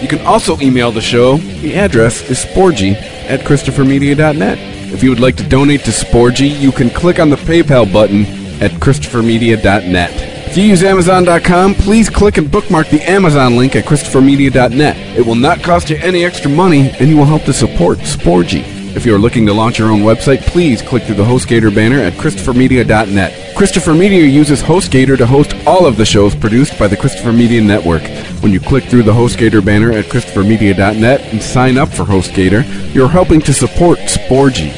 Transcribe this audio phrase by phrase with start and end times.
[0.00, 1.36] You can also email the show.
[1.36, 2.94] The address is sporgy
[3.28, 4.58] at ChristopherMedia.net.
[4.92, 8.24] If you would like to donate to Sporgy, you can click on the PayPal button
[8.62, 10.12] at ChristopherMedia.net.
[10.48, 14.96] If you use Amazon.com, please click and bookmark the Amazon link at ChristopherMedia.net.
[15.18, 18.64] It will not cost you any extra money, and you will help to support Sporgy.
[18.96, 21.98] If you are looking to launch your own website, please click through the HostGator banner
[21.98, 23.47] at ChristopherMedia.net.
[23.58, 27.60] Christopher Media uses HostGator to host all of the shows produced by the Christopher Media
[27.60, 28.02] Network.
[28.40, 33.08] When you click through the HostGator banner at ChristopherMedia.net and sign up for HostGator, you're
[33.08, 34.72] helping to support Sporgy.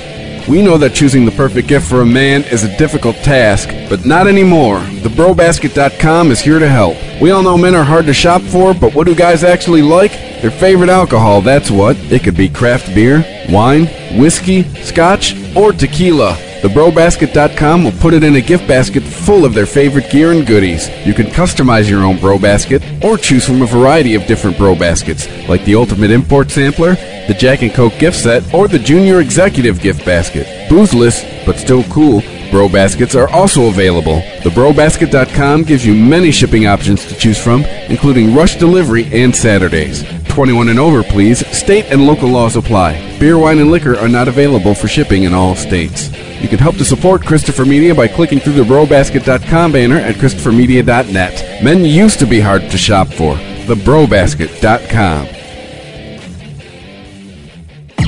[0.49, 4.07] We know that choosing the perfect gift for a man is a difficult task, but
[4.07, 4.79] not anymore.
[4.79, 6.97] TheBroBasket.com is here to help.
[7.21, 10.13] We all know men are hard to shop for, but what do guys actually like?
[10.41, 11.99] Their favorite alcohol, that's what.
[12.11, 16.35] It could be craft beer, wine, whiskey, scotch, or tequila.
[16.61, 20.91] TheBroBasket.com will put it in a gift basket full of their favorite gear and goodies.
[21.07, 24.75] You can customize your own Bro Basket or choose from a variety of different Bro
[24.75, 26.97] Baskets, like the Ultimate Import Sampler,
[27.29, 30.69] the Jack and Coke gift set, or the Junior Executive gift basket.
[30.69, 32.21] Boothless, but still cool,
[32.51, 34.21] Bro Baskets are also available.
[34.43, 40.05] TheBroBasket.com gives you many shipping options to choose from, including rush delivery and Saturdays.
[40.29, 41.47] 21 and over, please.
[41.57, 43.19] State and local laws apply.
[43.19, 46.11] Beer, wine, and liquor are not available for shipping in all states.
[46.41, 51.63] You can help to support Christopher Media by clicking through the BroBasket.com banner at ChristopherMedia.net.
[51.63, 53.35] Men used to be hard to shop for.
[53.35, 55.29] TheBroBasket.com.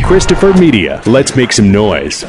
[0.04, 1.02] Christopher Media.
[1.06, 2.24] Let's make some noise.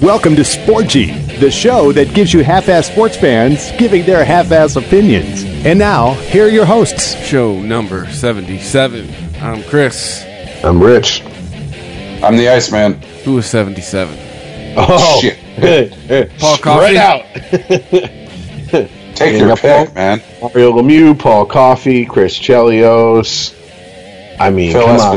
[0.00, 5.42] Welcome to Sporgy, the show that gives you half-ass sports fans giving their half-ass opinions.
[5.64, 7.14] And now, here are your hosts.
[7.24, 9.08] Show number 77.
[9.40, 10.22] I'm Chris.
[10.62, 11.22] I'm Rich.
[12.22, 13.00] I'm the Iceman.
[13.24, 14.14] Who is 77?
[14.76, 15.38] Oh, Shit.
[16.38, 16.80] Paul Coffey.
[16.80, 17.24] Right out.
[19.16, 19.86] Take Yeah, your Paul.
[19.86, 20.22] pick, man.
[20.42, 23.54] Mario Lemieux, Paul Coffey, Chris Chelios.
[24.38, 25.16] I mean, Phil come on.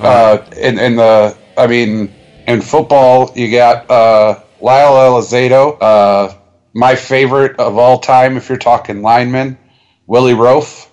[0.00, 2.14] Uh, in, in the, I mean,
[2.46, 6.36] in football, you got uh, Lyle Alzado, uh,
[6.74, 9.58] my favorite of all time, if you're talking lineman,
[10.06, 10.88] Willie Roaf.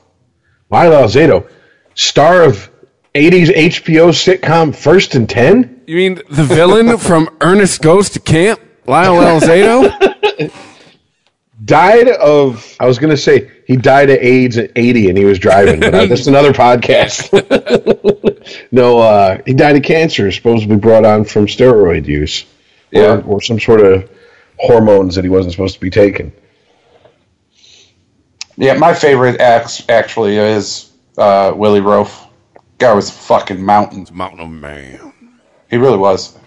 [0.70, 1.50] Lyle Alzado,
[1.96, 2.70] star of
[3.14, 5.84] 80s HBO sitcom First and 10?
[5.86, 8.60] You mean the villain from Ernest Goes to Camp?
[8.88, 10.52] Lyle Alzado?
[11.66, 15.24] Died of, I was going to say, he died of AIDS at 80 and he
[15.24, 17.30] was driving, but uh, that's another podcast.
[18.72, 22.46] no, uh, he died of cancer, supposedly brought on from steroid use.
[22.92, 23.16] Yeah.
[23.16, 24.10] Or, or some sort of
[24.58, 26.32] hormones that he wasn't supposed to be taking.
[28.56, 32.28] Yeah, my favorite act actually is uh, Willie Roaf.
[32.78, 34.06] Guy was a fucking mountain.
[34.12, 35.14] Mountain Man.
[35.70, 36.38] He really was.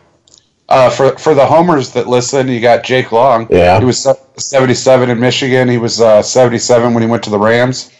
[0.68, 3.46] Uh, for for the homers that listen, you got Jake Long.
[3.50, 3.78] Yeah.
[3.78, 5.68] he was 77 in Michigan.
[5.68, 7.90] He was uh, 77 when he went to the Rams.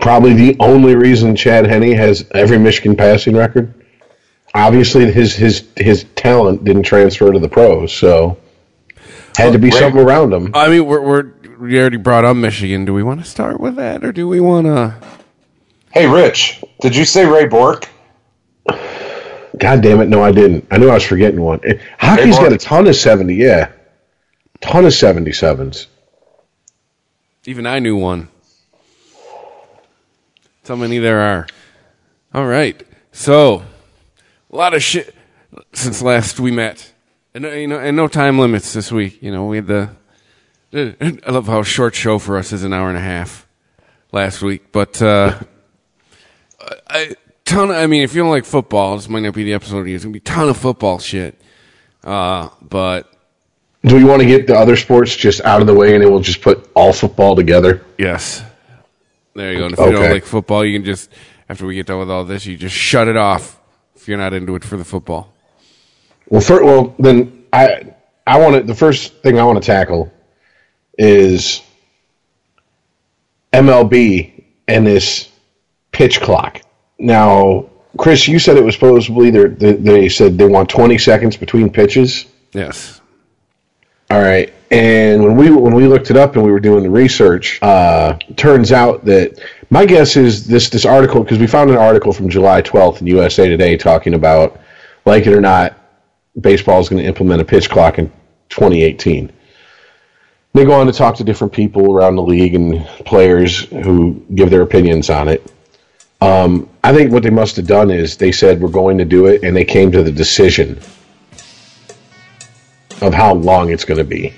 [0.00, 3.72] Probably the only reason Chad Henne has every Michigan passing record.
[4.54, 8.36] Obviously, his his his talent didn't transfer to the pros, so
[9.36, 9.78] had to be Right.
[9.78, 10.50] something around him.
[10.54, 12.84] I mean, we're, we're we already brought up Michigan.
[12.84, 14.94] Do we want to start with that, or do we want to?
[15.90, 17.88] Hey, Rich, did you say Ray Bourque?
[19.58, 20.66] God damn it, no, I didn't.
[20.70, 21.60] I knew I was forgetting one.
[21.64, 23.70] Eh, hockey's got a ton of seventy, yeah,
[24.60, 25.86] ton of seventy sevens.
[27.44, 28.28] Even I knew one.
[30.68, 31.46] So many there are.
[32.34, 33.62] All right, so
[34.52, 35.14] a lot of shit
[35.72, 36.92] since last we met,
[37.32, 39.22] and uh, you know, and no time limits this week.
[39.22, 39.90] You know, we had the.
[41.24, 43.48] I love how short show for us is an hour and a half
[44.12, 45.40] last week, but uh,
[46.90, 47.14] I
[47.46, 47.70] ton.
[47.70, 49.88] Of, I mean, if you don't like football, this might not be the episode.
[49.88, 49.94] you.
[49.94, 51.40] It's gonna be a ton of football shit.
[52.04, 53.10] Uh, but
[53.84, 56.10] Do we want to get the other sports just out of the way, and then
[56.10, 57.86] we'll just put all football together?
[57.96, 58.44] Yes.
[59.38, 59.64] There you go.
[59.66, 61.10] And if you don't like football, you can just
[61.48, 63.58] after we get done with all this, you just shut it off
[63.94, 65.32] if you're not into it for the football.
[66.28, 67.94] Well, well, then I
[68.26, 68.62] I want to.
[68.62, 70.12] The first thing I want to tackle
[70.98, 71.62] is
[73.52, 75.30] MLB and this
[75.92, 76.60] pitch clock.
[76.98, 81.70] Now, Chris, you said it was supposedly they they said they want 20 seconds between
[81.70, 82.26] pitches.
[82.52, 83.00] Yes.
[84.10, 84.52] All right.
[84.70, 88.18] And when we when we looked it up and we were doing the research, uh,
[88.36, 92.28] turns out that My guess is this this article because we found an article from
[92.28, 94.58] July 12th in USA Today talking about,
[95.04, 95.78] like it or not,
[96.40, 98.10] baseball is going to implement a pitch clock in
[98.48, 99.30] 2018.
[100.54, 104.48] They go on to talk to different people around the league and players who give
[104.48, 105.52] their opinions on it.
[106.22, 109.26] Um, I think what they must have done is they said we're going to do
[109.26, 110.80] it, and they came to the decision
[113.02, 114.34] of how long it's going to be.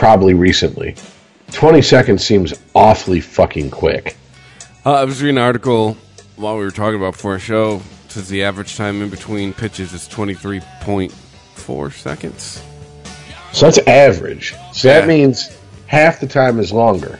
[0.00, 0.94] Probably recently.
[1.52, 4.16] 20 seconds seems awfully fucking quick.
[4.86, 5.98] Uh, I was reading an article
[6.36, 7.82] while we were talking about before our show.
[8.06, 12.62] It says the average time in between pitches is 23.4 seconds.
[13.52, 14.54] So that's average.
[14.72, 15.00] So Yeah.
[15.00, 15.54] that means
[15.86, 17.18] half the time is longer.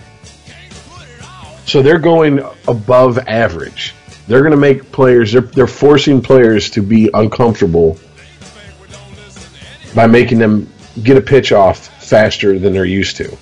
[1.67, 3.94] So they're going above average.
[4.27, 7.99] They're going to make players, they're, they're forcing players to be uncomfortable
[9.94, 10.67] by making them
[11.03, 13.38] get a pitch off faster than they're used to.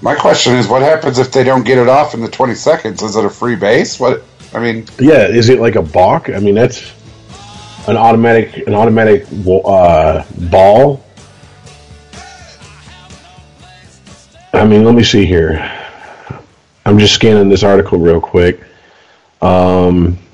[0.00, 3.02] My question is, what happens if they don't get it off in the 20 seconds?
[3.02, 4.00] Is it a free base?
[4.00, 4.22] What?
[4.54, 6.30] I mean, Yeah, is it like a balk?
[6.30, 6.92] I mean, that's
[7.86, 11.04] an automatic an automatic uh, ball.
[14.52, 15.58] I mean, let me see here.
[16.86, 18.60] I'm just scanning this article real quick.
[19.42, 20.29] Um, I don't know.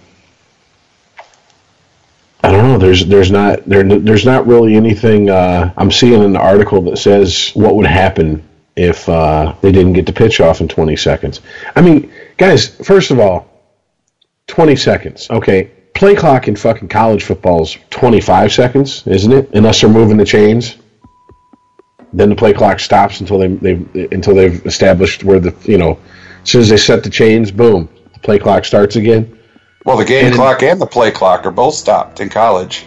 [2.87, 5.29] There's there's not there there's not really anything.
[5.29, 10.06] Uh, I'm seeing an article that says what would happen if uh, they didn't get
[10.06, 11.41] the pitch off in 20 seconds.
[11.75, 13.49] I mean, guys, first of all,
[14.47, 15.29] 20 seconds.
[15.29, 15.73] Okay.
[15.94, 19.50] Play clock in fucking college football is 25 seconds, isn't it?
[19.53, 20.77] Unless they're moving the chains.
[22.12, 25.99] Then the play clock stops until they they until they've established where the you know,
[26.44, 29.36] as soon as they set the chains, boom, the play clock starts again.
[29.87, 32.87] Well, the game And- clock and the play clock are both stopped in college.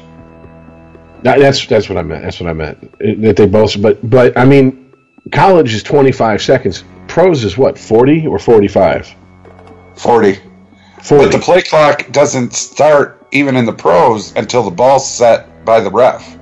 [1.24, 2.24] That, that's that's what I meant.
[2.24, 2.94] That's what I meant.
[3.00, 4.92] It- That they both, but but I mean,
[5.32, 6.84] college is 25 seconds.
[7.08, 9.10] Pros is what 40 or 45.
[9.96, 10.40] 40.
[11.02, 11.26] 40.
[11.26, 15.80] But the play clock doesn't start even in the pros until the ball's set by
[15.82, 16.38] the ref.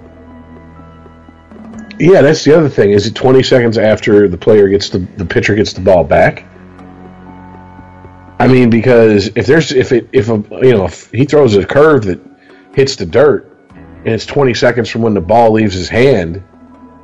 [2.00, 2.92] Yeah, that's the other thing.
[2.92, 6.44] Is it 20 seconds after the player gets the the pitcher gets the ball back?
[8.40, 11.66] I mean, because if there's if it if a you know if he throws a
[11.66, 12.20] curve that
[12.74, 16.44] hits the dirt and it's 20 seconds from when the ball leaves his hand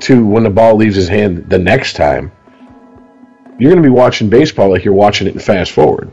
[0.02, 2.32] to when the ball leaves his hand the next time,
[3.58, 6.12] you're going to be watching baseball like you're watching it in fast forward.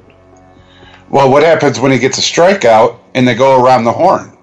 [1.11, 4.39] Well, what happens when he gets a strikeout and they go around the horn?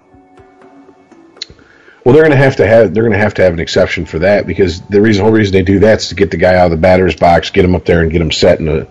[2.03, 4.05] Well, they're going to have to have they're going to have to have an exception
[4.05, 6.55] for that because the reason whole reason they do that is to get the guy
[6.55, 8.87] out of the batter's box, get him up there, and get him set in a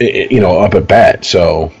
[0.00, 1.24] you know up at bat.
[1.24, 1.72] So,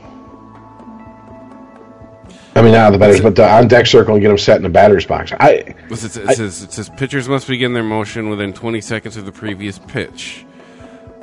[2.54, 4.62] I mean, not the batter's, but the on deck circle and get them set in
[4.62, 5.32] the batter's box.
[5.38, 5.74] I
[6.14, 9.32] It, it, says, it says pitchers must begin their motion within 20 seconds of the
[9.32, 10.44] previous pitch.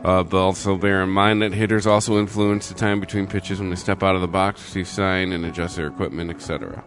[0.03, 3.71] Uh, but also bear in mind that hitters also influence the time between pitches when
[3.71, 6.83] they step out of the box, receive sign, and adjust their equipment, etc.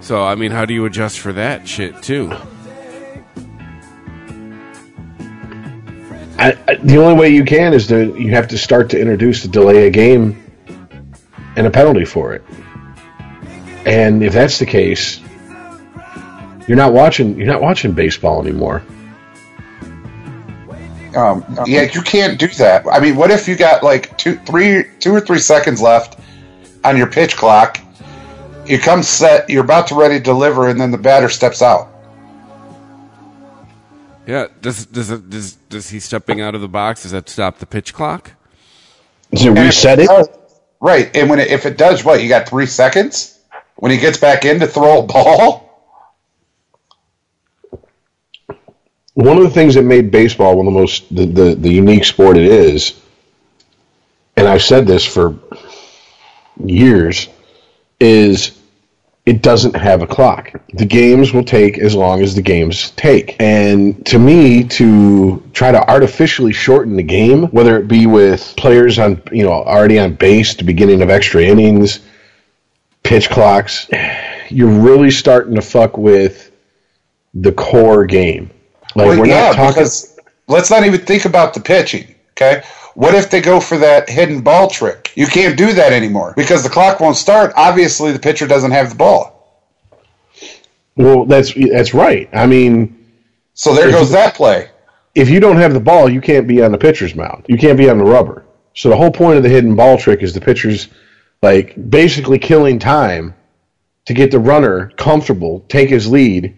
[0.00, 2.32] So, I mean, how do you adjust for that shit, too?
[6.38, 9.42] I, I, the only way you can is to you have to start to introduce
[9.42, 10.42] the delay a game
[11.56, 12.42] and a penalty for it.
[13.86, 15.20] And if that's the case,
[16.66, 18.82] you're not watching you're not watching baseball anymore.
[21.16, 22.84] Um, yeah, you can't do that.
[22.90, 26.18] I mean, what if you got like two, three, two or three seconds left
[26.82, 27.78] on your pitch clock?
[28.66, 31.93] You come set, you're about to ready to deliver, and then the batter steps out.
[34.26, 37.66] Yeah, does does does does he stepping out of the box does that stop the
[37.66, 38.32] pitch clock?
[39.32, 40.08] Does it And reset it?
[40.08, 40.28] does-
[40.80, 43.38] right, and when it, if it does, what you got three seconds
[43.76, 45.64] when he gets back in to throw a ball.
[49.14, 52.04] One of the things that made baseball one of the most the, the, the unique
[52.04, 53.00] sport it is,
[54.36, 55.38] and I've said this for
[56.64, 57.28] years,
[58.00, 58.58] is
[59.26, 60.52] it doesn't have a clock.
[60.74, 63.36] The games will take as long as the games take.
[63.40, 68.98] And to me, to try to artificially shorten the game, whether it be with players
[68.98, 72.00] on, you know, already on base the beginning of extra innings,
[73.02, 73.88] pitch clocks,
[74.50, 76.50] you're really starting to fuck with
[77.32, 78.50] the core game.
[78.94, 79.72] Like Well, we're yeah, not talking.
[79.74, 82.14] because let's not even think about the pitching.
[82.32, 82.62] Okay,
[82.94, 85.12] what if they go for that hidden ball trick?
[85.16, 87.52] You can't do that anymore because the clock won't start.
[87.56, 89.62] Obviously, the pitcher doesn't have the ball,
[90.96, 92.28] Well, that's that's right.
[92.32, 92.96] I mean,
[93.54, 94.70] so there goes that play.
[95.14, 97.44] if you don't have the ball, you can't be on the pitcher's mound.
[97.48, 98.44] You can't be on the rubber.
[98.74, 100.88] So the whole point of the hidden ball trick is the pitcher's
[101.42, 103.34] like basically killing time
[104.06, 106.56] to get the runner comfortable, take his lead.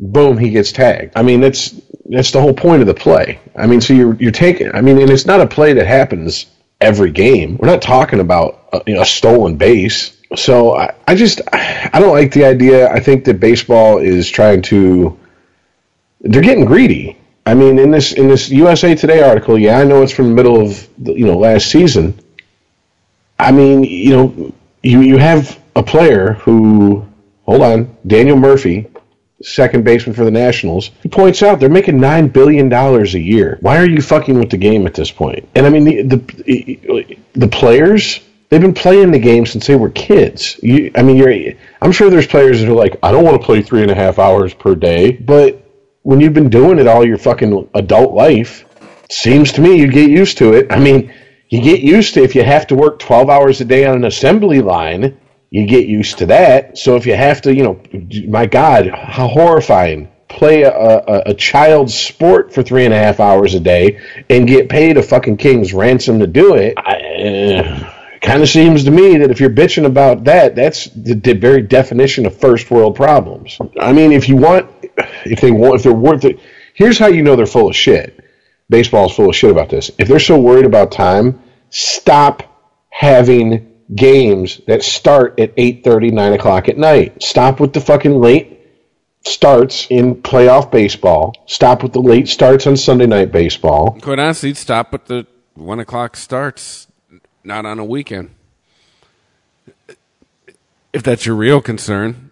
[0.00, 1.12] Boom, he gets tagged.
[1.16, 1.70] I mean, that's
[2.06, 3.40] that's the whole point of the play.
[3.56, 4.74] I mean, so you're you're taking.
[4.74, 6.46] I mean, and it's not a play that happens
[6.80, 7.56] every game.
[7.56, 10.20] We're not talking about a, you know, a stolen base.
[10.36, 12.90] So I, I just I don't like the idea.
[12.90, 15.18] I think that baseball is trying to.
[16.20, 17.18] They're getting greedy.
[17.46, 20.34] I mean, in this in this USA Today article, yeah, I know it's from the
[20.34, 22.18] middle of the, you know last season.
[23.38, 27.06] I mean, you know, you you have a player who
[27.44, 28.88] hold on, Daniel Murphy,
[29.44, 30.90] second baseman for the Nationals.
[31.02, 33.58] He points out they're making nine billion dollars a year.
[33.60, 35.48] Why are you fucking with the game at this point?
[35.54, 38.20] And I mean, the the the players.
[38.50, 40.60] They've been playing the game since they were kids.
[40.62, 41.54] You, I mean, you're.
[41.82, 43.94] I'm sure there's players that are like, I don't want to play three and a
[43.96, 45.64] half hours per day, but
[46.02, 48.64] when you've been doing it all your fucking adult life,
[49.10, 50.70] seems to me you get used to it.
[50.70, 51.12] I mean,
[51.48, 54.04] you get used to if you have to work 12 hours a day on an
[54.04, 55.18] assembly line,
[55.54, 56.76] you get used to that.
[56.76, 57.80] So if you have to, you know,
[58.28, 60.10] my God, how horrifying.
[60.26, 64.48] Play a, a, a child's sport for three and a half hours a day and
[64.48, 66.76] get paid a fucking king's ransom to do it.
[66.76, 67.88] Uh,
[68.20, 71.62] kind of seems to me that if you're bitching about that, that's the, the very
[71.62, 73.56] definition of first world problems.
[73.78, 74.68] I mean, if you want
[75.24, 76.40] if they want, if they're worth it,
[76.72, 78.18] here's how you know they're full of shit.
[78.68, 79.92] Baseball's full of shit about this.
[79.98, 82.42] If they're so worried about time, stop
[82.88, 87.22] having games that start at 8.30, 9 o'clock at night.
[87.22, 88.60] Stop with the fucking late
[89.24, 91.34] starts in playoff baseball.
[91.46, 93.98] Stop with the late starts on Sunday night baseball.
[94.00, 96.86] Quite honestly, stop with the 1 o'clock starts,
[97.42, 98.30] not on a weekend.
[100.92, 102.30] If that's your real concern.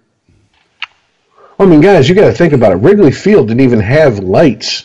[1.59, 2.77] I mean, guys, you got to think about it.
[2.77, 4.85] Wrigley Field didn't even have lights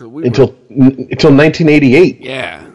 [0.00, 2.20] We until until 1988.
[2.20, 2.70] Yeah,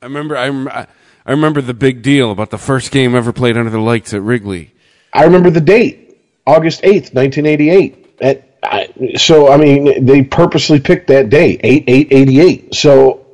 [0.00, 0.36] I remember.
[0.36, 0.86] I,
[1.30, 4.20] I remember the big deal about the first game ever played under the lights at
[4.20, 4.74] Wrigley.
[5.12, 8.16] I remember the date, August 8th, 1988.
[8.20, 12.74] At, I, so, I mean, they purposely picked that day, 8 8 88.
[12.74, 13.24] So,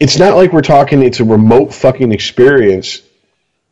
[0.00, 3.00] it's not like we're talking, it's a remote fucking experience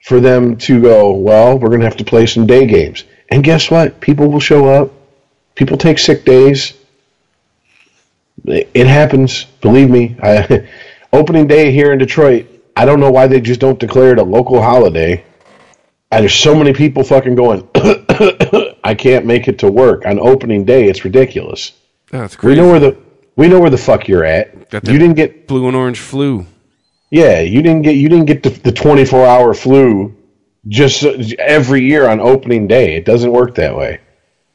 [0.05, 3.03] for them to go, well, we're going to have to play some day games.
[3.31, 3.99] And guess what?
[3.99, 4.93] People will show up.
[5.57, 6.73] People take sick days.
[8.45, 9.47] It happens.
[9.61, 10.17] Believe me.
[10.23, 10.69] I,
[11.13, 12.47] opening day here in Detroit,
[12.77, 15.25] I don't know why they just don't declare it a local holiday.
[16.11, 17.69] And there's so many people fucking going,
[18.85, 20.89] I can't make it to work on opening day.
[20.89, 21.73] It's ridiculous.
[22.11, 22.61] That's crazy.
[22.61, 22.97] We know where the
[23.35, 24.55] we know where the fuck you're at.
[24.73, 26.47] You didn't get blue and orange flu.
[27.11, 30.17] yeah, you didn't get you didn't get the, the 24 hour flu
[30.69, 32.97] just every year on opening day.
[32.97, 34.01] It doesn't work that way.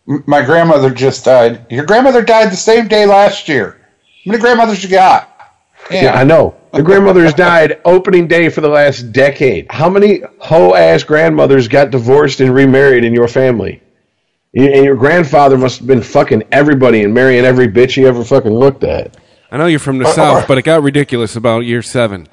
[0.05, 1.65] My grandmother just died.
[1.69, 3.77] Your grandmother died the same day last year.
[4.25, 5.30] How many grandmothers you got?
[5.91, 6.55] Yeah, I know.
[6.73, 9.67] Your grandmother's died opening day for the last decade.
[9.69, 13.81] How many hoe ass grandmothers got divorced and remarried in your family?
[14.53, 18.51] And your grandfather must have been fucking everybody and marrying every bitch he ever fucking
[18.51, 19.17] looked at.
[19.51, 22.27] I know you're from the south, but it got ridiculous about year seven.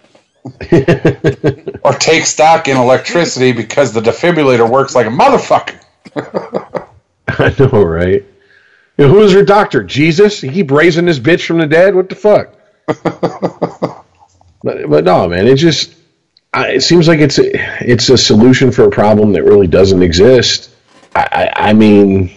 [1.85, 5.81] Or take stock in electricity because the defibrillator works like a motherfucker.
[7.29, 8.25] I know, right?
[8.99, 9.83] You know, who is her doctor?
[9.83, 10.41] Jesus?
[10.41, 11.95] He keep raising this bitch from the dead?
[11.95, 12.55] What the fuck?
[14.63, 15.95] but, but no, man, it just
[16.53, 17.51] I, it seems like it's a,
[17.85, 20.71] it's a solution for a problem that really doesn't exist.
[21.15, 22.31] I, I, I mean,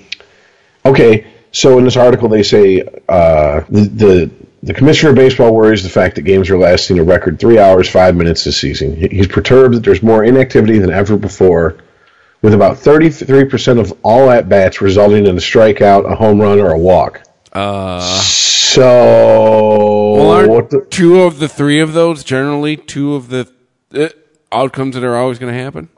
[0.85, 4.31] okay, so in this article they say uh, the, the
[4.63, 7.89] the commissioner of baseball worries the fact that games are lasting a record three hours
[7.89, 8.95] five minutes this season.
[8.95, 11.77] He's perturbed that there's more inactivity than ever before
[12.43, 16.71] with about 33% of all at bats resulting in a strikeout, a home run, or
[16.71, 17.21] a walk.
[17.51, 23.27] Uh, So, well, aren't what the- two of the three of those generally two of
[23.29, 23.47] the
[23.93, 24.07] uh,
[24.51, 25.89] outcomes that are always going to happen?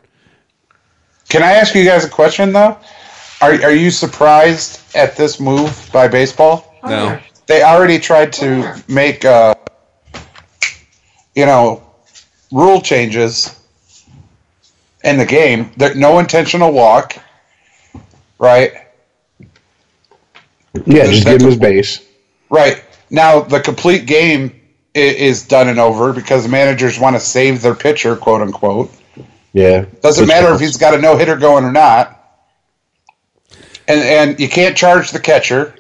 [1.29, 2.77] Can I ask you guys a question though?
[3.41, 6.73] Are are you surprised at this move by baseball?
[6.83, 7.19] No.
[7.45, 9.53] They already tried to make uh,
[11.35, 11.83] you know
[12.51, 13.59] rule changes
[15.03, 15.71] in the game.
[15.77, 17.17] There, no intentional walk,
[18.39, 18.73] right?
[20.85, 22.01] Yeah, just give him his base.
[22.49, 22.83] Right.
[23.09, 24.59] Now the complete game
[24.93, 28.91] is done and over because the managers want to save their pitcher, quote unquote.
[29.53, 29.85] Yeah.
[30.01, 32.19] Doesn't Which- matter if he's got a no hitter going or not.
[33.87, 35.75] And and you can't charge the catcher.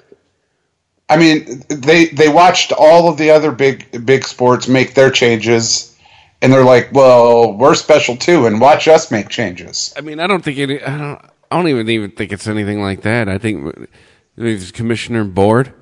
[1.09, 5.95] I mean, they they watched all of the other big big sports make their changes,
[6.41, 10.27] and they're like, "Well, we're special too, and watch us make changes." I mean, I
[10.27, 11.21] don't think any, I don't.
[11.51, 13.29] I don't even even think it's anything like that.
[13.29, 13.87] I think
[14.35, 15.73] the commissioner board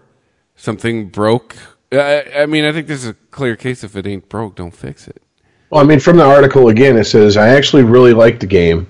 [0.55, 1.55] something broke.
[1.91, 3.84] I, I mean, I think this is a clear case.
[3.84, 5.22] If it ain't broke, don't fix it.
[5.70, 8.88] Well, I mean, from the article again, it says, I actually really like the game.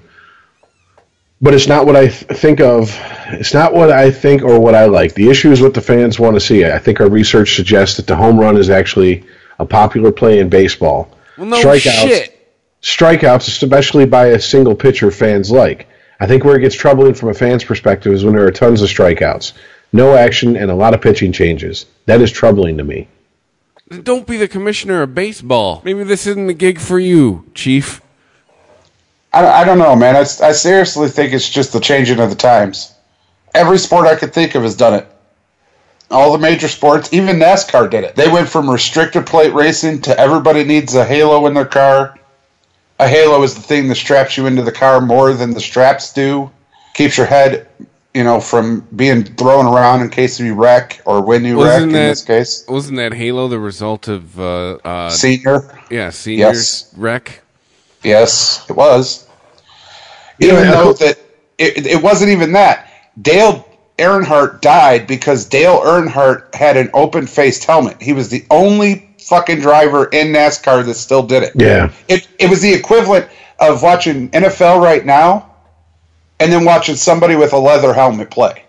[1.42, 2.96] but it's not what I th- think of.
[3.34, 5.14] It's not what I think or what I like.
[5.14, 6.66] The issue is what the fans want to see.
[6.66, 9.24] I think our research suggests that the home run is actually
[9.60, 11.16] a popular play in baseball.
[11.38, 12.50] Well, no Strikeouts, shit.
[12.82, 15.88] strikeouts, especially by a single pitcher, fans like.
[16.22, 18.84] I think where it gets troubling from a fan's perspective is when there are tons
[18.84, 19.54] of strikeouts,
[19.92, 21.88] no action, and a lot of pitching changes.
[22.06, 23.08] That is troubling to me.
[24.04, 25.82] Don't be the commissioner of baseball.
[25.84, 28.04] Maybe this isn't the gig for you, Chief.
[29.34, 30.16] I, I don't know, man.
[30.16, 32.94] I, I seriously think it's just the changing of the times.
[33.56, 35.08] Every sport I could think of has done it.
[36.12, 38.16] All the major sports, even NASCAR did it.
[38.16, 42.20] They went from restrictor plate racing to everybody needs a halo in their car.
[43.02, 46.14] A halo is the thing that straps you into the car more than the straps
[46.14, 46.52] do.
[46.94, 47.68] Keeps your head,
[48.14, 51.82] you know, from being thrown around in case you wreck or when you wreck.
[51.82, 55.80] In this case, wasn't that Halo the result of uh, uh, senior?
[55.90, 56.94] yeah seniors Yes.
[56.96, 57.42] wreck?
[58.04, 59.28] Yes, it was.
[60.40, 61.18] Even Yeah, though that
[61.58, 62.88] it, it wasn't even that.
[63.20, 63.68] Dale
[63.98, 68.00] Earnhardt died because Dale Earnhardt had an open faced helmet.
[68.00, 71.54] He was the only fucking driver in NASCAR that still did it.
[71.56, 71.92] Yeah.
[72.10, 73.28] It it was the equivalent
[73.60, 75.56] of watching NFL right now
[76.42, 78.66] and then watching somebody with a leather helmet play.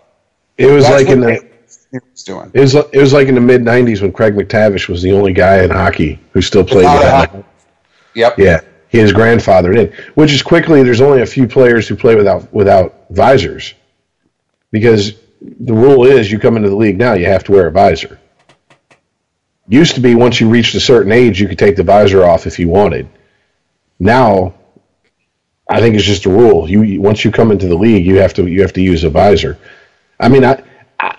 [0.57, 1.33] It was That's like in the
[1.91, 2.49] he was doing.
[2.53, 5.33] it was it was like in the mid '90s when Craig MacTavish was the only
[5.33, 6.85] guy in hockey who still played.
[6.85, 7.45] Without a without- helmet.
[8.15, 8.37] Yep.
[8.39, 9.93] Yeah, his grandfather did.
[10.15, 13.73] Which is quickly, there's only a few players who play without without visors,
[14.71, 17.71] because the rule is you come into the league now, you have to wear a
[17.71, 18.19] visor.
[19.67, 22.47] Used to be once you reached a certain age, you could take the visor off
[22.47, 23.07] if you wanted.
[23.99, 24.53] Now,
[25.69, 26.69] I think it's just a rule.
[26.69, 29.09] You once you come into the league, you have to you have to use a
[29.09, 29.57] visor.
[30.19, 30.61] I mean, I,
[30.99, 31.17] I,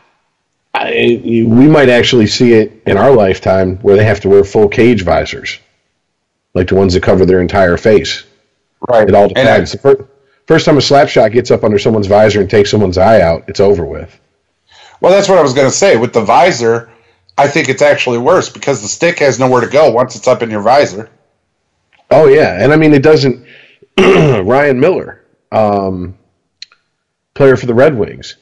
[0.74, 4.68] I we might actually see it in our lifetime where they have to wear full
[4.68, 5.58] cage visors
[6.54, 8.24] like the ones that cover their entire face.
[8.88, 9.08] Right.
[9.08, 9.72] It all depends.
[9.72, 10.08] The fir-
[10.46, 13.44] first time a slap shot gets up under someone's visor and takes someone's eye out,
[13.48, 14.18] it's over with.
[15.00, 15.96] Well, that's what I was going to say.
[15.96, 16.90] With the visor,
[17.36, 20.42] I think it's actually worse because the stick has nowhere to go once it's up
[20.42, 21.10] in your visor.
[22.10, 23.46] Oh yeah, and I mean it doesn't.
[23.98, 26.16] Ryan Miller, um,
[27.34, 28.36] player for the Red Wings,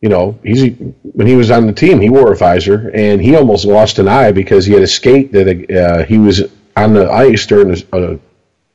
[0.00, 3.34] you know, he's when he was on the team, he wore a visor, and he
[3.34, 6.42] almost lost an eye because he had a skate that uh, he was
[6.76, 8.18] on the ice during a, a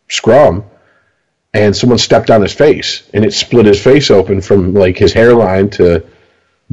[0.09, 0.65] scrum,
[1.53, 5.13] and someone stepped on his face, and it split his face open from like his
[5.13, 6.05] hairline to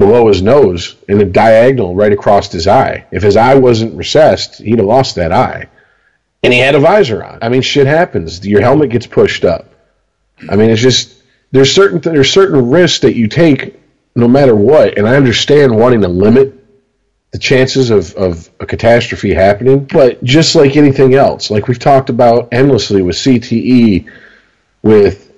[0.00, 3.06] below his nose, in a diagonal right across his eye.
[3.12, 5.68] If his eye wasn't recessed, he'd have lost that eye
[6.42, 7.38] and he had a visor on.
[7.42, 8.46] I mean, shit happens.
[8.46, 9.66] Your helmet gets pushed up.
[10.48, 13.78] I mean, it's just there's certain there's certain risks that you take
[14.16, 16.56] no matter what, and I understand wanting to limit
[17.32, 22.10] the chances of, of a catastrophe happening, but just like anything else, like we've talked
[22.10, 24.10] about endlessly with CTE,
[24.82, 25.29] with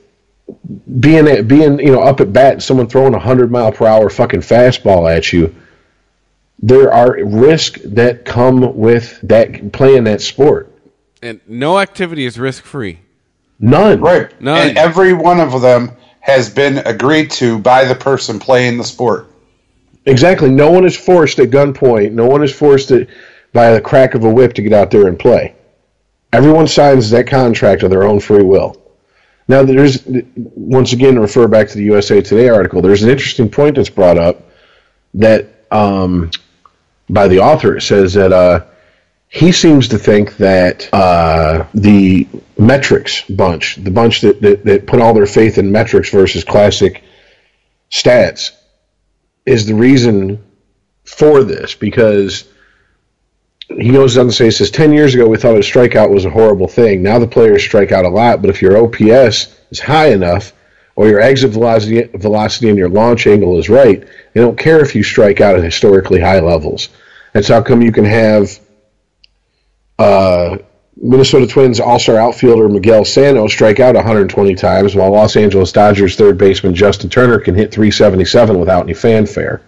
[1.01, 3.87] being at, being you know up at bat and someone throwing a hundred mile per
[3.87, 5.55] hour fucking fastball at you,
[6.61, 10.73] there are risks that come with that playing that sport.
[11.23, 13.01] And no activity is risk free.
[13.59, 14.01] None.
[14.01, 14.41] Right.
[14.41, 14.69] None.
[14.69, 19.29] And every one of them has been agreed to by the person playing the sport.
[20.05, 20.51] Exactly.
[20.51, 22.13] No one is forced at gunpoint.
[22.13, 23.07] No one is forced to,
[23.53, 25.55] by the crack of a whip to get out there and play.
[26.33, 28.82] Everyone signs that contract of their own free will.
[29.49, 30.03] Now, there's
[30.35, 32.81] once again refer back to the USA Today article.
[32.81, 34.49] There's an interesting point that's brought up
[35.15, 36.31] that um,
[37.09, 37.77] by the author.
[37.77, 38.65] It says that uh,
[39.29, 42.29] he seems to think that uh, the
[42.59, 47.03] metrics bunch, the bunch that, that, that put all their faith in metrics versus classic
[47.91, 48.51] stats,
[49.45, 50.43] is the reason
[51.05, 52.49] for this because
[53.79, 56.25] he goes on to say, he says, 10 years ago we thought a strikeout was
[56.25, 57.03] a horrible thing.
[57.03, 60.53] Now the players strike out a lot, but if your OPS is high enough
[60.97, 64.95] or your exit velocity, velocity and your launch angle is right, they don't care if
[64.95, 66.89] you strike out at historically high levels.
[67.33, 68.61] That's how come you can have
[69.99, 70.59] uh,
[70.97, 76.37] Minnesota Twins all-star outfielder Miguel Sano strike out 120 times, while Los Angeles Dodgers third
[76.37, 79.63] baseman Justin Turner can hit 377 without any fanfare.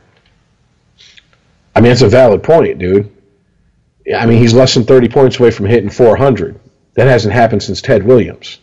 [1.75, 3.14] I mean, it's a valid point, dude.
[4.13, 6.61] I mean, he's less than 30 points away from hitting 400.
[6.95, 8.59] That hasn't happened since Ted Williams.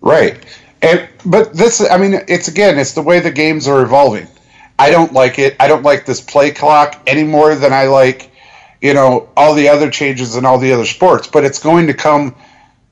[0.00, 0.36] Right.
[0.82, 4.26] And but this I mean it's again it's the way the games are evolving.
[4.78, 5.54] I don't like it.
[5.60, 8.30] I don't like this play clock any more than I like
[8.80, 11.94] you know all the other changes in all the other sports, but it's going to
[11.94, 12.34] come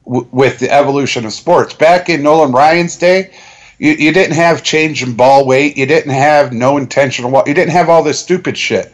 [0.04, 1.74] w- with the evolution of sports.
[1.74, 3.34] Back in Nolan Ryan's day,
[3.80, 7.72] you, you didn't have change in ball weight, you didn't have no intentional you didn't
[7.72, 8.92] have all this stupid shit.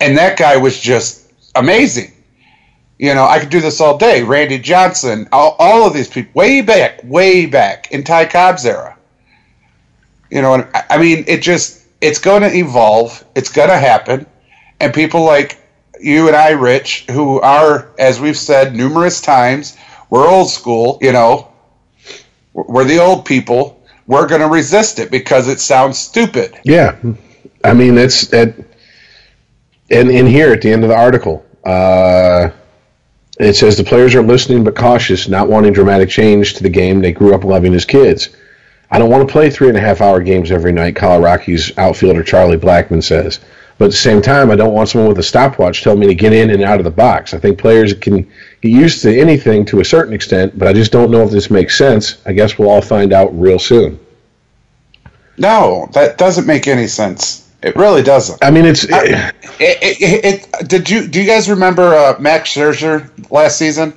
[0.00, 2.13] And that guy was just amazing.
[2.98, 4.22] You know, I could do this all day.
[4.22, 8.96] Randy Johnson, all, all of these people, way back, way back in Ty Cobb's era.
[10.30, 13.24] You know, I- I mean, it just it's going to evolve.
[13.34, 14.26] It's going to happen,
[14.80, 15.58] and people like
[16.00, 19.76] you and I, Rich, who are, as we've said numerous times,
[20.10, 20.98] we're old school.
[21.00, 21.48] You know,
[22.52, 23.82] we're the old people.
[24.06, 26.60] We're going to resist it because it sounds stupid.
[26.64, 26.96] Yeah,
[27.64, 28.54] I mean it's at
[29.90, 32.50] and in here at the end of the article, uh,
[33.38, 37.00] it says the players are listening but cautious, not wanting dramatic change to the game
[37.00, 38.30] they grew up loving as kids.
[38.90, 41.00] I don't want to play three and a half hour games every night.
[41.00, 43.40] Rockies outfielder Charlie Blackmon says.
[43.76, 46.14] But at the same time, I don't want someone with a stopwatch telling me to
[46.14, 47.34] get in and out of the box.
[47.34, 48.22] I think players can
[48.60, 51.50] get used to anything to a certain extent, but I just don't know if this
[51.50, 52.22] makes sense.
[52.24, 53.98] I guess we'll all find out real soon.
[55.36, 57.43] No, that doesn't make any sense.
[57.64, 58.44] It really doesn't.
[58.44, 58.92] I mean, it's It,
[59.58, 63.94] it, it, it, did you do you guys remember uh, Max Scherzer last season?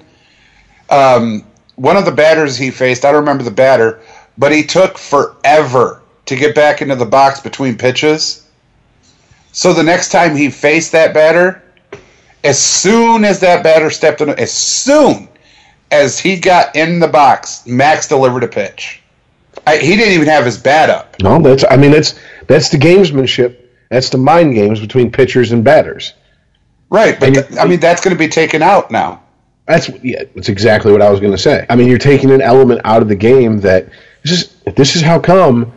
[0.89, 1.43] Um,
[1.75, 3.99] one of the batters he faced, I don't remember the batter,
[4.37, 8.47] but he took forever to get back into the box between pitches.
[9.51, 11.61] So the next time he faced that batter,
[12.45, 15.27] as soon as that batter stepped in, as soon
[15.91, 19.01] as he got in the box, Max delivered a pitch.
[19.65, 21.15] I, he didn't even have his bat up.
[21.21, 22.17] No, that's I mean that's
[22.47, 23.57] that's the gamesmanship.
[23.89, 26.13] That's the mind games between pitchers and batters.
[26.89, 29.23] Right, but th- I mean that's going to be taken out now.
[29.65, 31.65] That's yeah, that's exactly what I was going to say.
[31.69, 33.89] I mean, you're taking an element out of the game that
[34.23, 35.73] this is this is how come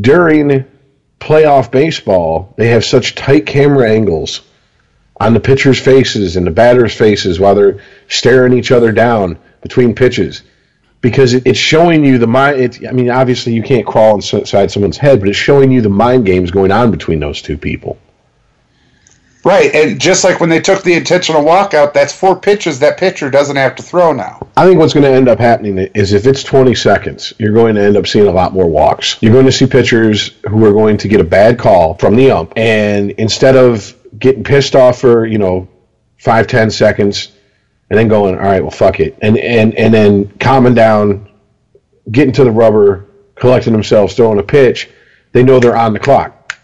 [0.00, 0.66] during
[1.18, 4.42] playoff baseball they have such tight camera angles
[5.20, 9.94] on the pitchers' faces and the batters' faces while they're staring each other down between
[9.94, 10.42] pitches
[11.00, 12.60] because it's showing you the mind.
[12.60, 15.88] It, I mean, obviously you can't crawl inside someone's head, but it's showing you the
[15.88, 17.98] mind games going on between those two people.
[19.44, 23.30] Right, and just like when they took the intentional walkout, that's four pitches that pitcher
[23.30, 24.46] doesn't have to throw now.
[24.56, 27.76] I think what's going to end up happening is if it's 20 seconds, you're going
[27.76, 29.16] to end up seeing a lot more walks.
[29.22, 32.32] You're going to see pitchers who are going to get a bad call from the
[32.32, 35.68] ump, and instead of getting pissed off for, you know,
[36.18, 37.28] five, ten seconds,
[37.90, 41.28] and then going, all right, well, fuck it, and, and, and then calming down,
[42.10, 44.90] getting to the rubber, collecting themselves, throwing a pitch,
[45.32, 46.58] they know they're on the clock.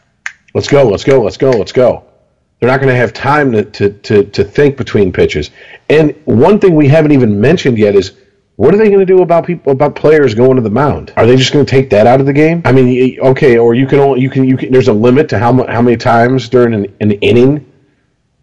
[0.54, 2.04] Let's go, let's go, let's go, let's go.
[2.60, 5.50] They're not going to have time to, to, to, to think between pitches.
[5.90, 8.12] And one thing we haven't even mentioned yet is
[8.56, 11.12] what are they going to do about people about players going to the mound?
[11.16, 12.62] Are they just going to take that out of the game?
[12.64, 14.70] I mean, okay, or you can only you can you can.
[14.70, 17.70] There's a limit to how how many times during an, an inning.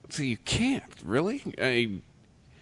[0.09, 1.41] So you can't really.
[1.61, 2.01] I,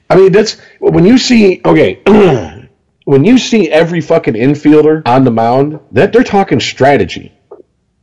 [0.10, 2.02] I mean, that's when you see okay.
[3.06, 7.34] when you see every fucking infielder on the mound, that they're talking strategy.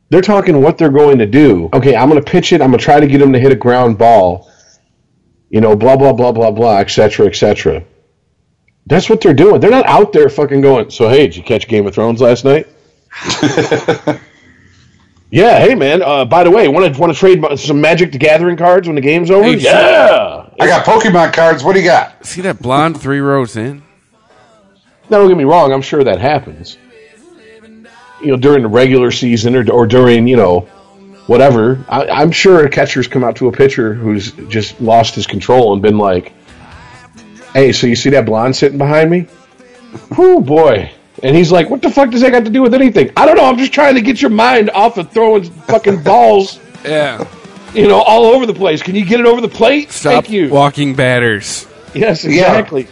[0.09, 1.69] They're talking what they're going to do.
[1.73, 2.61] Okay, I'm going to pitch it.
[2.61, 4.49] I'm going to try to get him to hit a ground ball.
[5.49, 7.27] You know, blah blah blah blah blah, etc.
[7.27, 7.83] etc.
[8.85, 9.59] That's what they're doing.
[9.59, 10.89] They're not out there fucking going.
[10.91, 12.67] So hey, did you catch Game of Thrones last night?
[15.29, 15.59] yeah.
[15.59, 16.01] Hey man.
[16.01, 18.95] Uh, by the way, want to want to trade some Magic the Gathering cards when
[18.95, 19.43] the game's over?
[19.43, 20.49] Hey, yeah.
[20.59, 21.63] I got Pokemon cards.
[21.63, 22.25] What do you got?
[22.25, 23.83] see that blonde three rows in?
[25.09, 25.71] Now, don't get me wrong.
[25.71, 26.77] I'm sure that happens.
[28.21, 30.61] You know, during the regular season or, or during you know,
[31.27, 31.85] whatever.
[31.87, 35.73] I, I'm sure a catcher's come out to a pitcher who's just lost his control
[35.73, 36.33] and been like,
[37.53, 39.27] "Hey, so you see that blonde sitting behind me?
[40.17, 40.91] Oh boy."
[41.23, 43.35] And he's like, "What the fuck does that got to do with anything?" I don't
[43.37, 43.45] know.
[43.45, 47.25] I'm just trying to get your mind off of throwing fucking balls, Yeah.
[47.73, 48.83] you know, all over the place.
[48.83, 49.91] Can you get it over the plate?
[49.91, 50.49] Stop Thank you.
[50.49, 51.65] walking batters.
[51.95, 52.83] Yes, exactly.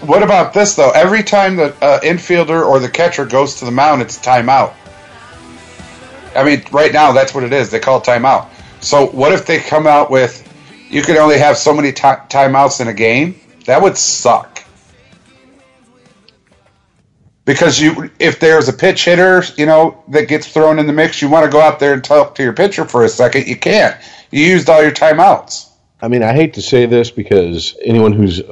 [0.00, 0.90] What about this though?
[0.90, 4.72] Every time the uh, infielder or the catcher goes to the mound, it's a timeout.
[6.34, 7.70] I mean, right now that's what it is.
[7.70, 8.48] They call it timeout.
[8.80, 10.48] So what if they come out with
[10.90, 13.38] you can only have so many ti timeouts in a game?
[13.66, 14.51] That would suck.
[17.44, 21.20] Because you, if there's a pitch hitter, you know that gets thrown in the mix,
[21.20, 23.46] you want to go out there and talk to your pitcher for a second.
[23.46, 23.96] You can't.
[24.30, 25.68] You used all your timeouts.
[26.00, 28.42] I mean, I hate to say this because anyone who's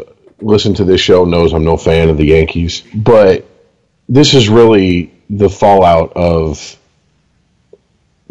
[0.41, 3.47] listened to this show knows I'm no fan of the Yankees, but
[4.09, 6.77] this is really the fallout of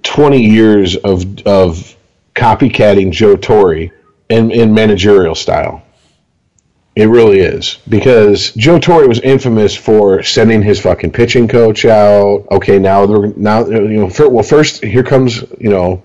[0.03, 1.95] 20 years of of
[2.35, 3.91] copycatting Joe Torre
[4.29, 5.83] in, in managerial style.
[6.99, 12.45] It really is because Joe Torre was infamous for sending his fucking pitching coach out.
[12.51, 14.09] Okay, now they're now you know.
[14.09, 16.03] fir- Well, first here comes you know,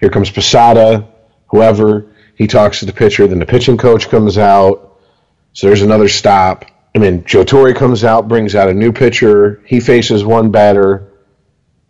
[0.00, 1.06] here comes Posada,
[1.46, 2.06] whoever.
[2.34, 4.98] He talks to the pitcher, then the pitching coach comes out.
[5.52, 6.64] So there's another stop.
[6.94, 9.62] And then Joe Torre comes out, brings out a new pitcher.
[9.64, 11.12] He faces one batter.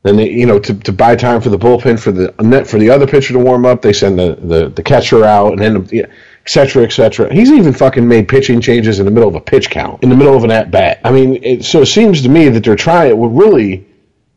[0.03, 2.79] Then they, you know, to, to buy time for the bullpen for the net for
[2.79, 5.89] the other pitcher to warm up, they send the, the, the catcher out, and then
[5.91, 6.07] yeah,
[6.47, 7.33] et cetera, et cetera.
[7.33, 10.17] He's even fucking made pitching changes in the middle of a pitch count, in the
[10.17, 11.01] middle of an at bat.
[11.05, 13.17] I mean, it, so it seems to me that they're trying.
[13.17, 13.87] Well, really,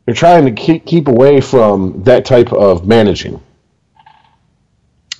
[0.06, 3.42] They're trying to keep keep away from that type of managing.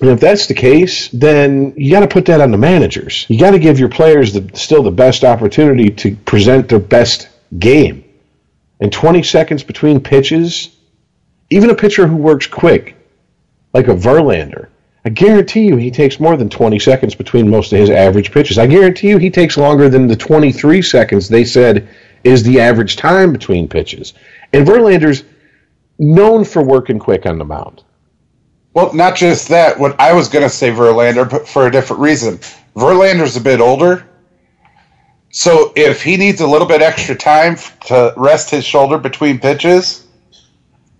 [0.01, 3.27] And if that's the case, then you got to put that on the managers.
[3.29, 7.29] You got to give your players the, still the best opportunity to present their best
[7.59, 8.03] game.
[8.79, 10.75] And 20 seconds between pitches,
[11.51, 12.95] even a pitcher who works quick,
[13.73, 14.69] like a Verlander,
[15.09, 18.59] I guarantee you he takes more than 20 seconds between most of his average pitches.
[18.59, 21.89] I guarantee you he takes longer than the 23 seconds they said
[22.23, 24.13] is the average time between pitches.
[24.53, 25.23] And Verlander's
[25.97, 27.81] known for working quick on the mound.
[28.75, 29.79] Well, not just that.
[29.79, 32.37] What I was going to say Verlander, but for a different reason.
[32.75, 34.07] Verlander's a bit older.
[35.31, 40.05] So if he needs a little bit extra time to rest his shoulder between pitches,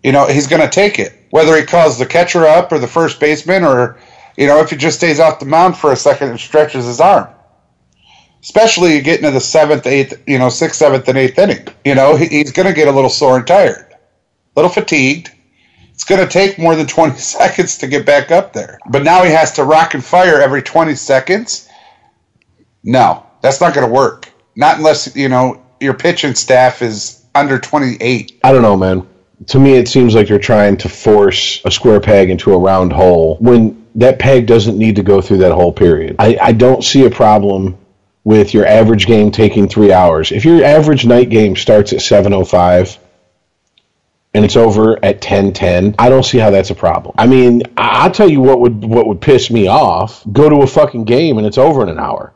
[0.01, 1.13] you know, he's going to take it.
[1.31, 3.97] Whether he calls the catcher up or the first baseman or,
[4.37, 6.99] you know, if he just stays off the mound for a second and stretches his
[6.99, 7.27] arm.
[8.41, 11.67] Especially you get into the seventh, eighth, you know, sixth, seventh, and eighth inning.
[11.83, 13.97] You know, he's going to get a little sore and tired, a
[14.55, 15.31] little fatigued
[15.99, 18.79] it's going to take more than 20 seconds to get back up there.
[18.89, 21.67] But now he has to rock and fire every 20 seconds.
[22.85, 24.31] No, that's not going to work.
[24.55, 28.39] Not unless, you know, your pitching staff is under 28.
[28.45, 29.05] I don't know, man.
[29.47, 32.91] To me, it seems like you're trying to force a square peg into a round
[32.91, 36.17] hole when that peg doesn't need to go through that whole period.
[36.19, 37.77] I, I don't see a problem
[38.23, 40.31] with your average game taking three hours.
[40.31, 42.97] If your average night game starts at 7.05
[44.33, 47.15] and it's over at 10:10, I don't see how that's a problem.
[47.17, 50.57] I mean, I- will tell you what would what would piss me off: go to
[50.57, 52.33] a fucking game and it's over in an hour.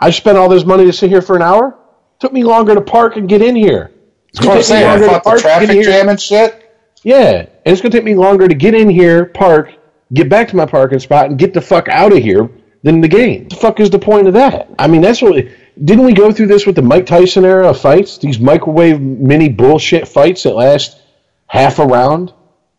[0.00, 1.76] I spent all this money to sit here for an hour.
[2.20, 3.90] took me longer to park and get in here.
[4.34, 5.02] That's what I'm saying.
[5.02, 6.60] I thought the traffic jam and shit.
[7.02, 9.72] Yeah, and it's gonna take me longer to get in here, park,
[10.12, 12.50] get back to my parking spot, and get the fuck out of here
[12.82, 13.42] than the game.
[13.42, 14.70] What the fuck is the point of that?
[14.78, 15.44] I mean, that's what.
[15.82, 18.18] Didn't we go through this with the Mike Tyson era of fights?
[18.18, 21.00] These microwave mini bullshit fights that last
[21.46, 22.32] half a round.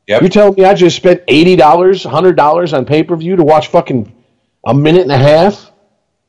[0.07, 0.21] Yep.
[0.21, 3.43] You're telling me I just spent eighty dollars, hundred dollars on pay per view to
[3.43, 4.13] watch fucking
[4.65, 5.61] a minute and a half?
[5.61, 5.71] Give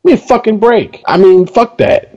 [0.04, 1.02] me a fucking break.
[1.06, 2.12] I mean, fuck that.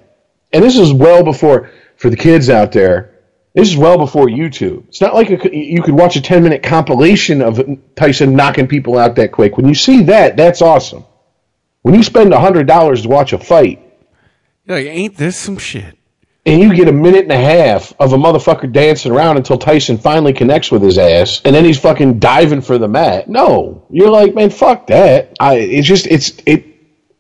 [0.52, 1.70] And this is well before
[2.00, 3.16] for the kids out there.
[3.54, 4.88] This is well before YouTube.
[4.88, 7.62] It's not like a, you could watch a ten minute compilation of
[7.96, 9.58] Tyson knocking people out that quick.
[9.58, 11.04] When you see that, that's awesome.
[11.82, 13.82] When you spend hundred dollars to watch a fight,
[14.66, 15.98] you like, ain't this some shit?
[16.46, 19.98] and you get a minute and a half of a motherfucker dancing around until Tyson
[19.98, 23.28] finally connects with his ass, and then he's fucking diving for the mat.
[23.28, 25.36] No, you're like, man, fuck that.
[25.40, 26.66] I it's just it's it.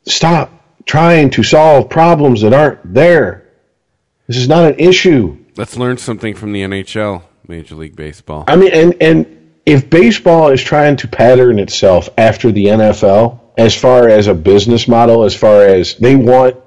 [0.06, 0.52] Stop
[0.86, 3.38] trying to solve problems that aren't there.
[4.30, 5.44] This is not an issue.
[5.58, 8.44] Let's learn something from the NHL, Major League Baseball.
[8.48, 13.74] I mean, and and if baseball is trying to pattern itself after the NFL as
[13.74, 16.58] far as a business model, as far as they want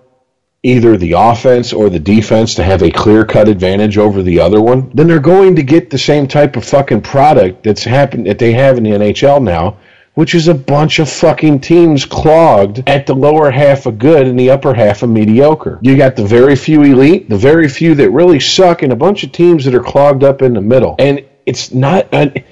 [0.65, 4.61] either the offense or the defense to have a clear cut advantage over the other
[4.61, 8.41] one, then they're going to get the same type of fucking product that's happened that
[8.41, 9.77] they have in the NHL now,
[10.15, 14.39] which is a bunch of fucking teams clogged at the lower half of good and
[14.39, 15.79] the upper half of mediocre.
[15.83, 19.25] You got the very few elite, the very few that really suck, and a bunch
[19.25, 20.97] of teams that are clogged up in the middle.
[20.99, 22.09] And it's not.
[22.13, 22.45] An,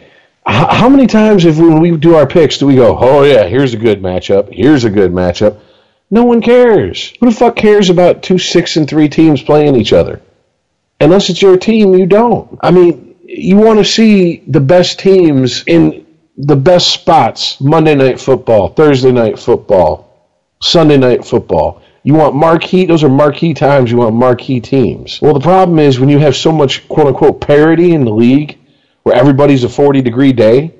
[0.46, 3.74] how many times, if when we do our picks, do we go, "Oh yeah, here's
[3.74, 4.52] a good matchup.
[4.52, 5.60] Here's a good matchup."
[6.10, 7.12] No one cares.
[7.20, 10.20] Who the fuck cares about two six and three teams playing each other?
[11.00, 12.58] Unless it's your team, you don't.
[12.62, 16.06] I mean, you want to see the best teams in
[16.46, 20.28] the best spots Monday night football, Thursday night football,
[20.60, 21.82] Sunday night football.
[22.02, 25.20] You want marquee, those are marquee times, you want marquee teams.
[25.20, 28.58] Well, the problem is when you have so much quote unquote parity in the league
[29.02, 30.74] where everybody's a 40 degree day,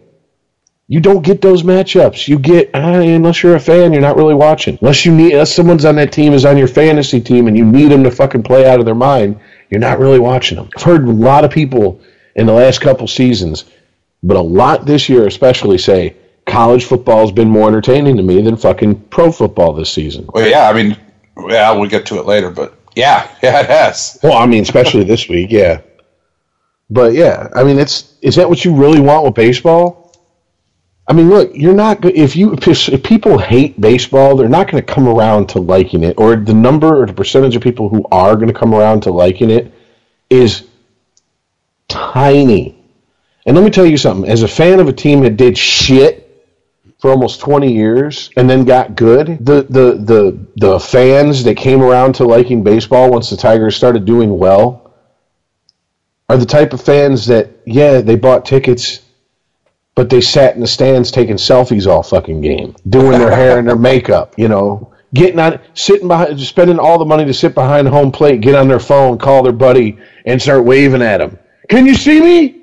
[0.89, 2.27] you don't get those matchups.
[2.27, 4.79] You get uh, unless you're a fan, you're not really watching.
[4.81, 7.65] Unless you need unless someone's on that team is on your fantasy team and you
[7.65, 10.71] need them to fucking play out of their mind, you're not really watching them.
[10.77, 12.01] I've heard a lot of people
[12.35, 13.67] in the last couple seasons,
[14.23, 18.57] but a lot this year especially say college football's been more entertaining to me than
[18.57, 20.29] fucking pro football this season.
[20.33, 20.97] Well, yeah, I mean,
[21.49, 24.19] yeah, we'll get to it later, but yeah, yeah, it has.
[24.23, 25.81] Well, I mean, especially this week, yeah.
[26.91, 30.01] But yeah, I mean, it's is that what you really want with baseball?
[31.07, 34.93] I mean, look, you're not if you if people hate baseball, they're not going to
[34.93, 38.35] come around to liking it, or the number or the percentage of people who are
[38.35, 39.73] going to come around to liking it
[40.29, 40.67] is
[41.89, 42.80] tiny.
[43.47, 46.27] And let me tell you something: as a fan of a team that did shit
[46.99, 51.83] for almost 20 years and then got good, the the the the fans that came
[51.83, 54.93] around to liking baseball once the Tigers started doing well
[56.29, 59.01] are the type of fans that yeah they bought tickets
[59.95, 63.69] but they sat in the stands taking selfies all fucking game, doing their hair and
[63.69, 67.87] their makeup, you know, getting on, sitting behind, spending all the money to sit behind
[67.89, 71.39] home plate, get on their phone, call their buddy, and start waving at him.
[71.69, 72.60] Can you see me?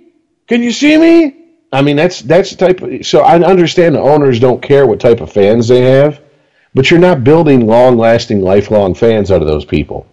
[0.48, 1.36] Can you see me?
[1.72, 3.06] I mean, that's that's the type of.
[3.06, 6.22] So I understand the owners don't care what type of fans they have,
[6.74, 10.08] but you're not building long-lasting, lifelong fans out of those people.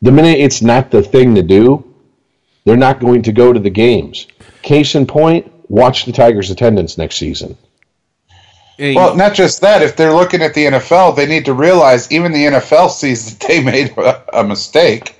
[0.00, 1.84] The minute it's not the thing to do,
[2.64, 4.26] they're not going to go to the games.
[4.62, 7.56] Case in point, watch the Tigers' attendance next season.
[8.78, 9.82] Hey, Well, not just that.
[9.82, 13.46] If they're looking at the NFL, they need to realize even the NFL sees that
[13.46, 15.16] they made a, a mistake.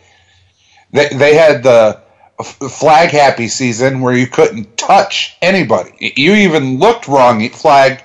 [0.90, 2.01] They they had the f-
[2.42, 6.12] flag happy season where you couldn't touch anybody.
[6.16, 7.48] You even looked wrong.
[7.50, 8.02] Flag.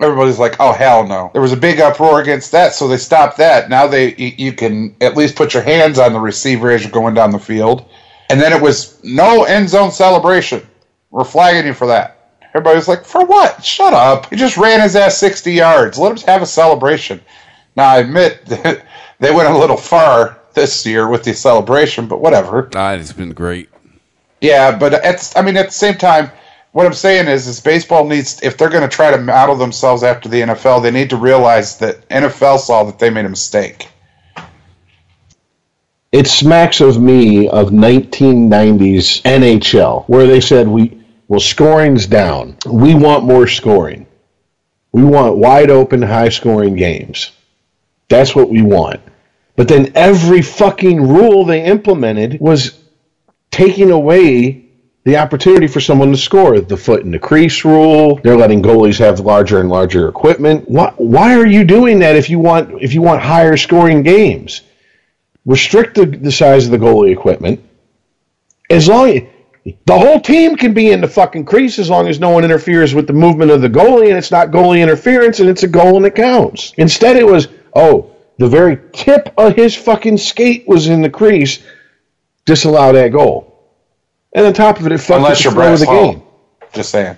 [0.00, 3.38] Everybody's like, "Oh hell no!" There was a big uproar against that, so they stopped
[3.38, 3.70] that.
[3.70, 7.14] Now they you, can at least put your hands on the receiver as you're going
[7.14, 7.88] down the field.
[8.28, 10.66] And then it was no end zone celebration.
[11.10, 12.16] We're flagging you for that.
[12.56, 13.62] Everybody's like, for what?
[13.64, 14.30] Shut up.
[14.30, 15.98] He just ran his ass 60 yards.
[15.98, 17.20] Let him have a celebration.
[17.76, 18.46] Now, I admit
[19.20, 22.68] they went a little far this year with the celebration, but whatever.
[22.74, 23.68] ah, it's been great.
[24.40, 26.32] Yeah, but it's, I mean, at the same time,
[26.72, 30.02] what I'm saying is, is baseball needs, if they're going to try to model themselves
[30.02, 33.88] after the NFL, they need to realize that NFL saw that they made a mistake.
[36.12, 42.56] It smacks of me of 1990s NHL, where they said we well scoring's down.
[42.66, 44.06] We want more scoring.
[44.92, 47.32] We want wide open, high scoring games.
[48.08, 49.00] That's what we want.
[49.56, 52.78] But then every fucking rule they implemented was
[53.50, 54.68] taking away
[55.04, 56.60] the opportunity for someone to score.
[56.60, 58.20] The foot in the crease rule.
[58.22, 60.68] They're letting goalies have larger and larger equipment.
[60.68, 64.62] Why, why are you doing that if you want if you want higher scoring games?
[65.46, 67.62] restrict the, the size of the goalie equipment.
[68.68, 69.28] As long
[69.84, 72.94] the whole team can be in the fucking crease as long as no one interferes
[72.94, 75.96] with the movement of the goalie and it's not goalie interference and it's a goal
[75.96, 76.72] and it counts.
[76.76, 81.62] Instead, it was oh the very tip of his fucking skate was in the crease.
[82.44, 83.72] Disallow that goal,
[84.32, 86.22] and on top of it, it fucked Unless with the flow of the game.
[86.72, 87.16] Just saying.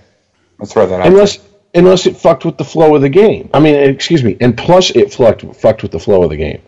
[0.58, 1.06] Let's throw that out.
[1.06, 1.40] Unless
[1.74, 3.50] unless it fucked with the flow of the game.
[3.52, 6.62] I mean, excuse me, and plus it fucked fucked with the flow of the game.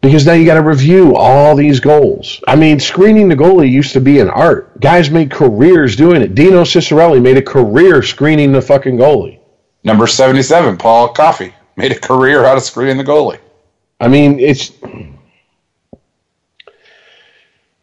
[0.00, 2.42] Because now you got to review all these goals.
[2.48, 4.80] I mean, screening the goalie used to be an art.
[4.80, 6.34] Guys made careers doing it.
[6.34, 9.40] Dino Ciccarelli made a career screening the fucking goalie.
[9.84, 13.38] Number 77, Paul Coffey, made a career out of screening the goalie.
[14.00, 14.72] I mean, it's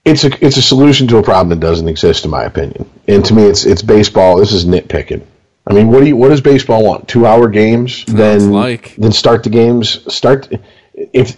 [0.04, 2.90] it's a it's a solution to a problem that doesn't exist, in my opinion.
[3.08, 4.38] And to me, it's it's baseball.
[4.38, 5.24] This is nitpicking.
[5.68, 7.08] I mean, what do you what does baseball want?
[7.08, 8.06] Two hour games?
[8.06, 8.96] then like.
[8.96, 10.12] then start the games.
[10.14, 10.50] Start
[10.94, 11.38] if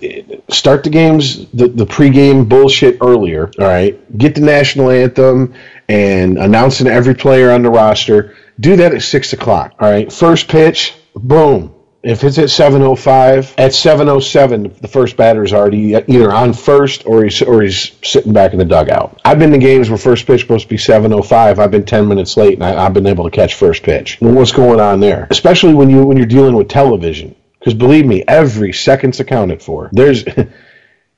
[0.49, 3.51] start the games the the pregame bullshit earlier.
[3.59, 5.53] All right, get the national anthem
[5.89, 8.35] and announcing every player on the roster.
[8.59, 9.73] Do that at six o'clock.
[9.79, 11.73] All right, first pitch, boom.
[12.01, 15.95] If it's at seven oh five, at seven oh seven, the first batter is already
[15.95, 19.19] either on first or he's or he's sitting back in the dugout.
[19.25, 21.59] I've been to games where first pitch supposed to be seven oh five.
[21.59, 24.17] I've been ten minutes late and I, I've been able to catch first pitch.
[24.21, 25.27] What's going on there?
[25.29, 29.89] Especially when you when you're dealing with television, because believe me, every second's accounted for.
[29.91, 30.23] There's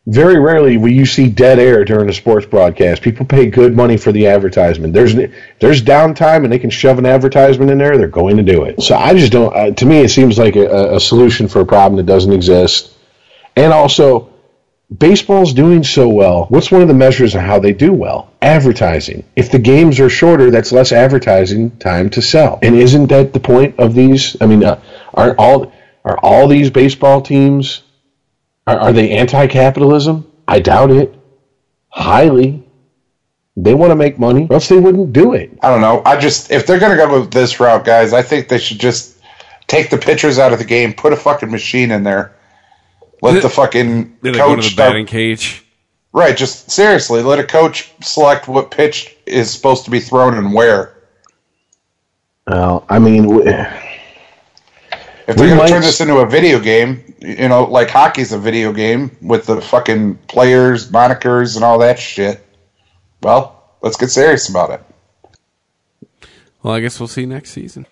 [0.07, 3.03] very rarely will you see dead air during a sports broadcast.
[3.03, 4.93] People pay good money for the advertisement.
[4.93, 7.97] There's there's downtime and they can shove an advertisement in there.
[7.97, 8.81] They're going to do it.
[8.81, 9.55] So I just don't.
[9.55, 12.95] Uh, to me, it seems like a, a solution for a problem that doesn't exist.
[13.55, 14.33] And also,
[14.97, 16.45] baseball's doing so well.
[16.45, 18.31] What's one of the measures of how they do well?
[18.41, 19.23] Advertising.
[19.35, 22.57] If the games are shorter, that's less advertising time to sell.
[22.63, 24.35] And isn't that the point of these?
[24.41, 24.81] I mean, uh,
[25.13, 25.71] are all
[26.03, 27.83] are all these baseball teams
[28.67, 30.29] are, are they anti-capitalism?
[30.47, 31.15] I doubt it.
[31.89, 32.63] Highly.
[33.57, 35.51] They want to make money, or else they wouldn't do it.
[35.61, 36.01] I don't know.
[36.05, 39.17] I just if they're gonna go this route, guys, I think they should just
[39.67, 42.33] take the pitchers out of the game, put a fucking machine in there,
[43.21, 45.65] let the fucking Then they go to coach the start- batting cage.
[46.13, 46.35] right.
[46.35, 50.95] Just seriously, let a coach select what pitch is supposed to be thrown and where.
[52.47, 53.43] Well, I mean, w-
[55.31, 58.37] If We they're gonna turn this into a video game, you know, like hockey's a
[58.37, 62.45] video game with the fucking players, monikers, and all that shit.
[63.23, 64.83] Well, let's get serious about it.
[66.61, 67.87] Well, I guess we'll see next season.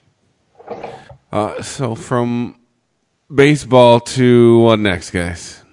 [1.31, 2.59] Uh, so from
[3.33, 5.63] baseball to what next, guys?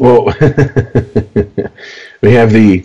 [0.00, 0.24] well,
[2.20, 2.84] we have the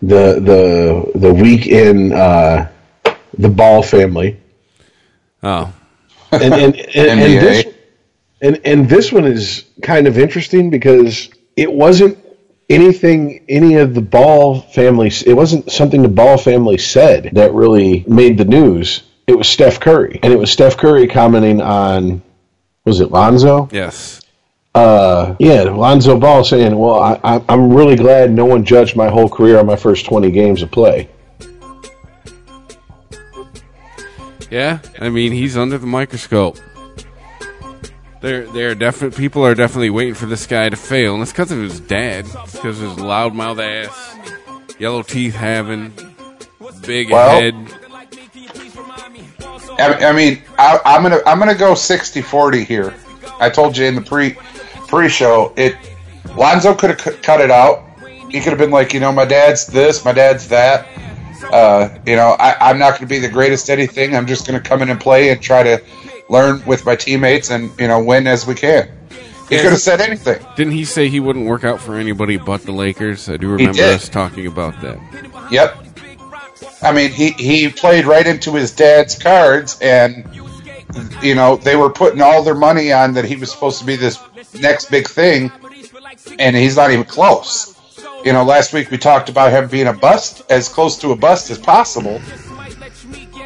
[0.00, 2.70] the the the week in uh,
[3.36, 4.38] the Ball family,
[5.42, 5.72] Oh,
[6.32, 7.74] and and, and, and this
[8.40, 12.18] and and this one is kind of interesting because it wasn't
[12.68, 15.10] anything any of the Ball family.
[15.26, 19.02] It wasn't something the Ball family said that really made the news.
[19.26, 22.22] It was Steph Curry, and it was Steph Curry commenting on
[22.84, 23.68] was it Lonzo?
[23.70, 24.22] yes.
[24.74, 29.08] uh, yeah, Lonzo Ball saying, "Well, I, I, I'm really glad no one judged my
[29.08, 31.08] whole career on my first 20 games of play."
[34.50, 36.58] Yeah, I mean he's under the microscope.
[38.20, 41.52] They're they're definite people are definitely waiting for this guy to fail, and it's because
[41.52, 42.24] of his dad.
[42.26, 45.92] It's because of his loudmouth ass, yellow teeth having,
[46.84, 47.54] big Well- head.
[49.80, 52.94] I, I mean, I, I'm gonna I'm gonna go 60-40 here.
[53.38, 54.36] I told you in the pre
[54.88, 55.76] pre show it.
[56.36, 57.84] Lonzo could have cu- cut it out.
[58.28, 60.86] He could have been like, you know, my dad's this, my dad's that.
[61.44, 64.16] Uh, you know, I, I'm not going to be the greatest at anything.
[64.16, 65.82] I'm just going to come in and play and try to
[66.28, 68.90] learn with my teammates and you know win as we can.
[69.48, 70.44] He could have said anything.
[70.56, 73.30] Didn't he say he wouldn't work out for anybody but the Lakers?
[73.30, 74.98] I do remember us talking about that.
[75.50, 75.86] Yep.
[76.82, 80.28] I mean, he, he played right into his dad's cards, and,
[81.22, 83.96] you know, they were putting all their money on that he was supposed to be
[83.96, 84.20] this
[84.60, 85.50] next big thing,
[86.38, 87.77] and he's not even close.
[88.24, 91.16] You know, last week we talked about him being a bust, as close to a
[91.16, 92.20] bust as possible.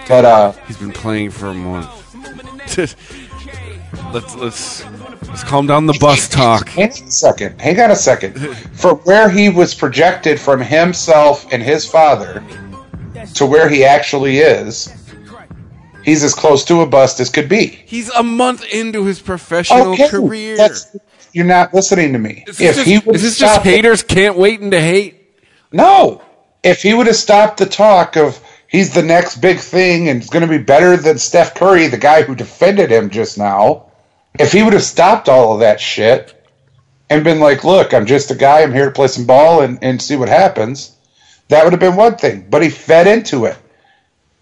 [0.08, 1.88] But, uh, He's been playing for a month.
[4.12, 4.84] let's let's
[5.28, 6.68] let's calm down the bus talk.
[6.70, 7.60] hang on a second.
[7.60, 8.34] Hang on a second.
[8.74, 12.42] For where he was projected from himself and his father
[13.34, 14.92] to where he actually is,
[16.04, 17.66] he's as close to a bust as could be.
[17.66, 20.56] He's a month into his professional career.
[20.56, 20.96] that's-
[21.32, 22.44] you're not listening to me.
[22.46, 24.80] Is if he just, would is this just stop it- haters can't wait and to
[24.80, 25.18] hate?
[25.72, 26.22] no,
[26.62, 30.30] if he would have stopped the talk of he's the next big thing and it's
[30.30, 33.86] going to be better than Steph Curry, the guy who defended him just now,
[34.38, 36.34] if he would have stopped all of that shit
[37.10, 38.62] and been like, "Look, I'm just a guy.
[38.62, 40.92] I'm here to play some ball and, and see what happens,"
[41.48, 42.46] that would have been one thing.
[42.48, 43.56] But he fed into it.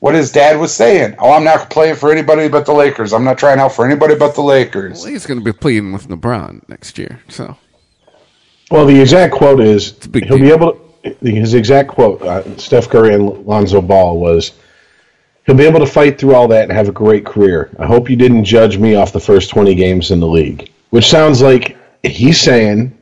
[0.00, 1.16] What his dad was saying.
[1.18, 3.12] Oh, I'm not playing for anybody but the Lakers.
[3.12, 5.02] I'm not trying out for anybody but the Lakers.
[5.02, 7.20] Well, he's going to be playing with LeBron next year.
[7.28, 7.56] So
[8.70, 10.80] Well, the exact quote is he'll be able to.
[11.22, 14.52] His exact quote, uh, Steph Curry and Lonzo Ball, was
[15.46, 17.70] he'll be able to fight through all that and have a great career.
[17.78, 20.70] I hope you didn't judge me off the first 20 games in the league.
[20.90, 22.98] Which sounds like he's saying,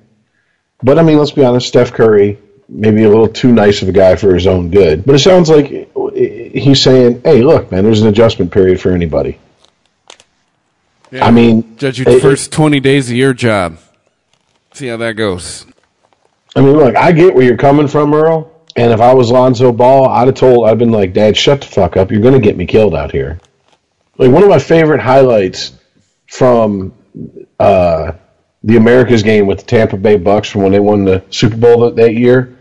[0.80, 2.38] but I mean, let's be honest, Steph Curry,
[2.68, 5.05] maybe a little too nice of a guy for his own good.
[5.05, 5.90] But it sounds like
[6.53, 9.38] he's saying, hey, look, man, there's an adjustment period for anybody.
[11.11, 13.78] yeah, I mean, judge your it- first twenty days of your job.
[14.72, 15.66] See how that goes.
[16.55, 18.53] I mean, look, I get where you're coming from, Earl.
[18.76, 21.66] And if I was Lonzo Ball, I'd have told, I'd been like, Dad, shut the
[21.66, 22.11] fuck up.
[22.12, 23.40] You're going to get me killed out here.
[24.18, 25.72] Like, one of my favorite highlights
[26.28, 26.92] from
[27.59, 28.12] uh,
[28.62, 31.80] the Americas game with the Tampa Bay Bucks from when they won the Super Bowl
[31.80, 32.57] that, that year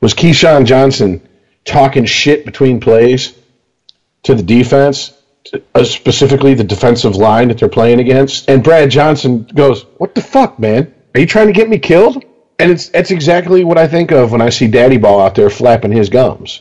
[0.00, 1.26] was Keyshawn Johnson
[1.64, 3.34] talking shit between plays
[4.24, 5.12] to the defense,
[5.74, 8.48] uh, specifically the defensive line that they're playing against.
[8.48, 10.92] And Brad Johnson goes, "What the fuck, man?
[11.14, 12.24] Are you trying to get me killed?"
[12.58, 15.50] And it's that's exactly what I think of when I see Daddy Ball out there
[15.50, 16.60] flapping his gums.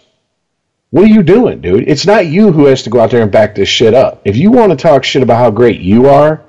[0.90, 1.88] What are you doing, dude?
[1.88, 4.22] It's not you who has to go out there and back this shit up.
[4.26, 6.44] If you want to talk shit about how great you are,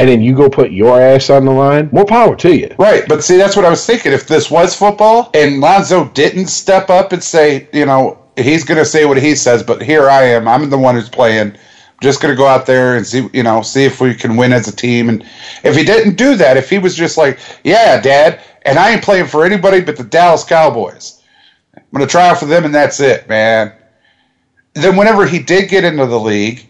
[0.00, 2.74] and then you go put your ass on the line, more power to you.
[2.78, 4.12] Right, but see, that's what I was thinking.
[4.12, 8.78] If this was football and Lonzo didn't step up and say, you know, he's going
[8.78, 10.48] to say what he says, but here I am.
[10.48, 11.54] I'm the one who's playing.
[12.00, 14.54] Just going to go out there and see, you know, see if we can win
[14.54, 15.10] as a team.
[15.10, 15.22] And
[15.64, 19.04] if he didn't do that, if he was just like, yeah, Dad, and I ain't
[19.04, 21.22] playing for anybody but the Dallas Cowboys,
[21.76, 23.74] I'm going to try out for them, and that's it, man.
[24.72, 26.66] Then whenever he did get into the league,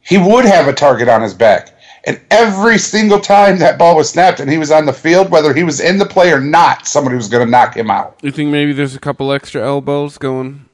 [0.00, 1.72] he would have a target on his back.
[2.04, 5.54] And every single time that ball was snapped and he was on the field, whether
[5.54, 8.18] he was in the play or not, somebody was going to knock him out.
[8.22, 10.64] You think maybe there's a couple extra elbows going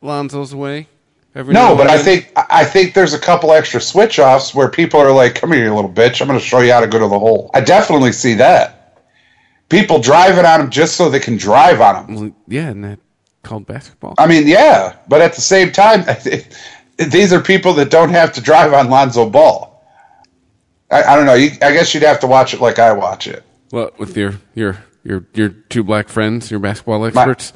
[0.00, 0.88] Lonzo's way?
[1.34, 4.98] Every No, but I think I think there's a couple extra switch offs where people
[4.98, 6.22] are like, "Come here, you little bitch!
[6.22, 9.02] I'm going to show you how to go to the hole." I definitely see that.
[9.68, 12.14] People driving on him just so they can drive on him.
[12.14, 13.00] Well, yeah, isn't that
[13.42, 14.14] called basketball?
[14.16, 16.06] I mean, yeah, but at the same time,
[17.10, 19.75] these are people that don't have to drive on Lonzo Ball.
[20.90, 21.34] I, I don't know.
[21.34, 23.42] You, I guess you'd have to watch it like I watch it.
[23.70, 27.52] What with your your your your two black friends, your basketball experts?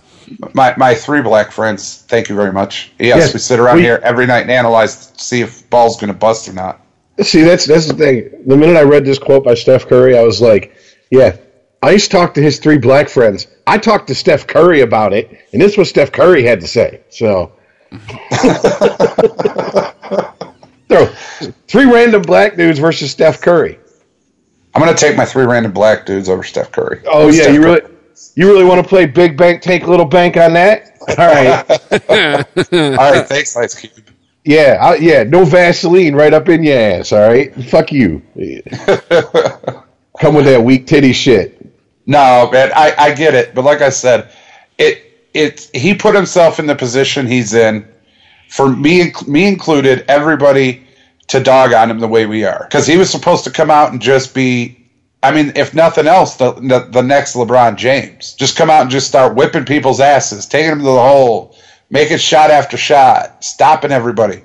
[0.54, 2.04] My my three black friends.
[2.08, 2.92] Thank you very much.
[2.98, 6.00] Yes, Yes, we sit around we- here every night and analyze to see if ball's
[6.00, 6.80] going to bust or not.
[7.20, 8.44] See, that's that's the thing.
[8.46, 10.74] The minute I read this quote by Steph Curry, I was like,
[11.10, 11.36] "Yeah."
[11.82, 13.46] Ice talked to his three black friends.
[13.66, 16.66] I talked to Steph Curry about it, and this is what Steph Curry had to
[16.66, 17.00] say.
[17.08, 17.52] So,
[20.90, 21.06] Throw
[21.68, 23.78] three random black dudes versus Steph Curry.
[24.74, 27.00] I'm going to take my three random black dudes over Steph Curry.
[27.06, 27.80] Oh yeah, Steph you Curry.
[27.80, 27.94] really,
[28.34, 30.96] you really want to play big bank, take little bank on that?
[31.16, 31.70] All right,
[32.98, 33.92] All right, thanks, Ice Cube.
[34.44, 37.12] yeah, I, yeah, no Vaseline right up in your ass.
[37.12, 38.20] All right, fuck you.
[40.20, 41.56] come with that weak titty shit.
[42.06, 44.32] No, man, I, I get it, but like I said,
[44.76, 47.86] it it he put himself in the position he's in.
[48.50, 50.82] For me, me included, everybody
[51.28, 53.92] to dog on him the way we are, because he was supposed to come out
[53.92, 54.76] and just be.
[55.22, 58.90] I mean, if nothing else, the, the the next LeBron James, just come out and
[58.90, 61.54] just start whipping people's asses, taking them to the hole,
[61.90, 64.42] making shot after shot, stopping everybody.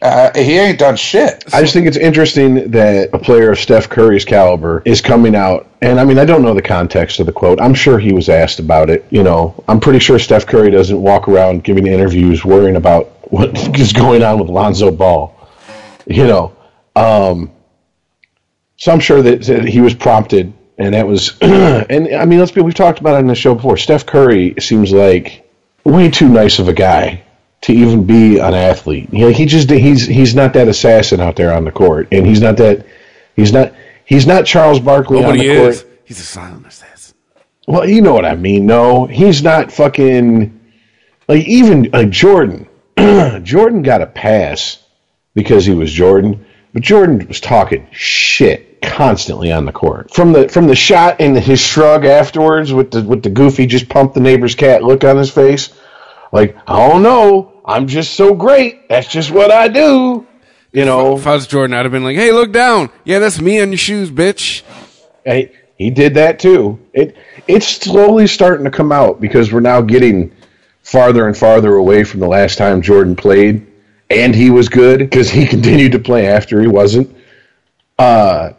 [0.00, 1.42] Uh, he ain't done shit.
[1.52, 5.66] I just think it's interesting that a player of Steph Curry's caliber is coming out.
[5.82, 7.60] And I mean, I don't know the context of the quote.
[7.60, 9.04] I'm sure he was asked about it.
[9.10, 13.78] You know, I'm pretty sure Steph Curry doesn't walk around giving interviews worrying about what
[13.78, 15.34] is going on with Lonzo Ball.
[16.06, 16.56] You know,
[16.96, 17.52] um,
[18.76, 21.36] so I'm sure that, that he was prompted, and that was.
[21.42, 22.60] and I mean, let's be.
[22.62, 23.76] We've talked about it on the show before.
[23.76, 25.48] Steph Curry seems like
[25.84, 27.22] way too nice of a guy
[27.62, 29.12] to even be an athlete.
[29.12, 32.26] You know, he just he's he's not that assassin out there on the court, and
[32.26, 32.86] he's not that
[33.36, 33.74] he's not
[34.04, 35.74] he's not Charles Barkley But on he the court.
[35.74, 35.84] is.
[36.04, 37.16] He's a silent assassin.
[37.66, 38.64] Well, you know what I mean.
[38.64, 40.58] No, he's not fucking
[41.28, 42.67] like even like Jordan.
[43.42, 44.82] Jordan got a pass
[45.34, 50.12] because he was Jordan, but Jordan was talking shit constantly on the court.
[50.12, 53.88] From the from the shot and his shrug afterwards with the with the goofy just
[53.88, 55.70] pump the neighbor's cat look on his face.
[56.32, 58.88] Like, I don't know, I'm just so great.
[58.88, 60.26] That's just what I do.
[60.72, 62.90] You know, If I was Jordan, I'd have been like, "Hey, look down.
[63.04, 64.62] Yeah, that's me on your shoes, bitch."
[65.24, 66.78] Hey, he did that too.
[66.92, 70.32] It it's slowly starting to come out because we're now getting
[70.88, 73.66] farther and farther away from the last time Jordan played,
[74.08, 77.14] and he was good because he continued to play after he wasn't.
[77.98, 78.52] Uh,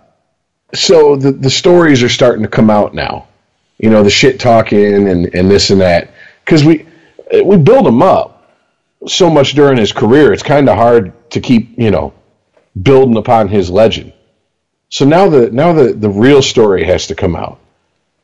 [0.74, 3.28] so the the stories are starting to come out now.
[3.80, 6.12] You know, the shit talking and and this and that
[6.46, 6.86] because we
[7.44, 8.54] we build him up
[9.08, 10.32] so much during his career.
[10.32, 12.14] It's kind of hard to keep you know
[12.80, 14.14] building upon his legend.
[14.90, 17.60] So now the now the, the real story has to come out.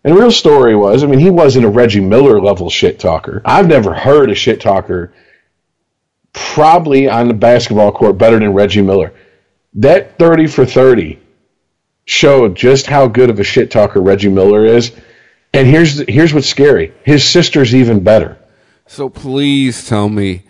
[0.05, 3.41] And the real story was, I mean, he wasn't a Reggie Miller level shit talker.
[3.43, 5.11] I've never heard a shit talker
[6.31, 9.13] probably on the basketball court better than Reggie Miller.
[9.73, 11.19] That 30 for 30
[12.05, 14.91] showed just how good of a shit talker Reggie Miller is.
[15.53, 16.93] And here's here's what's scary.
[17.03, 18.37] His sister's even better.
[18.85, 20.43] So please tell me,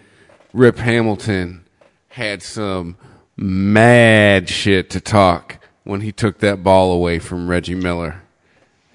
[0.52, 1.64] Rip Hamilton
[2.10, 2.98] had some
[3.38, 8.25] mad shit to talk when he took that ball away from Reggie Miller.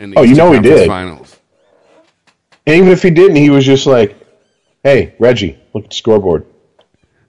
[0.00, 0.88] In the Oh, you Eastern know he did.
[0.88, 1.36] Finals.
[2.66, 4.16] And even if he didn't, he was just like,
[4.82, 6.46] "Hey, Reggie, look at the scoreboard."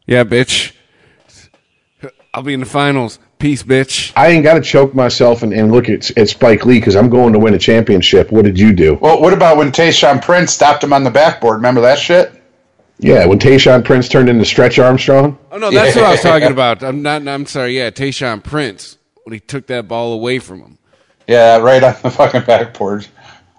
[0.08, 0.74] Yeah, bitch.
[2.34, 3.20] I'll be in the finals.
[3.40, 4.14] Peace, bitch.
[4.16, 7.10] I ain't got to choke myself and, and look at, at Spike Lee because I'm
[7.10, 8.32] going to win a championship.
[8.32, 8.96] What did you do?
[8.96, 11.56] Well, what about when Tayshaun Prince stopped him on the backboard?
[11.58, 12.32] Remember that shit?
[13.00, 15.38] Yeah, when Tayshaun Prince turned into Stretch Armstrong.
[15.52, 16.84] Oh no, that's what I was talking about.
[16.84, 17.28] I'm not.
[17.28, 17.76] I'm sorry.
[17.76, 20.78] Yeah, Tayshaun Prince when he took that ball away from him.
[21.28, 23.08] Yeah, right on the fucking backboard.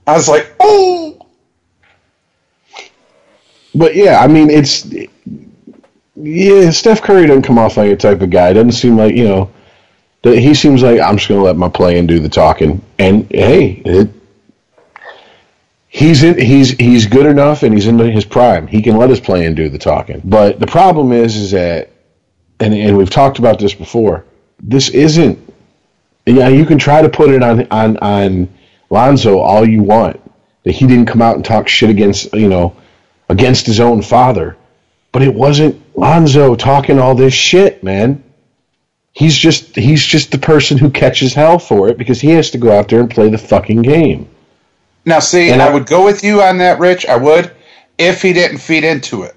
[0.07, 1.27] I was like, oh.
[3.75, 4.93] But yeah, I mean, it's
[6.15, 6.71] yeah.
[6.71, 8.53] Steph Curry doesn't come off like a type of guy.
[8.53, 9.51] Doesn't seem like you know.
[10.23, 12.81] He seems like I'm just to let my play and do the talking.
[12.99, 14.09] And hey, it,
[15.89, 18.67] he's in, he's he's good enough, and he's in his prime.
[18.67, 20.21] He can let his play and do the talking.
[20.25, 21.91] But the problem is, is that,
[22.61, 24.25] and and we've talked about this before.
[24.61, 25.52] This isn't.
[26.27, 28.49] Yeah, you can try to put it on on on
[28.91, 30.21] Lonzo all you want
[30.65, 32.77] that he didn't come out and talk shit against you know
[33.29, 34.57] against his own father,
[35.11, 38.23] but it wasn't Lonzo talking all this shit, man.
[39.15, 42.59] He's just he's just the person who catches hell for it because he has to
[42.59, 44.29] go out there and play the fucking game.
[45.05, 47.07] Now, see, And I I- would go with you on that, Rich.
[47.07, 47.51] I would,
[47.99, 49.35] if he didn't feed into it.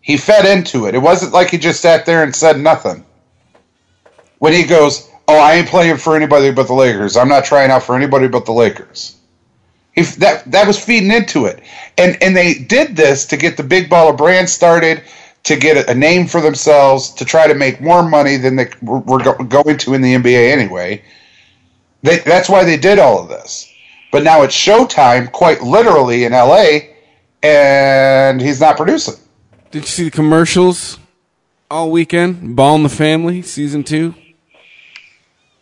[0.00, 0.94] He fed into it.
[0.96, 3.04] It wasn't like he just sat there and said nothing.
[4.38, 7.16] When he goes, "Oh, I ain't playing for anybody but the Lakers.
[7.16, 9.16] I'm not trying out for anybody but the Lakers."
[9.94, 11.60] If that that was feeding into it,
[11.98, 15.02] and and they did this to get the big baller brand started,
[15.44, 19.00] to get a, name for themselves, to try to make more money than they were,
[19.00, 21.02] were going to in the NBA anyway.
[22.02, 23.72] They, that's why they did all of this.
[24.12, 26.78] But now it's showtime, quite literally in LA,
[27.42, 29.14] and he's not producing.
[29.70, 30.98] Did you see the commercials
[31.70, 32.54] all weekend?
[32.54, 34.14] Ball in the Family season two.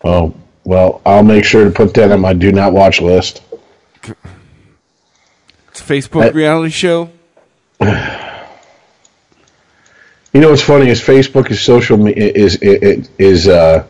[0.05, 0.35] Oh
[0.65, 3.43] well, I'll make sure to put that on my do not watch list.
[5.69, 7.11] It's a Facebook That- reality show.
[10.33, 13.85] You know what's funny is Facebook is social me- is is is uh,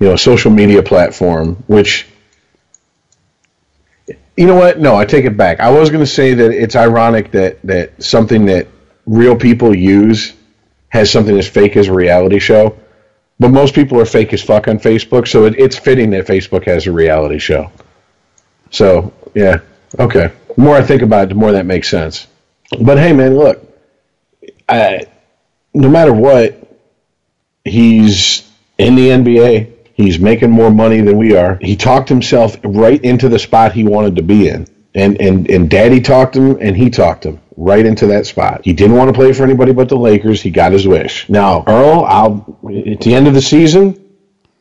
[0.00, 2.08] you know a social media platform which
[4.36, 4.80] you know what?
[4.80, 5.60] No, I take it back.
[5.60, 8.66] I was going to say that it's ironic that that something that
[9.06, 10.32] real people use
[10.88, 12.76] has something as fake as a reality show,
[13.38, 16.64] but most people are fake as fuck on Facebook, so it, it's fitting that Facebook
[16.64, 17.70] has a reality show.
[18.70, 19.60] So yeah,
[19.98, 20.32] okay.
[20.56, 22.26] The more I think about it, the more that makes sense.
[22.80, 23.62] But hey, man, look,
[24.68, 25.06] I,
[25.74, 26.66] no matter what,
[27.64, 29.72] he's in the NBA.
[29.94, 31.58] He's making more money than we are.
[31.60, 34.66] He talked himself right into the spot he wanted to be in.
[34.96, 38.62] And, and, and daddy talked him and he talked him right into that spot.
[38.64, 40.40] He didn't want to play for anybody but the Lakers.
[40.40, 41.28] He got his wish.
[41.28, 44.02] Now, Earl, I'll, at the end of the season,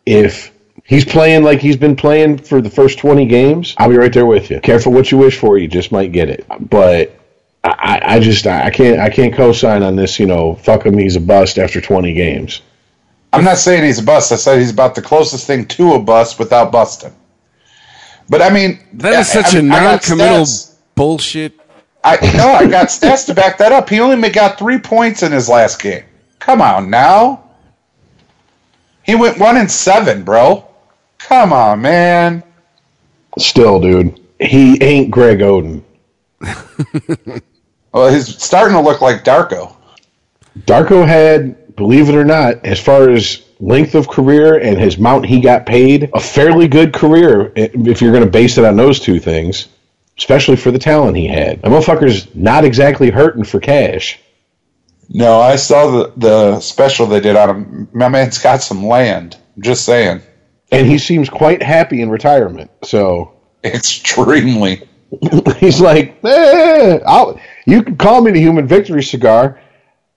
[0.05, 0.51] if
[0.83, 4.25] he's playing like he's been playing for the first 20 games, I'll be right there
[4.25, 4.59] with you.
[4.59, 5.57] Careful what you wish for.
[5.57, 6.45] You just might get it.
[6.69, 7.17] But
[7.63, 10.97] I, I just, I can't, I can't co-sign on this, you know, fuck him.
[10.97, 12.61] He's a bust after 20 games.
[13.33, 14.31] I'm not saying he's a bust.
[14.31, 17.13] I said he's about the closest thing to a bust without busting.
[18.29, 20.71] But I mean, That is I- such I- a I got non-committal stats.
[20.95, 21.53] bullshit.
[22.03, 23.89] I no, I got stats to back that up.
[23.89, 26.03] He only got three points in his last game.
[26.39, 27.41] Come on now.
[29.03, 30.65] He went one and seven, bro.
[31.19, 32.43] Come on, man.
[33.39, 35.81] Still, dude, he ain't Greg Oden.
[37.91, 39.73] Well, he's starting to look like Darko.
[40.65, 45.25] Darko had, believe it or not, as far as length of career and his amount
[45.25, 48.99] he got paid, a fairly good career if you're going to base it on those
[48.99, 49.67] two things,
[50.17, 51.59] especially for the talent he had.
[51.59, 54.19] A motherfucker's not exactly hurting for cash.
[55.09, 57.89] No, I saw the the special they did on him.
[57.93, 59.37] My man's got some land.
[59.55, 60.21] I'm just saying.
[60.71, 62.71] And he seems quite happy in retirement.
[62.83, 64.87] So Extremely.
[65.57, 69.59] he's like, eh, I'll, you can call me the human victory cigar.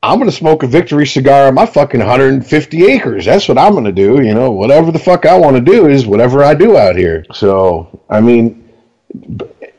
[0.02, 3.24] I'm going to smoke a victory cigar on my fucking 150 acres.
[3.24, 4.22] That's what I'm going to do.
[4.22, 7.24] You know, whatever the fuck I want to do is whatever I do out here.
[7.32, 8.68] So, I mean,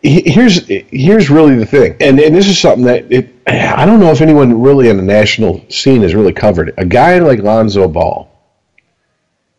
[0.01, 4.11] here's here's really the thing, and and this is something that it, I don't know
[4.11, 6.75] if anyone really in the national scene has really covered it.
[6.77, 8.29] A guy like Lonzo Ball,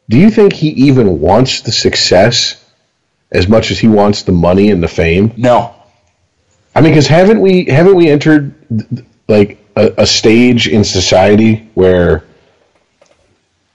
[0.08, 2.62] do you think he even wants the success
[3.32, 5.32] as much as he wants the money and the fame?
[5.36, 5.74] No.
[6.74, 8.54] I mean, because haven't we haven't we entered
[9.28, 12.24] like a, a stage in society where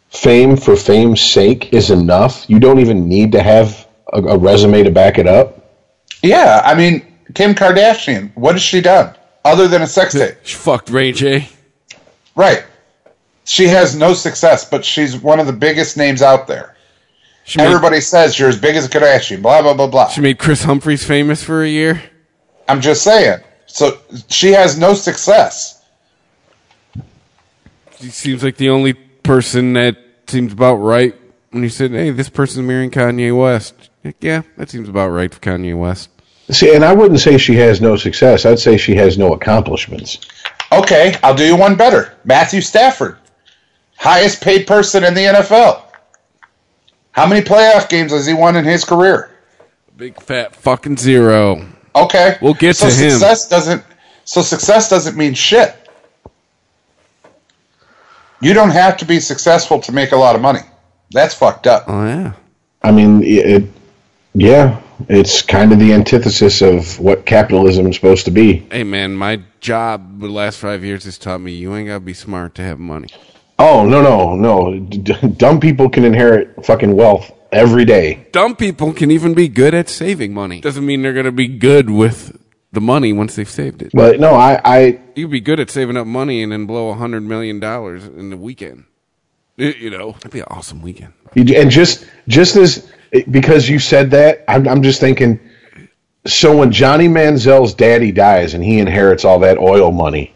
[0.10, 2.49] fame for fame's sake is enough?
[2.49, 5.74] You don't even need to have a, a resume to back it up.
[6.22, 10.38] Yeah, I mean, Kim Kardashian, what has she done other than a sex tape?
[10.43, 11.49] She fucked Ray J.
[12.36, 12.64] Right.
[13.45, 16.76] She has no success, but she's one of the biggest names out there.
[17.43, 20.10] She made, Everybody says you're as big as a Kardashian, blah, blah, blah, blah.
[20.10, 22.01] she made Kris Humphries famous for a year.
[22.68, 23.39] I'm just saying.
[23.68, 23.99] So
[24.30, 25.74] she has no success.
[28.06, 29.97] She seems like the only person that
[30.28, 31.16] seems about right
[31.49, 35.34] when you said, "Hey, this person's marrying Kanye West." Like, yeah, that seems about right
[35.34, 36.12] for Kanye West.
[36.51, 38.45] See, and I wouldn't say she has no success.
[38.45, 40.20] I'd say she has no accomplishments.
[40.72, 42.14] Okay, I'll do you one better.
[42.26, 43.18] Matthew Stafford,
[43.97, 45.82] highest paid person in the NFL.
[47.12, 49.32] How many playoff games has he won in his career?
[49.97, 51.66] Big fat fucking zero.
[51.95, 53.10] Okay, We'll get so to him.
[53.10, 53.84] Success doesn't.
[54.26, 55.85] So success doesn't mean shit.
[58.46, 60.60] You don't have to be successful to make a lot of money.
[61.10, 61.86] That's fucked up.
[61.88, 62.34] Oh yeah.
[62.84, 63.64] I mean, it,
[64.36, 68.68] yeah, it's kind of the antithesis of what capitalism is supposed to be.
[68.70, 72.14] Hey man, my job the last five years has taught me you ain't gotta be
[72.14, 73.08] smart to have money.
[73.58, 74.80] Oh no, no, no!
[74.80, 78.28] D- d- dumb people can inherit fucking wealth every day.
[78.32, 80.62] Dumb people can even be good at saving money.
[80.62, 82.39] Doesn't mean they're gonna be good with
[82.76, 83.91] the money once they've saved it.
[83.93, 86.93] But no, I, I you'd be good at saving up money and then blow a
[86.95, 88.86] hundred million dollars in the weekend.
[89.57, 91.13] Y- You know, that'd be an awesome weekend.
[91.36, 92.91] And just just as
[93.32, 95.39] because you said that, I'm, I'm just thinking.
[96.28, 100.34] So when Johnny Manziel's daddy dies and he inherits all that oil money,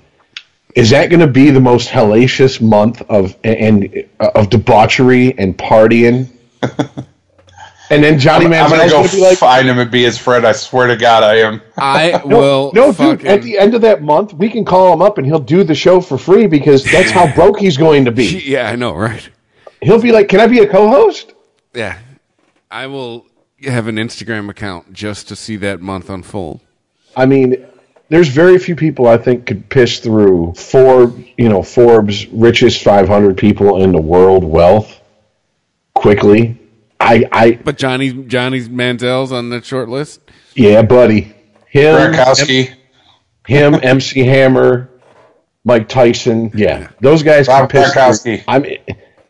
[0.76, 6.30] is that going to be the most hellacious month of and of debauchery and partying?
[7.90, 10.04] and then Johnny I'm, I'm gonna go going to be like, find him and be
[10.04, 10.46] his friend.
[10.46, 11.62] I swear to God, I am.
[11.78, 12.72] I no, will.
[12.74, 13.28] no, fucking, dude.
[13.28, 15.76] At the end of that month, we can call him up and he'll do the
[15.76, 18.40] show for free because that's how broke he's going to be.
[18.46, 19.28] yeah, I know, right?
[19.82, 21.34] He'll be like, "Can I be a co-host?"
[21.74, 21.98] Yeah,
[22.70, 23.26] I will
[23.64, 26.62] have an Instagram account just to see that month unfold.
[27.16, 27.66] I mean,
[28.10, 33.38] there's very few people I think could piss through Forbes, you know, Forbes richest 500
[33.38, 35.00] people in the world wealth
[35.94, 36.59] quickly.
[37.00, 40.22] I, I, But Johnny Johnny's Manziel's on that short list.
[40.56, 41.34] yeah, buddy,
[41.68, 42.74] him, Gronkowski,
[43.48, 44.90] him, MC Hammer,
[45.64, 48.24] Mike Tyson, yeah, those guys can Rob piss Gronkowski.
[48.24, 48.44] through.
[48.48, 48.78] I mean,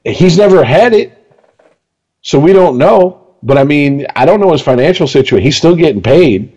[0.03, 1.15] he's never had it,
[2.21, 3.35] so we don't know.
[3.41, 5.43] But I mean, I don't know his financial situation.
[5.45, 6.51] He's still getting paid,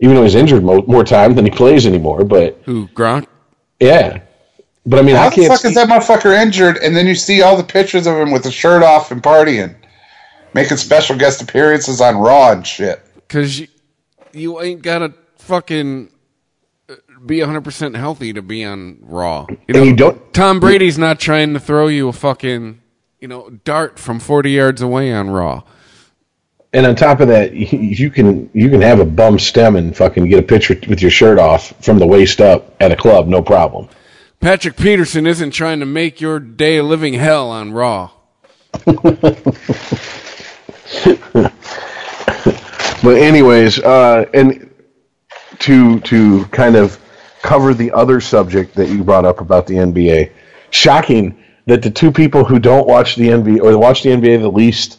[0.00, 2.24] even though he's injured mo- more time than he plays anymore.
[2.24, 3.26] But Who Gronk?
[3.78, 4.22] Yeah.
[4.86, 5.48] But I mean, how I the can't.
[5.48, 6.78] fuck see- is that motherfucker injured?
[6.78, 9.74] And then you see all the pictures of him with the shirt off and partying,
[10.54, 13.00] making special guest appearances on Raw and shit.
[13.14, 13.68] because you,
[14.32, 16.10] you ain't gotta fucking
[16.88, 16.94] uh,
[17.26, 19.46] be 100% healthy to be on Raw.
[19.48, 22.80] You And you don't- Tom Brady's not trying to throw you a fucking,
[23.20, 25.62] you know, dart from 40 yards away on Raw.
[26.72, 29.96] And on top of that, you, you can you can have a bum stem and
[29.96, 33.26] fucking get a picture with your shirt off from the waist up at a club,
[33.26, 33.88] no problem.
[34.38, 38.10] Patrick Peterson isn't trying to make your day a living hell on Raw.
[43.02, 44.70] But anyways, uh, and
[45.60, 46.98] to to kind of
[47.42, 50.32] cover the other subject that you brought up about the NBA,
[50.70, 54.50] shocking that the two people who don't watch the NBA or watch the NBA the
[54.50, 54.98] least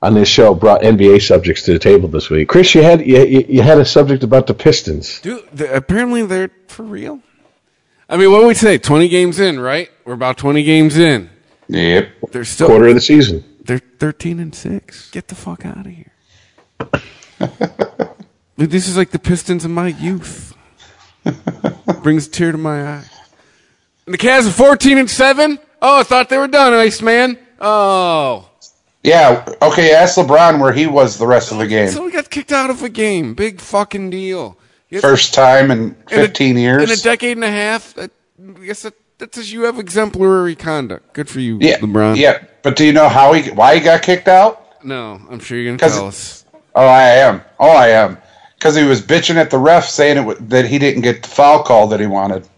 [0.00, 2.48] on this show brought NBA subjects to the table this week.
[2.48, 5.20] Chris, you had you, you you had a subject about the Pistons.
[5.20, 7.20] Dude, the, apparently they're for real.
[8.08, 8.76] I mean, what would we say?
[8.76, 9.90] 20 games in, right?
[10.04, 11.30] We're about 20 games in.
[11.68, 12.08] Yep.
[12.30, 13.42] They're still Quarter of the season.
[13.64, 15.10] They're 13 and 6.
[15.10, 16.12] Get the fuck out of here.
[18.58, 20.56] Dude, this is like the Pistons of my youth.
[22.02, 23.04] Brings a tear to my eye.
[24.06, 25.58] And the Cavs are 14 and 7?
[25.80, 27.38] Oh, I thought they were done, Ice Man.
[27.60, 28.48] Oh.
[29.04, 29.44] Yeah.
[29.62, 29.92] Okay.
[29.94, 31.88] Ask LeBron where he was the rest of the game.
[31.90, 33.34] So we got kicked out of a game.
[33.34, 34.58] Big fucking deal.
[35.00, 36.82] First time in in a- 15 years.
[36.82, 37.96] In a decade and a half.
[37.98, 38.08] I
[38.64, 41.12] guess that, that says you have exemplary conduct.
[41.14, 41.78] Good for you, yeah.
[41.78, 42.16] LeBron.
[42.16, 42.42] Yeah.
[42.62, 44.84] But do you know how he why he got kicked out?
[44.84, 46.44] No, I'm sure you're going to 'Cause- tell us.
[46.74, 47.40] Oh, I am.
[47.60, 48.18] Oh, I am.
[48.58, 51.28] Because he was bitching at the ref saying it, wa- that he didn't get the
[51.28, 52.48] foul call that he wanted.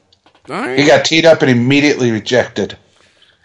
[0.49, 0.79] All right.
[0.79, 2.77] He got teed up and immediately rejected.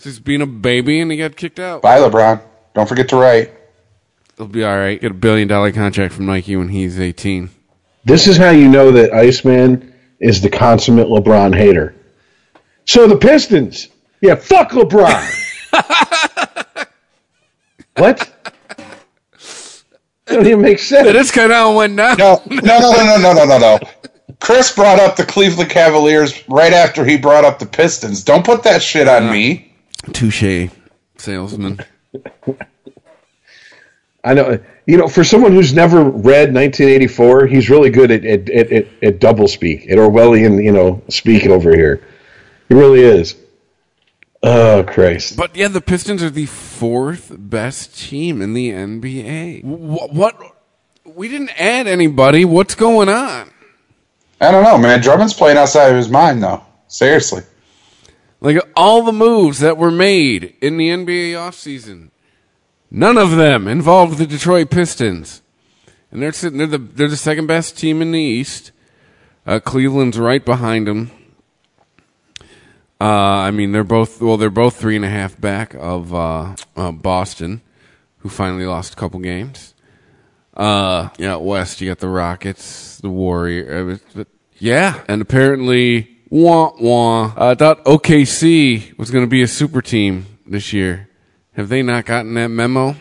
[0.01, 1.82] He's being a baby and he got kicked out.
[1.82, 2.39] Bye, LeBron.
[2.74, 3.51] Don't forget to write.
[4.38, 4.99] He'll be all right.
[5.01, 7.49] Get a billion dollar contract from Nike when he's 18.
[8.05, 11.95] This is how you know that Iceman is the consummate LeBron hater.
[12.90, 13.90] So the Pistons.
[14.20, 15.24] Yeah, fuck LeBron.
[17.98, 18.18] what?
[19.30, 19.38] That
[20.26, 21.06] doesn't even make sense.
[21.06, 22.16] That is kind of went now.
[22.16, 23.80] No, no, no, no, no, no, no, no.
[24.40, 28.24] Chris brought up the Cleveland Cavaliers right after he brought up the Pistons.
[28.24, 29.72] Don't put that shit on uh, me.
[30.12, 30.72] Touche,
[31.16, 31.80] salesman.
[34.24, 34.60] I know.
[34.88, 39.20] You know, for someone who's never read 1984, he's really good at at, at, at
[39.20, 42.02] double speak, at Orwellian, you know, speak over here.
[42.70, 43.36] He really is.
[44.41, 45.36] Oh Christ!
[45.36, 49.65] But yeah, the Pistons are the fourth best team in the NBA.
[49.65, 50.13] What?
[50.13, 50.55] what
[51.03, 52.45] we didn't add anybody.
[52.45, 53.51] What's going on?
[54.39, 55.01] I don't know, man.
[55.01, 56.63] Drummond's playing outside of his mind, though.
[56.88, 57.43] Seriously.
[58.39, 62.11] Like all the moves that were made in the NBA offseason,
[62.89, 65.41] none of them involved the Detroit Pistons.
[66.11, 68.72] And they're sitting they're the they're the second best team in the East.
[69.45, 71.11] Uh, Cleveland's right behind them.
[73.02, 76.56] Uh, I mean, they're both well, they're both three and a half back of uh,
[76.76, 77.62] uh, Boston,
[78.20, 79.74] who finally lost a couple games.
[80.56, 83.97] Uh, yeah, West, you got the Rockets, the Warrior.
[84.18, 84.24] uh,
[84.58, 87.32] Yeah, and apparently, wah wah.
[87.38, 91.08] I thought OKC was going to be a super team this year.
[91.54, 92.95] Have they not gotten that memo?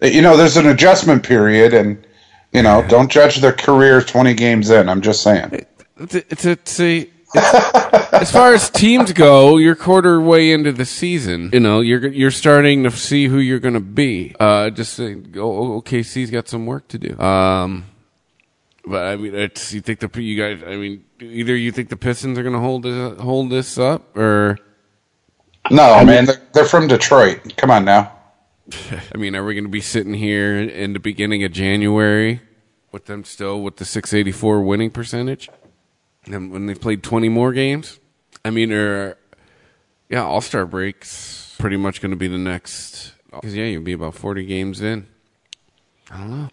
[0.00, 2.06] You know, there's an adjustment period, and,
[2.52, 4.88] you know, don't judge their career 20 games in.
[4.88, 5.66] I'm just saying.
[5.98, 10.50] It's a, it's a, it's a it's- as far as teams go, you're quarter way
[10.50, 11.50] into the season.
[11.52, 14.34] You know, you're you're starting to see who you're going to be.
[14.38, 17.18] Uh, just saying, oh, OKC's got some work to do.
[17.18, 17.84] Um,
[18.86, 20.62] but I mean, it's you think the you guys.
[20.66, 24.16] I mean, either you think the Pistons are going to hold this, hold this up,
[24.16, 24.58] or
[25.70, 26.24] No, man.
[26.24, 27.56] They're, they're from Detroit.
[27.56, 28.12] Come on now.
[29.14, 32.40] I mean, are we going to be sitting here in the beginning of January
[32.92, 35.48] with them still with the 684 winning percentage?
[36.26, 37.98] And when they've played 20 more games?
[38.44, 39.16] I mean, or
[40.08, 43.12] yeah, All Star breaks pretty much going to be the next.
[43.30, 45.06] Because yeah, you'll be about 40 games in.
[46.10, 46.48] I don't know.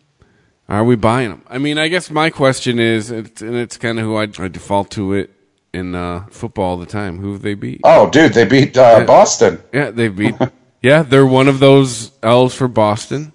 [0.67, 1.43] Are we buying them?
[1.47, 4.47] I mean, I guess my question is, it's, and it's kind of who I, I
[4.47, 5.29] default to it
[5.73, 7.19] in uh, football all the time.
[7.19, 7.81] Who have they beat?
[7.83, 9.61] Oh, dude, they beat uh, Boston.
[9.71, 10.35] Yeah, they beat.
[10.81, 13.31] yeah, they're one of those elves for Boston.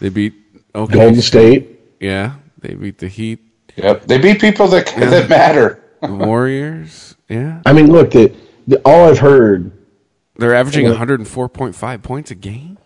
[0.00, 0.34] They beat
[0.74, 0.94] okay.
[0.94, 1.78] Golden State.
[2.00, 3.40] Yeah, they beat the Heat,
[3.76, 4.06] Yep.
[4.06, 5.82] They beat people that that matter.
[6.00, 7.16] the Warriors.
[7.28, 8.34] Yeah, I mean, look, the,
[8.66, 9.70] the all I've heard,
[10.36, 12.78] they're averaging 104.5 points a game.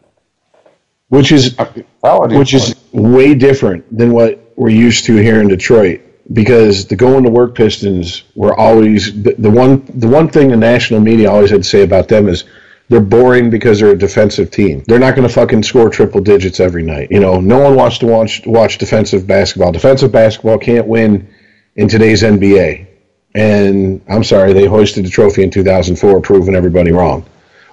[1.09, 1.57] which is
[2.03, 6.03] which is way different than what we're used to here in Detroit.
[6.33, 10.57] Because the going to work Pistons were always the, the one the one thing the
[10.57, 12.45] national media always had to say about them is
[12.89, 14.85] they're boring because they're a defensive team.
[14.87, 17.09] They're not going to fucking score triple digits every night.
[17.11, 19.73] You know, no one wants to watch watch defensive basketball.
[19.73, 21.29] Defensive basketball can't win
[21.77, 22.87] in today's NBA.
[23.35, 27.25] And I'm sorry, they hoisted the trophy in 2004, proving everybody wrong.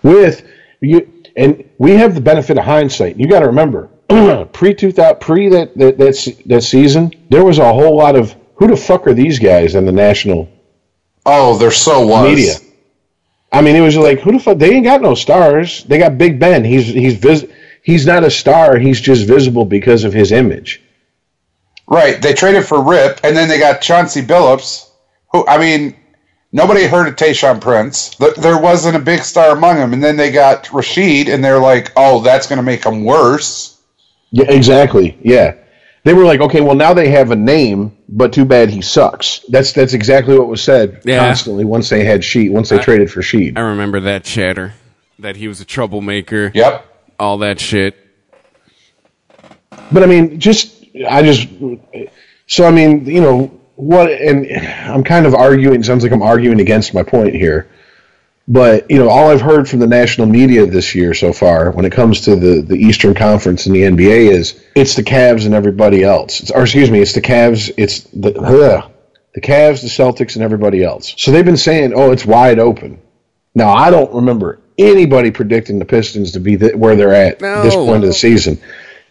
[0.01, 0.47] With
[0.81, 3.17] you, and we have the benefit of hindsight.
[3.17, 3.89] You got to remember,
[4.53, 8.35] pre two thousand pre that that that, that season, there was a whole lot of
[8.55, 10.49] who the fuck are these guys in the national
[11.25, 12.27] Oh, they're so was.
[12.29, 12.53] media.
[13.51, 14.57] I mean, it was like who the fuck?
[14.57, 15.83] They ain't got no stars.
[15.83, 16.63] They got Big Ben.
[16.63, 17.45] He's he's vis-
[17.83, 18.77] he's not a star.
[18.77, 20.81] He's just visible because of his image.
[21.87, 22.21] Right.
[22.21, 24.89] They traded for Rip, and then they got Chauncey Billups,
[25.33, 25.93] who, I mean,
[26.53, 28.15] nobody heard of Tayshaun Prince.
[28.15, 29.91] There wasn't a big star among them.
[29.91, 33.81] And then they got Rasheed, and they're like, oh, that's going to make them worse.
[34.31, 35.17] Yeah, exactly.
[35.21, 35.55] Yeah,
[36.03, 39.39] they were like, okay, well now they have a name, but too bad he sucks.
[39.49, 41.19] That's that's exactly what was said Yeah.
[41.25, 42.51] constantly once they had Sheed.
[42.51, 43.57] Once they traded for Sheed.
[43.57, 44.73] I remember that chatter
[45.19, 46.51] that he was a troublemaker.
[46.53, 46.85] Yep.
[47.19, 47.95] All that shit.
[49.91, 50.73] But I mean, just
[51.09, 51.47] I just
[52.47, 54.11] so I mean, you know what?
[54.11, 54.47] And
[54.91, 55.83] I'm kind of arguing.
[55.83, 57.69] Sounds like I'm arguing against my point here.
[58.47, 61.85] But you know, all I've heard from the national media this year so far, when
[61.85, 65.53] it comes to the the Eastern Conference and the NBA, is it's the Cavs and
[65.53, 66.41] everybody else.
[66.41, 67.71] It's, or excuse me, it's the Cavs.
[67.77, 68.91] It's the ugh,
[69.35, 71.13] the Cavs, the Celtics, and everybody else.
[71.17, 72.99] So they've been saying, "Oh, it's wide open."
[73.53, 77.75] Now I don't remember anybody predicting the Pistons to be th- where they're at this
[77.75, 78.59] point of the season.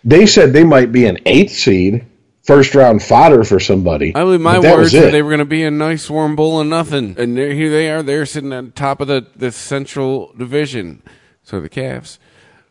[0.02, 2.06] They said they might be an eighth seed,
[2.42, 4.14] first round fodder for somebody.
[4.14, 6.36] I believe my but that words were they were going to be a nice warm
[6.36, 8.02] bowl of nothing, and there, here they are.
[8.02, 11.02] They're sitting at the top of the, the Central Division,
[11.42, 12.18] so the Cavs.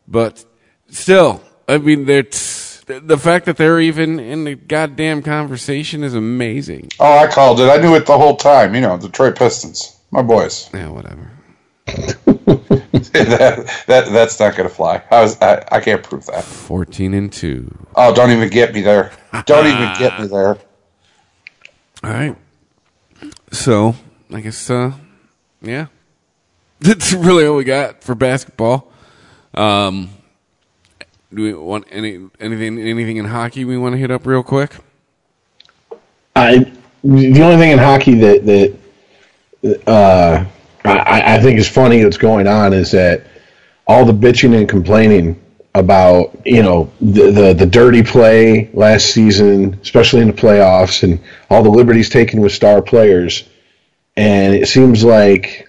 [0.07, 0.45] But
[0.89, 6.89] still, I mean, that's the fact that they're even in the goddamn conversation is amazing.
[6.99, 7.69] Oh, I called it.
[7.69, 8.73] I knew it the whole time.
[8.73, 9.99] You know, Detroit Pistons.
[10.11, 10.69] My boys.
[10.73, 11.31] Yeah, whatever.
[12.69, 15.01] that, that That's not going to fly.
[15.11, 16.43] I, was, I, I can't prove that.
[16.43, 17.75] Fourteen and two.
[17.95, 19.11] Oh, don't even get me there.
[19.45, 20.57] Don't even get me there.
[22.03, 22.35] All right.
[23.51, 23.95] So
[24.31, 24.93] I guess, uh,
[25.61, 25.87] yeah,
[26.79, 28.89] that's really all we got for basketball.
[29.53, 30.11] Um,
[31.33, 34.75] do we want any anything anything in hockey we want to hit up real quick?
[36.35, 36.71] I
[37.03, 38.77] the only thing in hockey that
[39.61, 40.45] that uh,
[40.85, 43.25] I, I think is funny what's going on is that
[43.87, 45.41] all the bitching and complaining
[45.75, 51.19] about you know the, the the dirty play last season, especially in the playoffs, and
[51.49, 53.43] all the liberties taken with star players,
[54.15, 55.67] and it seems like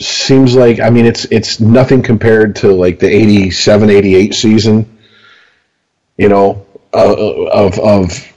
[0.00, 4.98] seems like I mean it's it's nothing compared to like the 87 88 season
[6.16, 8.32] you know of of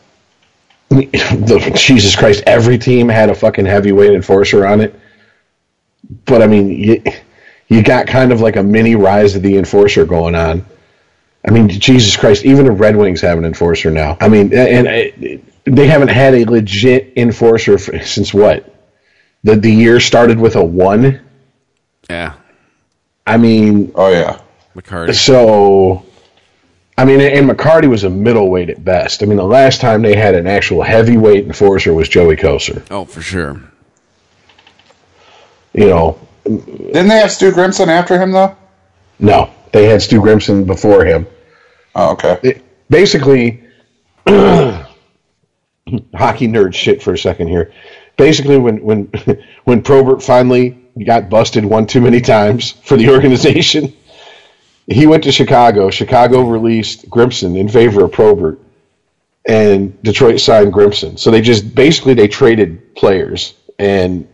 [0.89, 4.97] the, Jesus Christ, every team had a fucking heavyweight enforcer on it.
[6.25, 7.03] But I mean, you,
[7.67, 10.65] you got kind of like a mini rise of the enforcer going on.
[11.47, 14.17] I mean, Jesus Christ, even the Red Wings have an enforcer now.
[14.19, 18.71] I mean, and, and they haven't had a legit enforcer for, since what?
[19.43, 21.21] The the year started with a one.
[22.09, 22.33] Yeah,
[23.27, 24.41] I mean, Oh, yeah.
[24.75, 25.13] McCarty.
[25.15, 26.05] so,
[26.97, 29.23] I mean, and McCarty was a middleweight at best.
[29.23, 32.83] I mean, the last time they had an actual heavyweight enforcer was Joey Kocur.
[32.91, 33.61] Oh, for sure.
[35.77, 38.55] You know, Didn't they have Stu Grimson after him, though?
[39.19, 41.27] no, they had Stu Grimson before him.
[41.95, 42.39] Oh, okay.
[42.43, 43.61] It- basically,
[44.27, 44.87] hockey
[46.47, 47.71] nerd shit for a second here.
[48.17, 49.09] Basically, when when
[49.65, 53.93] when Probert finally got busted one too many times for the organization,
[54.87, 55.89] he went to Chicago.
[55.89, 58.59] Chicago released Grimson in favor of Probert,
[59.45, 61.17] and Detroit signed Grimson.
[61.19, 63.53] So they just basically they traded players.
[63.77, 64.25] And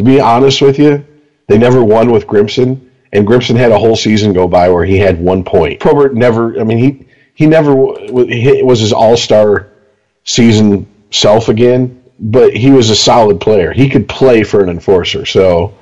[0.00, 1.06] to be honest with you,
[1.46, 2.88] they never won with Grimson.
[3.12, 5.78] And Grimson had a whole season go by where he had one point.
[5.78, 6.58] Probert never.
[6.58, 7.72] I mean, he he never
[8.06, 9.68] he was his all star
[10.24, 13.72] season self again, but he was a solid player.
[13.72, 15.26] He could play for an enforcer.
[15.26, 15.74] So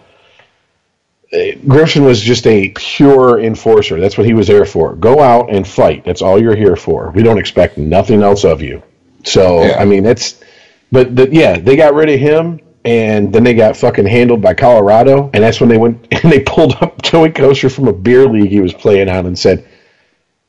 [1.30, 4.00] eh, Grimson was just a pure enforcer.
[4.00, 4.96] That's what he was there for.
[4.96, 6.04] Go out and fight.
[6.04, 7.12] That's all you're here for.
[7.14, 8.82] We don't expect nothing else of you.
[9.24, 9.76] So Yeah.
[9.78, 10.42] I mean, it's
[10.90, 14.54] but the, yeah, they got rid of him, and then they got fucking handled by
[14.54, 18.26] Colorado, and that's when they went and they pulled up Joey Kocur from a beer
[18.26, 19.58] league he was playing on and said,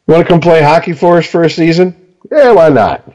[0.07, 1.95] "You want to come play hockey for us for a season?
[2.31, 3.11] Yeah, why not?"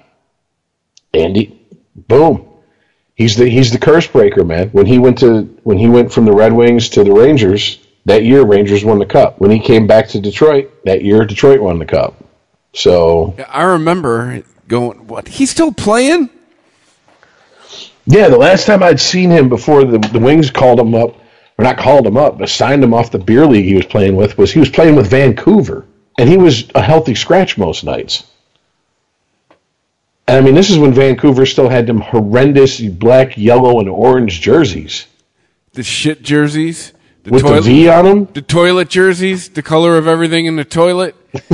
[1.13, 1.61] Andy,
[1.95, 2.49] boom.
[3.15, 4.71] He's the he's the curse breaker, man.
[4.71, 8.25] When he went to when he went from the Red Wings to the Rangers that
[8.25, 9.41] year, Rangers won the cup.
[9.41, 12.17] When he came back to Detroit that year, Detroit won the cup.
[12.75, 15.29] So I remember going, "What?
[15.29, 16.31] He's still playing?"
[18.07, 21.17] Yeah, the last time I'd seen him before the the Wings called him up,
[21.59, 24.17] or not called him up, but signed him off the beer league he was playing
[24.17, 25.87] with was he was playing with Vancouver,
[26.19, 28.25] and he was a healthy scratch most nights.
[30.27, 34.41] And I mean, this is when Vancouver still had them horrendous black, yellow, and orange
[34.41, 35.07] jerseys
[35.73, 36.93] The shit jerseys,
[37.25, 38.29] the with toilet, the V on them.
[38.33, 41.15] the toilet jerseys, the color of everything in the toilet.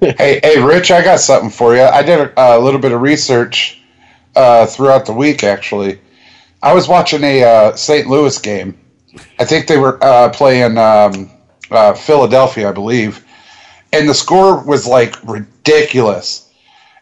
[0.00, 1.82] hey, hey, Rich, I got something for you.
[1.82, 3.79] I did a, a little bit of research
[4.36, 5.44] uh, throughout the week.
[5.44, 6.00] Actually,
[6.62, 8.06] I was watching a uh, St.
[8.06, 8.78] Louis game.
[9.38, 11.30] I think they were uh, playing um,
[11.70, 13.24] uh, Philadelphia, I believe,
[13.92, 16.48] and the score was like ridiculous.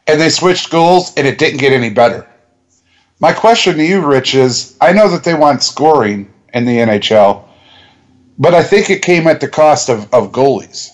[0.06, 2.26] And they switched goals, and it didn't get any better.
[3.20, 7.44] My question to you, Rich, is: I know that they want scoring in the NHL,
[8.38, 10.92] but I think it came at the cost of, of goalies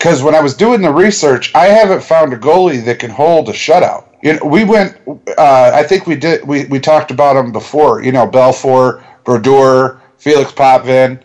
[0.00, 3.50] because when I was doing the research, I haven't found a goalie that can hold
[3.50, 4.06] a shutout.
[4.22, 4.96] You know, we went.
[5.06, 6.44] Uh, I think we did.
[6.46, 8.02] We, we talked about them before.
[8.02, 11.22] You know, Belfour, Brodeur, Felix Potvin,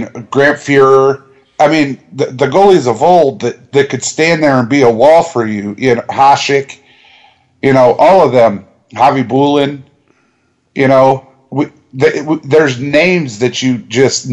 [0.00, 1.24] know, Grant Fuhr.
[1.58, 4.90] I mean, the, the goalies of old that, that could stand there and be a
[4.90, 5.74] wall for you.
[5.76, 6.78] You know, Hasek.
[7.62, 8.66] You know, all of them.
[8.94, 9.82] Khabibulin.
[10.74, 14.30] You know, we, the, there's names that you just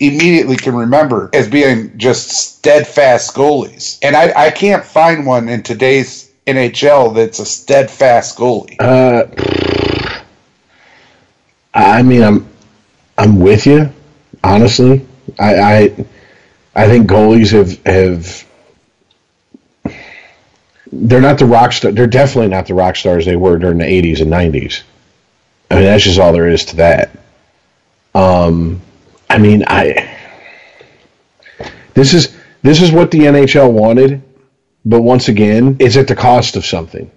[0.00, 3.98] immediately can remember as being just steadfast goalies.
[4.02, 8.76] And I, I can't find one in today's NHL that's a steadfast goalie.
[8.80, 9.24] Uh,
[11.74, 12.48] I mean, I'm
[13.16, 13.90] I'm with you.
[14.42, 15.06] Honestly,
[15.38, 16.06] I I,
[16.74, 18.44] I think goalies have have
[20.90, 21.92] they're not the rock star.
[21.92, 24.82] They're definitely not the rock stars they were during the '80s and '90s.
[25.70, 27.10] I mean, that's just all there is to that.
[28.14, 28.82] Um,
[29.30, 30.18] I mean, I
[31.94, 34.22] this is this is what the NHL wanted,
[34.84, 37.10] but once again, it's at the cost of something.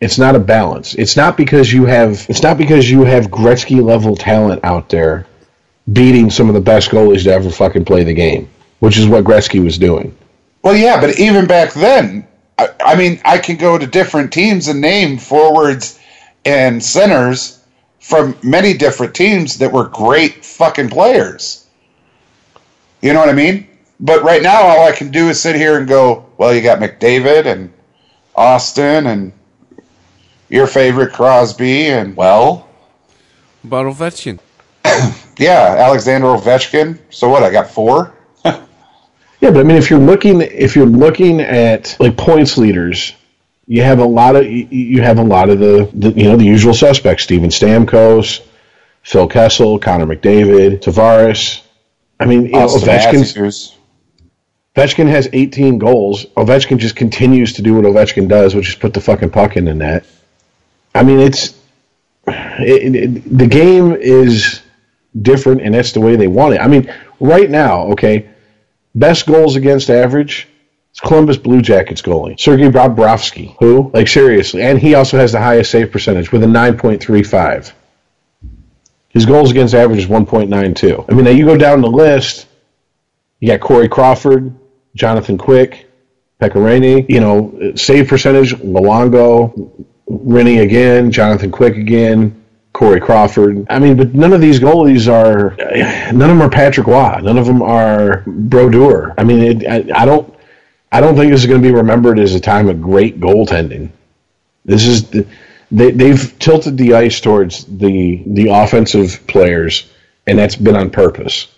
[0.00, 0.94] It's not a balance.
[0.94, 5.26] It's not because you have it's not because you have Gretzky level talent out there
[5.92, 8.48] beating some of the best goalies to ever fucking play the game,
[8.80, 10.14] which is what Gretzky was doing.
[10.62, 12.26] Well, yeah, but even back then,
[12.58, 15.98] I, I mean, I can go to different teams and name forwards
[16.44, 17.62] and centers
[18.00, 21.66] from many different teams that were great fucking players.
[23.00, 23.68] You know what I mean?
[23.98, 26.78] But right now, all I can do is sit here and go, well, you got
[26.80, 27.72] McDavid and
[28.34, 29.32] Austin and
[30.48, 32.68] your favorite Crosby and, well.
[33.64, 34.38] About Ovechkin.
[35.38, 36.98] yeah, Alexander Ovechkin.
[37.10, 37.42] So what?
[37.42, 38.14] I got four.
[38.44, 38.60] yeah,
[39.40, 43.14] but I mean, if you're looking, if you're looking at like points leaders,
[43.66, 46.44] you have a lot of you have a lot of the, the you know the
[46.44, 48.46] usual suspects: Steven Stamkos,
[49.02, 51.62] Phil Kessel, Connor McDavid, Tavares.
[52.20, 53.75] I mean, you know, Ovechkin.
[54.76, 56.26] Ovechkin has 18 goals.
[56.36, 59.64] Ovechkin just continues to do what Ovechkin does, which is put the fucking puck in
[59.64, 60.04] the net.
[60.94, 61.58] I mean, it's
[62.26, 64.60] it, it, the game is
[65.22, 66.60] different, and that's the way they want it.
[66.60, 68.28] I mean, right now, okay,
[68.94, 70.48] best goals against average
[70.96, 73.54] it's Columbus Blue Jackets goalie, Sergei Bobrovsky.
[73.58, 73.90] Who?
[73.92, 74.62] Like, seriously.
[74.62, 77.72] And he also has the highest save percentage with a 9.35.
[79.10, 81.04] His goals against average is 1.92.
[81.06, 82.46] I mean, now you go down the list,
[83.40, 84.54] you got Corey Crawford,
[84.96, 85.88] Jonathan Quick,
[86.40, 92.42] Pekka Rinne, you know, save percentage, Luongo, Rinne again, Jonathan Quick again,
[92.72, 93.66] Corey Crawford.
[93.70, 95.54] I mean, but none of these goalies are,
[96.12, 97.20] none of them are Patrick Roy.
[97.22, 99.14] None of them are Brodeur.
[99.16, 100.34] I mean, it, I, I don't,
[100.92, 103.90] I don't think this is going to be remembered as a time of great goaltending.
[104.64, 105.26] This is the,
[105.70, 109.90] they, they've tilted the ice towards the the offensive players,
[110.26, 111.48] and that's been on purpose.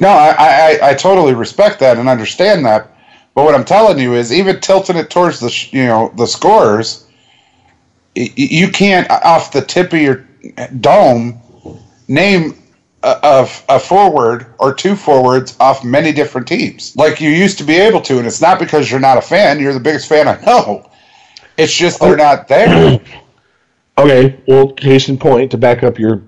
[0.00, 2.94] No, I, I, I totally respect that and understand that.
[3.34, 7.06] But what I'm telling you is, even tilting it towards the you know the scores,
[8.14, 10.26] you can't uh, off the tip of your
[10.80, 11.40] dome
[12.08, 12.58] name
[13.02, 17.76] a, a, forward or two forwards off many different teams, like you used to be
[17.76, 18.18] able to.
[18.18, 20.90] And it's not because you're not a fan; you're the biggest fan I know.
[21.56, 22.16] It's just they're oh.
[22.16, 23.00] not there.
[23.98, 26.22] okay, well, case in point to back up your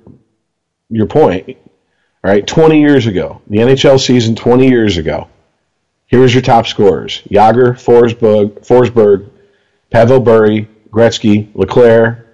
[0.91, 1.57] your point.
[2.23, 5.29] All right, 20 years ago, the NHL season 20 years ago.
[6.07, 9.31] Here's your top scorers: Jagr, Forsberg, Forsberg,
[9.91, 12.27] Pavel Bure, Gretzky, LeClair,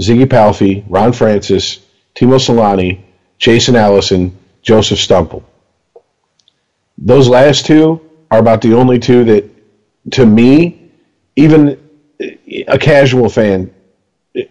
[0.00, 1.80] Ziggy Palffy, Ron Francis,
[2.14, 3.00] Teemu Selanne,
[3.38, 5.42] Jason Allison, Jozef Stumpel.
[6.96, 8.00] Those last two
[8.30, 9.44] are about the only two that,
[10.12, 10.90] to me,
[11.36, 11.78] even
[12.66, 13.74] a casual fan,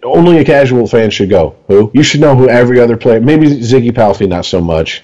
[0.04, 1.56] only a casual fan should go.
[1.68, 1.92] Who?
[1.94, 3.22] You should know who every other player.
[3.22, 5.04] Maybe Ziggy Palffy, not so much.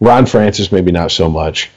[0.00, 1.70] Ron Francis, maybe not so much.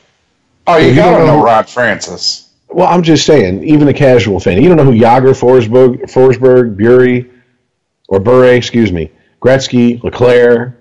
[0.68, 2.50] Oh, you, you gotta know, know Ron Francis.
[2.70, 6.78] Well, I'm just saying, even a casual fan, you don't know who Jagr, Forsberg, Forsberg,
[6.78, 7.26] Bure,
[8.08, 10.78] or Bure, excuse me, Gretzky, LeClair,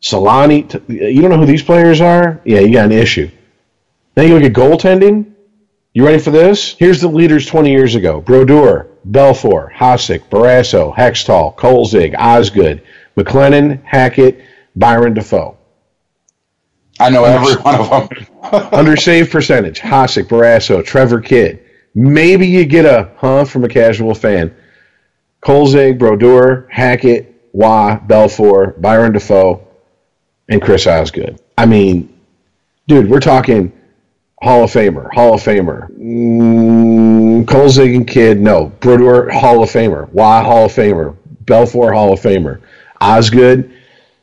[0.00, 2.40] Selanne, you don't know who these players are?
[2.44, 3.28] Yeah, you got an issue.
[4.14, 5.32] Then you look at goaltending.
[5.92, 6.74] You ready for this?
[6.74, 8.20] Here's the leaders 20 years ago.
[8.20, 12.82] Brodeur, Belfour, Hasek, Barrasso, Hextall, Kolzig, Osgood,
[13.16, 14.40] McLennan, Hackett,
[14.76, 15.56] Byron Dafoe.
[17.00, 18.68] I know every one of them.
[18.72, 21.60] Under save percentage, Hasek, Barrasso, Trevor Kidd.
[21.94, 24.54] Maybe you get a huh from a casual fan.
[25.42, 29.66] Kolzig, Brodeur, Hackett, Wah, Belfour, Byron Dafoe,
[30.48, 31.40] and Chris Osgood.
[31.56, 32.12] I mean,
[32.86, 33.72] dude, we're talking
[34.40, 35.90] Hall of Famer, Hall of Famer.
[35.98, 38.66] Mm, Kolzig and Kidd, no.
[38.80, 40.08] Brodeur, Hall of Famer.
[40.12, 41.16] Why Hall of Famer.
[41.44, 42.60] Belfour, Hall of Famer.
[43.00, 43.72] Osgood,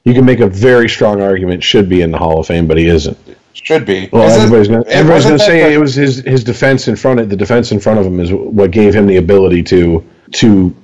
[0.03, 2.77] you can make a very strong argument should be in the Hall of Fame, but
[2.77, 3.17] he isn't.
[3.53, 4.09] Should be.
[4.11, 7.29] Well, Is everybody's gonna, everybody's gonna say it was his his defense in front of
[7.29, 10.75] the defense in front of him is what gave him the ability to to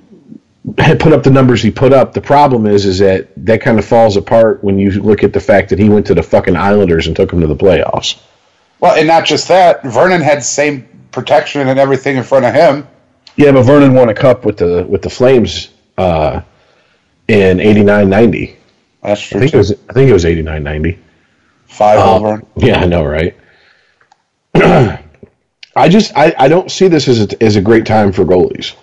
[0.77, 2.13] put up the numbers he put up.
[2.13, 5.39] The problem is is that that kind of falls apart when you look at the
[5.39, 8.19] fact that he went to the fucking Islanders and took them to the playoffs.
[8.81, 9.83] Well, and not just that.
[9.83, 12.87] Vernon had the same protection and everything in front of him.
[13.37, 16.41] Yeah, but Vernon won a cup with the with the Flames uh,
[17.27, 18.55] in 89-90.
[19.03, 19.39] That's I true.
[19.39, 20.97] think it was I think it was 89-90.
[21.67, 22.43] Five Uh, over.
[22.57, 23.37] Yeah, I know, right?
[24.55, 28.75] I just I, I don't see this as a, as a great time for goalies.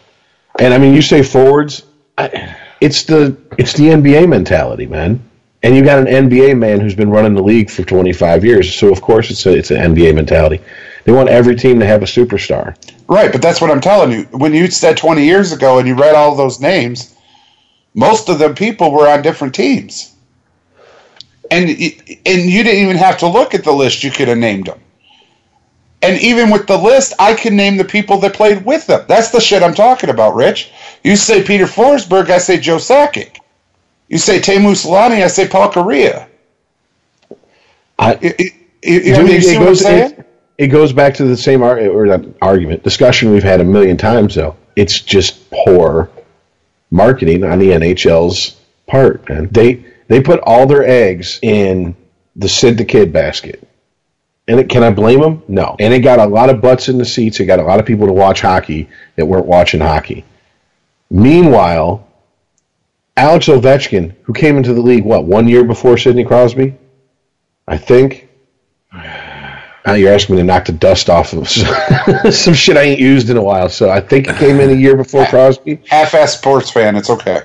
[0.59, 1.83] And I mean, you say forwards,
[2.17, 5.28] I, it's the it's the NBA mentality, man.
[5.63, 8.93] And you got an NBA man who's been running the league for 25 years, so
[8.93, 10.63] of course it's a it's an NBA mentality.
[11.05, 12.77] They want every team to have a superstar.
[13.09, 14.25] Right, but that's what I'm telling you.
[14.33, 17.17] When you said 20 years ago and you read all those names,
[17.95, 20.15] most of the people were on different teams.
[21.51, 24.67] And and you didn't even have to look at the list, you could have named
[24.67, 24.79] them.
[26.03, 29.05] And even with the list, I can name the people that played with them.
[29.09, 30.71] That's the shit I'm talking about, Rich.
[31.03, 33.39] You say Peter Forsberg, I say Joe Sakic.
[34.09, 36.27] You say Teemu Selanne, I say Paul Kariya.
[37.99, 38.51] I, You, you-
[38.83, 40.13] you- Dude, I mean, you it, see it what I'm goes saying?
[40.13, 40.27] it,
[40.59, 44.35] it goes back to the same ar- or argument discussion we've had a million times
[44.37, 44.57] though.
[44.77, 46.09] It's just poor
[46.91, 48.57] marketing on the NHL's
[48.87, 49.49] part, man.
[49.51, 51.95] They they put all their eggs in
[52.37, 53.67] the Sid the Kid basket.
[54.47, 55.43] And it, can I blame them?
[55.49, 55.77] No.
[55.79, 57.39] And it got a lot of butts in the seats.
[57.41, 60.25] It got a lot of people to watch hockey that weren't watching hockey.
[61.11, 62.08] Meanwhile,
[63.19, 66.77] Alex Ovechkin, who came into the league, what, one year before Sidney Crosby?
[67.67, 68.29] I think.
[68.93, 71.49] Now you're asking me to knock the dust off of
[72.33, 73.71] some shit I ain't used in a while.
[73.71, 75.81] So I think it came in a year before Crosby.
[75.89, 77.43] Half-ass sports fan, it's okay.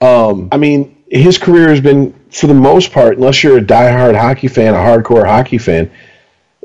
[0.00, 4.18] Um, I mean, his career has been, for the most part, unless you're a diehard
[4.18, 5.90] hockey fan, a hardcore hockey fan,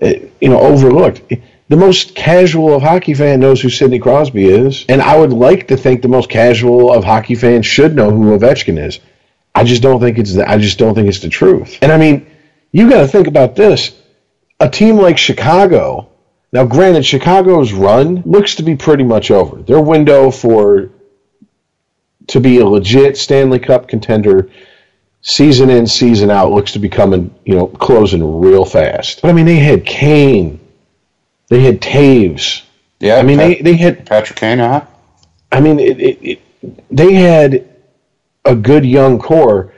[0.01, 1.21] uh, you know, overlooked.
[1.72, 5.69] The most casual of hockey fan knows who Sidney Crosby is, and I would like
[5.69, 8.99] to think the most casual of hockey fans should know who Ovechkin is.
[9.55, 11.78] I just don't think it's the, I just don't think it's the truth.
[11.82, 12.30] And I mean,
[12.74, 13.97] you got to think about this.
[14.59, 16.09] A team like Chicago.
[16.51, 19.61] Now, granted, Chicago's run looks to be pretty much over.
[19.61, 20.89] Their window for
[22.28, 24.49] to be a legit Stanley Cup contender
[25.22, 29.22] season in, season out looks to be coming, you know, closing real fast.
[29.22, 30.61] But I mean, they had Kane,
[31.52, 32.62] they had Toews.
[33.02, 34.86] Yeah, I mean, Pat- they, they had, Patrick Kane, huh?
[35.52, 36.41] I mean, it, it, it,
[36.89, 37.68] they had
[38.45, 39.74] a good young core.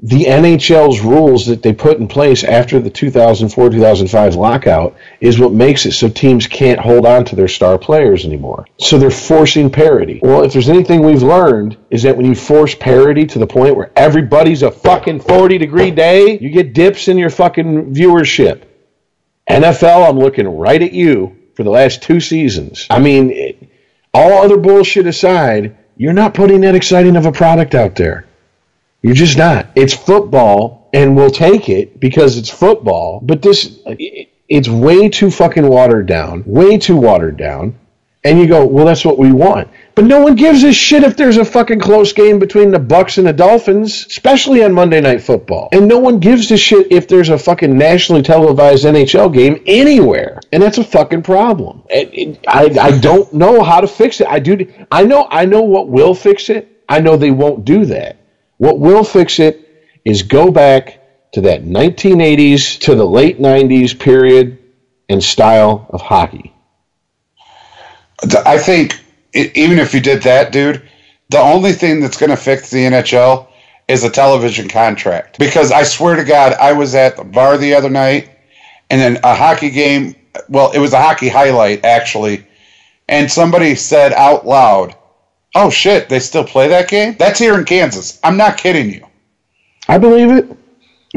[0.00, 5.52] The NHL's rules that they put in place after the 2004 2005 lockout is what
[5.52, 8.64] makes it so teams can't hold on to their star players anymore.
[8.78, 10.20] So they're forcing parity.
[10.22, 13.74] Well, if there's anything we've learned, is that when you force parity to the point
[13.74, 18.62] where everybody's a fucking 40 degree day, you get dips in your fucking viewership.
[19.48, 22.86] NFL, I'm looking right at you for the last two seasons.
[22.90, 23.68] I mean, it,
[24.12, 28.26] all other bullshit aside, you're not putting that exciting of a product out there.
[29.02, 29.68] You're just not.
[29.76, 33.20] It's football, and we'll take it because it's football.
[33.22, 36.42] But this, it, it's way too fucking watered down.
[36.44, 37.78] Way too watered down.
[38.24, 39.68] And you go, well, that's what we want.
[39.96, 43.16] But no one gives a shit if there's a fucking close game between the Bucks
[43.16, 45.70] and the Dolphins, especially on Monday Night Football.
[45.72, 50.40] And no one gives a shit if there's a fucking nationally televised NHL game anywhere.
[50.52, 51.82] And that's a fucking problem.
[51.88, 54.26] It- it- I, I don't know how to fix it.
[54.28, 54.70] I do.
[54.92, 55.26] I know.
[55.30, 56.68] I know what will fix it.
[56.90, 58.18] I know they won't do that.
[58.58, 59.66] What will fix it
[60.04, 61.00] is go back
[61.32, 64.58] to that 1980s to the late 90s period
[65.08, 66.52] and style of hockey.
[68.44, 69.00] I think
[69.36, 70.82] e- even if you did that, dude,
[71.28, 73.48] the only thing that's going to fix the NHL
[73.88, 75.38] is a television contract.
[75.38, 78.30] Because I swear to God, I was at the bar the other night,
[78.90, 80.16] and then a hockey game.
[80.48, 82.46] Well, it was a hockey highlight actually,
[83.08, 84.94] and somebody said out loud,
[85.54, 88.18] "Oh shit, they still play that game." That's here in Kansas.
[88.22, 89.06] I'm not kidding you.
[89.88, 90.56] I believe it.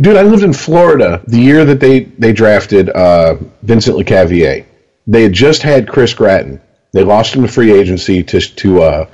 [0.01, 4.65] Dude, I lived in Florida the year that they, they drafted uh, Vincent Lecavalier.
[5.07, 6.61] They had just had Chris Gratton.
[6.91, 9.09] They lost him to free agency to, to uh,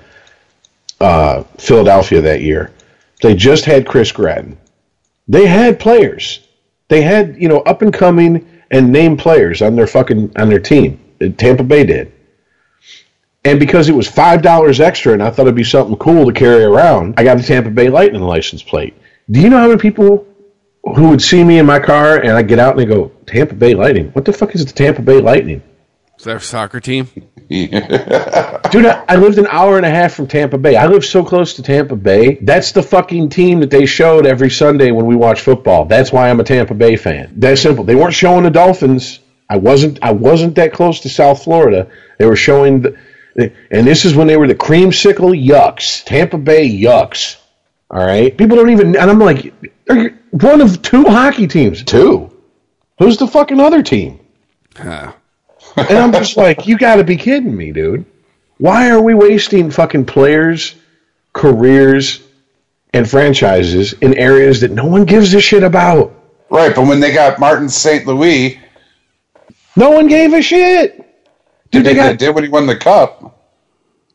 [0.99, 2.71] uh, Philadelphia that year.
[3.21, 4.57] They just had Chris Gratton.
[5.27, 6.47] They had players.
[6.87, 10.59] They had you know up and coming and name players on their fucking on their
[10.59, 10.99] team.
[11.37, 12.11] Tampa Bay did.
[13.43, 16.33] And because it was five dollars extra, and I thought it'd be something cool to
[16.33, 18.95] carry around, I got the Tampa Bay Lightning license plate.
[19.29, 20.27] Do you know how many people
[20.83, 23.55] who would see me in my car and I get out and they go, Tampa
[23.55, 24.09] Bay Lightning?
[24.11, 25.61] What the fuck is the Tampa Bay Lightning?
[26.17, 27.07] Is that a soccer team?
[27.49, 30.75] Dude, I, I lived an hour and a half from Tampa Bay.
[30.75, 32.35] I live so close to Tampa Bay.
[32.41, 35.85] That's the fucking team that they showed every Sunday when we watch football.
[35.85, 37.33] That's why I'm a Tampa Bay fan.
[37.35, 37.83] That's simple.
[37.83, 39.19] They weren't showing the Dolphins.
[39.49, 39.99] I wasn't.
[40.01, 41.87] I wasn't that close to South Florida.
[42.17, 42.97] They were showing, the,
[43.35, 47.37] and this is when they were the creamsicle yucks, Tampa Bay yucks.
[47.91, 48.95] All right, people don't even.
[48.95, 49.53] And I'm like,
[49.85, 51.83] they're one of two hockey teams.
[51.83, 52.31] Two.
[52.97, 54.19] Who's the fucking other team?
[54.75, 55.13] Huh.
[55.77, 58.05] And I'm just like, you got to be kidding me, dude.
[58.57, 60.75] Why are we wasting fucking players,
[61.33, 62.21] careers,
[62.93, 66.13] and franchises in areas that no one gives a shit about?
[66.49, 68.05] Right, but when they got Martin St.
[68.07, 68.59] Louis,
[69.75, 70.97] No one gave a shit.
[71.71, 72.07] Dude, they, they got.
[72.11, 73.51] they did when he won the cup.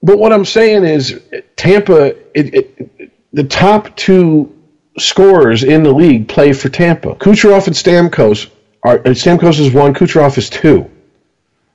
[0.02, 1.20] But what I'm saying is,
[1.56, 4.56] Tampa, it, it, the top two
[4.98, 7.16] scorers in the league play for Tampa.
[7.16, 8.48] Kucherov and Stamkos
[8.82, 8.96] are.
[8.96, 9.92] and Stamkos is one.
[9.92, 10.90] Kucherov is two.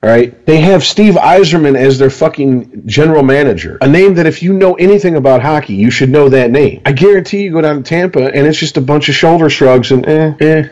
[0.06, 0.45] All right.
[0.45, 3.80] They have Steve Yzerman as their fucking general manager.
[3.82, 6.84] A name that if you know anything about hockey, you should know that name.
[6.86, 9.91] I guarantee you go down to Tampa and it's just a bunch of shoulder shrugs
[9.91, 10.68] and eh, eh.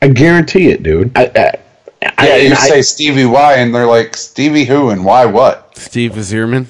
[0.00, 1.10] I guarantee it, dude.
[1.18, 1.52] I, I,
[2.16, 5.26] I- Yeah, you and I- say Stevie Y, and they're like Stevie who and why
[5.26, 5.76] what?
[5.76, 6.66] Steve Yzerman.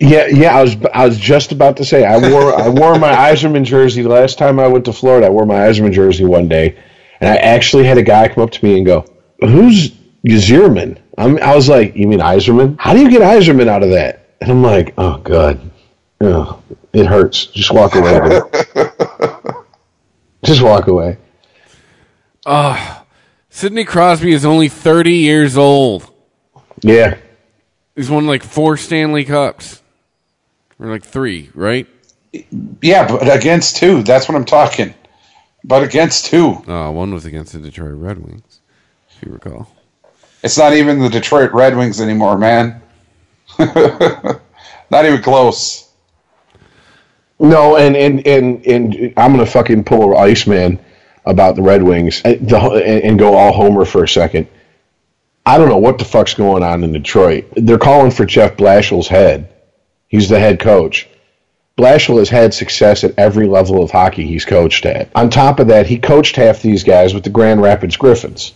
[0.00, 3.12] Yeah, yeah, I was I was just about to say I wore I wore my
[3.12, 5.26] Yzerman jersey the last time I went to Florida.
[5.26, 6.76] I wore my Yzerman jersey one day,
[7.20, 9.04] and I actually had a guy come up to me and go,
[9.42, 9.92] "Who's
[10.26, 12.76] Zierman?" I'm, I was like, "You mean Yzerman?
[12.78, 15.60] How do you get Yzerman out of that?" And I'm like, "Oh God,
[16.20, 16.62] oh,
[16.92, 17.46] it hurts.
[17.46, 18.40] Just walk away.
[20.44, 21.18] Just walk away."
[23.50, 26.10] Sidney Crosby is only 30 years old.
[26.80, 27.16] Yeah,
[27.94, 29.82] He's won like four Stanley Cups.
[30.78, 31.86] Or like three, right?
[32.80, 34.02] Yeah, but against two.
[34.02, 34.94] That's what I'm talking.
[35.62, 36.54] But against two.
[36.66, 38.60] Uh, one was against the Detroit Red Wings,
[39.10, 39.68] if you recall.
[40.42, 42.82] It's not even the Detroit Red Wings anymore, man.
[43.58, 44.40] not
[44.92, 45.88] even close.
[47.38, 50.78] No, and and and and I'm gonna fucking pull a Iceman
[51.24, 54.48] about the Red Wings and, and go all Homer for a second.
[55.44, 57.46] I don't know what the fuck's going on in Detroit.
[57.56, 59.48] They're calling for Jeff Blashill's head.
[60.06, 61.08] He's the head coach.
[61.76, 65.08] Blashill has had success at every level of hockey he's coached at.
[65.14, 68.52] On top of that, he coached half these guys with the Grand Rapids Griffins,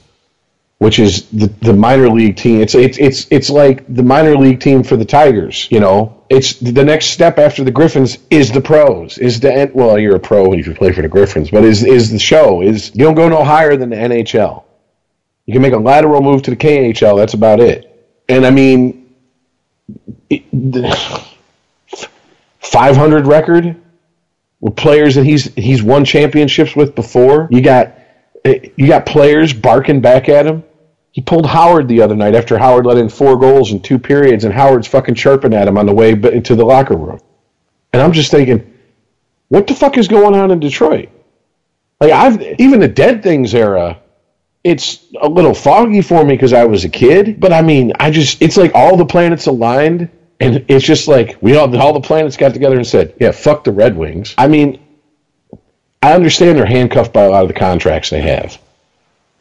[0.79, 2.61] which is the, the minor league team.
[2.61, 5.69] It's it's it's it's like the minor league team for the Tigers.
[5.71, 9.19] You know, it's the next step after the Griffins is the pros.
[9.19, 12.11] Is the well, you're a pro if you play for the Griffins, but is is
[12.11, 14.65] the show is you don't go no higher than the NHL.
[15.47, 17.17] You can make a lateral move to the KHL.
[17.17, 17.93] That's about it.
[18.29, 19.15] And I mean,
[20.29, 21.25] it, the
[22.59, 23.81] 500 record
[24.61, 27.49] with players that he's he's won championships with before.
[27.51, 27.95] You got
[28.45, 30.65] eh, you got players barking back at him.
[31.17, 34.45] He pulled Howard the other night after Howard let in four goals in two periods,
[34.45, 37.21] and Howard's fucking chirping at him on the way into the locker room.
[37.95, 38.75] And I'm just thinking,
[39.49, 41.09] what the fuck is going on in Detroit?
[42.03, 43.99] Like I've even the Dead Things era
[44.63, 48.11] it's a little foggy for me because I was a kid, but I mean, I
[48.11, 52.01] just it's like all the planets aligned, and it's just like we all all the
[52.01, 54.81] planets got together and said, "Yeah, fuck the Red Wings." I mean,
[56.03, 58.59] I understand they're handcuffed by a lot of the contracts they have,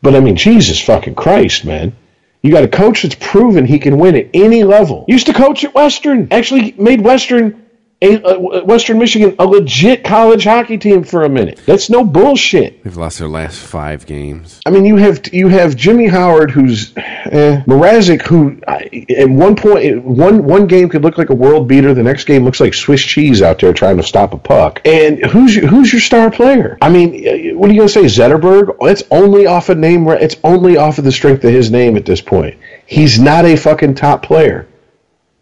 [0.05, 1.95] but I mean, Jesus fucking Christ, man.
[2.43, 5.03] You got a coach that's proven he can win at any level.
[5.07, 6.27] Used to coach at Western.
[6.29, 7.64] Actually made Western
[8.13, 11.59] a, uh, Western Michigan a legit college hockey team for a minute.
[11.65, 12.83] That's no bullshit.
[12.83, 14.59] They've lost their last five games.
[14.65, 19.55] I mean, you have you have Jimmy Howard, who's eh, Mrazek, who I- at one
[19.55, 22.73] point one one game could look like a world beater, the next game looks like
[22.73, 24.81] Swiss cheese out there trying to stop a puck.
[24.85, 26.77] And who's your, who's your star player?
[26.81, 28.75] I mean, eh, what are you gonna say, Zetterberg?
[28.81, 30.07] It's only off of name.
[30.07, 32.55] It's only off of the strength of his name at this point.
[32.85, 34.67] He's not a fucking top player.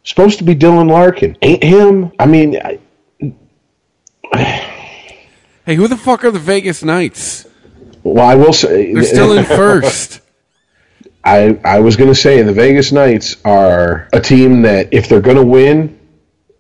[0.04, 2.12] Supposed to be Dylan Larkin, ain't him?
[2.20, 2.80] I mean, I,
[5.66, 7.48] Hey, who the fuck are the Vegas Knights?
[8.04, 10.20] well, I will say They're still in first.
[11.24, 15.22] I, I was going to say the Vegas Knights are a team that if they're
[15.22, 15.98] going to win,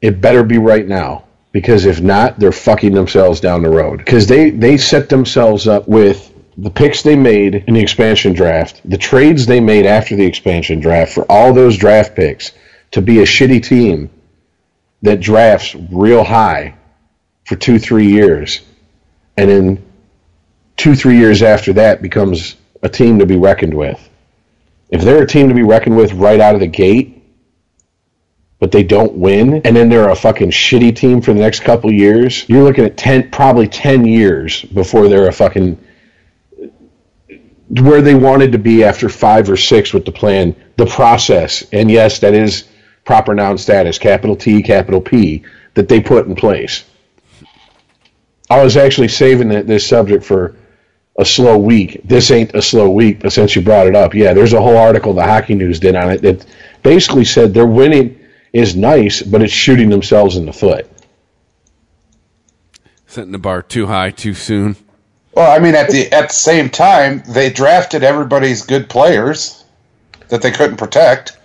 [0.01, 1.25] it better be right now.
[1.51, 3.97] Because if not, they're fucking themselves down the road.
[3.97, 8.79] Because they, they set themselves up with the picks they made in the expansion draft,
[8.89, 12.53] the trades they made after the expansion draft for all those draft picks
[12.93, 14.09] to be a shitty team
[15.01, 16.75] that drafts real high
[17.45, 18.61] for two, three years.
[19.35, 19.85] And then
[20.77, 24.09] two, three years after that becomes a team to be reckoned with.
[24.89, 27.23] If they're a team to be reckoned with right out of the gate,
[28.59, 31.91] but they don't win, and then they're a fucking shitty team for the next couple
[31.91, 35.83] years, you're looking at ten, probably ten years before they're a fucking
[37.69, 41.89] where they wanted to be after five or six with the plan, the process, and
[41.89, 42.65] yes, that is
[43.05, 45.43] proper noun status, capital T, capital P,
[45.73, 46.83] that they put in place.
[48.49, 50.55] I was actually saving this subject for
[51.17, 52.01] a slow week.
[52.03, 54.77] This ain't a slow week, but since you brought it up, yeah, there's a whole
[54.77, 56.45] article the Hockey News did on it that
[56.81, 58.19] basically said their winning
[58.51, 60.89] is nice, but it's shooting themselves in the foot.
[63.07, 64.75] Setting the bar too high too soon.
[65.33, 69.63] Well, I mean, at the at the same time, they drafted everybody's good players
[70.29, 71.37] that they couldn't protect.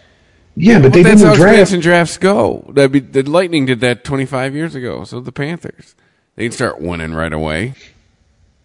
[0.60, 1.52] Yeah, but Well, they that's didn't how draft.
[1.59, 2.70] expansion drafts go.
[2.74, 5.05] Be, the Lightning did that 25 years ago.
[5.05, 5.94] So the Panthers,
[6.36, 7.74] they'd start winning right away.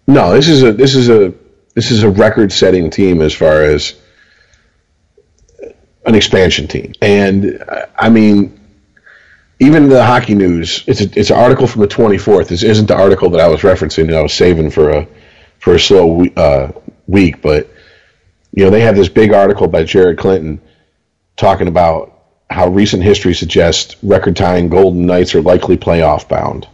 [0.08, 1.34] No, this is a this is a
[1.76, 3.94] this is a record-setting team as far as
[6.06, 7.64] an expansion team, and
[7.98, 8.60] I mean,
[9.60, 10.84] even the hockey news.
[10.88, 12.50] It's a, it's an article from the 24th.
[12.50, 15.08] This isn't the article that I was referencing that I was saving for a
[15.60, 16.72] for a slow uh,
[17.08, 17.70] week, but
[18.52, 20.60] you know they have this big article by Jared Clinton
[21.36, 22.12] talking about
[22.50, 26.68] how recent history suggests record-tying Golden Knights are likely playoff bound.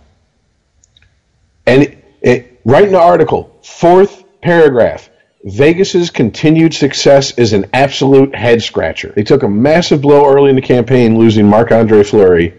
[1.65, 5.09] And it, it, right in the article, fourth paragraph,
[5.43, 9.13] Vegas's continued success is an absolute head scratcher.
[9.15, 12.53] They took a massive blow early in the campaign, losing Marc Andre Fleury,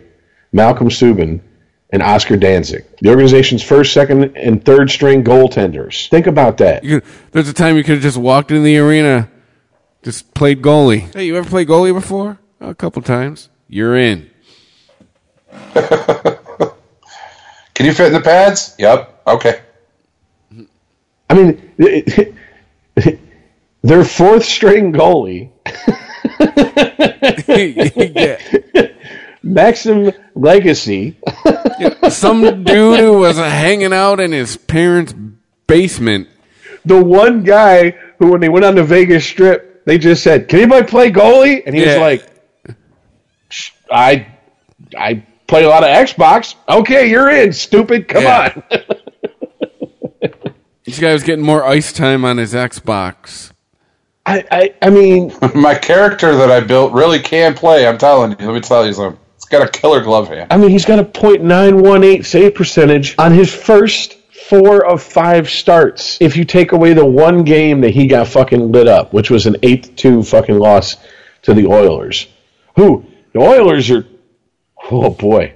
[0.53, 1.41] Malcolm Subban,
[1.93, 6.09] and Oscar Dansk, the organization's first, second, and third string goaltenders.
[6.09, 6.85] Think about that.
[6.85, 7.03] You
[7.33, 9.29] there's a time you could have just walked in the arena,
[10.03, 11.13] just played goalie.
[11.15, 12.39] Hey, you ever played goalie before?
[12.61, 13.49] A couple times.
[13.69, 14.29] You're in.
[17.75, 18.75] Can you fit in the pads?
[18.79, 19.23] Yep.
[19.27, 19.61] Okay.
[21.31, 21.73] I mean,
[23.83, 25.51] their fourth string goalie,
[27.49, 28.39] Yeah.
[29.43, 31.15] Maxim Lagacé,
[32.13, 35.15] Some dude who was uh, hanging out in his parents'
[35.67, 36.29] basement.
[36.85, 40.61] the one guy who, when they went on the Vegas Strip, they just said, "Can
[40.61, 42.27] anybody play goalie?" And he was like,
[43.91, 44.27] "I,
[44.97, 46.55] I play a lot of Xbox.
[46.69, 48.09] Okay, you're in, stupid.
[48.09, 48.53] Come Yeah.
[48.71, 48.83] on."
[50.85, 53.53] This guy was getting more ice time on his Xbox.
[54.27, 57.87] I, I, I mean, My character that I built really can play.
[57.87, 58.37] I'm telling you.
[58.47, 59.21] Let me tell you something.
[59.37, 60.53] It's got a killer glove hand.
[60.53, 64.17] I mean, he's got a .918 save percentage on his first
[64.51, 66.21] four of five starts.
[66.21, 69.47] If you take away the one game that he got fucking lit up, which was
[69.47, 70.97] an eight two fucking loss
[71.43, 72.27] to the Oilers,
[72.75, 74.05] who the Oilers are.
[74.91, 75.55] Oh boy,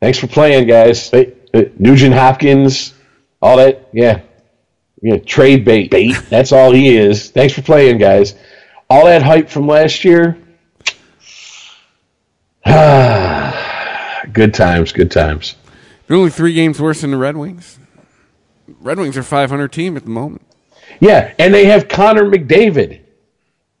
[0.00, 1.10] thanks for playing, guys.
[1.10, 1.34] Hey,
[1.78, 2.94] Nugent Hopkins,
[3.42, 4.20] all that, yeah,
[5.02, 6.14] yeah, trade bait, bait.
[6.30, 7.30] That's all he is.
[7.30, 8.36] Thanks for playing, guys.
[8.88, 10.38] All that hype from last year.
[14.32, 15.56] good times, good times.
[16.06, 17.80] They're only three games worse than the Red Wings.
[18.80, 20.42] Red Wings are 500 team at the moment.
[21.00, 23.00] Yeah, and they have Connor McDavid,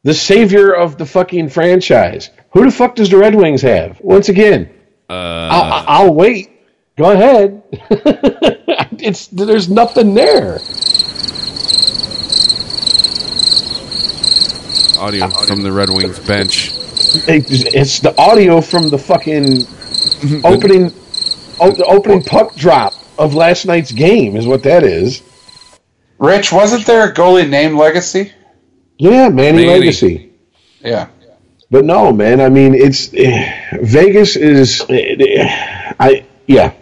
[0.02, 2.30] the savior of the fucking franchise.
[2.52, 4.00] Who the fuck does the Red Wings have?
[4.00, 4.70] Once again,
[5.10, 5.12] Uh,
[5.50, 6.50] I'll, I'll wait.
[6.96, 7.62] Go ahead.
[9.00, 10.58] it's there's nothing there.
[14.98, 16.72] audio from the Red Wings bench.
[17.28, 19.62] It's, it's the audio from the fucking
[20.44, 20.92] opening,
[21.60, 25.22] opening puck drop of last night's game is what that is.
[26.18, 28.32] Rich, wasn't there a goalie named Legace?
[28.98, 29.66] Yeah, Manny, Manny.
[29.66, 30.30] Legace.
[30.80, 31.08] Yeah.
[31.70, 32.40] But no, man.
[32.40, 34.84] I mean, it's eh, Vegas is.
[34.88, 36.72] eh, I yeah.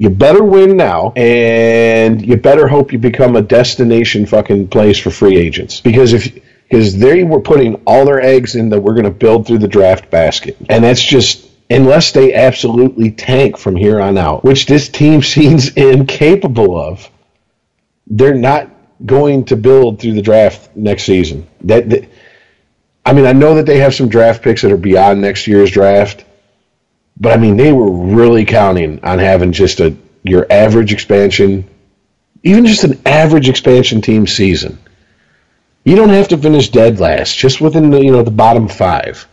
[0.00, 5.10] You better win now, and you better hope you become a destination fucking place for
[5.10, 5.80] free agents.
[5.80, 6.38] Because if
[6.68, 9.68] because they were putting all their eggs in that we're going to build through the
[9.68, 14.88] draft basket, and that's just unless they absolutely tank from here on out, which this
[14.88, 17.08] team seems incapable of.
[18.06, 18.70] They're not
[19.04, 21.46] going to build through the draft next season.
[21.62, 22.08] That, that
[23.04, 25.70] I mean, I know that they have some draft picks that are beyond next year's
[25.70, 26.24] draft,
[27.18, 31.68] but I mean, they were really counting on having just a your average expansion,
[32.42, 34.78] even just an average expansion team season.
[35.84, 39.26] You don't have to finish dead last, just within the you know the bottom five.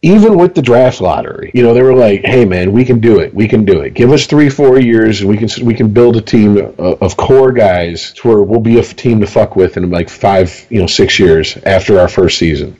[0.00, 3.18] Even with the draft lottery, you know they were like, "Hey man, we can do
[3.18, 3.34] it.
[3.34, 3.94] We can do it.
[3.94, 7.16] Give us three, four years, and we can we can build a team of, of
[7.16, 10.80] core guys to where we'll be a team to fuck with in like five, you
[10.80, 12.76] know, six years after our first season."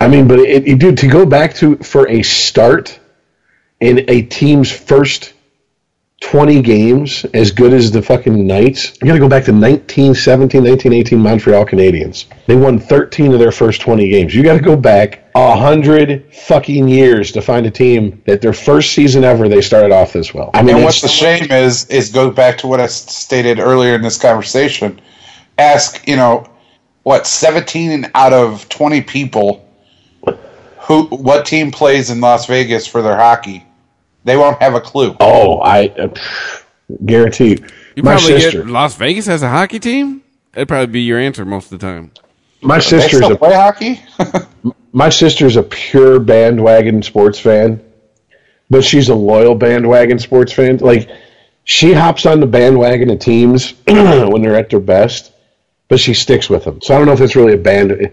[0.00, 2.98] I mean, but it, it, dude, to go back to for a start
[3.80, 5.33] in a team's first
[6.24, 10.64] 20 games as good as the fucking Knights, you got to go back to 1917,
[10.64, 12.24] 1918 Montreal Canadiens.
[12.46, 14.34] They won 13 of their first 20 games.
[14.34, 18.54] You got to go back a hundred fucking years to find a team that their
[18.54, 20.50] first season ever they started off this well.
[20.54, 23.94] I mean, and what's the shame is is go back to what I stated earlier
[23.94, 25.00] in this conversation.
[25.58, 26.48] Ask you know
[27.02, 29.68] what seventeen out of twenty people
[30.82, 33.66] who what team plays in Las Vegas for their hockey,
[34.24, 35.16] they won't have a clue.
[35.20, 36.08] oh, I uh,
[37.04, 37.66] guarantee you.
[37.96, 40.22] You my probably sister, get Las Vegas has a hockey team.
[40.52, 42.10] That'd probably be your answer most of the time.
[42.60, 44.00] my They sister's still a play hockey.
[44.92, 47.80] my sister's a pure bandwagon sports fan,
[48.70, 50.78] but she's a loyal bandwagon sports fan.
[50.78, 51.08] Like
[51.64, 55.32] she hops on the bandwagon of teams when they're at their best,
[55.88, 56.80] but she sticks with them.
[56.80, 58.10] So I don't know if it's really a band.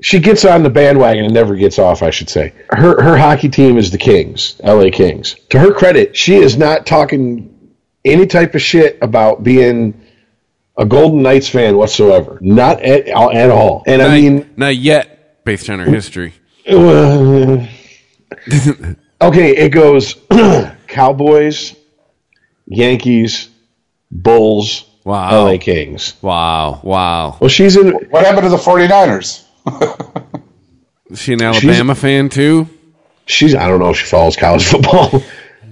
[0.00, 2.02] She gets on the bandwagon and never gets off.
[2.02, 4.90] I should say her her hockey team is the Kings, L.A.
[4.90, 5.34] Kings.
[5.50, 7.70] To her credit, she is not talking
[8.04, 10.00] any type of shit about being
[10.76, 12.38] a Golden Knights fan whatsoever.
[12.40, 13.84] Not at at all.
[13.86, 16.34] And I Not- mean, not yet, based on her history.
[16.68, 16.72] uh,
[19.22, 20.16] okay, it goes
[20.88, 21.74] Cowboys,
[22.66, 23.48] Yankees,
[24.10, 25.44] Bulls, Wow.
[25.44, 26.14] LA Kings.
[26.20, 27.36] Wow, wow.
[27.40, 27.92] Well, she's in.
[28.10, 29.44] what happened to the 49ers?
[31.10, 32.68] Is she an Alabama fan too?
[33.26, 33.54] She's.
[33.54, 35.22] I don't know if she follows college football.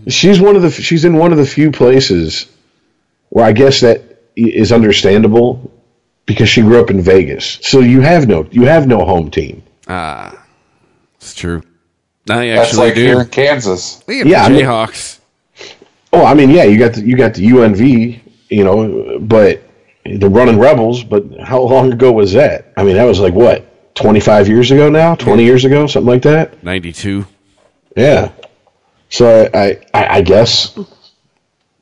[0.09, 0.71] she's one of the.
[0.71, 2.47] She's in one of the few places
[3.31, 4.03] where I guess that
[4.37, 5.71] is understandable
[6.27, 7.59] because she grew up in Vegas.
[7.63, 8.47] So you have no.
[8.51, 9.63] You have no home team.
[9.89, 10.45] Ah,
[11.17, 11.63] it's true.
[12.31, 13.01] I That's actually like do.
[13.05, 14.03] here in Kansas.
[14.09, 14.67] Look at Yeah, I mean-
[16.13, 19.63] Oh, I mean, yeah, you got the you got the UNV, you know, but
[20.05, 21.03] the running rebels.
[21.03, 22.73] But how long ago was that?
[22.77, 26.11] I mean, that was like what twenty five years ago now, twenty years ago, something
[26.11, 26.63] like that.
[26.63, 27.27] Ninety-two.
[27.97, 28.33] Yeah.
[29.09, 30.77] So I, I, I guess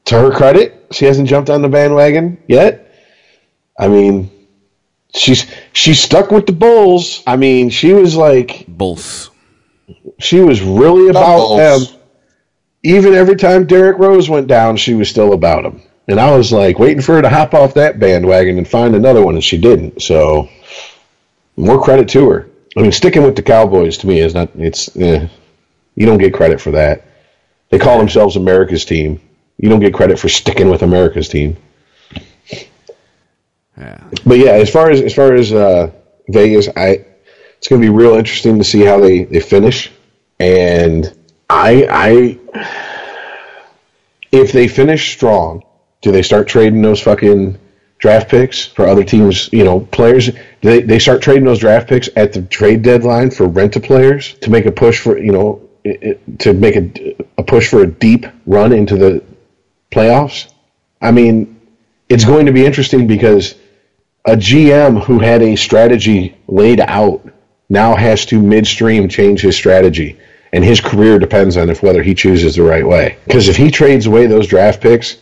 [0.06, 2.94] to her credit, she hasn't jumped on the bandwagon yet.
[3.78, 4.30] I mean,
[5.14, 7.22] she's she's stuck with the Bulls.
[7.26, 9.30] I mean, she was like Bulls.
[10.18, 11.80] she was really about them.
[12.84, 15.82] Even every time Derrick Rose went down, she was still about him.
[16.08, 19.24] And I was like waiting for her to hop off that bandwagon and find another
[19.24, 20.02] one, and she didn't.
[20.02, 20.48] So
[21.56, 22.48] more credit to her.
[22.76, 24.50] I mean, sticking with the Cowboys to me is not.
[24.56, 25.28] It's eh,
[25.94, 27.04] you don't get credit for that.
[27.70, 29.20] They call themselves America's team.
[29.58, 31.56] You don't get credit for sticking with America's team.
[33.78, 34.04] Yeah.
[34.24, 35.90] But yeah, as far as as far as uh,
[36.28, 37.04] Vegas, I
[37.58, 39.90] it's going to be real interesting to see how they they finish.
[40.40, 41.16] And
[41.48, 42.38] I I
[44.32, 45.62] if they finish strong,
[46.00, 47.58] do they start trading those fucking
[47.98, 49.48] draft picks for other teams?
[49.52, 50.30] You know, players.
[50.62, 54.34] They they start trading those draft picks at the trade deadline for rent a players
[54.40, 55.68] to make a push for you know
[56.38, 59.24] to make a, a push for a deep run into the
[59.90, 60.52] playoffs.
[61.00, 61.60] I mean,
[62.08, 63.56] it's going to be interesting because
[64.24, 67.28] a GM who had a strategy laid out
[67.68, 70.18] now has to midstream change his strategy.
[70.52, 73.16] And his career depends on if whether he chooses the right way.
[73.24, 75.16] Because if he trades away those draft picks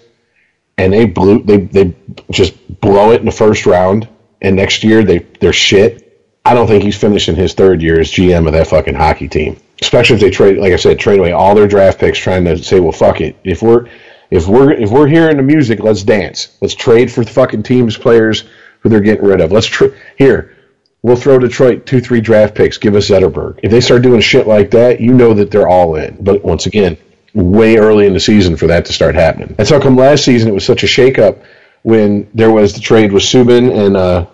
[0.76, 1.94] and they blew they, they
[2.30, 4.08] just blow it in the first round
[4.42, 6.06] and next year they they're shit,
[6.44, 9.56] I don't think he's finishing his third year as GM of that fucking hockey team.
[9.80, 12.58] Especially if they trade like I said, trade away all their draft picks trying to
[12.58, 13.36] say, Well fuck it.
[13.44, 13.86] If we're
[14.30, 16.56] if we're if we're hearing the music, let's dance.
[16.60, 18.44] Let's trade for the fucking teams players
[18.80, 19.52] who they're getting rid of.
[19.52, 20.56] Let's tr- here.
[21.02, 22.76] We'll throw Detroit two, three draft picks.
[22.76, 23.60] Give us Zetterberg.
[23.62, 26.16] If they start doing shit like that, you know that they're all in.
[26.20, 26.98] But once again,
[27.32, 29.54] way early in the season for that to start happening.
[29.56, 31.42] That's how come last season it was such a shakeup
[31.82, 34.26] when there was the trade with Subban and uh,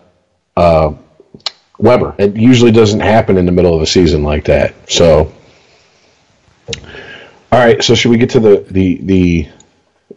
[0.56, 0.94] uh,
[1.78, 2.14] Weber.
[2.18, 4.74] It usually doesn't happen in the middle of a season like that.
[4.90, 5.32] So,
[7.52, 7.82] all right.
[7.82, 9.48] So should we get to the the the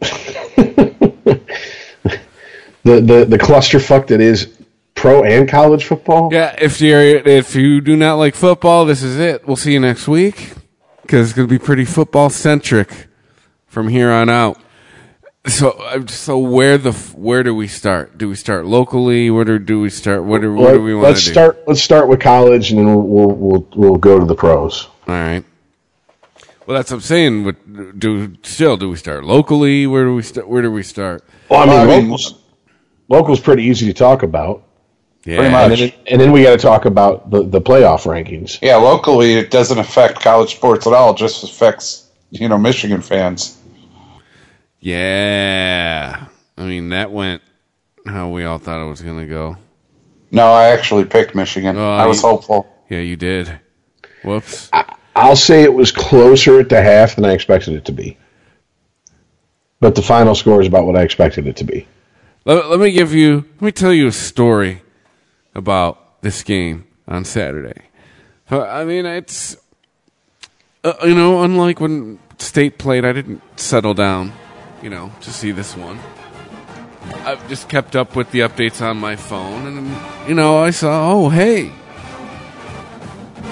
[2.82, 4.56] the the, the clusterfuck that is
[4.94, 6.30] pro and college football?
[6.32, 9.46] Yeah, if you if you do not like football, this is it.
[9.46, 10.54] We'll see you next week
[11.02, 13.08] because it's going to be pretty football centric
[13.66, 14.60] from here on out.
[15.46, 18.18] So, uh, so where the where do we start?
[18.18, 19.30] Do we start locally?
[19.30, 20.24] Where do, do we start?
[20.24, 21.32] What do, what do we want let's to do?
[21.32, 21.62] start.
[21.66, 24.84] Let's start with college, and then we'll we'll we'll, we'll go to the pros.
[25.08, 25.42] All right.
[26.66, 27.44] Well, that's what I'm saying.
[27.44, 29.86] But do still do we start locally?
[29.86, 30.46] Where do we start?
[30.46, 31.24] Where do we start?
[31.48, 32.34] Well, I mean, Well, I mean- locals,
[33.08, 34.62] locals pretty easy to talk about,
[35.24, 38.58] Yeah, and then, and then we got to talk about the, the playoff rankings.
[38.60, 41.12] Yeah, locally it doesn't affect college sports at all.
[41.12, 43.56] It just affects you know Michigan fans.
[44.80, 46.26] Yeah.
[46.56, 47.42] I mean, that went
[48.06, 49.56] how we all thought it was going to go.
[50.30, 51.76] No, I actually picked Michigan.
[51.76, 52.66] Oh, I was you- hopeful.
[52.88, 53.60] Yeah, you did.
[54.24, 54.68] Whoops.
[55.16, 58.16] I'll say it was closer at the half than I expected it to be.
[59.80, 61.86] but the final score is about what I expected it to be.
[62.44, 64.82] Let, let me give you, let me tell you a story
[65.54, 67.82] about this game on Saturday.
[68.50, 69.56] Uh, I mean, it's,
[70.84, 74.32] uh, you know, unlike when State played, I didn't settle down,
[74.82, 75.98] you know, to see this one.
[77.24, 81.12] I've just kept up with the updates on my phone, and, you know, I saw,
[81.12, 81.72] oh, hey,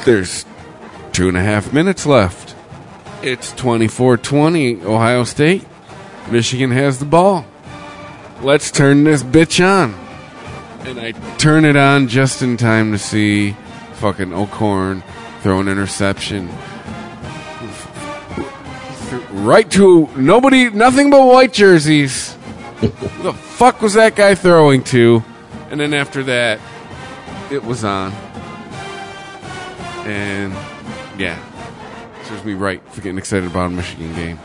[0.05, 0.45] there's
[1.13, 2.55] two and a half minutes left.
[3.23, 5.67] It's 24 20, Ohio State.
[6.31, 7.45] Michigan has the ball.
[8.41, 9.95] Let's turn this bitch on.
[10.87, 13.57] And I turn it on just in time to see
[13.95, 15.03] fucking O'Korn
[15.43, 16.49] throw an interception.
[19.39, 22.35] Right to nobody, nothing but white jerseys.
[22.81, 22.89] Who
[23.23, 25.23] the fuck was that guy throwing to?
[25.71, 26.61] And then after that,
[27.51, 28.13] it was on.
[30.05, 30.53] And
[31.19, 31.39] yeah,
[32.25, 34.39] serves me right for getting excited about a Michigan game.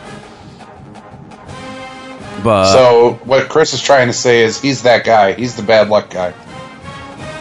[2.44, 5.34] But so what Chris is trying to say is he's that guy.
[5.34, 6.34] He's the bad luck guy.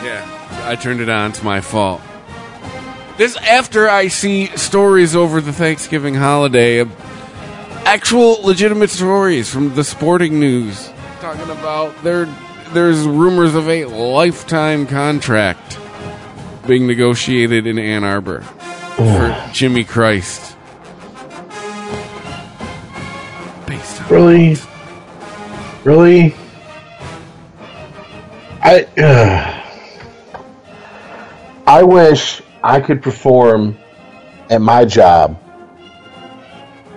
[0.05, 1.31] yeah, I turned it on.
[1.31, 2.01] It's my fault.
[3.19, 6.91] This after I see stories over the Thanksgiving holiday, of
[7.85, 10.91] actual legitimate stories from the sporting news
[11.23, 12.27] talking about there.
[12.73, 15.79] There's rumors of a lifetime contract
[16.67, 20.57] being negotiated in Ann Arbor for Jimmy Christ.
[23.67, 24.57] Based on Really?
[25.85, 26.35] Really?
[28.63, 29.63] I uh,
[31.67, 33.77] I wish I could perform
[34.51, 35.42] at my job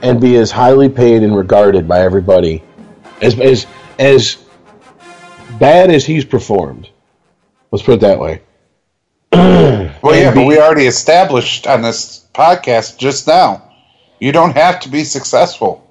[0.02, 2.64] and be as highly paid and regarded by everybody
[3.22, 3.66] as as
[4.00, 4.38] as
[5.60, 6.90] bad as he's performed.
[7.72, 8.42] Let's put it that way.
[10.02, 13.72] Well, yeah, And but we already established on this podcast just now.
[14.20, 15.88] You don't have to be successful.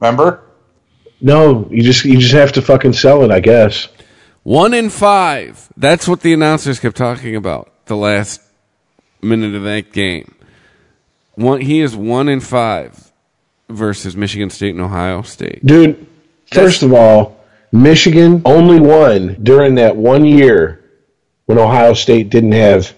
[0.00, 0.42] Remember?
[1.20, 3.88] No, you just you just have to fucking sell it, I guess.
[4.42, 5.68] One in five.
[5.76, 8.40] That's what the announcers kept talking about the last
[9.20, 10.34] minute of that game.
[11.34, 13.07] One, he is one in five
[13.68, 15.64] versus Michigan State and Ohio State.
[15.64, 16.06] Dude,
[16.52, 17.36] first of all,
[17.72, 20.84] Michigan only won during that one year
[21.46, 22.94] when Ohio State didn't have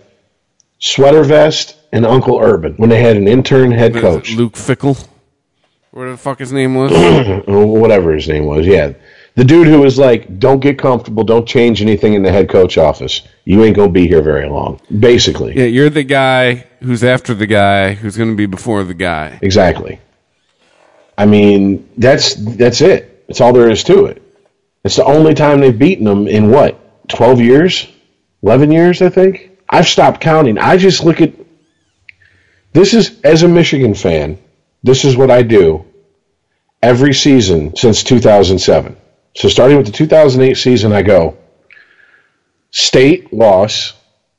[0.79, 4.33] Sweater Vest and Uncle Urban, when they had an intern head coach.
[4.35, 5.07] Luke Fickell,
[5.91, 6.93] whatever the fuck his name was.
[7.49, 8.93] Or whatever his name was, yeah.
[9.35, 12.79] The dude who was like, don't get comfortable, don't change anything in the head coach
[12.79, 13.23] office.
[13.45, 14.81] You ain't going to be here very long.
[14.99, 15.57] Basically.
[15.57, 19.39] yeah, you're the guy who's after the guy who's going to be before the guy.
[19.43, 20.01] Exactly.
[21.21, 23.27] I mean, that's that's it.
[23.29, 24.23] That's all there is to it.
[24.85, 27.87] It's the only time they've beaten them in what, 12 years?
[28.43, 29.51] 11 years, I think?
[29.69, 30.57] I've stopped counting.
[30.57, 31.35] I just look at
[32.73, 34.39] this is as a Michigan fan,
[34.83, 35.85] this is what I do
[36.83, 38.97] every season since 2007.
[39.37, 41.37] So starting with the 2008 season, I go
[42.71, 43.93] State loss,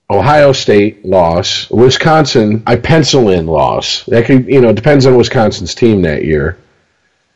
[0.09, 4.03] Ohio State loss, Wisconsin I pencil in loss.
[4.05, 6.57] That could you know depends on Wisconsin's team that year,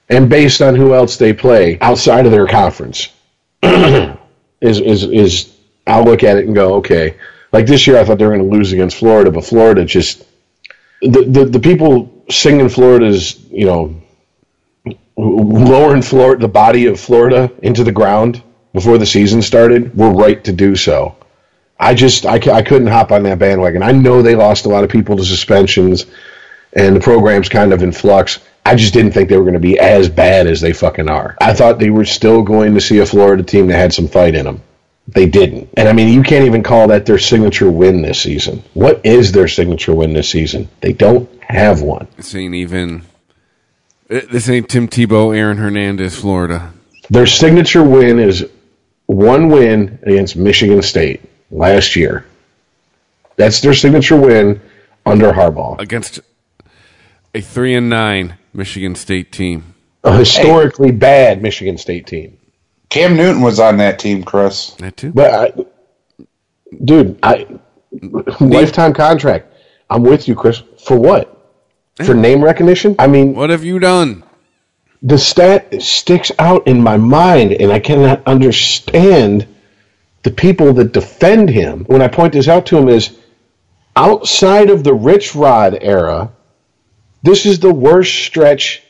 [0.10, 3.10] and based on who else they play outside of their conference,
[3.64, 4.18] is
[4.62, 5.56] is is
[5.88, 7.16] I'll look at it and go okay.
[7.52, 10.26] Like this year, I thought they were going to lose against Florida, but Florida just
[11.02, 14.02] the the, the people singing Florida's you know
[15.18, 20.44] lowering Florida the body of Florida into the ground before the season started were right
[20.44, 21.16] to do so.
[21.80, 23.84] I just I, I couldn't hop on that bandwagon.
[23.84, 26.06] I know they lost a lot of people to suspensions,
[26.74, 28.40] and the program's kind of in flux.
[28.66, 31.38] I just didn't think they were going to be as bad as they fucking are.
[31.40, 34.34] I thought they were still going to see a Florida team that had some fight
[34.36, 34.62] in them.
[35.08, 35.70] They didn't.
[35.78, 38.64] And I mean, you can't even call that their signature win this season.
[38.74, 40.68] What is their signature win this season?
[40.82, 42.08] They don't have one.
[42.18, 43.04] This ain't even.
[44.10, 46.74] eh, This ain't Tim Tebow, Aaron Hernandez, Florida.
[47.12, 48.50] Their signature win is
[49.06, 51.22] one win against Michigan State
[51.52, 52.26] last year.
[53.36, 54.60] That's their signature win
[55.06, 55.80] under Harbaugh.
[55.80, 56.20] against
[57.36, 59.76] a three and nine Michigan State team.
[60.04, 62.38] A historically bad Michigan State team.
[62.90, 64.72] Cam Newton was on that team, Chris.
[64.76, 65.12] That too.
[65.12, 66.26] But I,
[66.84, 67.48] dude, I
[68.40, 69.52] lifetime contract.
[69.90, 70.62] I'm with you, Chris.
[70.84, 71.32] For what?
[72.04, 72.96] For name recognition?
[73.00, 74.24] I mean, What have you done?
[75.02, 79.46] the stat sticks out in my mind, and I cannot understand
[80.24, 81.84] the people that defend him.
[81.86, 83.16] When I point this out to him, is
[83.96, 86.32] outside of the Rich Rod era,
[87.26, 88.82] this is the worst stretch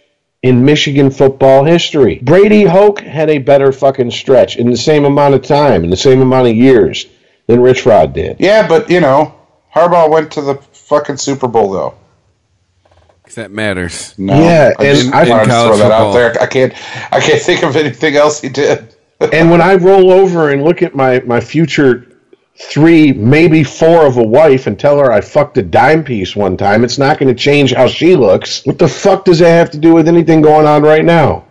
[0.44, 2.20] in Michigan football history.
[2.22, 5.98] Brady Hoke had a better fucking stretch in the same amount of time, in the
[5.98, 7.08] same amount of years
[7.48, 8.38] than Rich Rod did.
[8.40, 9.34] Yeah, but you know,
[9.76, 11.96] Harbaugh went to the fucking Super Bowl though.
[13.24, 14.14] 'Cause that matters.
[14.20, 16.10] No, Yeah, I and just I- wanted to throw that football.
[16.10, 16.42] out there.
[16.42, 16.74] I can't.
[17.12, 18.86] I can't think of anything else he did.
[19.34, 22.06] and when I roll over and look at my my future
[22.58, 26.56] three, maybe four of a wife and tell her I fucked a dime piece one
[26.58, 28.66] time, it's not going to change how she looks.
[28.66, 31.46] What the fuck does that have to do with anything going on right now?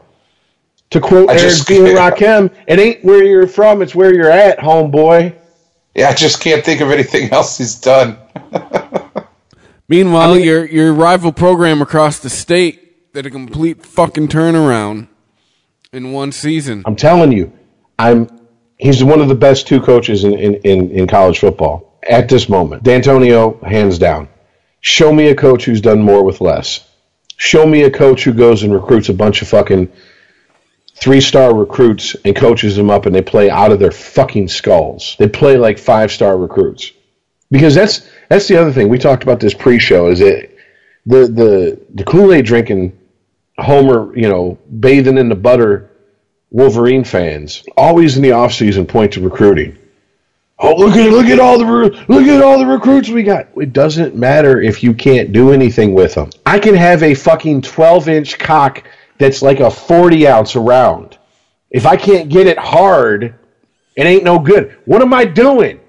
[0.90, 1.78] To quote I Eric just- B.
[1.78, 5.34] and Rakim, it ain't where you're from, it's where you're at, homeboy.
[5.94, 8.16] Yeah, I just can't think of anything else he's done.
[9.88, 15.08] Meanwhile, your your rival program across the state did a complete fucking turnaround
[15.92, 16.82] in one season.
[16.86, 17.52] I'm telling you,
[17.98, 18.28] I'm.
[18.76, 22.48] He's one of the best two coaches in, in, in, in college football at this
[22.48, 22.82] moment.
[22.82, 24.28] D'Antonio, hands down.
[24.80, 26.88] Show me a coach who's done more with less.
[27.36, 29.90] Show me a coach who goes and recruits a bunch of fucking
[30.94, 35.16] three star recruits and coaches them up and they play out of their fucking skulls.
[35.18, 36.92] They play like five star recruits.
[37.50, 38.88] Because that's that's the other thing.
[38.88, 40.50] We talked about this pre show, is that
[41.06, 42.98] the the, the Kool-Aid drinking
[43.58, 45.90] Homer, you know, bathing in the butter
[46.54, 49.76] Wolverine fans always in the offseason point to recruiting.
[50.56, 51.64] Oh, look at look at all the
[52.06, 53.48] look at all the recruits we got.
[53.56, 56.30] It doesn't matter if you can't do anything with them.
[56.46, 58.84] I can have a fucking 12 inch cock
[59.18, 61.18] that's like a 40 ounce around.
[61.72, 63.34] If I can't get it hard,
[63.96, 64.76] it ain't no good.
[64.84, 65.80] What am I doing?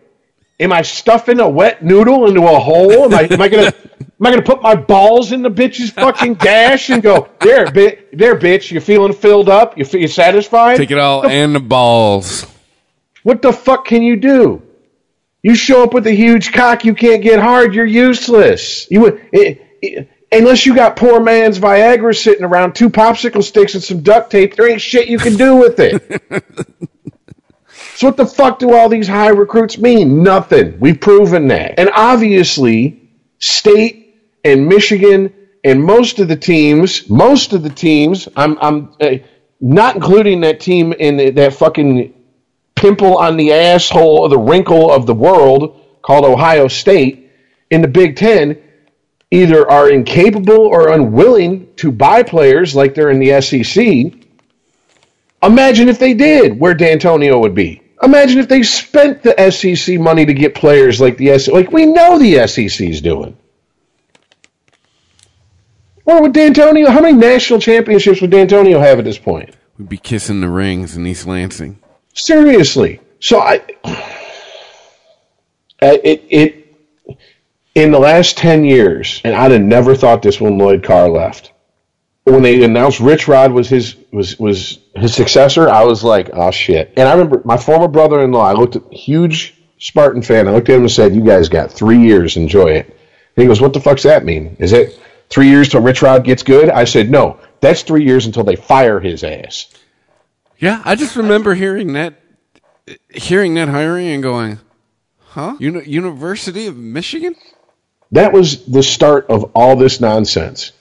[0.60, 3.04] Am I stuffing a wet noodle into a hole?
[3.04, 3.72] Am I, am I gonna
[4.20, 7.98] am I gonna put my balls in the bitch's fucking gash and go there, bi-
[8.14, 8.72] there, bitch?
[8.72, 9.78] You feeling filled up?
[9.78, 10.78] You feel you satisfied?
[10.78, 12.46] Take it all and the balls.
[13.24, 14.62] What the fuck can you do?
[15.42, 17.74] You show up with a huge cock, you can't get hard.
[17.76, 18.90] You're useless.
[18.90, 23.74] You would- it, it, unless you got poor man's Viagra sitting around, two popsicle sticks
[23.76, 24.56] and some duct tape.
[24.56, 26.24] There ain't shit you can do with it.
[27.96, 30.24] so what the fuck do all these high recruits mean?
[30.24, 30.80] Nothing.
[30.80, 31.80] We've proven that.
[31.80, 33.10] And obviously,
[33.40, 34.05] state
[34.46, 39.16] and Michigan and most of the teams, most of the teams, I'm, I'm uh,
[39.60, 42.14] not including that team in the, that fucking
[42.76, 47.32] pimple on the asshole the wrinkle of the world called Ohio State
[47.72, 48.62] in the Big Ten
[49.32, 54.14] either are incapable or unwilling to buy players like they're in the SEC.
[55.42, 57.82] Imagine if they did, where D'Antonio would be.
[58.04, 61.88] Imagine if they spent the SEC money to get players like the SEC, like we
[61.88, 63.36] know the SEC's doing.
[66.06, 66.90] Or would D'Antonio?
[66.90, 69.56] How many national championships would D'Antonio have at this point?
[69.78, 71.80] We'd be kissing the rings in East Lansing.
[72.14, 73.02] Seriously.
[73.20, 73.62] So I,
[75.82, 76.76] uh, it it
[77.74, 81.52] in the last ten years, and I'd have never thought this when Lloyd Carr left.
[82.24, 86.52] When they announced Rich Rod was his was was his successor, I was like, oh
[86.52, 86.94] shit.
[86.98, 88.48] And I remember my former brother-in-law.
[88.48, 90.48] I looked at huge Spartan fan.
[90.48, 92.38] I looked at him and said, "You guys got three years.
[92.38, 94.56] Enjoy it." And he goes, "What the fuck's that mean?
[94.60, 95.00] Is it
[95.36, 98.56] three years till Rich Rod gets good?" I said, "No, that's three years until they
[98.56, 99.68] fire his ass."
[100.58, 102.16] Yeah, I just remember hearing that,
[103.10, 104.60] hearing that hiring and going,
[105.20, 105.56] "Huh?
[105.60, 107.36] Uni- University of Michigan?
[108.14, 110.72] That was the start of all this nonsense.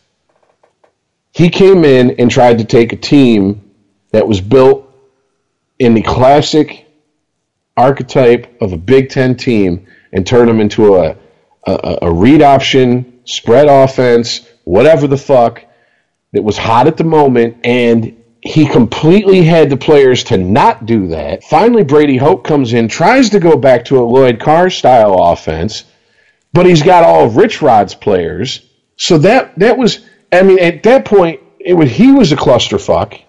[1.32, 3.70] He came in and tried to take a team
[4.12, 4.88] that was built
[5.80, 6.86] in the classic
[7.76, 11.16] archetype of a Big Ten team and turn them into a,
[11.66, 15.64] a, a read option, spread offense, whatever the fuck
[16.32, 17.58] that was hot at the moment.
[17.64, 21.44] And he completely had the players to not do that.
[21.44, 25.84] Finally, Brady Hoke comes in, tries to go back to a Lloyd Carr style offense
[26.54, 28.62] but he's got all of Rich Rod's players.
[28.96, 33.20] So that that was I mean at that point it was he was a clusterfuck.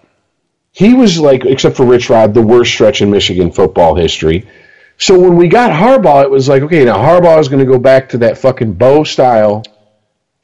[0.70, 4.48] He was like except for Rich Rod the worst stretch in Michigan football history.
[4.96, 7.80] So when we got Harbaugh it was like okay now Harbaugh is going to go
[7.80, 9.64] back to that fucking Bo style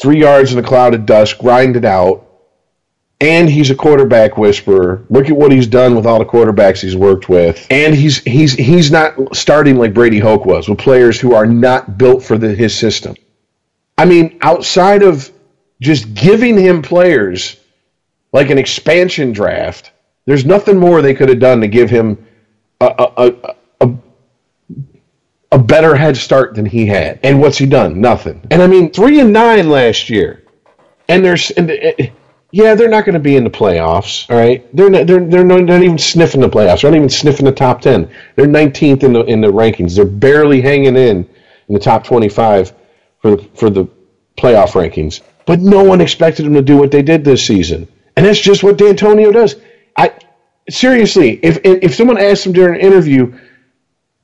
[0.02, 2.26] 3 yards in a cloud of dust grind it out
[3.22, 5.04] and he's a quarterback whisperer.
[5.08, 8.52] Look at what he's done with all the quarterbacks he's worked with, and he's he's
[8.52, 12.52] he's not starting like Brady Hoke was with players who are not built for the,
[12.52, 13.14] his system.
[13.96, 15.30] I mean, outside of
[15.80, 17.56] just giving him players
[18.32, 19.92] like an expansion draft,
[20.26, 22.26] there's nothing more they could have done to give him
[22.80, 23.54] a, a, a,
[25.52, 27.20] a better head start than he had.
[27.22, 28.00] And what's he done?
[28.00, 28.44] Nothing.
[28.50, 30.42] And I mean, three and nine last year,
[31.08, 31.50] and there's.
[31.52, 31.92] And, uh,
[32.54, 34.30] yeah, they're not going to be in the playoffs.
[34.30, 36.82] All right, they're not, they're they're not, not even sniffing the playoffs.
[36.82, 38.10] They're not even sniffing the top ten.
[38.36, 39.96] They're 19th in the in the rankings.
[39.96, 41.28] They're barely hanging in
[41.68, 42.74] in the top 25
[43.22, 43.86] for the for the
[44.36, 45.22] playoff rankings.
[45.46, 48.62] But no one expected them to do what they did this season, and that's just
[48.62, 49.56] what D'Antonio does.
[49.96, 50.12] I
[50.68, 53.38] seriously, if if someone asked him during an interview,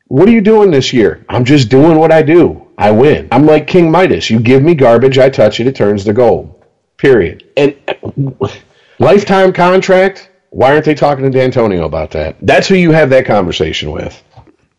[0.08, 2.68] "What are you doing this year?" I'm just doing what I do.
[2.76, 3.28] I win.
[3.32, 4.30] I'm like King Midas.
[4.30, 6.54] You give me garbage, I touch it, it turns to gold.
[6.96, 7.44] Period.
[7.56, 7.76] And
[8.98, 10.30] lifetime contract.
[10.50, 12.36] Why aren't they talking to D'Antonio about that?
[12.40, 14.22] That's who you have that conversation with.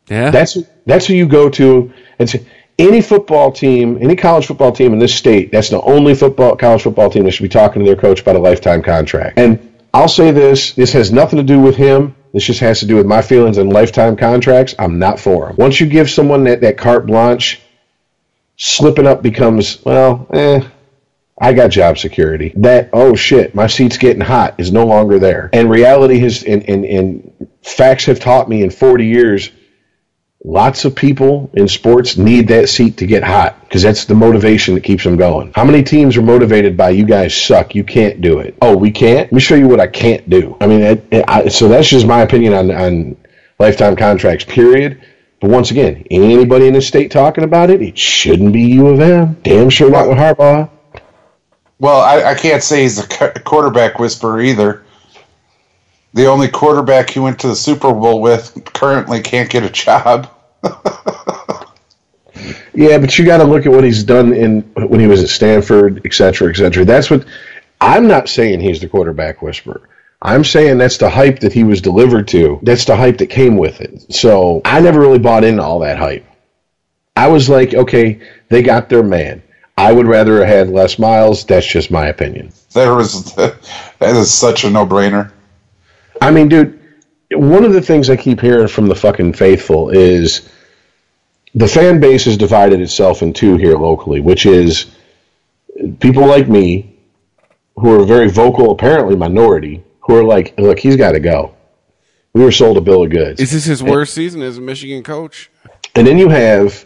[0.10, 0.32] Yeah.
[0.32, 2.46] That's that's who you go to and say
[2.80, 5.52] any football team, any college football team in this state.
[5.52, 8.36] That's the only football college football team that should be talking to their coach about
[8.36, 9.38] a lifetime contract.
[9.38, 12.16] And I'll say this: this has nothing to do with him.
[12.34, 14.76] This just has to do with my feelings on lifetime contracts.
[14.78, 15.56] I'm not for them.
[15.56, 17.60] Once you give someone that, that carte blanche,
[18.58, 20.68] slipping up becomes, well, eh,
[21.40, 22.54] I got job security.
[22.58, 25.50] That, oh shit, my seat's getting hot is no longer there.
[25.54, 29.50] And reality has, and, and, and facts have taught me in 40 years,
[30.44, 34.74] lots of people in sports need that seat to get hot because that's the motivation
[34.76, 35.52] that keeps them going.
[35.54, 37.76] How many teams are motivated by you guys suck?
[37.76, 38.56] You can't do it.
[38.62, 39.28] Oh, we can't?
[39.28, 40.56] Let me show you what I can't do.
[40.62, 43.18] I mean, it, it, I, so that's just my opinion on, on
[43.60, 45.02] lifetime contracts, period.
[45.42, 49.00] But once again, anybody in the state talking about it, it shouldn't be U of
[49.00, 49.38] M.
[49.44, 50.70] Damn sure not with Harbaugh.
[51.80, 54.84] Well, I, I can't say he's a quarterback whisperer either.
[56.14, 60.30] The only quarterback he went to the Super Bowl with currently can't get a job.
[62.80, 65.28] Yeah, but you got to look at what he's done in when he was at
[65.28, 66.86] Stanford, et cetera, et cetera.
[66.86, 67.26] That's what
[67.82, 69.90] I'm not saying he's the quarterback whisperer.
[70.22, 72.58] I'm saying that's the hype that he was delivered to.
[72.64, 74.14] That's the hype that came with it.
[74.14, 76.26] So I never really bought into all that hype.
[77.18, 79.44] I was like, okay, they got their man.
[79.78, 81.46] I would rather have had Les Miles.
[81.46, 82.54] That's just my opinion.
[82.74, 83.58] There was that
[84.02, 85.34] is such a no brainer.
[86.22, 86.80] I mean, dude,
[87.32, 90.50] one of the things I keep hearing from the fucking faithful is
[91.56, 94.88] the fan base has divided itself in two here locally, which is
[96.00, 96.98] people like me
[97.76, 101.56] who are very vocal, apparently minority, who are like, look, he's got to go.
[102.34, 103.40] We were sold a bill of goods.
[103.40, 105.50] Is this his worst season as a Michigan coach?
[105.96, 106.86] And then you have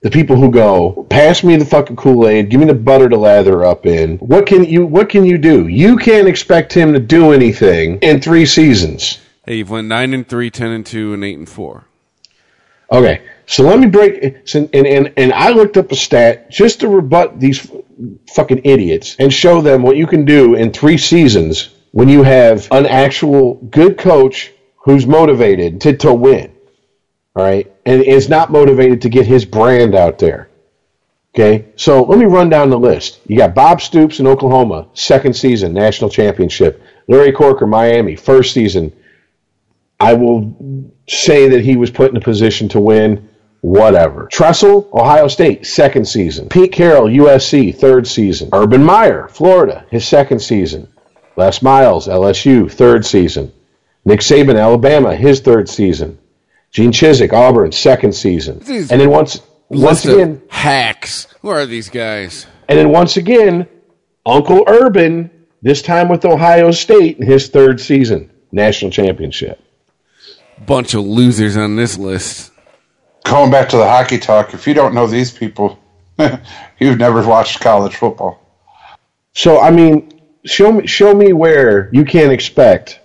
[0.00, 3.16] the people who go, pass me the fucking Kool Aid, give me the butter to
[3.16, 4.18] lather up in.
[4.18, 5.66] What can you What can you do?
[5.66, 9.18] You can't expect him to do anything in three seasons.
[9.44, 11.86] Hey, you've went nine and three, ten and two, and eight and four.
[12.90, 14.22] Okay, so let me break.
[14.54, 17.70] And and and I looked up a stat just to rebut these
[18.34, 22.68] fucking idiots and show them what you can do in three seasons when you have
[22.70, 26.54] an actual good coach who's motivated to to win.
[27.34, 30.50] All right, and is not motivated to get his brand out there.
[31.34, 33.20] Okay, so let me run down the list.
[33.26, 36.82] You got Bob Stoops in Oklahoma, second season, national championship.
[37.06, 38.92] Larry Coker, Miami, first season.
[39.98, 43.26] I will say that he was put in a position to win.
[43.62, 44.28] Whatever.
[44.30, 46.48] Tressel, Ohio State, second season.
[46.48, 48.50] Pete Carroll, USC, third season.
[48.52, 50.86] Urban Meyer, Florida, his second season.
[51.36, 53.50] Les Miles, LSU, third season.
[54.04, 56.18] Nick Saban, Alabama, his third season.
[56.70, 58.58] Gene Chizik, Auburn, second season.
[58.60, 61.26] These And then once once again, hacks.
[61.42, 62.46] Who are these guys?
[62.68, 63.66] and then once again,
[64.26, 65.30] Uncle Urban,
[65.62, 69.58] this time with Ohio State in his third season, national championship.
[70.66, 72.52] Bunch of losers on this list.
[73.24, 75.78] Going back to the hockey talk, if you don't know these people,
[76.78, 78.40] you've never watched college football.
[79.34, 83.00] So I mean, show me show me where you can't expect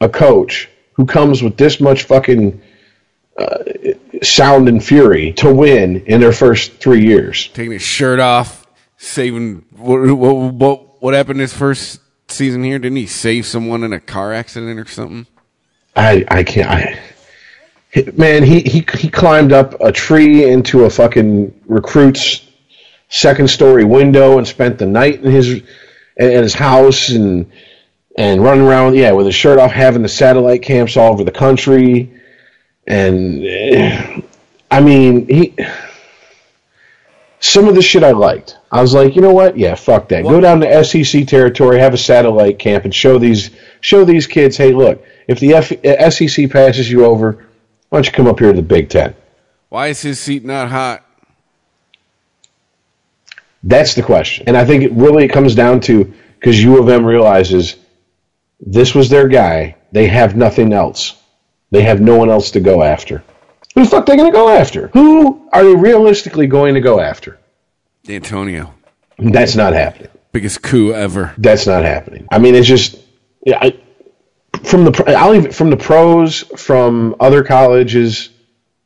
[0.00, 2.60] a coach who comes with this much fucking
[3.38, 3.64] uh,
[4.22, 7.48] sound and fury to win in their first three years.
[7.48, 8.66] Taking his shirt off,
[8.96, 12.78] saving what what what, what happened his first season here?
[12.78, 15.26] Didn't he save someone in a car accident or something?
[15.94, 16.68] I I can't.
[16.68, 17.00] I,
[18.16, 22.44] man, he, he he climbed up a tree into a fucking recruit's
[23.08, 25.62] second story window and spent the night in his
[26.18, 27.50] at his house and
[28.16, 31.30] and running around yeah with his shirt off, having the satellite camps all over the
[31.30, 32.17] country,
[32.88, 34.20] and eh,
[34.70, 35.54] I mean he.
[37.40, 38.56] Some of the shit I liked.
[38.72, 39.56] I was like, you know what?
[39.56, 40.24] Yeah, fuck that.
[40.24, 43.50] Go down to SEC territory, have a satellite camp, and show these
[43.80, 47.46] show these kids, hey, look, if the F- uh, SEC passes you over,
[47.88, 49.14] why don't you come up here to the Big Ten?
[49.68, 51.04] Why is his seat not hot?
[53.62, 54.48] That's the question.
[54.48, 57.76] And I think it really comes down to because U of M realizes
[58.60, 59.76] this was their guy.
[59.92, 61.20] They have nothing else.
[61.70, 63.22] They have no one else to go after.
[63.74, 64.88] Who the fuck they going to go after?
[64.88, 67.38] Who are they realistically going to go after?
[68.08, 68.74] Antonio.
[69.18, 70.08] That's not happening.
[70.32, 71.34] Biggest coup ever.
[71.38, 72.26] That's not happening.
[72.30, 72.98] I mean, it's just
[73.44, 73.78] yeah, I,
[74.62, 78.30] from the I'll even from the pros from other colleges.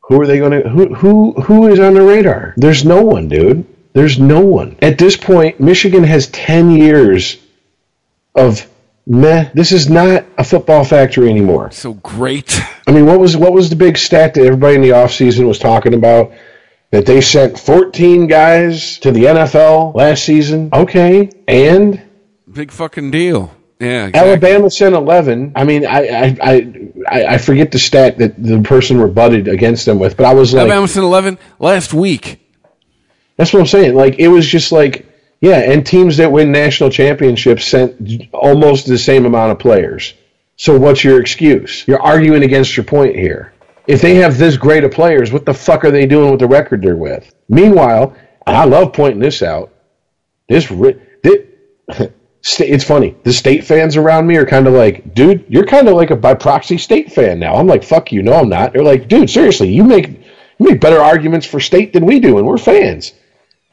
[0.06, 2.54] Who are they going to who who who is on the radar?
[2.56, 3.64] There's no one, dude.
[3.92, 5.60] There's no one at this point.
[5.60, 7.38] Michigan has ten years
[8.34, 8.68] of
[9.06, 9.50] meh.
[9.54, 11.70] This is not a football factory anymore.
[11.70, 12.60] So great.
[12.86, 15.58] I mean, what was what was the big stat that everybody in the offseason was
[15.58, 16.32] talking about?
[16.90, 20.68] That they sent 14 guys to the NFL last season.
[20.74, 22.02] Okay, and
[22.52, 23.50] Big fucking deal.
[23.80, 24.30] Yeah, exactly.
[24.30, 25.52] Alabama sent eleven.
[25.56, 29.86] I mean, I I, I I I forget the stat that the person rebutted against
[29.86, 32.38] them with, but I was like, Alabama sent 11 last week.
[33.36, 33.94] That's what I'm saying.
[33.94, 35.06] Like it was just like
[35.42, 40.14] yeah, and teams that win national championships sent almost the same amount of players.
[40.56, 41.86] So what's your excuse?
[41.88, 43.52] You're arguing against your point here.
[43.88, 46.46] If they have this great of players, what the fuck are they doing with the
[46.46, 47.34] record they're with?
[47.48, 48.14] Meanwhile,
[48.46, 49.72] I love pointing this out.
[50.48, 51.46] This, ri- thi-
[52.60, 53.16] it's funny.
[53.24, 56.16] The state fans around me are kind of like, dude, you're kind of like a
[56.16, 57.54] by proxy state fan now.
[57.54, 58.22] I'm like, fuck you.
[58.22, 58.74] No, I'm not.
[58.74, 60.08] They're like, dude, seriously, you make
[60.60, 63.12] you make better arguments for state than we do, and we're fans.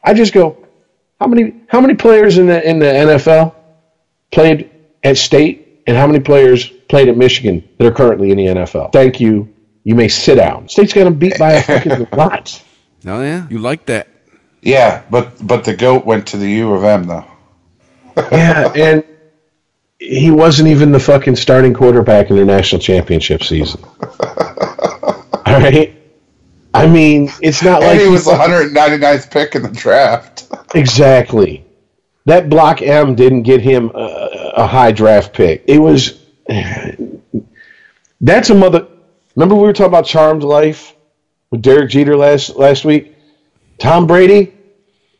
[0.03, 0.65] I just go,
[1.19, 3.55] how many how many players in the in the NFL
[4.31, 4.69] played
[5.03, 8.91] at state, and how many players played at Michigan that are currently in the NFL?
[8.93, 9.53] Thank you.
[9.83, 10.69] You may sit down.
[10.69, 12.63] State's got them beat by a fucking lot.
[13.07, 13.47] Oh, yeah?
[13.49, 14.07] You like that?
[14.61, 17.25] Yeah, but but the goat went to the U of M though.
[18.31, 19.03] Yeah, and
[19.99, 23.81] he wasn't even the fucking starting quarterback in their national championship season.
[25.45, 25.98] All right.
[26.73, 30.47] I mean, it's not like And he was the 199th pick in the draft.
[30.75, 31.65] Exactly.
[32.25, 35.63] That block M didn't get him a, a high draft pick.
[35.67, 36.23] It was.
[38.21, 38.87] That's a mother.
[39.35, 40.95] Remember we were talking about Charmed Life
[41.49, 43.15] with Derek Jeter last last week.
[43.79, 44.53] Tom Brady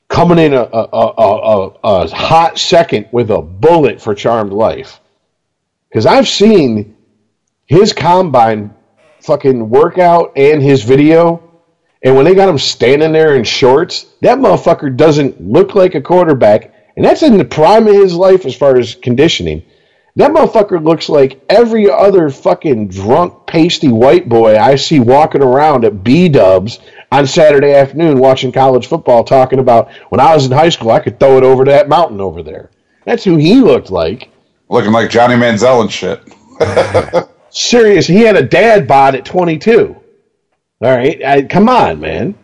[0.08, 5.00] coming in a a, a, a, a hot second with a bullet for Charmed Life.
[5.90, 6.96] Because I've seen
[7.66, 8.76] his combine
[9.22, 11.44] fucking workout and his video.
[12.04, 16.02] And when they got him standing there in shorts, that motherfucker doesn't look like a
[16.02, 16.74] quarterback.
[16.96, 19.64] And that's in the prime of his life as far as conditioning.
[20.16, 25.86] That motherfucker looks like every other fucking drunk, pasty white boy I see walking around
[25.86, 26.80] at B Dubs
[27.12, 31.00] on Saturday afternoon watching college football talking about when I was in high school, I
[31.00, 32.70] could throw it over to that mountain over there.
[33.06, 34.30] That's who he looked like.
[34.68, 36.22] Looking like Johnny Manziel and shit.
[37.52, 38.08] Serious.
[38.08, 39.96] He had a dad bod at 22.
[40.82, 41.24] All right.
[41.24, 42.36] I, come on, man.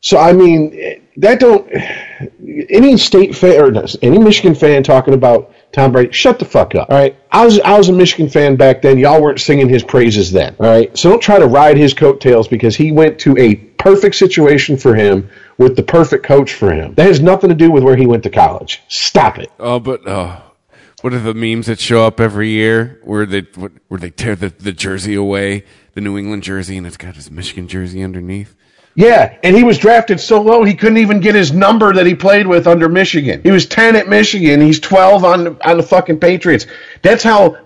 [0.00, 1.70] So, I mean, that don't.
[2.68, 6.90] Any state fan or any Michigan fan talking about Tom Brady, shut the fuck up.
[6.90, 7.16] All right.
[7.32, 8.98] I was, I was a Michigan fan back then.
[8.98, 10.54] Y'all weren't singing his praises then.
[10.60, 10.96] All right.
[10.96, 14.94] So don't try to ride his coattails because he went to a perfect situation for
[14.94, 15.28] him
[15.58, 16.94] with the perfect coach for him.
[16.94, 18.82] That has nothing to do with where he went to college.
[18.88, 19.50] Stop it.
[19.58, 20.40] Oh, but uh,
[21.04, 24.34] what are the memes that show up every year where they what, where they tear
[24.34, 25.62] the, the jersey away,
[25.92, 28.56] the New England jersey, and it's got his Michigan jersey underneath?
[28.94, 32.14] Yeah, and he was drafted so low he couldn't even get his number that he
[32.14, 33.42] played with under Michigan.
[33.42, 34.62] He was ten at Michigan.
[34.62, 36.66] He's twelve on on the fucking Patriots.
[37.02, 37.58] That's how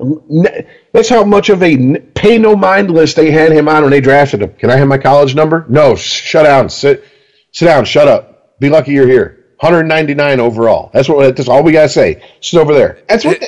[0.92, 4.00] that's how much of a pay no mind list they had him on when they
[4.00, 4.52] drafted him.
[4.54, 5.64] Can I have my college number?
[5.68, 7.04] No, sh- shut down, sit
[7.52, 8.58] sit down, shut up.
[8.58, 9.37] Be lucky you're here.
[9.60, 10.90] 199 overall.
[10.92, 12.22] That's what that's all we gotta say.
[12.40, 12.98] Sit over there.
[13.08, 13.42] That's what.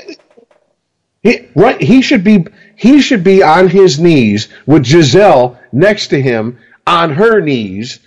[1.22, 2.46] He, right, he should be
[2.76, 8.00] he should be on his knees with Gisele next to him on her knees.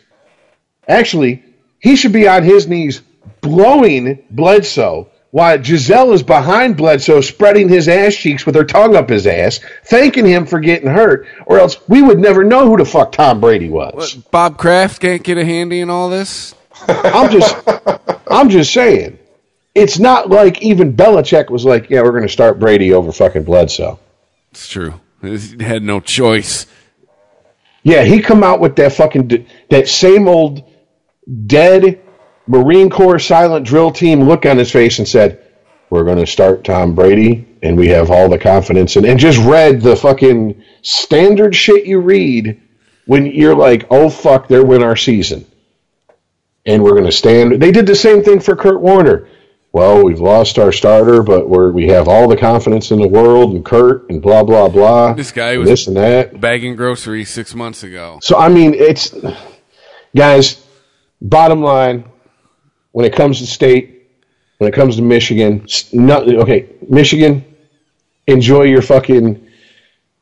[0.87, 1.43] Actually,
[1.79, 3.01] he should be on his knees
[3.41, 9.09] blowing Bledsoe while Gisele is behind Bledsoe spreading his ass cheeks with her tongue up
[9.09, 12.85] his ass, thanking him for getting hurt, or else we would never know who the
[12.85, 14.15] fuck Tom Brady was.
[14.15, 16.53] What, Bob Kraft can't get a handy in all this?
[16.87, 17.55] I'm just
[18.27, 19.19] I'm just saying.
[19.75, 23.43] It's not like even Belichick was like, yeah, we're going to start Brady over fucking
[23.43, 23.99] Bledsoe.
[24.51, 24.99] It's true.
[25.21, 26.67] He had no choice.
[27.81, 30.63] Yeah, he come out with that fucking that same old
[31.47, 32.01] dead
[32.47, 35.43] Marine Corps silent drill team look on his face and said,
[35.89, 39.39] "We're going to start Tom Brady, and we have all the confidence." And, and just
[39.39, 42.61] read the fucking standard shit you read
[43.05, 45.45] when you're like, "Oh fuck, they're win our season,"
[46.65, 47.61] and we're going to stand.
[47.61, 49.27] They did the same thing for Kurt Warner.
[49.71, 53.55] Well, we've lost our starter, but we're we have all the confidence in the world,
[53.55, 55.13] and Kurt, and blah blah blah.
[55.13, 56.39] This guy was- this and that.
[56.39, 58.19] Bagging groceries six months ago.
[58.21, 59.13] So I mean, it's
[60.15, 60.59] guys.
[61.21, 62.03] Bottom line,
[62.91, 64.09] when it comes to state,
[64.57, 67.45] when it comes to Michigan, s- no, okay, Michigan,
[68.27, 69.47] enjoy your fucking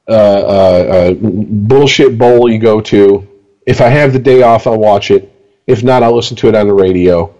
[0.07, 3.27] uh, uh, uh, bullshit bowl you go to.
[3.65, 5.30] If I have the day off, I'll watch it.
[5.72, 7.34] If not, I'll listen to it on the radio.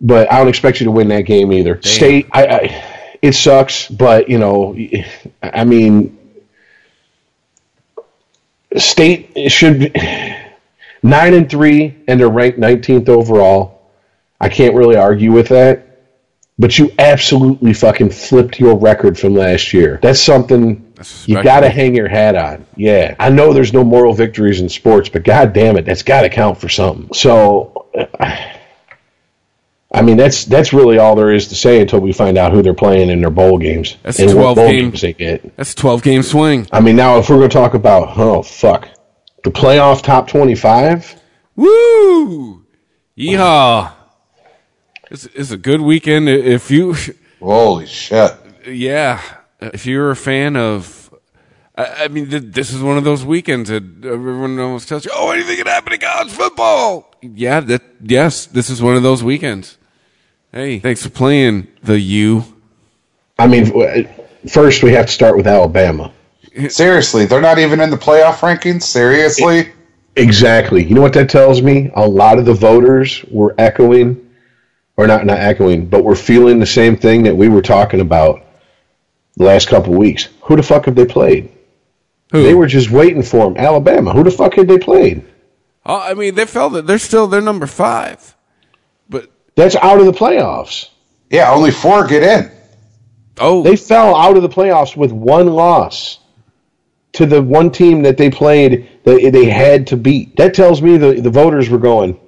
[0.00, 1.80] But I don't expect you to win that game either.
[1.82, 2.84] State, I, I,
[3.20, 4.76] it sucks, but you know,
[5.42, 6.18] I mean,
[8.76, 9.92] state should be
[11.02, 13.82] nine and three, and they're ranked 19th overall.
[14.40, 15.91] I can't really argue with that.
[16.62, 19.98] But you absolutely fucking flipped your record from last year.
[20.00, 22.64] That's something That's you got to hang your hat on.
[22.76, 26.20] Yeah, I know there's no moral victories in sports, but god damn it, that's got
[26.20, 27.12] to count for something.
[27.14, 27.88] So,
[29.92, 32.62] I mean, that's that's really all there is to say until we find out who
[32.62, 35.56] they're playing in their bowl games That's and 12 what bowl game- games they get.
[35.56, 36.68] That's a 12 game swing.
[36.70, 38.88] I mean, now if we're going to talk about, oh fuck,
[39.42, 41.20] the playoff top twenty-five.
[41.56, 42.64] Woo!
[43.18, 43.92] Yeehaw!
[45.12, 46.26] It's, it's a good weekend.
[46.30, 46.96] If you,
[47.38, 48.32] Holy shit.
[48.66, 49.20] yeah,
[49.60, 51.12] if you're a fan of,
[51.76, 55.10] I, I mean, th- this is one of those weekends that everyone almost tells you,
[55.14, 59.22] "Oh, anything can happen in college football." Yeah, that yes, this is one of those
[59.22, 59.76] weekends.
[60.50, 62.44] Hey, thanks for playing the U.
[63.38, 64.04] I mean, uh,
[64.48, 66.10] first we have to start with Alabama.
[66.68, 68.84] Seriously, they're not even in the playoff rankings?
[68.84, 69.72] Seriously?
[70.16, 70.84] Exactly.
[70.84, 71.90] You know what that tells me?
[71.94, 74.21] A lot of the voters were echoing,
[75.02, 78.44] or not not echoing, but we're feeling the same thing that we were talking about
[79.36, 80.28] the last couple weeks.
[80.42, 81.50] Who the fuck have they played?
[82.32, 82.42] Who?
[82.42, 83.56] They were just waiting for them.
[83.56, 84.12] Alabama.
[84.12, 85.24] Who the fuck had they played?
[85.84, 88.36] Oh, I mean, they felt that they're still they're number five,
[89.08, 90.88] but That's out of the playoffs.
[91.30, 92.52] Yeah, only four get in.
[93.40, 96.20] oh, They fell out of the playoffs with one loss
[97.14, 100.36] to the one team that they played that they had to beat.
[100.36, 102.18] That tells me the, the voters were going,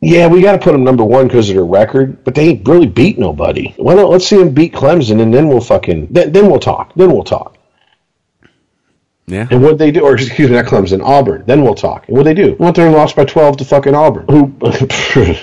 [0.00, 2.68] yeah, we got to put them number one because of their record, but they ain't
[2.68, 3.72] really beat nobody.
[3.76, 6.92] Why don't let's see them beat Clemson and then we'll fucking then, then we'll talk.
[6.94, 7.56] Then we'll talk.
[9.26, 9.48] yeah.
[9.50, 11.44] And what they do, or excuse me, not Clemson, Auburn.
[11.46, 12.08] Then we'll talk.
[12.08, 12.56] And what they do?
[12.58, 14.26] Went there and lost by twelve to fucking Auburn.
[14.28, 14.54] Who?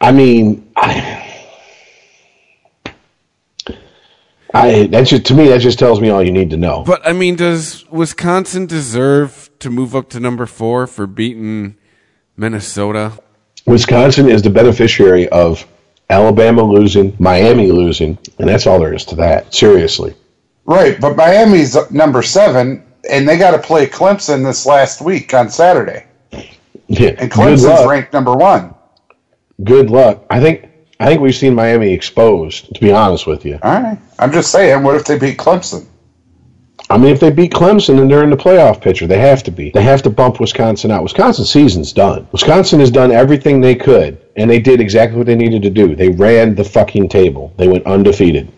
[0.00, 1.24] I mean, I.
[4.54, 6.82] I that just to me that just tells me all you need to know.
[6.82, 11.76] But I mean, does Wisconsin deserve to move up to number four for beating
[12.38, 13.12] Minnesota?
[13.66, 15.66] Wisconsin is the beneficiary of
[16.08, 19.52] Alabama losing, Miami losing, and that's all there is to that.
[19.52, 20.14] Seriously.
[20.64, 25.50] Right, but Miami's number seven, and they got to play Clemson this last week on
[25.50, 26.06] Saturday.
[26.86, 27.10] Yeah.
[27.18, 28.74] And Good Clemson's ranked number one.
[29.64, 30.24] Good luck.
[30.30, 30.68] I think
[31.00, 33.58] I think we've seen Miami exposed, to be honest with you.
[33.62, 33.98] All right.
[34.18, 35.86] I'm just saying, what if they beat Clemson?
[36.90, 39.50] I mean, if they beat Clemson and they're in the playoff picture, they have to
[39.50, 39.70] be.
[39.70, 41.02] They have to bump Wisconsin out.
[41.02, 42.26] Wisconsin's season's done.
[42.32, 45.94] Wisconsin has done everything they could, and they did exactly what they needed to do.
[45.94, 47.52] They ran the fucking table.
[47.58, 48.48] They went undefeated.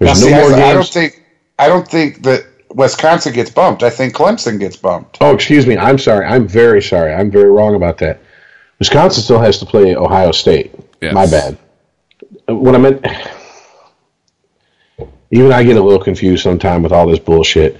[0.00, 1.24] Now, There's see, no I, more I don't think
[1.58, 3.82] I don't think that Wisconsin gets bumped.
[3.82, 5.18] I think Clemson gets bumped.
[5.20, 5.76] Oh, excuse me.
[5.76, 6.26] I'm sorry.
[6.26, 7.12] I'm very sorry.
[7.12, 8.20] I'm very wrong about that.
[8.78, 10.74] Wisconsin still has to play Ohio State.
[11.00, 11.14] Yes.
[11.14, 11.58] My bad.
[12.46, 13.06] What I meant.
[15.34, 17.76] Even I get a little confused sometimes with all this bullshit.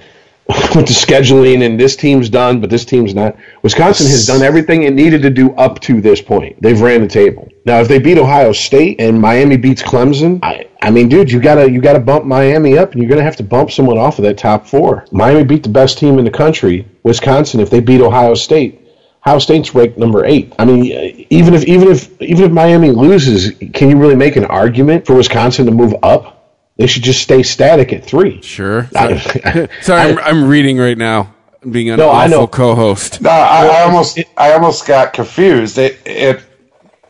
[0.75, 3.35] with the scheduling and this team's done, but this team's not.
[3.63, 6.61] Wisconsin has done everything it needed to do up to this point.
[6.61, 7.49] They've ran the table.
[7.65, 11.39] Now, if they beat Ohio State and Miami beats Clemson, I, I mean, dude, you
[11.39, 14.23] gotta you gotta bump Miami up, and you're gonna have to bump someone off of
[14.25, 15.05] that top four.
[15.11, 17.59] Miami beat the best team in the country, Wisconsin.
[17.59, 18.87] If they beat Ohio State,
[19.25, 20.53] Ohio State's ranked number eight.
[20.59, 24.45] I mean, even if even if even if Miami loses, can you really make an
[24.45, 26.44] argument for Wisconsin to move up?
[26.77, 28.41] They should just stay static at three.
[28.41, 28.89] Sure.
[28.95, 31.33] I- Sorry, I'm, I'm reading right now.
[31.69, 32.47] Being an No, I awful know.
[32.47, 33.21] co-host.
[33.21, 35.79] No, I, I almost I almost got confused.
[35.79, 36.43] It, it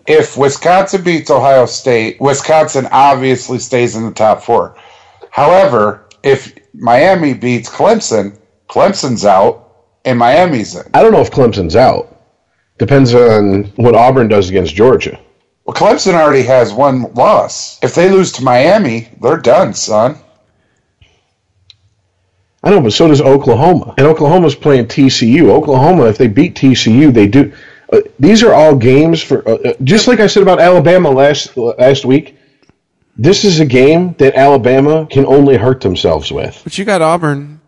[0.07, 4.77] if Wisconsin beats Ohio State, Wisconsin obviously stays in the top four.
[5.29, 8.37] However, if Miami beats Clemson,
[8.69, 9.75] Clemson's out
[10.05, 10.89] and Miami's in.
[10.93, 12.11] I don't know if Clemson's out.
[12.77, 15.19] Depends on what Auburn does against Georgia.
[15.65, 17.79] Well, Clemson already has one loss.
[17.81, 20.17] If they lose to Miami, they're done, son.
[22.63, 23.95] I know, but so does Oklahoma.
[23.97, 25.49] And Oklahoma's playing TCU.
[25.49, 27.51] Oklahoma, if they beat TCU, they do.
[27.91, 29.47] Uh, these are all games for.
[29.47, 32.37] Uh, uh, just like I said about Alabama last last week.
[33.17, 36.59] This is a game that Alabama can only hurt themselves with.
[36.63, 37.61] But you got Auburn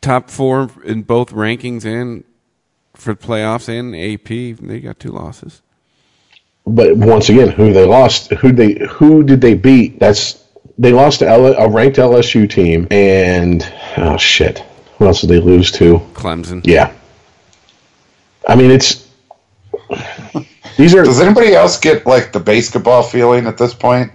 [0.00, 2.24] top four in both rankings and
[2.94, 4.58] for the playoffs and AP.
[4.66, 5.62] They got two losses.
[6.68, 8.32] But once again, who they lost?
[8.32, 8.74] Who they?
[8.90, 9.98] Who did they beat?
[9.98, 10.44] That's
[10.78, 13.66] they lost to L, a ranked LSU team, and
[13.96, 14.64] oh shit,
[14.98, 15.98] who else did they lose to?
[16.14, 16.60] Clemson.
[16.64, 16.92] Yeah,
[18.46, 19.08] I mean it's
[20.76, 24.12] these are Does anybody else get like the basketball feeling at this point?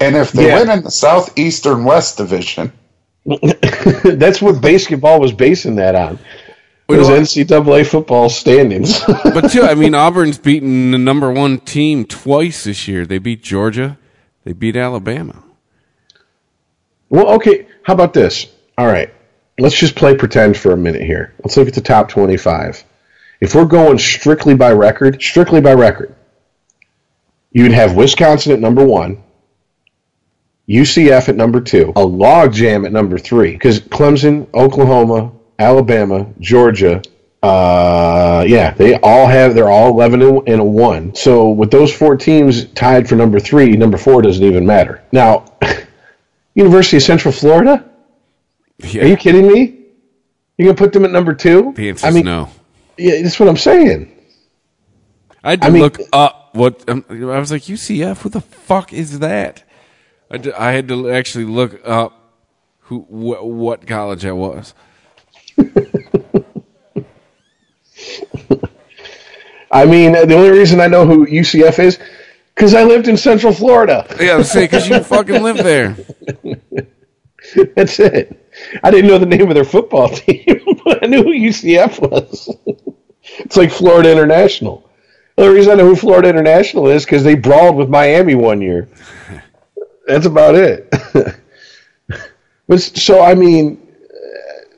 [0.00, 0.60] And if they Yeah.
[0.60, 2.72] win in the Southeastern West Division,
[3.24, 6.18] that's what basketball was basing that on.
[6.92, 9.00] It was NCAA football standings.
[9.24, 13.06] But too, I mean, Auburn's beaten the number one team twice this year.
[13.06, 13.98] They beat Georgia.
[14.44, 15.42] They beat Alabama.
[17.08, 18.46] well, okay, how about this?
[18.76, 19.12] All right,
[19.58, 21.34] let's just play pretend for a minute here.
[21.44, 22.82] Let's look at the top twenty-five.
[23.40, 26.14] If we're going strictly by record, strictly by record,
[27.52, 29.22] you'd have Wisconsin at number one,
[30.68, 35.32] UCF at number two, a logjam at number three, because Clemson, Oklahoma,
[35.62, 37.00] Alabama, Georgia,
[37.42, 39.54] Uh, yeah, they all have.
[39.54, 41.12] They're all eleven and a one.
[41.14, 45.02] So with those four teams tied for number three, number four doesn't even matter.
[45.10, 45.44] Now,
[46.54, 47.84] University of Central Florida.
[48.78, 49.02] Yeah.
[49.02, 49.60] Are you kidding me?
[50.56, 51.72] You gonna put them at number two?
[51.74, 52.48] the answer I mean, no.
[52.96, 54.08] yeah, that's what I'm saying.
[55.42, 57.62] I had to I mean- look up what um, I was like.
[57.62, 58.18] UCF.
[58.18, 59.64] Who the fuck is that?
[60.30, 62.12] I, d- I had to actually look up
[62.86, 64.74] who wh- what college that was.
[69.72, 71.98] I mean, the only reason I know who UCF is
[72.54, 74.06] because I lived in Central Florida.
[74.20, 75.96] Yeah, I was saying because you fucking live there.
[77.74, 78.38] That's it.
[78.84, 82.54] I didn't know the name of their football team, but I knew who UCF was.
[83.38, 84.88] it's like Florida International.
[85.36, 88.60] The only reason I know who Florida International is because they brawled with Miami one
[88.60, 88.88] year.
[90.06, 90.92] That's about it.
[92.68, 93.80] but so I mean,
[94.12, 94.76] uh,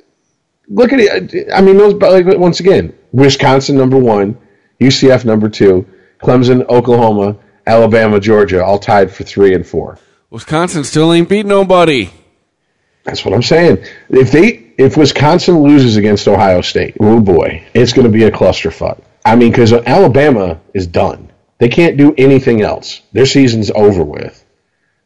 [0.69, 1.49] look at it.
[1.53, 1.95] I mean, those.
[1.95, 4.39] but Like once again, Wisconsin number one,
[4.81, 5.87] UCF number two,
[6.21, 7.37] Clemson, Oklahoma,
[7.67, 9.99] Alabama, Georgia, all tied for three and four.
[10.31, 12.11] Wisconsin still ain't beat nobody.
[13.05, 13.85] That's what I'm saying.
[14.09, 18.31] If they if Wisconsin loses against Ohio State, oh boy, it's going to be a
[18.31, 19.01] clusterfuck.
[19.25, 21.31] I mean, because Alabama is done.
[21.59, 23.03] They can't do anything else.
[23.13, 24.45] Their season's over with.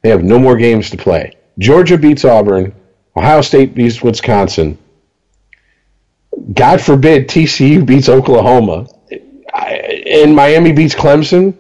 [0.03, 1.37] They have no more games to play.
[1.59, 2.75] Georgia beats Auburn.
[3.17, 4.79] Ohio State beats Wisconsin.
[6.53, 8.87] God forbid TCU beats Oklahoma.
[10.09, 11.55] I- And Miami beats Clemson.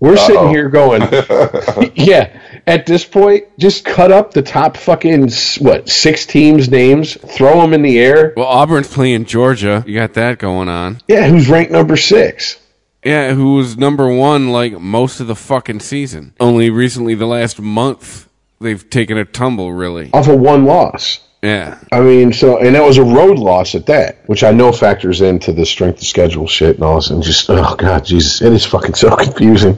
[0.00, 1.00] We're sitting here going,
[1.94, 2.40] yeah.
[2.66, 7.72] At this point, just cut up the top fucking what six teams' names, throw them
[7.72, 8.34] in the air.
[8.36, 9.82] Well, Auburn's playing Georgia.
[9.86, 11.00] You got that going on.
[11.08, 12.58] Yeah, who's ranked number six?
[13.02, 16.34] Yeah, who was number one like most of the fucking season.
[16.40, 18.28] Only recently, the last month,
[18.60, 19.72] they've taken a tumble.
[19.72, 20.10] Really.
[20.12, 21.20] Off of one loss.
[21.44, 21.78] Yeah.
[21.92, 25.20] I mean, so and that was a road loss at that, which I know factors
[25.20, 28.50] into the strength of schedule shit and all this, and just oh god, Jesus, it
[28.50, 29.76] is fucking so confusing.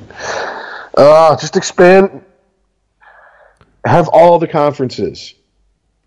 [0.96, 2.22] Uh, just expand,
[3.84, 5.34] have all the conferences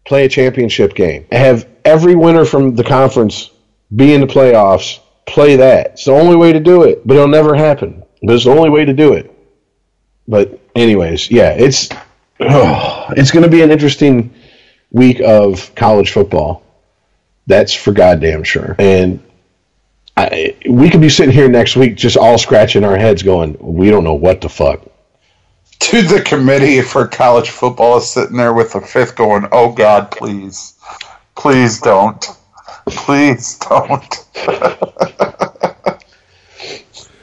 [0.06, 3.52] play a championship game, have every winner from the conference
[3.94, 5.88] be in the playoffs, play that.
[5.88, 8.02] It's the only way to do it, but it'll never happen.
[8.24, 9.30] But it's the only way to do it.
[10.26, 11.90] But anyways, yeah, it's
[12.40, 14.34] it's going to be an interesting
[14.92, 16.64] week of college football.
[17.48, 18.76] That's for goddamn sure.
[18.80, 19.20] And
[20.18, 23.90] I, we could be sitting here next week just all scratching our heads going, we
[23.90, 24.82] don't know what the fuck.
[25.80, 30.12] Dude, the committee for college football is sitting there with a fifth going, oh God,
[30.12, 30.76] please.
[31.36, 32.26] Please don't.
[32.88, 34.26] Please don't.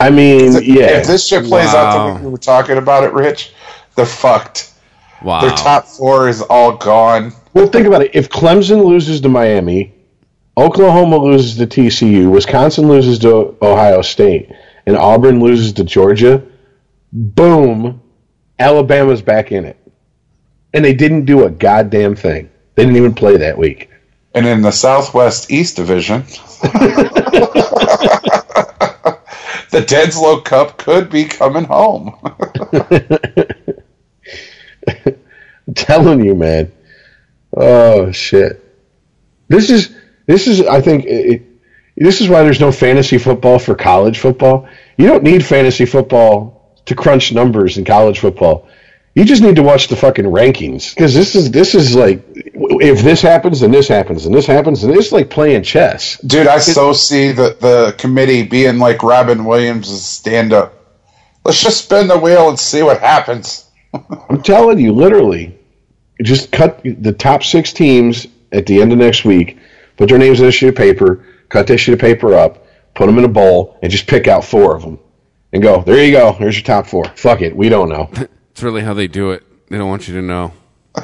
[0.01, 0.98] I mean, yeah.
[1.01, 2.14] If this shit plays out the Wow.
[2.16, 3.52] way we were talking about it, Rich,
[3.94, 4.72] they're fucked.
[5.27, 5.40] Wow.
[5.40, 7.32] Their top four is all gone.
[7.53, 8.12] well, think about it.
[8.15, 9.93] If Clemson loses to Miami,
[10.57, 14.53] Oklahoma loses to TCU, Wisconsin loses to Ohio State,
[14.86, 16.47] and Auburn loses to Georgia,
[17.12, 18.01] boom,
[18.61, 19.77] Alabama's back in it.
[20.73, 22.48] And they didn't do a goddamn thing.
[22.77, 23.90] They didn't even play that week.
[24.32, 26.20] And in the Southwest East Division,
[29.73, 32.15] the Denslow Cup could be coming home.
[35.67, 36.73] I'm telling you, man.
[37.57, 38.63] Oh shit.
[39.49, 39.95] This is
[40.27, 41.43] this is I think it,
[41.97, 44.69] this is why there's no fantasy football for college football.
[44.99, 48.69] You don't need fantasy football to crunch numbers in college football.
[49.15, 53.03] You just need to watch the fucking rankings because this is this is like if
[53.03, 56.19] this happens and this happens and this happens and it's like playing chess.
[56.21, 60.75] Dude, I so see the, the committee being like Robin Williams' stand up.
[61.45, 63.65] Let's just spin the wheel and see what happens.
[64.28, 65.59] I'm telling you, literally,
[66.23, 69.59] just cut the top six teams at the end of next week,
[69.97, 73.06] put their names on a sheet of paper, cut that sheet of paper up, put
[73.06, 74.98] them in a bowl, and just pick out four of them,
[75.52, 75.82] and go.
[75.82, 76.32] There you go.
[76.32, 77.05] Here's your top four.
[77.16, 77.55] Fuck it.
[77.56, 78.10] We don't know.
[78.51, 79.44] It's really how they do it.
[79.68, 80.55] They don't want you to know.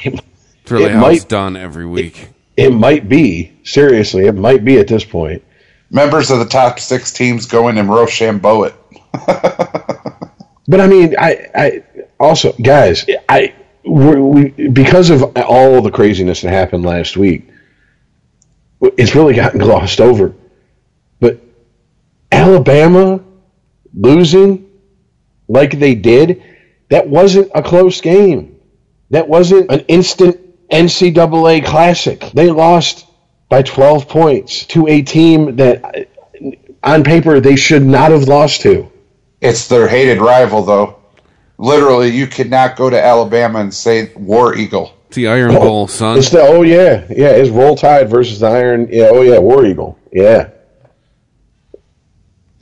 [0.00, 2.28] It's really It how it's done every week.
[2.56, 4.26] It might be seriously.
[4.26, 5.42] It might be at this point.
[5.90, 8.74] Members of the top six teams go in and Rochambeau it.
[10.68, 11.82] But I mean, I, I
[12.20, 13.54] also, guys, I
[13.84, 17.48] we we, because of all the craziness that happened last week,
[18.80, 20.34] it's really gotten glossed over.
[21.20, 21.40] But
[22.30, 23.24] Alabama
[23.94, 24.68] losing
[25.48, 26.42] like they did,
[26.90, 28.56] that wasn't a close game.
[29.10, 32.20] That wasn't an instant NCAA classic.
[32.34, 33.06] They lost
[33.48, 36.50] by 12 points to a team that, uh,
[36.82, 38.90] on paper, they should not have lost to.
[39.40, 40.97] It's their hated rival, though.
[41.58, 44.94] Literally, you could not go to Alabama and say War Eagle.
[45.08, 46.18] It's the Iron oh, Bowl, son.
[46.18, 49.64] It's the oh yeah yeah it's Roll Tide versus the Iron yeah oh yeah War
[49.66, 50.50] Eagle yeah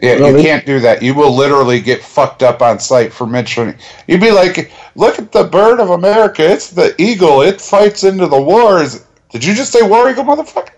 [0.00, 1.02] Yeah, No, you they- can't do that.
[1.02, 3.74] You will literally get fucked up on site for mentioning.
[4.06, 6.48] You'd be like, "Look at the bird of America!
[6.48, 7.42] It's the eagle.
[7.42, 10.70] It fights into the wars." Did you just say war eagle, motherfucker?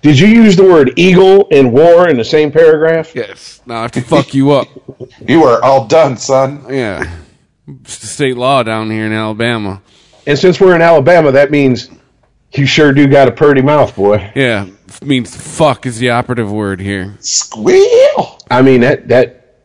[0.00, 3.14] Did you use the word eagle and war in the same paragraph?
[3.14, 3.60] Yes.
[3.66, 4.68] Now I have to fuck you up.
[5.28, 6.64] You are all done, son.
[6.68, 7.18] Yeah.
[7.68, 9.80] It's the state law down here in Alabama.
[10.26, 11.90] And since we're in Alabama, that means
[12.54, 14.32] you sure do got a purty mouth, boy.
[14.34, 14.66] Yeah.
[14.88, 17.16] f- Means fuck is the operative word here.
[17.20, 18.38] Squeal.
[18.50, 19.56] I mean that that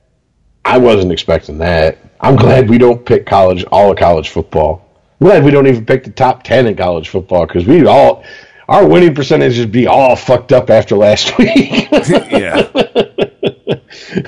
[0.65, 1.97] I wasn't expecting that.
[2.21, 4.85] I'm glad we don't pick college all of college football.
[5.19, 8.23] I'm glad we don't even pick the top ten in college football because we all
[8.67, 11.89] our winning percentages would be all fucked up after last week.
[11.91, 12.69] yeah.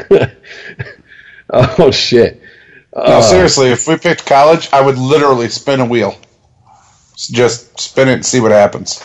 [1.49, 2.41] oh shit!
[2.95, 6.15] No, seriously, if we picked college, I would literally spin a wheel.
[7.17, 9.03] Just spin it and see what happens.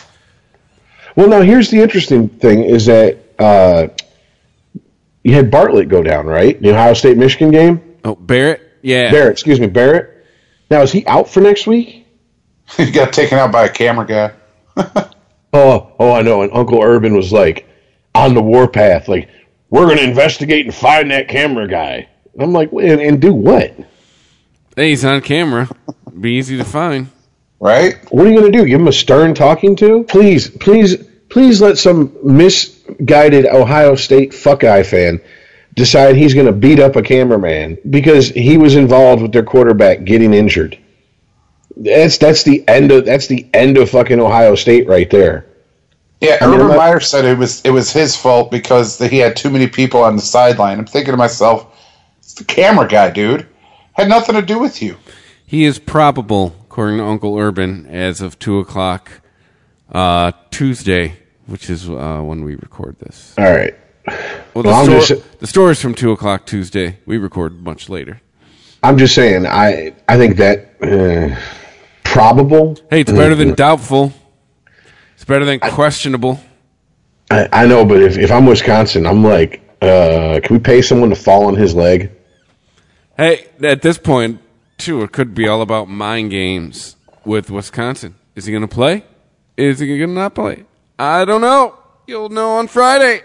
[1.15, 3.87] Well, now here's the interesting thing: is that uh,
[5.23, 6.61] you had Bartlett go down, right?
[6.61, 7.97] The Ohio State Michigan game.
[8.05, 8.61] Oh, Barrett?
[8.81, 9.11] Yeah.
[9.11, 10.25] Barrett, excuse me, Barrett.
[10.69, 12.05] Now is he out for next week?
[12.77, 15.11] he got taken out by a camera guy.
[15.55, 16.41] Oh, oh, I know.
[16.41, 17.65] And Uncle Urban was like
[18.13, 19.29] on the warpath, like
[19.69, 22.09] we're going to investigate and find that camera guy.
[22.33, 23.73] And I'm like, and, and do what?
[24.75, 25.69] Hey, he's on camera.
[26.19, 27.07] Be easy to find.
[27.61, 27.95] Right?
[28.11, 28.65] What are you going to do?
[28.65, 30.03] Give him a stern talking to?
[30.03, 30.97] Please, please,
[31.29, 35.21] please let some misguided Ohio State fuckeye fan
[35.73, 40.03] decide he's going to beat up a cameraman because he was involved with their quarterback
[40.03, 40.77] getting injured.
[41.77, 45.45] That's that's the end of that's the end of fucking Ohio State right there.
[46.21, 49.17] Yeah, I mean, Urban not- Meyer said it was it was his fault because he
[49.17, 50.79] had too many people on the sideline.
[50.79, 51.67] I'm thinking to myself,
[52.19, 53.45] it's the camera guy, dude.
[53.93, 54.97] Had nothing to do with you.
[55.45, 59.21] He is probable, according to Uncle Urban, as of 2 o'clock
[59.91, 63.33] uh, Tuesday, which is uh, when we record this.
[63.37, 63.73] All right.
[64.53, 66.97] Well, the, Well, I'm store, just- the store is from 2 o'clock Tuesday.
[67.05, 68.21] We record much later.
[68.83, 69.45] I'm just saying.
[69.47, 71.39] I I think that uh,
[72.15, 72.77] probable.
[72.89, 74.13] Hey, it's better than doubtful.
[75.15, 76.39] It's better than questionable.
[77.29, 81.09] I, I know, but if, if I'm Wisconsin, I'm like, uh, can we pay someone
[81.09, 82.11] to fall on his leg?
[83.17, 84.41] Hey, at this point,
[84.77, 88.15] too, it could be all about mind games with Wisconsin.
[88.35, 89.03] Is he going to play?
[89.57, 90.65] Is he going to not play?
[90.97, 91.77] I don't know.
[92.07, 93.21] You'll know on Friday.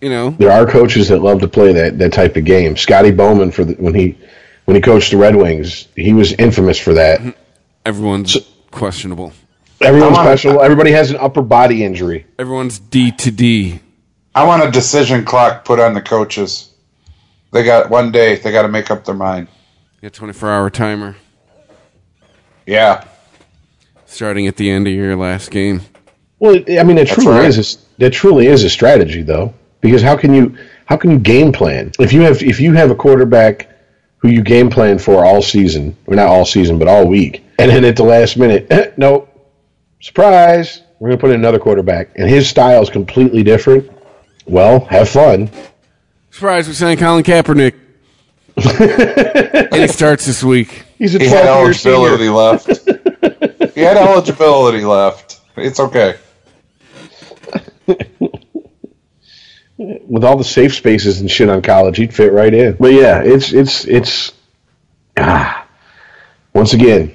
[0.00, 2.76] You know, There are coaches that love to play that, that type of game.
[2.76, 4.18] Scotty Bowman for the, when he
[4.66, 7.20] when he coached the Red Wings, he was infamous for that.
[7.84, 8.36] Everyone's
[8.70, 9.32] questionable.
[9.80, 10.62] Everyone's I special.
[10.62, 12.26] Everybody has an upper body injury.
[12.38, 13.80] Everyone's D to D.
[14.34, 16.70] I want a decision clock put on the coaches.
[17.52, 18.36] They got one day.
[18.36, 19.48] They got to make up their mind.
[20.02, 21.16] A 24 hour timer
[22.66, 23.04] Yeah,
[24.04, 25.80] starting at the end of your last game.
[26.38, 27.44] Well, I mean, it truly right.
[27.46, 27.76] is.
[27.76, 31.52] A, that truly is a strategy, though, because how can you how can you game
[31.52, 33.68] plan if you have if you have a quarterback
[34.24, 37.70] who you game plan for all season, or not all season, but all week, and
[37.70, 39.28] then at the last minute, eh, nope,
[40.00, 43.90] surprise, we're going to put in another quarterback, and his style is completely different.
[44.46, 45.50] Well, have fun.
[46.30, 47.74] Surprise, we signed Colin Kaepernick.
[48.56, 50.84] and he starts this week.
[50.96, 52.32] He's a he had 12 year eligibility senior.
[52.32, 53.74] left.
[53.74, 55.40] he had eligibility left.
[55.58, 56.16] It's okay.
[59.76, 62.74] with all the safe spaces and shit on college, he'd fit right in.
[62.74, 64.32] But yeah, it's it's it's
[65.16, 65.66] ah.
[66.52, 67.12] Once again,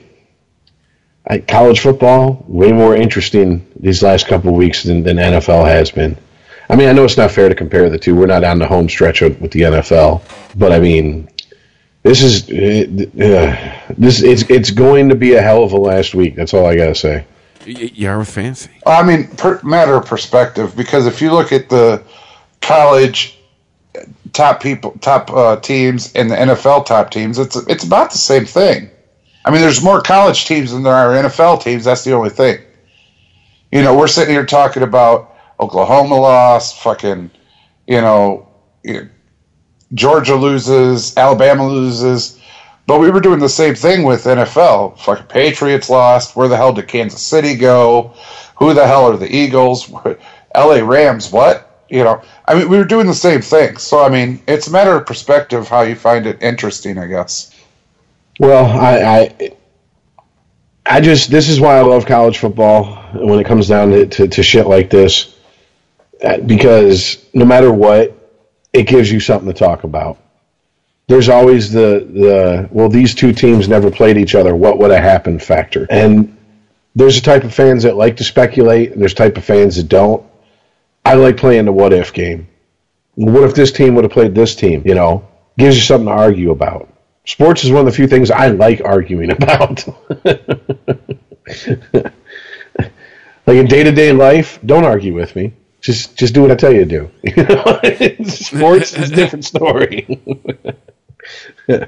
[1.25, 5.91] I, college football way more interesting these last couple of weeks than, than NFL has
[5.91, 6.17] been.
[6.69, 8.15] I mean, I know it's not fair to compare the two.
[8.15, 10.21] We're not on the home stretch with with the NFL,
[10.57, 11.29] but I mean,
[12.03, 16.35] this is uh, this it's it's going to be a hell of a last week.
[16.35, 17.25] That's all I gotta say.
[17.65, 18.71] Y- you are with fancy.
[18.85, 22.03] I mean, per, matter of perspective, because if you look at the
[22.61, 23.37] college
[24.33, 28.45] top people, top uh, teams, and the NFL top teams, it's it's about the same
[28.45, 28.89] thing.
[29.45, 31.85] I mean, there's more college teams than there are NFL teams.
[31.85, 32.59] That's the only thing.
[33.71, 37.31] You know, we're sitting here talking about Oklahoma lost, fucking,
[37.87, 38.47] you know,
[38.83, 39.09] you know,
[39.93, 42.39] Georgia loses, Alabama loses.
[42.85, 44.97] But we were doing the same thing with NFL.
[44.99, 46.35] Fucking Patriots lost.
[46.35, 48.13] Where the hell did Kansas City go?
[48.57, 49.91] Who the hell are the Eagles?
[50.55, 51.85] LA Rams, what?
[51.89, 53.77] You know, I mean, we were doing the same thing.
[53.77, 57.55] So, I mean, it's a matter of perspective how you find it interesting, I guess.
[58.39, 59.51] Well, I, I,
[60.85, 64.27] I just this is why I love college football when it comes down to, to,
[64.27, 65.37] to shit like this,
[66.23, 68.13] Uh, because no matter what,
[68.73, 70.17] it gives you something to talk about.
[71.07, 74.55] There's always the the well, these two teams never played each other.
[74.55, 75.87] What would have happened factor?
[75.89, 76.35] And
[76.95, 79.77] there's a type of fans that like to speculate, and there's a type of fans
[79.77, 80.23] that don't.
[81.09, 82.47] I like playing the what if game.
[83.15, 84.83] what if this team would have played this team?
[84.85, 85.27] You know,
[85.57, 86.87] gives you something to argue about.
[87.25, 89.87] Sports is one of the few things I like arguing about.
[93.47, 95.53] like in day to day life, don't argue with me.
[95.81, 97.09] Just just do what I tell you to do.
[97.23, 97.79] You know?
[98.25, 100.05] Sports is a different story.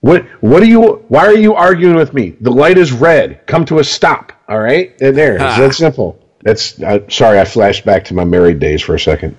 [0.00, 2.30] what what are you why are you arguing with me?
[2.40, 3.46] The light is red.
[3.46, 4.32] Come to a stop.
[4.48, 5.00] All right?
[5.00, 5.34] And there.
[5.34, 6.18] It's that simple.
[6.42, 9.36] That's uh, sorry, I flashed back to my married days for a second.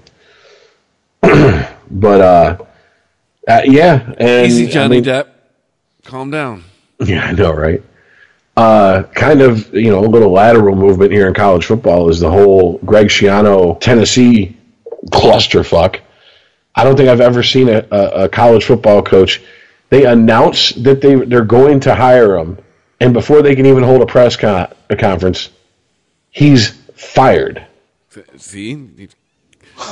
[1.22, 2.58] but uh,
[3.48, 5.28] uh yeah, and Easy, I Johnny mean- Depp.
[6.04, 6.64] Calm down.
[7.00, 7.82] yeah, I know, right?
[8.58, 12.30] Uh, kind of, you know, a little lateral movement here in college football is the
[12.30, 14.58] whole Greg Schiano Tennessee
[15.06, 16.00] clusterfuck.
[16.76, 19.42] I don't think I've ever seen a, a, a college football coach.
[19.90, 22.58] They announce that they they're going to hire him,
[23.00, 25.50] and before they can even hold a press con- a conference,
[26.30, 27.66] he's fired.
[28.38, 29.10] See?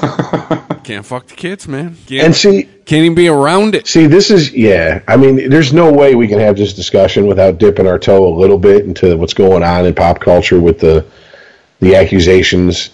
[0.83, 1.95] Can't fuck the kids, man.
[2.07, 3.87] Can't, And see, can't even be around it.
[3.87, 5.01] See, this is yeah.
[5.07, 8.35] I mean, there's no way we can have this discussion without dipping our toe a
[8.35, 11.05] little bit into what's going on in pop culture with the
[11.79, 12.89] the accusations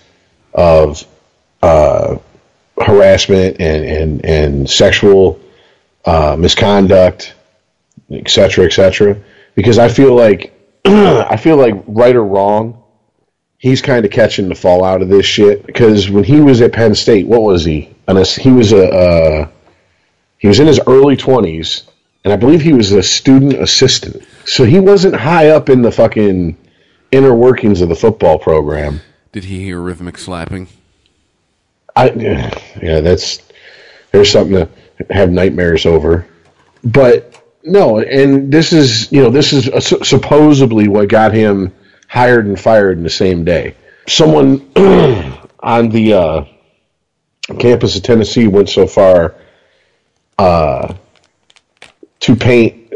[0.53, 1.05] of
[1.61, 2.17] uh,
[2.83, 5.39] harassment and and and sexual
[6.05, 7.33] uh, misconduct,
[8.11, 9.17] et cetera, et cetera.
[9.55, 10.53] Because I feel like
[10.85, 12.83] I feel like right or wrong,
[13.65, 15.65] he's kind of catching the fallout of this shit.
[15.65, 17.89] Because when he was at Penn State, what was he?
[18.07, 19.47] He was a uh,
[20.37, 21.89] he was in his early 20s,
[22.23, 24.23] and I believe he was a student assistant.
[24.45, 26.55] So he wasn't high up in the fucking
[27.11, 29.01] inner workings of the football program.
[29.31, 30.67] Did he hear rhythmic slapping?
[31.95, 33.41] I yeah, that's
[34.11, 34.69] there's something to
[35.09, 36.27] have nightmares over.
[36.83, 41.73] But no, and this is you know this is supposedly what got him
[42.07, 43.76] hired and fired in the same day.
[44.07, 44.69] Someone
[45.60, 46.45] on the uh,
[47.60, 49.36] campus of Tennessee went so far
[50.38, 50.94] uh,
[52.19, 52.94] to paint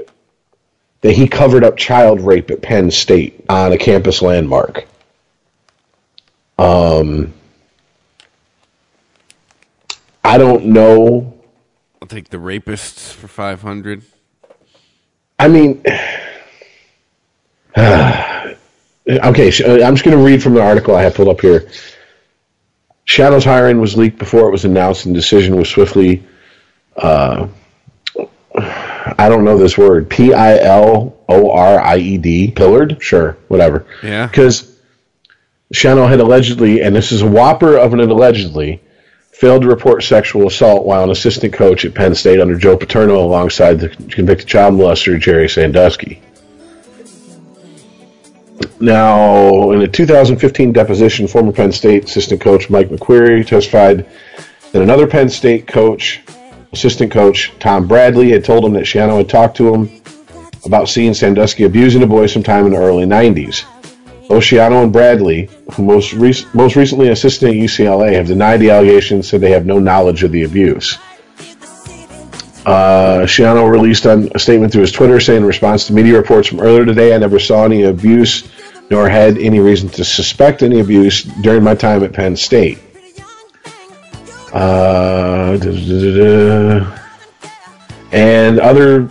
[1.02, 4.86] that he covered up child rape at Penn State on a campus landmark.
[6.57, 7.34] Um,
[10.23, 11.40] I don't know.
[12.02, 14.03] I'll take the rapists for 500.
[15.40, 15.81] I mean,
[19.10, 21.69] okay, uh, I'm just going to read from the article I have pulled up here.
[23.07, 26.23] Schiano's hiring was leaked before it was announced, and decision was swiftly.
[26.95, 27.48] Uh,
[28.56, 30.10] I don't know this word.
[30.10, 32.52] P I L O R I E D.
[32.52, 33.02] Pillared?
[33.02, 33.88] Sure, whatever.
[34.03, 34.27] Yeah.
[34.27, 34.80] Because
[35.73, 38.81] Schiano had allegedly, and this is a whopper of an allegedly,
[39.31, 43.19] failed to report sexual assault while an assistant coach at Penn State under Joe Paterno
[43.19, 46.22] alongside the convicted child molester Jerry Sandusky.
[48.80, 54.06] Now, in a 2015 deposition, former Penn State assistant coach Mike McQueary testified
[54.72, 56.22] that another Penn State coach,
[56.72, 60.02] assistant coach Tom Bradley, had told him that Schiano had talked to him
[60.65, 63.65] about seeing Sandusky abusing a boy sometime in the early 90s.
[64.30, 69.27] Schiano and Bradley, who most rec- most recently assisted at UCLA, have denied the allegations,
[69.27, 70.99] said they have no knowledge of the abuse.
[72.69, 76.47] Uh, Schiano released on a statement through his Twitter saying, in response to media reports
[76.47, 78.47] from earlier today, I never saw any abuse
[78.91, 82.77] nor had any reason to suspect any abuse during my time at Penn State.
[84.53, 85.57] Uh,
[88.11, 89.09] and other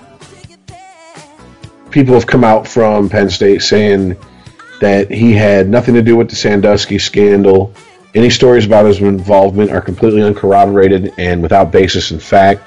[1.90, 4.16] people have come out from Penn State saying
[4.80, 7.74] that he had nothing to do with the Sandusky scandal.
[8.14, 12.62] Any stories about his involvement are completely uncorroborated and without basis in fact.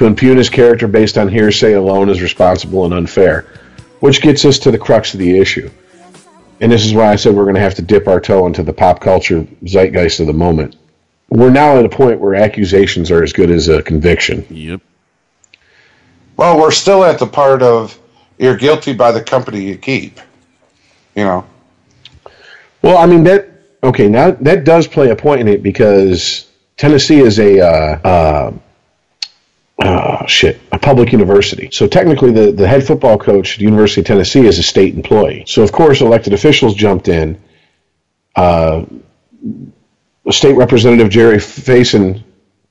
[0.00, 3.44] To impugn his character based on hearsay alone is responsible and unfair,
[3.98, 5.68] which gets us to the crux of the issue.
[6.62, 8.62] And this is why I said we're going to have to dip our toe into
[8.62, 10.76] the pop culture zeitgeist of the moment.
[11.28, 14.46] We're now at a point where accusations are as good as a conviction.
[14.48, 14.80] Yep.
[16.38, 17.98] Well, we're still at the part of
[18.38, 20.18] you're guilty by the company you keep.
[21.14, 21.46] You know,
[22.80, 23.50] Well, I mean that.
[23.82, 28.52] Okay, now that does play a point in it because Tennessee is a uh, uh,
[29.80, 31.70] uh, shit a public university.
[31.72, 34.94] So technically, the the head football coach at the University of Tennessee is a state
[34.94, 35.44] employee.
[35.46, 37.40] So of course, elected officials jumped in.
[38.36, 38.84] Uh,
[40.30, 42.22] State Representative Jerry Faison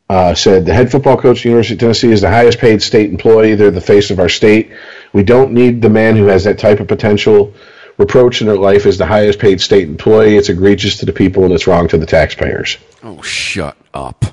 [0.10, 2.82] uh, said the head football coach at the University of Tennessee is the highest paid
[2.82, 3.56] state employee.
[3.56, 4.72] They're the face of our state.
[5.14, 7.54] We don't need the man who has that type of potential.
[7.98, 10.38] Reproach in their life is the highest paid state employee.
[10.38, 12.78] It's egregious to the people and it's wrong to the taxpayers.
[13.04, 14.26] Oh, shut up.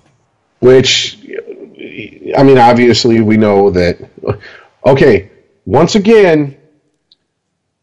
[0.61, 1.19] Which,
[2.37, 3.99] I mean, obviously we know that.
[4.85, 5.31] Okay,
[5.65, 6.57] once again,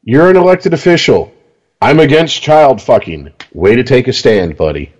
[0.03, 1.33] you're an elected official.
[1.81, 3.33] I'm against child fucking.
[3.53, 4.93] Way to take a stand, buddy.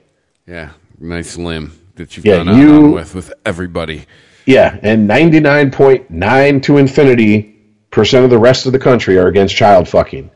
[0.48, 0.72] Yeah.
[1.00, 4.06] nice limb that you've Yeah, gone you- on with with everybody.
[4.46, 7.56] Yeah, and 99.9 to infinity
[7.92, 10.30] percent of the rest of the country are against child fucking.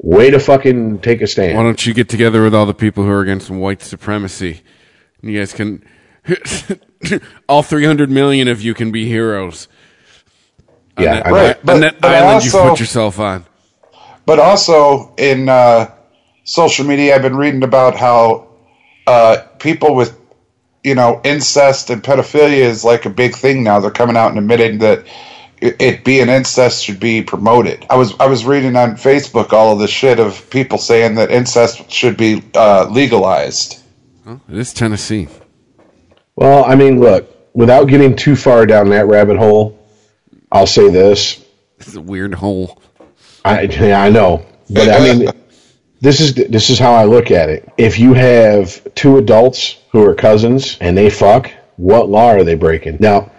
[0.00, 1.56] Way to fucking take a stand.
[1.56, 4.62] Why don't you get together with all the people who are against white supremacy?
[5.20, 5.84] You guys can,
[7.48, 9.68] all 300 million of you can be heroes.
[10.96, 11.30] On Yeah, that, I.
[11.30, 13.44] Right, but- on that but island also- you put yourself on.
[14.26, 15.90] But also in uh,
[16.44, 18.48] social media, I've been reading about how
[19.06, 20.14] uh, people with,
[20.84, 23.80] you know, incest and pedophilia is like a big thing now.
[23.80, 25.06] They're coming out and admitting that
[25.62, 27.86] it, it being incest should be promoted.
[27.88, 31.30] I was I was reading on Facebook all of the shit of people saying that
[31.30, 33.82] incest should be uh, legalized.
[34.26, 35.28] Well, it is Tennessee.
[36.38, 39.76] Well, I mean, look, without getting too far down that rabbit hole,
[40.52, 41.44] I'll say this.
[41.80, 42.80] It's a weird hole.
[43.44, 45.32] I yeah, I know, but I mean,
[46.00, 47.68] this is this is how I look at it.
[47.76, 52.54] If you have two adults who are cousins and they fuck, what law are they
[52.54, 52.98] breaking?
[53.00, 53.32] Now,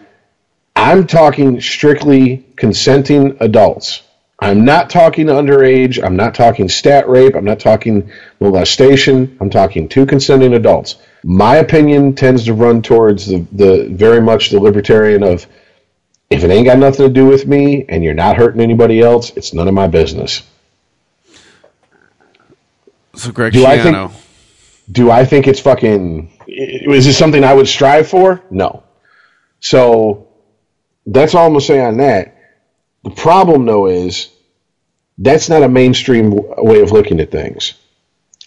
[0.76, 4.02] I'm talking strictly consenting adults.
[4.42, 6.04] I'm not talking underage.
[6.04, 7.36] I'm not talking stat rape.
[7.38, 8.12] I'm not talking
[8.42, 9.38] molestation.
[9.40, 10.98] I'm talking two consenting adults.
[11.24, 15.46] My opinion tends to run towards the, the very much the libertarian of
[16.30, 19.32] if it ain't got nothing to do with me and you're not hurting anybody else,
[19.36, 20.44] it's none of my business.
[23.16, 23.96] So Greg Do I think-
[24.92, 26.32] Do I think it's fucking.
[26.48, 28.42] Is this something I would strive for?
[28.50, 28.84] No.
[29.60, 30.28] So
[31.06, 32.36] that's all I'm going to say on that.
[33.04, 34.30] The problem, though, is
[35.18, 37.74] that's not a mainstream way of looking at things.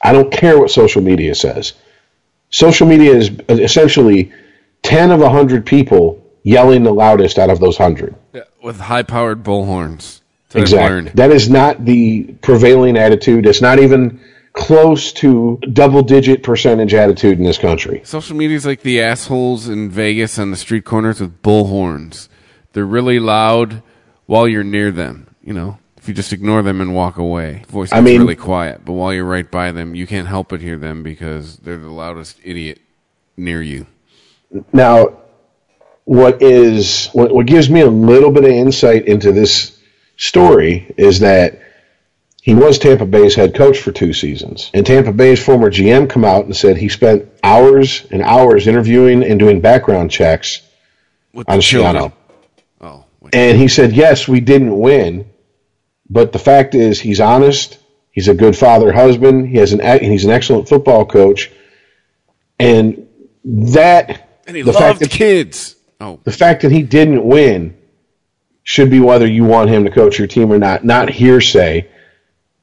[0.02, 1.74] I don't care what social media says.
[2.52, 4.32] Social media is essentially
[4.82, 8.14] 10 of 100 people yelling the loudest out of those 100.
[8.32, 10.20] Yeah, with high-powered bullhorns.
[10.50, 11.12] That's what I've Exactly.
[11.14, 13.46] That is not the prevailing attitude.
[13.46, 14.20] It's not even
[14.52, 18.02] close to double digit percentage attitude in this country.
[18.04, 22.28] Social media is like the assholes in Vegas on the street corners with bullhorns.
[22.72, 23.82] They're really loud
[24.26, 25.34] while you're near them.
[25.42, 28.34] You know, if you just ignore them and walk away, voice I gets mean- really
[28.34, 28.84] quiet.
[28.84, 31.90] But while you're right by them, you can't help but hear them because they're the
[31.92, 32.80] loudest idiot
[33.36, 33.86] near you.
[34.72, 35.18] Now,
[36.04, 39.80] what is what, what gives me a little bit of insight into this
[40.16, 41.60] story is that
[42.42, 46.24] he was Tampa Bay's head coach for two seasons, and Tampa Bay's former GM come
[46.24, 50.62] out and said he spent hours and hours interviewing and doing background checks
[51.32, 51.62] With on the.
[51.62, 52.12] Schiano.
[52.80, 53.36] Oh, wait.
[53.36, 55.30] And he said, yes, we didn't win,
[56.08, 57.78] but the fact is, he's honest.
[58.10, 59.48] He's a good father, husband.
[59.48, 61.50] He has an and he's an excellent football coach,
[62.58, 63.08] and
[63.44, 65.76] that and he the fact that kids.
[66.00, 67.78] Oh, the fact that he didn't win
[68.64, 71.88] should be whether you want him to coach your team or not, not hearsay.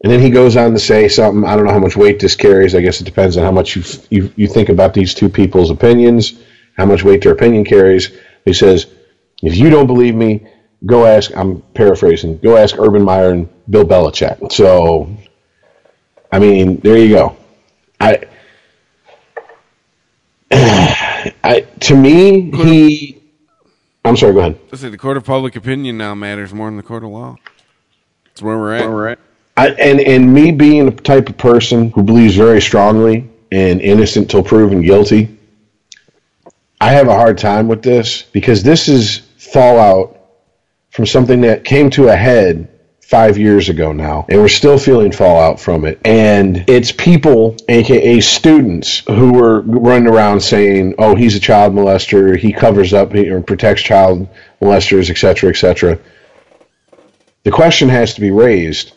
[0.02, 1.44] And then he goes on to say something.
[1.44, 2.74] I don't know how much weight this carries.
[2.74, 5.72] I guess it depends on how much you you, you think about these two people's
[5.72, 6.40] opinions,
[6.78, 8.11] how much weight their opinion carries.
[8.45, 8.86] He says,
[9.41, 10.48] "If you don't believe me,
[10.85, 12.38] go ask." I'm paraphrasing.
[12.39, 14.51] Go ask Urban Meyer and Bill Belichick.
[14.51, 15.15] So,
[16.31, 17.35] I mean, there you go.
[17.99, 18.23] I,
[20.51, 23.22] I to me, he.
[24.06, 24.34] I'm sorry.
[24.34, 24.60] Go ahead.
[24.72, 27.35] let's say the court of public opinion now matters more than the court of law.
[28.26, 28.81] That's where we're at.
[28.81, 29.19] Where we're at.
[29.57, 34.30] I, and and me being the type of person who believes very strongly in innocent
[34.30, 35.38] till proven guilty,
[36.80, 40.18] I have a hard time with this because this is fallout
[40.99, 42.67] from something that came to a head
[42.99, 45.97] five years ago now, and we're still feeling fallout from it.
[46.03, 52.38] And it's people, aka students, who were running around saying, "Oh, he's a child molester.
[52.38, 54.27] He covers up or protects child
[54.61, 55.99] molesters, etc., etc."
[57.43, 58.91] The question has to be raised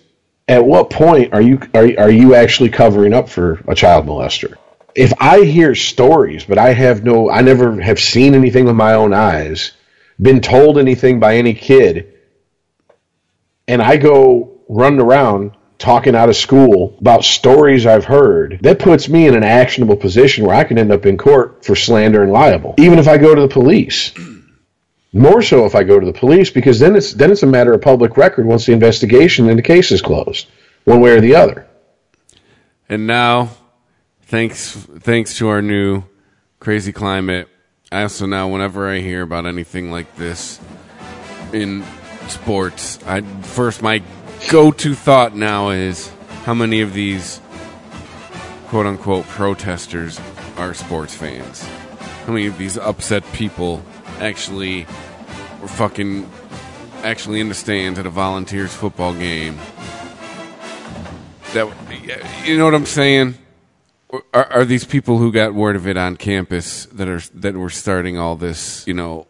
[0.49, 4.57] at what point are you are, are you actually covering up for a child molester
[4.97, 8.95] if i hear stories but i have no i never have seen anything with my
[8.95, 9.71] own eyes
[10.21, 12.13] been told anything by any kid
[13.69, 19.09] and i go running around talking out of school about stories i've heard that puts
[19.09, 22.33] me in an actionable position where i can end up in court for slander and
[22.33, 24.13] liable even if i go to the police
[25.13, 27.73] more so if I go to the police because then it's then it's a matter
[27.73, 30.49] of public record once the investigation and the case is closed,
[30.85, 31.67] one way or the other.
[32.89, 33.51] And now,
[34.23, 36.05] thanks thanks to our new
[36.61, 37.49] crazy climate,
[37.93, 40.59] Uh, I also now whenever I hear about anything like this
[41.53, 41.85] in
[42.29, 44.03] sports, I first my
[44.51, 46.11] go-to thought now is
[46.45, 47.41] how many of these
[48.69, 50.21] quote unquote protesters
[50.57, 51.63] are sports fans?
[52.27, 53.83] How many of these upset people
[54.19, 54.87] actually
[55.61, 56.31] were fucking
[57.03, 59.59] actually in the stands at a Volunteers football game?
[61.53, 61.69] That
[62.45, 63.37] you know what I'm saying?
[64.13, 67.71] Are, are these people who got word of it on campus that are that were
[67.71, 69.27] starting all this, you know,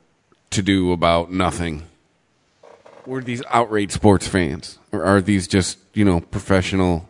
[0.50, 1.84] to do about nothing?
[3.06, 7.08] Were these outraged sports fans, or are these just you know professional?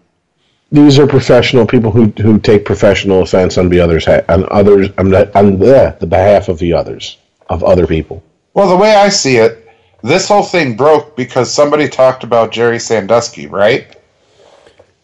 [0.71, 5.09] These are professional people who who take professional offense on the others on others on
[5.09, 7.17] the, on the, the behalf of the others
[7.49, 8.23] of other people.
[8.53, 9.67] Well, the way I see it,
[10.03, 13.97] this whole thing broke because somebody talked about Jerry Sandusky, right?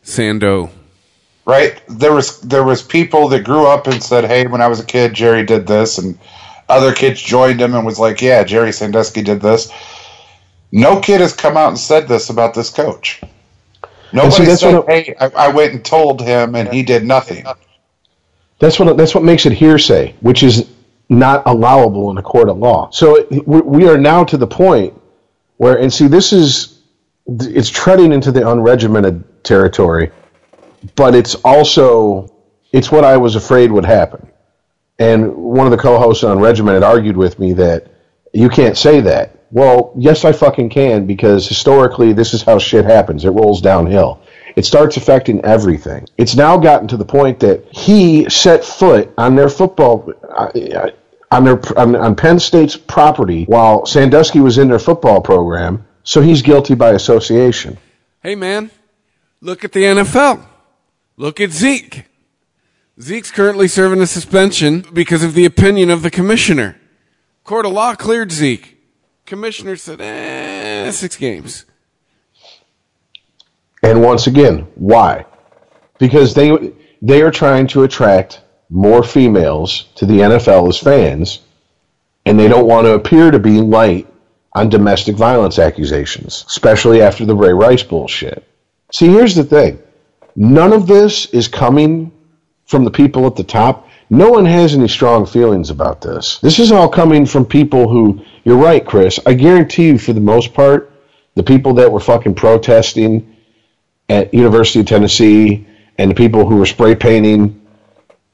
[0.04, 0.70] Sando.
[1.48, 1.80] Right?
[1.88, 4.84] There was there was people that grew up and said, "Hey, when I was a
[4.84, 6.18] kid, Jerry did this," and
[6.68, 9.72] other kids joined him and was like, "Yeah, Jerry Sandusky did this."
[10.70, 13.22] No kid has come out and said this about this coach.
[14.12, 17.46] Nobody said, what "Hey, I, I went and told him, and he did nothing."
[18.58, 20.68] That's what that's what makes it hearsay, which is
[21.08, 22.90] not allowable in a court of law.
[22.90, 25.00] So we we are now to the point
[25.56, 26.78] where, and see, this is
[27.26, 30.10] it's treading into the unregimented territory,
[30.96, 32.28] but it's also
[32.72, 34.30] it's what I was afraid would happen.
[34.98, 37.86] And one of the co-hosts on Regiment had argued with me that
[38.32, 39.36] you can't say that.
[39.50, 43.24] Well, yes, I fucking can because historically this is how shit happens.
[43.24, 44.20] It rolls downhill.
[44.56, 46.06] It starts affecting everything.
[46.18, 50.90] It's now gotten to the point that he set foot on their football uh,
[51.30, 56.20] on their on, on Penn State's property while Sandusky was in their football program, so
[56.20, 57.78] he's guilty by association.
[58.22, 58.70] Hey man,
[59.40, 60.47] look at the NFL.
[61.18, 62.04] Look at Zeke.
[63.00, 66.76] Zeke's currently serving a suspension because of the opinion of the commissioner.
[67.42, 68.78] Court of law cleared Zeke.
[69.26, 71.64] Commissioner said, eh, six games.
[73.82, 75.26] And once again, why?
[75.98, 76.72] Because they
[77.02, 78.40] they are trying to attract
[78.70, 81.40] more females to the NFL as fans,
[82.26, 84.06] and they don't want to appear to be light
[84.52, 88.44] on domestic violence accusations, especially after the Ray Rice bullshit.
[88.92, 89.80] See, here's the thing.
[90.40, 92.12] None of this is coming
[92.64, 93.88] from the people at the top.
[94.08, 96.38] No one has any strong feelings about this.
[96.38, 99.18] This is all coming from people who, you're right, Chris.
[99.26, 100.92] I guarantee you, for the most part,
[101.34, 103.36] the people that were fucking protesting
[104.08, 105.66] at University of Tennessee
[105.98, 107.60] and the people who were spray painting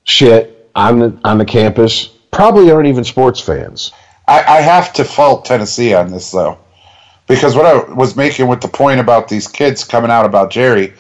[0.05, 3.93] shit on the on the campus probably aren't even sports fans.
[4.28, 6.59] I, I have to fault Tennessee on this though,
[7.26, 10.93] because what I was making with the point about these kids coming out about Jerry,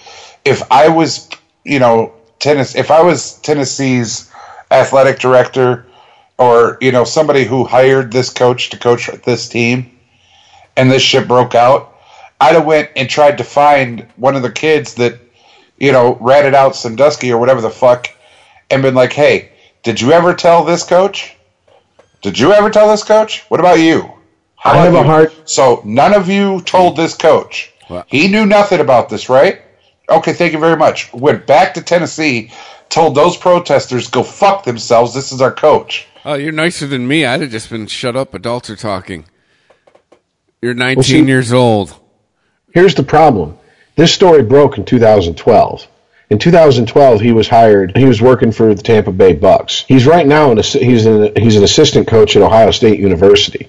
[0.44, 1.28] if I was,
[1.64, 4.30] you know, tennis, if I was Tennessee's
[4.70, 5.86] athletic director,
[6.38, 9.98] or you know somebody who hired this coach to coach this team,
[10.76, 11.96] and this shit broke out,
[12.40, 15.20] I'd have went and tried to find one of the kids that,
[15.78, 18.08] you know, ratted out Sandusky or whatever the fuck,
[18.70, 19.52] and been like, hey,
[19.82, 21.36] did you ever tell this coach?
[22.22, 23.42] Did you ever tell this coach?
[23.48, 24.10] What about you?
[24.56, 25.04] How I have a you?
[25.04, 27.70] hard- So none of you told this coach.
[28.06, 29.60] He knew nothing about this, right?
[30.08, 31.12] Okay, thank you very much.
[31.12, 32.50] Went back to Tennessee,
[32.88, 35.14] told those protesters go fuck themselves.
[35.14, 36.06] This is our coach.
[36.24, 37.24] Oh, you're nicer than me.
[37.24, 38.34] I'd have just been shut up.
[38.34, 39.26] Adults are talking.
[40.62, 41.94] You're 19 see- years old.
[42.72, 43.58] Here's the problem.
[43.96, 45.86] This story broke in 2012.
[46.30, 47.96] In 2012, he was hired.
[47.96, 49.84] He was working for the Tampa Bay Bucks.
[49.86, 53.68] He's right now an assi- he's an, he's an assistant coach at Ohio State University.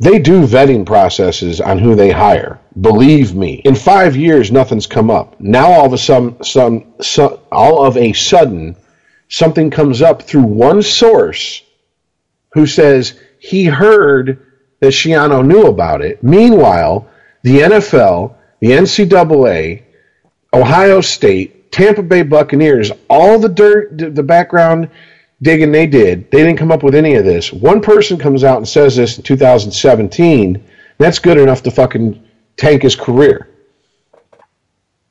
[0.00, 2.58] They do vetting processes on who they hire.
[2.78, 3.62] Believe me.
[3.64, 5.40] In five years, nothing's come up.
[5.40, 8.76] Now all of a sudden, some, some all of a sudden,
[9.28, 11.62] something comes up through one source
[12.52, 14.46] who says he heard
[14.80, 16.22] that Schiano knew about it.
[16.22, 17.08] Meanwhile,
[17.42, 19.82] the NFL, the NCAA,
[20.52, 24.90] Ohio State, Tampa Bay Buccaneers, all the dirt, the background
[25.40, 27.52] digging they did, they didn't come up with any of this.
[27.52, 30.64] One person comes out and says this in 2017.
[30.98, 32.25] That's good enough to fucking
[32.56, 33.48] tank his career.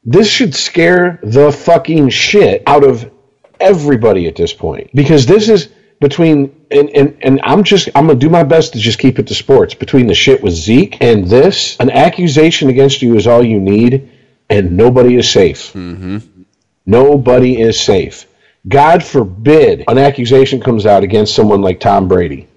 [0.03, 3.11] This should scare the fucking shit out of
[3.59, 4.91] everybody at this point.
[4.93, 5.69] Because this is
[5.99, 9.27] between and, and and I'm just I'm gonna do my best to just keep it
[9.27, 9.73] to sports.
[9.73, 14.11] Between the shit with Zeke and this an accusation against you is all you need
[14.49, 15.73] and nobody is safe.
[15.73, 16.17] Mm-hmm.
[16.85, 18.27] Nobody is safe.
[18.67, 22.47] God forbid an accusation comes out against someone like Tom Brady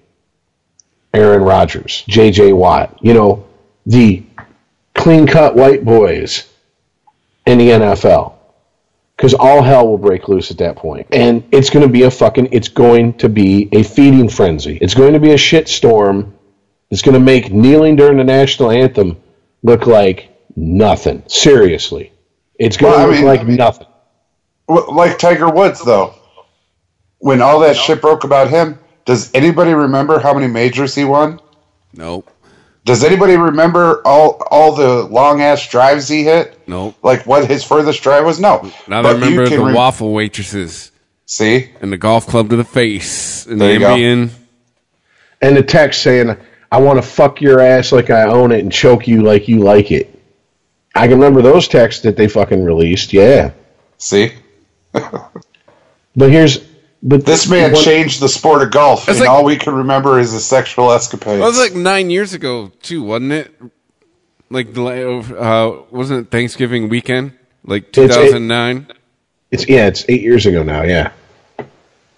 [1.13, 3.45] Aaron Rodgers JJ Watt you know
[3.85, 4.23] the
[4.99, 6.47] clean cut white boys
[7.45, 8.33] in the NFL
[9.15, 11.07] because all hell will break loose at that point.
[11.11, 14.77] And it's going to be a fucking, it's going to be a feeding frenzy.
[14.81, 16.33] It's going to be a shitstorm.
[16.89, 19.17] It's going to make kneeling during the national anthem
[19.63, 21.23] look like nothing.
[21.27, 22.11] Seriously.
[22.57, 23.87] It's going Well, to look mean- like nothing.
[24.67, 26.13] Like Tiger Woods, though.
[27.17, 31.41] When all that shit broke about him, does anybody remember how many majors he won?
[31.93, 32.29] Nope.
[32.89, 36.59] Does anybody remember all all the long ass drives he hit?
[36.67, 36.95] Nope.
[37.03, 38.39] Like what his furthest drive was?
[38.39, 38.63] No.
[38.87, 40.91] Now But I remember the rem- waffle waitresses
[41.27, 43.95] See, and the golf club to the face and There the you go.
[43.95, 44.31] Ambien.
[45.39, 46.35] And the text saying,
[46.71, 49.59] I want to fuck your ass like I own it and choke you like you
[49.59, 50.19] like it.
[50.95, 53.51] I can remember those texts that they fucking released, yeah.
[53.99, 54.33] see,
[54.93, 56.57] But here's
[57.01, 60.19] but this man one- changed the sport of golf, and like- all we can remember
[60.19, 61.39] is his sexual escapades.
[61.39, 63.53] That was like nine years ago too, wasn't it?
[64.49, 68.77] Like the uh, wasn't it Thanksgiving weekend, like two thousand nine?
[68.77, 68.95] It's- it- thousand nine?
[69.51, 71.11] It's yeah, it's eight years ago now, yeah.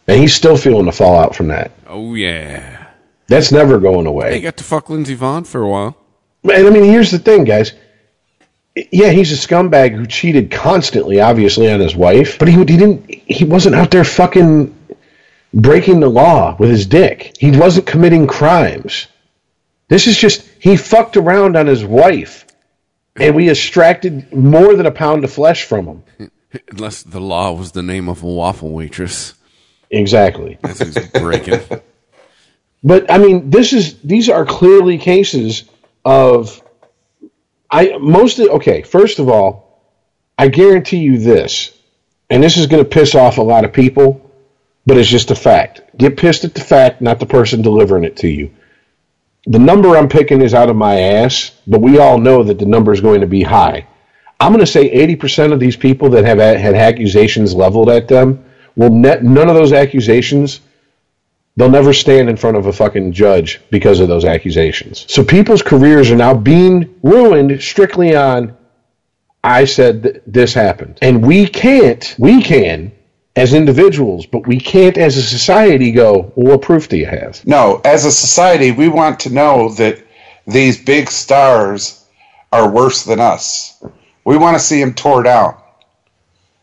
[0.08, 1.72] And he's still feeling the fallout from that.
[1.88, 2.88] Oh yeah,
[3.28, 4.42] That's never going they away.
[4.42, 5.96] got to fuck Lindsey Vonn for a while.
[6.44, 7.72] And I mean, here's the thing, guys.
[8.76, 12.40] Yeah, he's a scumbag who cheated constantly, obviously, on his wife.
[12.40, 13.10] But he, he didn't.
[13.10, 14.76] He wasn't out there fucking
[15.54, 17.36] breaking the law with his dick.
[17.38, 19.08] He wasn't committing crimes.
[19.90, 22.46] This is just he fucked around on his wife,
[23.18, 26.32] and we extracted more than a pound of flesh from him.
[26.72, 29.34] Unless the law was the name of a waffle waitress.
[29.90, 30.58] Exactly.
[30.62, 31.60] That's who's breaking.
[32.84, 35.66] But I mean, this is these are clearly cases
[36.04, 36.62] of
[37.72, 38.82] I mostly okay.
[38.82, 39.82] First of all,
[40.38, 41.78] I guarantee you this,
[42.30, 44.30] and this is going to piss off a lot of people,
[44.86, 45.82] but it's just a fact.
[45.98, 48.52] Get pissed at the fact, not the person delivering it to you.
[49.48, 52.66] The number I'm picking is out of my ass, but we all know that the
[52.66, 53.88] number is going to be high.
[54.40, 58.44] I'm going to say 80% of these people that have had accusations leveled at them
[58.76, 60.62] will net none of those accusations
[61.58, 65.06] They'll never stand in front of a fucking judge because of those accusations.
[65.10, 68.58] So people's careers are now being ruined strictly on
[69.44, 71.00] I said th- this happened.
[71.02, 72.92] And we can't, we can
[73.36, 77.46] as individuals, but we can't as a society go, well, what proof do you have?
[77.46, 80.04] No, as a society, we want to know that
[80.46, 82.06] these big stars
[82.52, 83.82] are worse than us.
[84.26, 85.56] We want to see them tore down.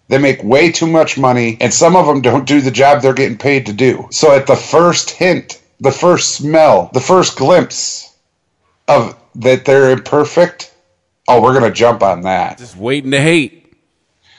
[0.08, 3.12] They make way too much money, and some of them don't do the job they're
[3.12, 4.08] getting paid to do.
[4.10, 8.16] So, at the first hint, the first smell, the first glimpse
[8.86, 10.74] of that they're imperfect,
[11.28, 12.58] oh, we're gonna jump on that.
[12.58, 13.72] Just waiting to hate.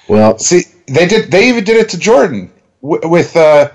[0.08, 1.30] Well, See, they did.
[1.30, 3.70] They even did it to Jordan with uh,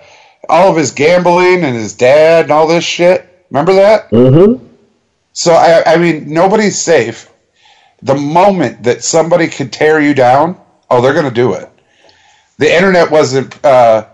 [0.49, 3.47] all of his gambling and his dad and all this shit.
[3.51, 4.11] Remember that?
[4.11, 4.65] mm-hmm.
[5.33, 7.31] So I, I mean, nobody's safe.
[8.03, 11.69] The moment that somebody could tear you down, oh, they're going to do it.
[12.59, 14.07] The internet wasn't, uh,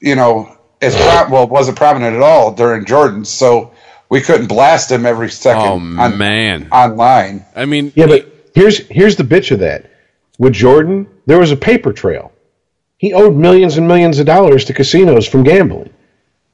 [0.00, 3.70] you know, as pro- well, wasn't prominent at all during Jordan, so
[4.10, 5.62] we couldn't blast him every second
[5.98, 6.68] Oh on- man.
[6.70, 7.44] online.
[7.56, 9.86] I mean, Yeah, but here's here's the bitch of that.
[10.38, 12.32] With Jordan, there was a paper trail.
[12.98, 15.90] He owed millions and millions of dollars to casinos from gambling.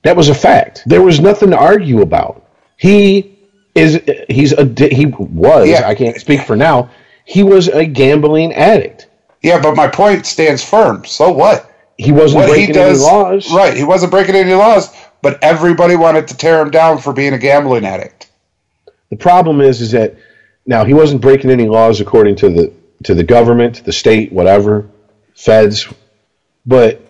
[0.04, 0.82] That was a fact.
[0.86, 2.44] There was nothing to argue about.
[2.76, 3.38] He
[3.74, 4.64] is he's a
[4.94, 5.88] he was Yeah.
[5.88, 6.90] I can't speak for now.
[7.24, 9.07] He was a gambling addict.
[9.42, 11.04] Yeah, but my point stands firm.
[11.04, 11.70] So what?
[11.96, 13.52] He wasn't What he breaking does, any laws.
[13.52, 13.76] right?
[13.76, 17.38] He wasn't breaking any laws, but everybody wanted to tear him down for being a
[17.38, 18.28] gambling addict.
[19.10, 20.16] The problem is, is that
[20.66, 22.72] now he wasn't breaking any laws according to the
[23.04, 24.88] to the government, the state, whatever,
[25.34, 25.86] feds.
[26.66, 27.00] But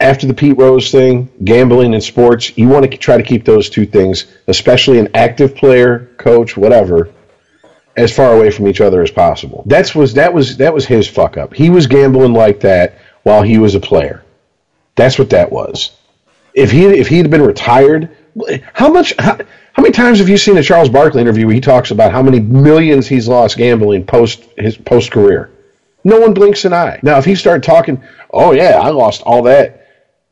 [0.00, 3.70] after the Pete Rose thing, gambling and sports, you want to try to keep those
[3.70, 7.08] two things, especially an active player, coach, whatever,
[7.96, 9.62] as far away from each other as possible.
[9.66, 11.54] That's was that was that was his fuck up.
[11.54, 14.22] He was gambling like that while he was a player.
[14.94, 15.98] That's what that was.
[16.54, 18.14] If he if he'd been retired,
[18.74, 19.38] how much how,
[19.72, 22.22] how many times have you seen a Charles Barkley interview where he talks about how
[22.22, 25.50] many millions he's lost gambling post his post career?
[26.04, 27.00] No one blinks an eye.
[27.02, 28.00] Now, if he started talking,
[28.30, 29.88] oh yeah, I lost all that,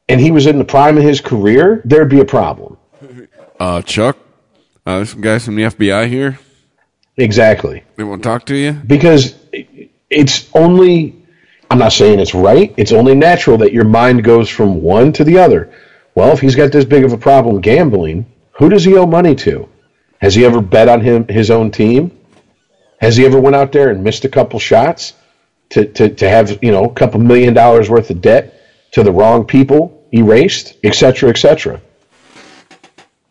[0.09, 2.77] and he was in the prime of his career, there'd be a problem.
[3.59, 4.17] uh, Chuck,
[4.87, 6.39] uh, there's some guys from the FBI here.
[7.17, 7.85] Exactly.
[7.97, 8.73] They won't talk to you.
[8.73, 9.35] because
[10.11, 11.17] it's only
[11.71, 12.75] I'm not saying it's right.
[12.77, 15.73] It's only natural that your mind goes from one to the other.
[16.15, 19.35] Well, if he's got this big of a problem gambling, who does he owe money
[19.37, 19.69] to?
[20.21, 22.17] Has he ever bet on him his own team?
[23.01, 25.15] Has he ever went out there and missed a couple shots
[25.71, 28.61] to, to, to have you know a couple million dollars worth of debt
[28.93, 31.81] to the wrong people erased, et cetera, et cetera?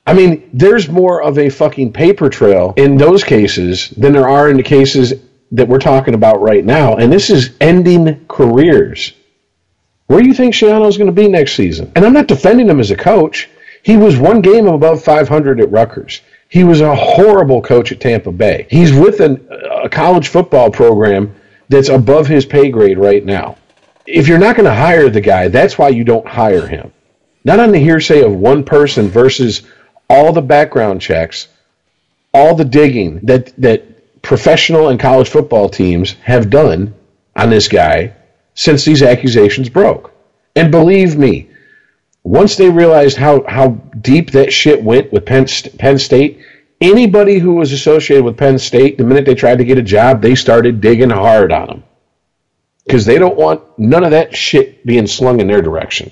[0.05, 4.49] I mean, there's more of a fucking paper trail in those cases than there are
[4.49, 5.13] in the cases
[5.51, 6.95] that we're talking about right now.
[6.95, 9.13] And this is ending careers.
[10.07, 11.91] Where do you think Schiano's going to be next season?
[11.95, 13.49] And I'm not defending him as a coach.
[13.81, 16.21] He was one game above 500 at Rutgers.
[16.49, 18.67] He was a horrible coach at Tampa Bay.
[18.69, 19.47] He's with an,
[19.83, 21.33] a college football program
[21.69, 23.57] that's above his pay grade right now.
[24.05, 26.91] If you're not going to hire the guy, that's why you don't hire him.
[27.45, 29.63] Not on the hearsay of one person versus
[30.09, 31.47] all the background checks
[32.33, 36.95] all the digging that that professional and college football teams have done
[37.35, 38.15] on this guy
[38.55, 40.11] since these accusations broke.
[40.55, 41.49] And believe me,
[42.23, 43.69] once they realized how, how
[44.01, 45.45] deep that shit went with Penn,
[45.77, 46.39] Penn State,
[46.79, 50.21] anybody who was associated with Penn State, the minute they tried to get a job,
[50.21, 51.83] they started digging hard on them.
[52.85, 56.11] Because they don't want none of that shit being slung in their direction.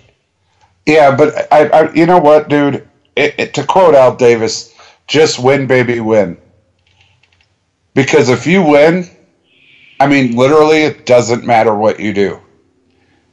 [0.85, 2.87] Yeah, but I, I you know what, dude?
[3.15, 4.73] It, it, to quote Al Davis,
[5.07, 6.37] just win, baby, win.
[7.93, 9.09] Because if you win,
[9.99, 12.39] I mean, literally, it doesn't matter what you do.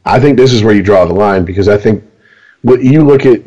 [0.05, 2.05] I think this is where you draw the line because I think
[2.63, 3.43] what you look at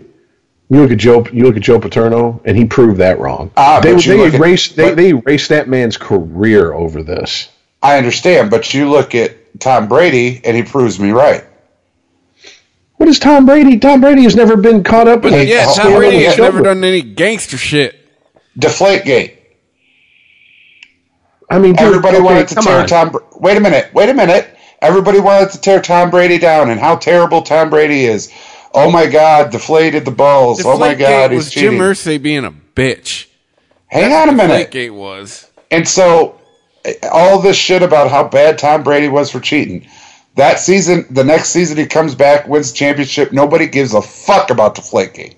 [0.69, 3.51] you look at Joe you look at Joe Paterno and he proved that wrong.
[3.57, 7.49] Ah, they they look at- erased they, they erased that man's career over this.
[7.83, 11.43] I understand, but you look at Tom Brady, and he proves me right.
[13.01, 13.79] What is Tom Brady?
[13.79, 16.25] Tom Brady has never been caught up in But a yeah, Tom scandal Brady with
[16.27, 17.95] has never done any gangster shit.
[18.55, 19.37] Deflate Deflategate.
[21.49, 22.87] I mean, dude, Everybody okay, wanted to tear on.
[22.87, 23.17] Tom.
[23.37, 23.91] Wait a minute.
[23.95, 24.55] Wait a minute.
[24.83, 28.31] Everybody wanted to tear Tom Brady down, and how terrible Tom Brady is.
[28.71, 30.63] Oh my God, deflated the balls.
[30.63, 31.79] oh my God, was he's Jim cheating.
[31.79, 33.25] Irsay being a bitch.
[33.87, 34.69] Hang on a minute.
[34.69, 35.49] Deflategate was.
[35.71, 36.39] And so,
[36.85, 39.87] eh, all this shit about how bad Tom Brady was for cheating.
[40.35, 43.31] That season, the next season, he comes back, wins the championship.
[43.31, 45.35] Nobody gives a fuck about the Deflategate.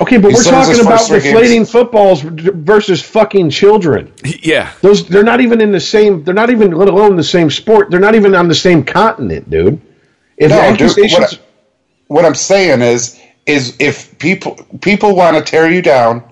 [0.00, 1.70] Okay, but He we're talking about first three deflating games.
[1.70, 4.12] footballs versus fucking children.
[4.24, 4.72] Yeah.
[4.80, 6.24] Those they're not even in the same.
[6.24, 7.90] They're not even let alone the same sport.
[7.90, 9.80] They're not even on the same continent, dude.
[10.36, 11.38] If No, dude, what, I,
[12.08, 16.24] what I'm saying is, is if people people want to tear you down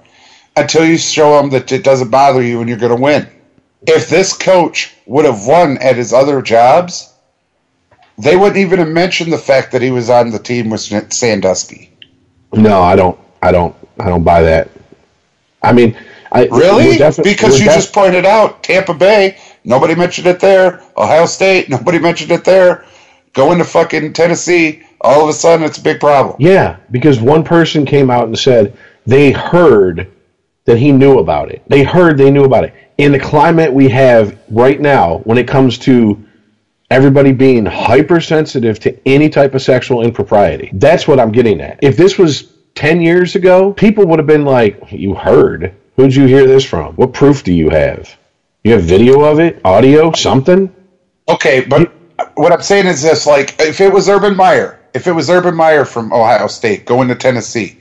[0.56, 3.28] until you show them that it doesn't bother you and you're going to win.
[3.86, 7.11] If this coach would have won at his other jobs,
[8.18, 10.80] they wouldn't even have mentioned the fact that he was on the team with
[11.12, 11.90] Sandusky.
[12.52, 13.18] no, I don't.
[13.42, 13.74] I don't.
[13.98, 14.70] I don't buy that.
[15.62, 15.96] I mean,
[16.32, 16.98] I Really?
[16.98, 20.82] defi- because you just pointed out Tampa Bay, nobody mentioned it there.
[20.96, 22.84] Ohio State, nobody mentioned it there.
[23.32, 26.36] Going to fucking Tennessee, all of a sudden it's a big problem.
[26.38, 28.76] yeah, because one person came out and said
[29.06, 30.10] they heard
[30.66, 31.62] that he knew about it.
[31.66, 32.74] They heard they knew about it.
[32.98, 36.22] In the climate we have right now, when it comes to
[36.92, 41.78] everybody being hypersensitive to any type of sexual impropriety, that's what I'm getting at.
[41.82, 45.74] If this was 10 years ago, people would have been like, You heard?
[45.96, 46.94] Who'd you hear this from?
[46.96, 48.14] What proof do you have?
[48.64, 49.60] You have video of it?
[49.64, 50.12] Audio?
[50.12, 50.74] Something?
[51.28, 51.92] Okay, but
[52.34, 55.54] what I'm saying is this: like, if it was Urban Meyer, if it was Urban
[55.54, 57.78] Meyer from Ohio State going to Tennessee,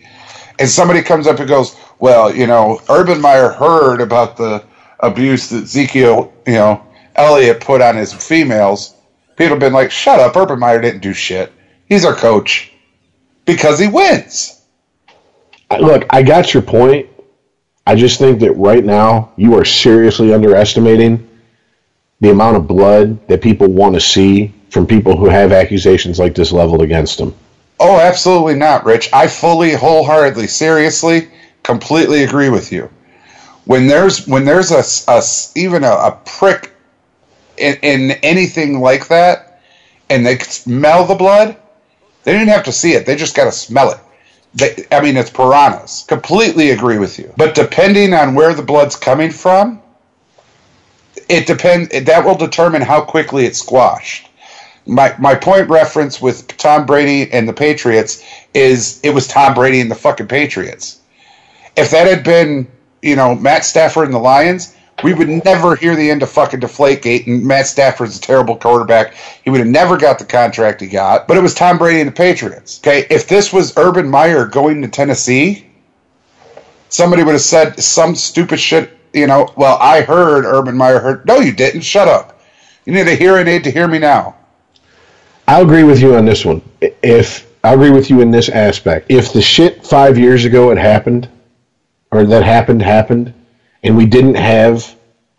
[0.59, 4.63] and somebody comes up and goes, "Well, you know, Urban Meyer heard about the
[4.99, 6.81] abuse that Ezekiel, you know,
[7.15, 8.95] Elliott put on his females,"
[9.41, 10.35] people have been like, "Shut up!
[10.35, 11.51] Urban Meyer didn't do shit.
[11.87, 12.71] He's our coach
[13.45, 14.61] because he wins."
[15.79, 17.07] Look, I got your point.
[17.87, 21.27] I just think that right now you are seriously underestimating
[22.19, 26.35] the amount of blood that people want to see from people who have accusations like
[26.35, 27.33] this leveled against them.
[27.79, 29.09] Oh, absolutely not, Rich.
[29.11, 31.29] I fully, wholeheartedly, seriously,
[31.63, 32.89] completely agree with you.
[33.65, 35.23] When there's when there's a, a
[35.55, 36.70] even a, a prick
[37.61, 39.61] in, in anything like that,
[40.09, 41.55] and they smell the blood,
[42.23, 43.05] they didn't have to see it.
[43.05, 43.97] They just got to smell it.
[44.53, 46.03] They, I mean, it's piranhas.
[46.07, 47.33] Completely agree with you.
[47.37, 49.81] But depending on where the blood's coming from,
[51.29, 51.89] it depends.
[51.89, 54.27] That will determine how quickly it's squashed
[54.85, 58.23] my my point reference with Tom Brady and the Patriots
[58.53, 60.99] is it was Tom Brady and the fucking Patriots.
[61.75, 62.67] If that had been,
[63.01, 66.59] you know, Matt Stafford and the Lions, we would never hear the end of fucking
[66.59, 69.15] Deflategate and Matt Stafford's a terrible quarterback.
[69.43, 71.27] He would have never got the contract he got.
[71.27, 72.79] But it was Tom Brady and the Patriots.
[72.79, 75.67] Okay, if this was Urban Meyer going to Tennessee,
[76.89, 81.25] somebody would have said some stupid shit, you know, well, I heard Urban Meyer heard
[81.25, 81.81] no you didn't.
[81.81, 82.41] Shut up.
[82.85, 84.35] You need a hearing aid to hear me now.
[85.47, 86.61] I'll agree with you on this one.
[86.81, 89.07] If I'll agree with you in this aspect.
[89.09, 91.29] If the shit five years ago had happened,
[92.11, 93.33] or that happened happened,
[93.83, 94.95] and we didn't have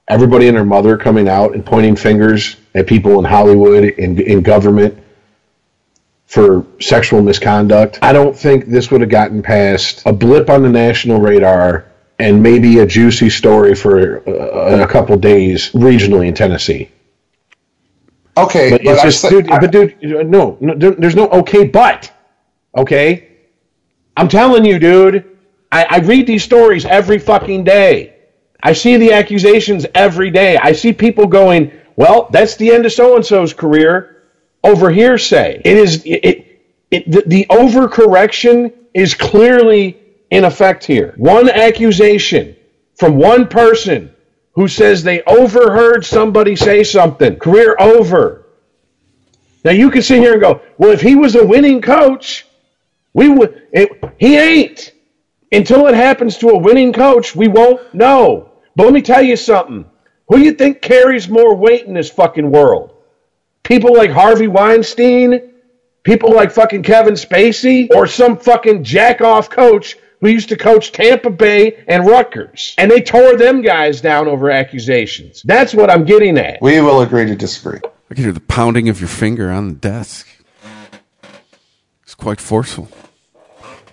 [0.08, 4.42] everybody and their mother coming out and pointing fingers at people in Hollywood in in
[4.42, 4.98] government
[6.26, 10.70] for sexual misconduct, I don't think this would have gotten past a blip on the
[10.70, 11.84] national radar
[12.18, 16.90] and maybe a juicy story for a, a couple days regionally in Tennessee.
[18.36, 19.50] Okay, But, but, just, dude.
[19.50, 22.10] I- but dude, no, no, there's no okay, but
[22.74, 23.28] okay.
[24.16, 25.28] I'm telling you, dude.
[25.70, 28.14] I, I read these stories every fucking day.
[28.62, 30.56] I see the accusations every day.
[30.56, 34.08] I see people going, "Well, that's the end of so and so's career."
[34.64, 35.60] Over hearsay.
[35.64, 36.04] It is.
[36.06, 36.24] It.
[36.90, 39.98] it, the, the overcorrection is clearly
[40.30, 41.14] in effect here.
[41.16, 42.54] One accusation
[42.94, 44.14] from one person
[44.52, 47.36] who says they overheard somebody say something.
[47.38, 48.46] Career over.
[49.64, 52.46] Now you can sit here and go, well, if he was a winning coach,
[53.14, 53.62] we would.
[53.72, 54.92] It, he ain't.
[55.50, 58.51] Until it happens to a winning coach, we won't know.
[58.76, 59.84] But let me tell you something.
[60.28, 62.94] Who do you think carries more weight in this fucking world?
[63.62, 65.52] People like Harvey Weinstein,
[66.02, 70.92] people like fucking Kevin Spacey, or some fucking jack off coach who used to coach
[70.92, 72.74] Tampa Bay and Rutgers.
[72.78, 75.42] And they tore them guys down over accusations.
[75.42, 76.62] That's what I'm getting at.
[76.62, 77.80] We will agree to disagree.
[78.10, 80.28] I can hear the pounding of your finger on the desk.
[82.02, 82.88] It's quite forceful.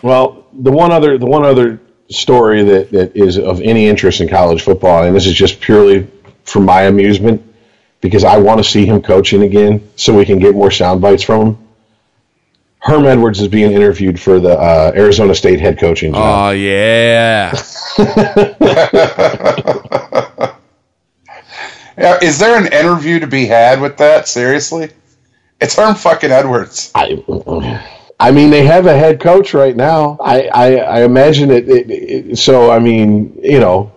[0.01, 1.79] Well, the one other the one other
[2.09, 6.07] story that, that is of any interest in college football, and this is just purely
[6.43, 7.41] for my amusement,
[8.01, 11.23] because I want to see him coaching again so we can get more sound bites
[11.23, 11.57] from him.
[12.81, 16.47] Herm Edwards is being interviewed for the uh, Arizona State head coaching job.
[16.47, 17.53] Oh yeah.
[21.99, 24.29] Yeah, Is there an interview to be had with that?
[24.29, 24.91] Seriously?
[25.59, 26.91] It's Herm fucking Edwards.
[26.95, 27.21] I,
[28.19, 30.17] I mean, they have a head coach right now.
[30.19, 32.37] I, I, I imagine it, it, it.
[32.37, 33.93] So, I mean, you know,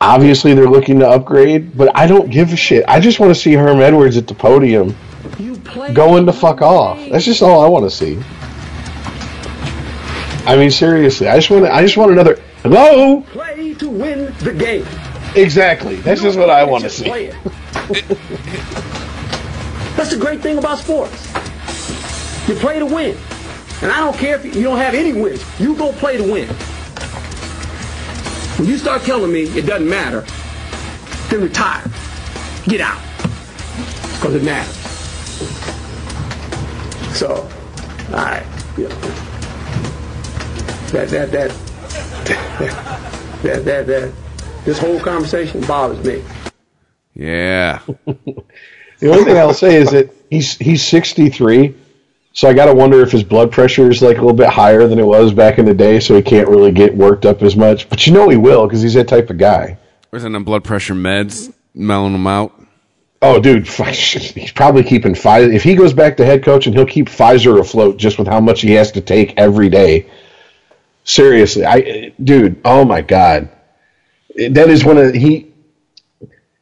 [0.00, 2.84] obviously they're looking to upgrade, but I don't give a shit.
[2.86, 4.94] I just want to see Herm Edwards at the podium
[5.94, 6.98] going the fuck off.
[7.10, 8.22] That's just all I want to see.
[10.46, 11.66] I mean, seriously, I just want.
[11.66, 12.40] I just want another.
[12.62, 13.22] Hello.
[13.22, 14.86] Play to win the game.
[15.34, 15.96] Exactly.
[15.96, 17.30] That's just what I want to see.
[19.94, 21.26] That's the great thing about sports.
[22.48, 23.16] You play to win.
[23.82, 25.44] And I don't care if you don't have any wins.
[25.60, 26.48] You go play to win.
[28.58, 30.24] When you start telling me it doesn't matter,
[31.28, 31.84] then retire.
[32.64, 33.00] Get out.
[34.14, 34.76] Because it matters.
[37.16, 37.48] So,
[38.08, 38.46] all right.
[38.76, 38.88] Yeah.
[40.90, 41.50] That, that, that,
[43.42, 44.12] that, that, that,
[44.64, 46.24] this whole conversation bothers me.
[47.14, 47.80] Yeah.
[48.98, 51.74] The only thing I'll say is that he's he's 63,
[52.32, 54.86] so I got to wonder if his blood pressure is like a little bit higher
[54.86, 57.56] than it was back in the day, so he can't really get worked up as
[57.56, 57.88] much.
[57.88, 59.78] But you know he will because he's that type of guy.
[60.12, 62.52] In the blood pressure meds melling them out?
[63.20, 65.52] Oh, dude, he's probably keeping Pfizer.
[65.52, 68.40] If he goes back to head coach, and he'll keep Pfizer afloat just with how
[68.40, 70.08] much he has to take every day.
[71.04, 73.48] Seriously, I, dude, oh my god,
[74.36, 75.46] that is one of he.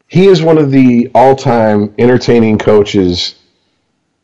[0.08, 3.34] He is one of the all-time entertaining coaches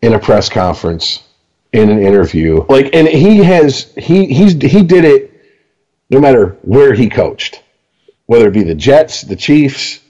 [0.00, 1.24] in a press conference,
[1.72, 2.64] in an interview.
[2.68, 5.32] Like, and he has he he's he did it
[6.10, 7.62] no matter where he coached,
[8.26, 10.00] whether it be the Jets, the Chiefs,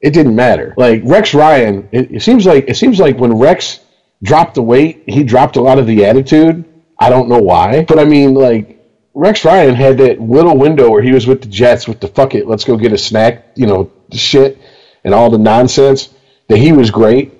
[0.00, 0.74] it didn't matter.
[0.76, 3.80] Like Rex Ryan, it, it seems like it seems like when Rex
[4.22, 6.64] dropped the weight, he dropped a lot of the attitude.
[6.98, 8.78] I don't know why, but I mean, like
[9.14, 12.34] Rex Ryan had that little window where he was with the Jets with the fuck
[12.34, 14.58] it, let's go get a snack, you know, shit
[15.04, 16.10] and all the nonsense.
[16.48, 17.32] That he was great,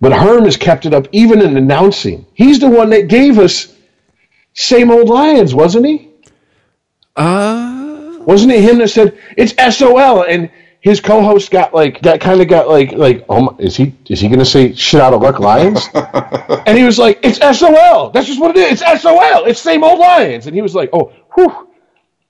[0.00, 2.26] but Herm has kept it up even in announcing.
[2.34, 3.74] He's the one that gave us
[4.54, 6.08] same old Lions, wasn't he?
[7.16, 12.40] Uh Wasn't it him that said it's SOL and his co-host got like got kind
[12.40, 15.20] of got like like oh my, is he is he gonna say shit out of
[15.20, 19.44] luck lions and he was like it's SOL that's just what it is it's SOL
[19.44, 21.68] it's same old lions and he was like oh whew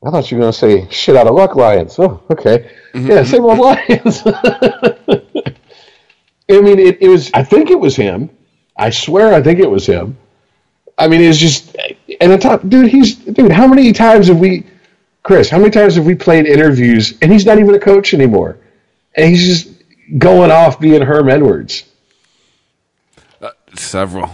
[0.04, 2.70] I thought you were gonna say shit out of luck lions oh okay.
[2.94, 4.22] Yeah same old lions
[6.50, 8.30] I mean it, it was I think it was him
[8.76, 10.16] I swear I think it was him
[10.98, 11.76] I mean it's just
[12.20, 14.64] and on top dude he's dude how many times have we
[15.22, 18.58] Chris, how many times have we played interviews and he's not even a coach anymore?
[19.14, 19.82] And he's just
[20.18, 21.84] going off being Herm Edwards.
[23.40, 24.30] Uh, several.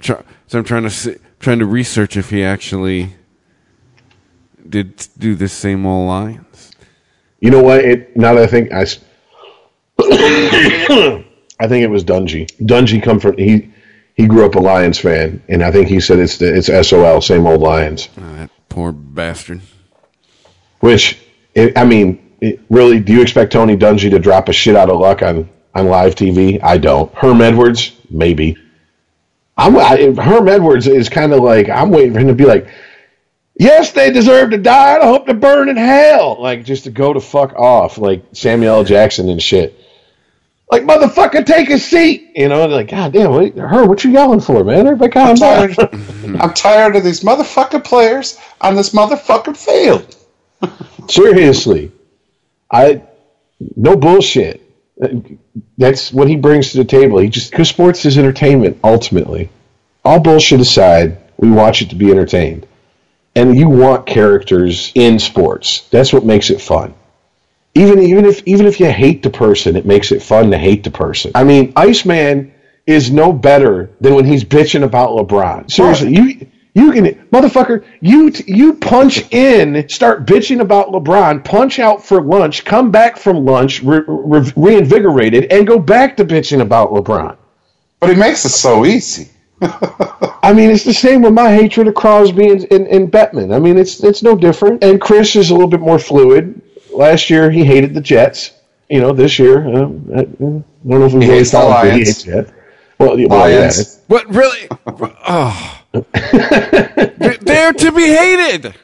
[0.00, 3.14] So I'm trying to see, trying to research if he actually
[4.68, 6.72] did do this same old lines.
[7.40, 7.84] You know what?
[7.84, 8.86] It now that I think I,
[11.58, 12.46] I think it was Dungy.
[12.58, 13.70] Dungy come from he
[14.14, 17.20] he grew up a Lions fan, and I think he said it's the, it's SOL,
[17.20, 18.08] same old Lions.
[18.18, 19.60] Oh, that poor bastard.
[20.80, 21.18] Which
[21.54, 24.90] it, I mean, it, really, do you expect Tony Dungy to drop a shit out
[24.90, 26.62] of luck on on live TV?
[26.62, 27.12] I don't.
[27.14, 28.56] Herm Edwards, maybe.
[29.56, 32.68] I'm I, Herm Edwards is kind of like I'm waiting for him to be like,
[33.58, 34.98] yes, they deserve to die.
[34.98, 38.76] I hope to burn in hell, like just to go to fuck off, like Samuel
[38.76, 38.84] L.
[38.84, 39.82] Jackson and shit.
[40.70, 42.32] Like motherfucker, take a seat.
[42.34, 44.86] You know, like, God damn, what, Herm, what you yelling for, man?
[44.86, 45.72] Everybody calm down.
[45.72, 45.94] Tired-
[46.40, 50.16] I'm tired of these motherfucking players on this motherfucking field.
[51.08, 51.92] Seriously,
[52.70, 53.02] I
[53.76, 54.62] no bullshit.
[55.78, 57.18] That's what he brings to the table.
[57.18, 59.50] He just because sports is entertainment ultimately.
[60.04, 62.66] All bullshit aside, we watch it to be entertained.
[63.34, 65.80] and you want characters in sports.
[65.90, 66.94] That's what makes it fun.
[67.76, 70.82] Even even if even if you hate the person, it makes it fun to hate
[70.82, 71.32] the person.
[71.34, 72.52] I mean, Iceman
[72.86, 75.70] is no better than when he's bitching about LeBron.
[75.70, 82.04] Seriously, you you can motherfucker, you you punch in, start bitching about LeBron, punch out
[82.04, 86.90] for lunch, come back from lunch re, re, reinvigorated, and go back to bitching about
[86.90, 87.36] LeBron.
[88.00, 89.30] But he makes it so easy.
[89.62, 93.54] I mean, it's the same with my hatred of Crosby and, and, and Bettman.
[93.54, 94.84] I mean, it's it's no different.
[94.84, 96.60] And Chris is a little bit more fluid.
[96.96, 98.52] Last year, he hated the Jets.
[98.88, 101.92] You know, this year, uh, I, I don't know if he hates the Lions.
[101.92, 102.52] He hates Jets.
[102.98, 103.72] Well, well yeah.
[104.06, 104.68] What really?
[105.28, 108.74] Oh, they're to be hated.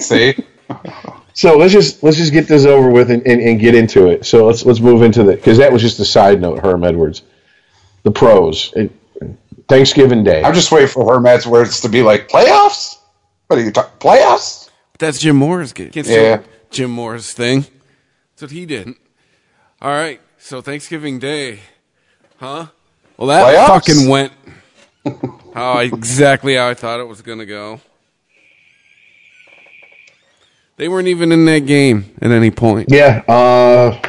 [0.00, 0.34] See.
[1.38, 4.26] So let's just let's just get this over with and, and, and get into it.
[4.26, 6.58] So let's let's move into the because that was just a side note.
[6.58, 7.22] Herm Edwards,
[8.02, 8.72] the pros.
[8.74, 8.90] It,
[9.68, 10.42] Thanksgiving Day.
[10.42, 12.98] I'm just waiting for Herm Edwards to be like playoffs.
[13.46, 14.68] What are you talking playoffs?
[14.98, 15.92] That's Jim Mora's game.
[15.94, 17.60] Yeah, Jim Mora's thing.
[18.32, 18.88] That's what he did.
[19.80, 20.20] All right.
[20.38, 21.60] So Thanksgiving Day,
[22.38, 22.66] huh?
[23.16, 23.66] Well, that Playoffs?
[23.66, 24.32] fucking went
[25.54, 27.80] how exactly how I thought it was going to go.
[30.76, 32.88] They weren't even in that game at any point.
[32.90, 33.22] Yeah.
[33.26, 34.08] Uh, Do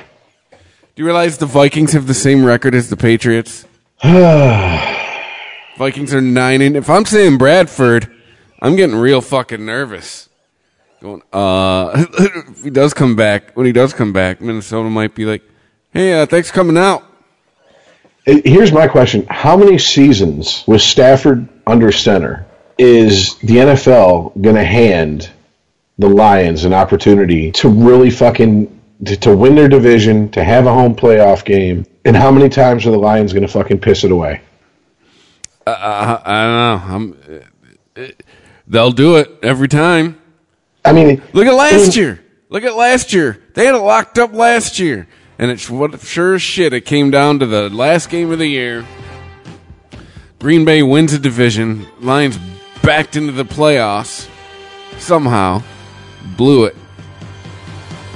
[0.98, 3.66] you realize the Vikings have the same record as the Patriots?
[5.78, 8.12] Vikings are nine and if I'm saying Bradford,
[8.62, 10.29] I'm getting real fucking nervous.
[11.02, 15.26] Going, uh, if he does come back, when he does come back, Minnesota might be
[15.26, 15.44] like,
[15.92, 17.04] "Hey, uh, thanks for coming out."
[18.26, 22.46] Here's my question: How many seasons with Stafford under center
[22.78, 25.30] is the NFL going to hand
[25.98, 30.74] the Lions an opportunity to really fucking to, to, win their division, to have a
[30.74, 31.86] home playoff game?
[32.04, 34.42] And how many times are the Lions going to fucking piss it away?
[35.66, 37.26] Uh, uh I don't know.
[37.26, 37.44] I'm,
[37.96, 38.08] uh,
[38.68, 40.19] they'll do it every time.
[40.86, 42.26] I mean, look at last I mean, year.
[42.50, 43.42] Look at last year.
[43.54, 45.08] They had it locked up last year
[45.40, 48.48] and it's what sure as shit it came down to the last game of the
[48.48, 48.86] year.
[50.38, 51.88] Green Bay wins a division.
[52.02, 52.38] Lions
[52.84, 54.30] backed into the playoffs
[54.98, 55.64] somehow.
[56.36, 56.76] Blew it.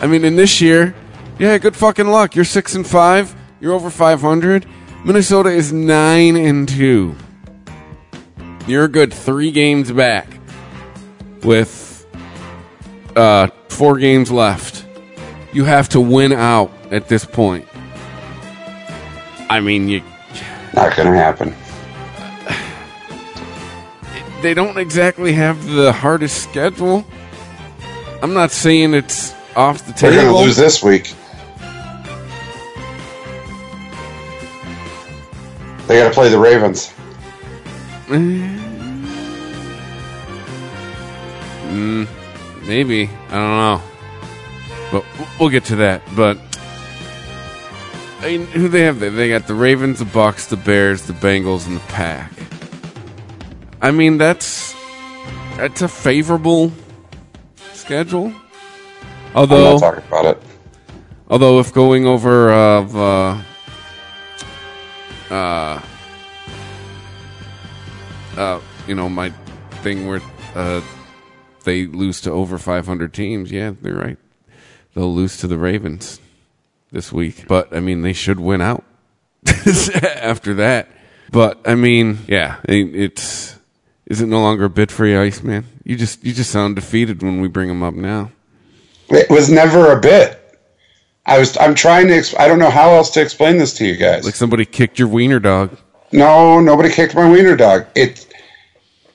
[0.02, 0.94] I mean, in this year,
[1.40, 2.36] yeah, good fucking luck.
[2.36, 3.34] You're six and five.
[3.62, 4.66] You're over 500.
[5.06, 7.16] Minnesota is nine and two.
[8.68, 10.28] You're a good three games back
[11.44, 11.93] with
[13.16, 14.86] uh, four games left.
[15.52, 17.68] You have to win out at this point.
[19.50, 20.02] I mean, you.
[20.74, 21.54] Not going to happen.
[24.42, 27.06] They don't exactly have the hardest schedule.
[28.22, 30.16] I'm not saying it's off the table.
[30.16, 31.14] They're going to lose this week.
[35.88, 36.94] They got to play the Ravens.
[38.08, 38.60] Mm,
[42.66, 43.82] maybe I don't know,
[44.92, 45.06] but
[45.40, 46.02] we'll get to that.
[46.16, 46.38] But
[48.22, 49.00] I mean, who they have?
[49.00, 52.32] They got the Ravens, the Bucks, the Bears, the Bengals, and the Pack.
[53.82, 54.74] I mean, that's
[55.58, 56.72] that's a favorable
[57.74, 58.34] schedule.
[59.36, 60.44] Although, I'm not talking about it.
[61.30, 63.42] Although, if going over of uh,
[65.30, 65.82] uh,
[68.38, 69.32] uh, you know, my
[69.82, 70.22] thing where
[70.56, 70.82] uh,
[71.64, 74.18] they lose to over 500 teams, yeah, they're right.
[74.94, 76.20] They'll lose to the Ravens
[76.92, 77.46] this week.
[77.48, 78.84] But I mean, they should win out
[80.06, 80.90] after that.
[81.32, 83.58] But I mean, yeah, it's
[84.06, 85.66] is it no longer a bit free ice, man?
[85.84, 88.32] You just you just sound defeated when we bring them up now.
[89.10, 90.40] It was never a bit.
[91.26, 93.86] I was I'm trying to exp- I don't know how else to explain this to
[93.86, 94.26] you guys.
[94.26, 95.78] Like somebody kicked your wiener dog.
[96.12, 97.88] No, nobody kicked my wiener dog.
[97.96, 98.28] It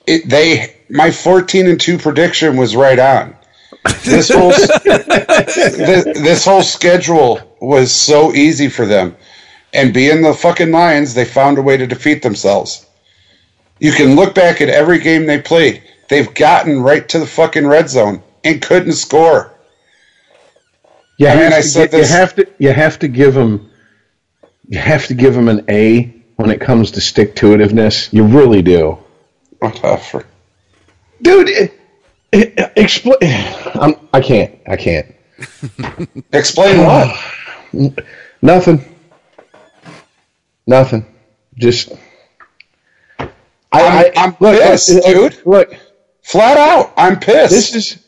[0.05, 3.35] it they my 14 and 2 prediction was right on.
[4.03, 9.15] This whole this, this whole schedule was so easy for them.
[9.73, 12.85] And being the fucking Lions, they found a way to defeat themselves.
[13.79, 15.83] You can look back at every game they played.
[16.09, 19.53] They've gotten right to the fucking red zone and couldn't score.
[21.17, 22.09] Yeah, I mean, I said this.
[22.09, 23.69] You have to you have to give them
[24.67, 28.11] you have to give them an A when it comes to stick to itiveness.
[28.11, 28.97] You really do.
[29.61, 30.25] Oh, Whatever.
[31.21, 31.79] Dude, it,
[32.31, 33.17] it, explain.
[33.21, 34.59] I can't.
[34.67, 35.15] I can't.
[36.33, 38.05] Explain what?
[38.41, 38.95] Nothing.
[40.67, 41.05] Nothing.
[41.57, 41.93] Just.
[43.71, 45.41] I, I'm, I'm look, pissed, look, dude.
[45.45, 45.73] Look,
[46.23, 47.73] flat out, I'm pissed.
[47.73, 48.05] This is.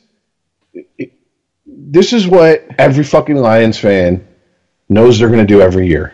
[1.65, 4.25] This is what every fucking Lions fan
[4.87, 6.13] knows they're going to do every year.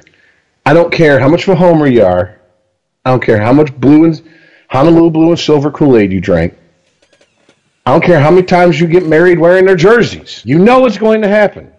[0.66, 2.40] I don't care how much of a homer you are.
[3.06, 4.22] I don't care how much blue and
[4.69, 6.58] Honolulu blue and silver Kool Aid you drank.
[7.88, 10.41] I don't care how many times you get married wearing their jerseys.
[10.43, 11.72] You know it's going to happen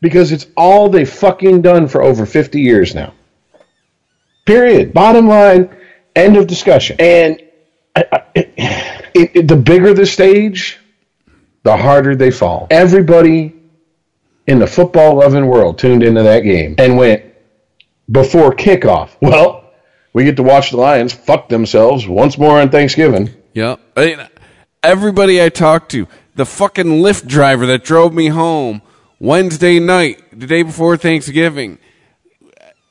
[0.00, 3.14] because it's all they've fucking done for over 50 years now.
[4.46, 4.92] Period.
[4.92, 5.70] Bottom line,
[6.16, 6.96] end of discussion.
[6.98, 7.40] And
[7.94, 10.80] I, I, it, it, the bigger the stage,
[11.62, 12.66] the harder they fall.
[12.72, 13.54] Everybody
[14.48, 17.22] in the football loving world tuned into that game and went
[18.10, 19.10] before kickoff.
[19.22, 19.70] Well,
[20.12, 23.30] we get to watch the Lions fuck themselves once more on Thanksgiving.
[23.52, 23.80] Yep.
[23.96, 24.28] I mean,
[24.84, 28.82] everybody I talked to, the fucking Lyft driver that drove me home
[29.18, 31.78] Wednesday night, the day before Thanksgiving,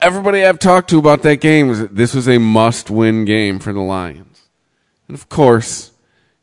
[0.02, 3.82] everybody I've talked to about that game this was a must win game for the
[3.82, 4.42] Lions.
[5.08, 5.92] And of course,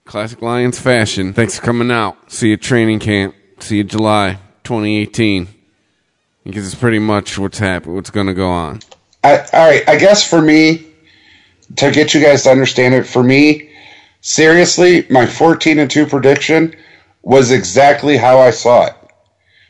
[0.04, 1.32] classic Lions fashion.
[1.32, 2.30] Thanks for coming out.
[2.30, 3.34] See you at training camp.
[3.58, 5.48] See you July 2018.
[6.44, 8.80] Because it's pretty much what's happening, what's going to go on.
[9.22, 10.86] I, all right, I guess for me,
[11.76, 13.69] to get you guys to understand it, for me,
[14.20, 16.74] seriously, my 14 and 2 prediction
[17.22, 18.94] was exactly how I saw it.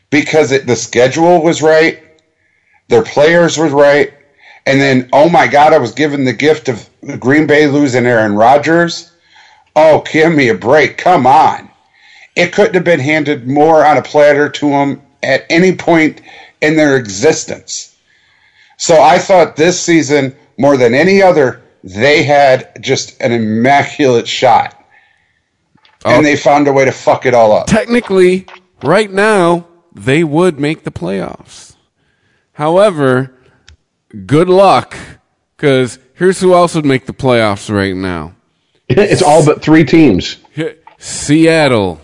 [0.09, 2.03] Because it, the schedule was right,
[2.89, 4.13] their players were right,
[4.65, 6.89] and then, oh my God, I was given the gift of
[7.19, 9.11] Green Bay losing Aaron Rodgers.
[9.75, 10.97] Oh, give me a break.
[10.97, 11.69] Come on.
[12.35, 16.21] It couldn't have been handed more on a platter to them at any point
[16.61, 17.95] in their existence.
[18.77, 24.77] So I thought this season, more than any other, they had just an immaculate shot.
[26.03, 26.09] Oh.
[26.11, 27.67] And they found a way to fuck it all up.
[27.67, 28.45] Technically,
[28.83, 31.75] right now, they would make the playoffs.
[32.53, 33.33] However,
[34.25, 34.95] good luck,
[35.55, 38.35] because here's who else would make the playoffs right now
[38.89, 40.37] It's all but three teams.
[40.97, 42.01] Seattle,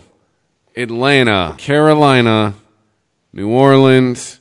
[0.76, 2.54] Atlanta, Carolina,
[3.34, 4.40] New Orleans,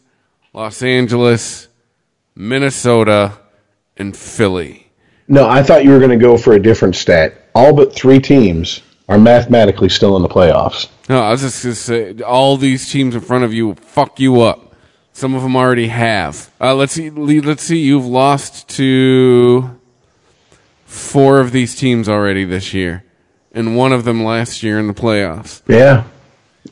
[0.53, 1.69] Los Angeles,
[2.35, 3.39] Minnesota,
[3.97, 4.86] and Philly.
[5.29, 7.35] No, I thought you were going to go for a different stat.
[7.55, 10.89] All but three teams are mathematically still in the playoffs.
[11.09, 13.75] No, I was just going to say, all these teams in front of you will
[13.77, 14.75] fuck you up.
[15.13, 16.51] Some of them already have.
[16.61, 17.09] Uh, let's see.
[17.09, 17.79] Let's see.
[17.79, 19.81] You've lost to
[20.85, 23.03] four of these teams already this year,
[23.53, 25.63] and one of them last year in the playoffs.
[25.67, 26.05] Yeah.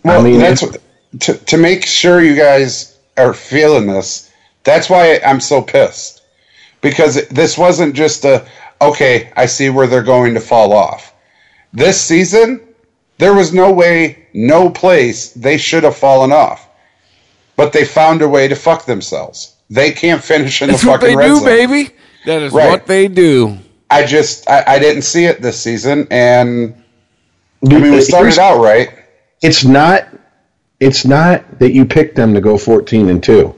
[0.02, 0.76] Well, I mean, that's what,
[1.20, 4.30] to to make sure you guys are feeling this.
[4.62, 6.13] That's why I'm so pissed
[6.84, 8.46] because this wasn't just a
[8.80, 9.32] okay.
[9.36, 11.12] I see where they're going to fall off.
[11.72, 12.60] This season,
[13.18, 16.68] there was no way, no place they should have fallen off,
[17.56, 19.56] but they found a way to fuck themselves.
[19.70, 21.44] They can't finish in That's the what fucking they red do, zone.
[21.44, 21.90] baby.
[22.26, 22.70] That is Right.
[22.70, 23.58] what they do.
[23.90, 26.74] I just I, I didn't see it this season, and
[27.68, 28.90] I mean we started out right.
[29.42, 30.08] It's not.
[30.80, 33.54] It's not that you picked them to go fourteen and two.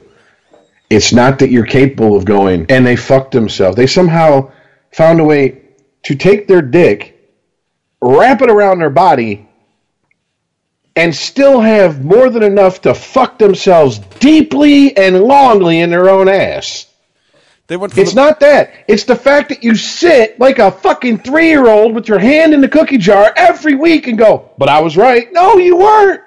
[0.89, 3.75] It's not that you're capable of going and they fucked themselves.
[3.75, 4.51] They somehow
[4.91, 5.61] found a way
[6.03, 7.31] to take their dick,
[8.01, 9.47] wrap it around their body,
[10.95, 16.27] and still have more than enough to fuck themselves deeply and longly in their own
[16.27, 16.87] ass.
[17.67, 18.73] They went It's the, not that.
[18.87, 22.53] It's the fact that you sit like a fucking three year old with your hand
[22.53, 25.31] in the cookie jar every week and go, but I was right.
[25.33, 26.21] No, you weren't.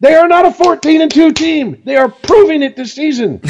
[0.00, 1.82] They are not a 14 and 2 team.
[1.84, 3.42] They are proving it this season.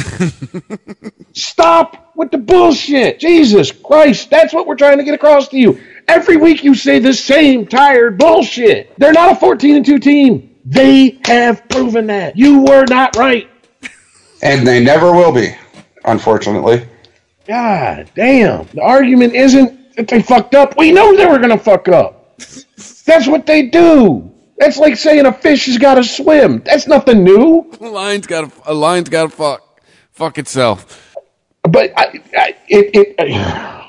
[1.33, 3.19] Stop with the bullshit.
[3.19, 4.29] Jesus Christ.
[4.29, 5.81] That's what we're trying to get across to you.
[6.09, 8.97] Every week you say the same tired bullshit.
[8.99, 10.55] They're not a 14 and 2 team.
[10.65, 12.37] They have proven that.
[12.37, 13.49] You were not right.
[14.43, 15.55] And they never will be,
[16.03, 16.83] unfortunately.
[17.47, 18.65] God damn.
[18.73, 20.75] The argument isn't that they fucked up.
[20.79, 22.39] We know they were going to fuck up.
[23.05, 24.30] That's what they do.
[24.61, 26.61] That's like saying a fish has got to swim.
[26.63, 27.67] That's nothing new.
[27.81, 29.81] a lion's got a lion's got to fuck
[30.11, 31.15] fuck itself.
[31.63, 33.87] But I, I, it, it, uh,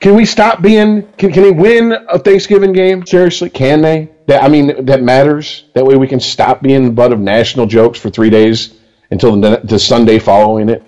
[0.00, 1.02] can we stop being?
[1.18, 3.04] Can, can they win a Thanksgiving game?
[3.04, 4.08] Seriously, can they?
[4.26, 5.64] That I mean, that matters.
[5.74, 9.38] That way, we can stop being the butt of national jokes for three days until
[9.38, 10.82] the, the Sunday following it.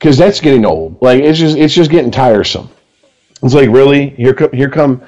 [0.00, 1.00] Because that's getting old.
[1.00, 2.70] Like it's just it's just getting tiresome.
[3.40, 5.02] It's like really here come here come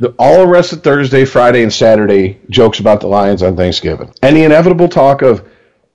[0.00, 4.12] the all the rest of Thursday, Friday, and Saturday jokes about the Lions on Thanksgiving,
[4.22, 5.46] and the inevitable talk of,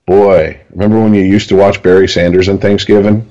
[0.06, 3.28] boy, remember when you used to watch Barry Sanders on Thanksgiving?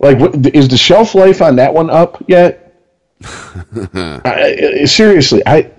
[0.00, 2.74] Like, what, is the shelf life on that one up yet?
[3.24, 5.70] I- seriously, I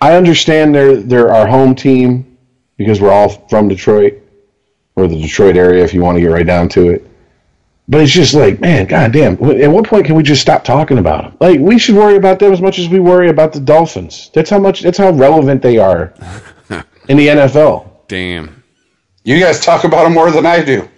[0.00, 2.38] I understand they're they're our home team
[2.78, 4.14] because we're all from Detroit
[4.96, 7.05] or the Detroit area, if you want to get right down to it.
[7.88, 9.34] But it's just like, man, goddamn.
[9.60, 11.36] At what point can we just stop talking about them?
[11.38, 14.30] Like, we should worry about them as much as we worry about the Dolphins.
[14.34, 14.80] That's how much.
[14.82, 16.12] That's how relevant they are
[17.08, 17.88] in the NFL.
[18.08, 18.62] Damn.
[19.22, 20.88] You guys talk about them more than I do.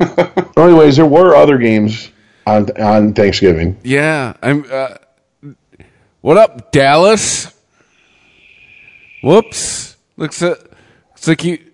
[0.56, 2.10] Anyways, there were other games
[2.46, 3.78] on on Thanksgiving.
[3.84, 4.64] Yeah, I'm.
[4.70, 4.94] Uh,
[6.22, 7.52] What up, Dallas?
[9.22, 9.96] Whoops.
[10.16, 10.54] Looks, uh,
[11.10, 11.71] looks like you, you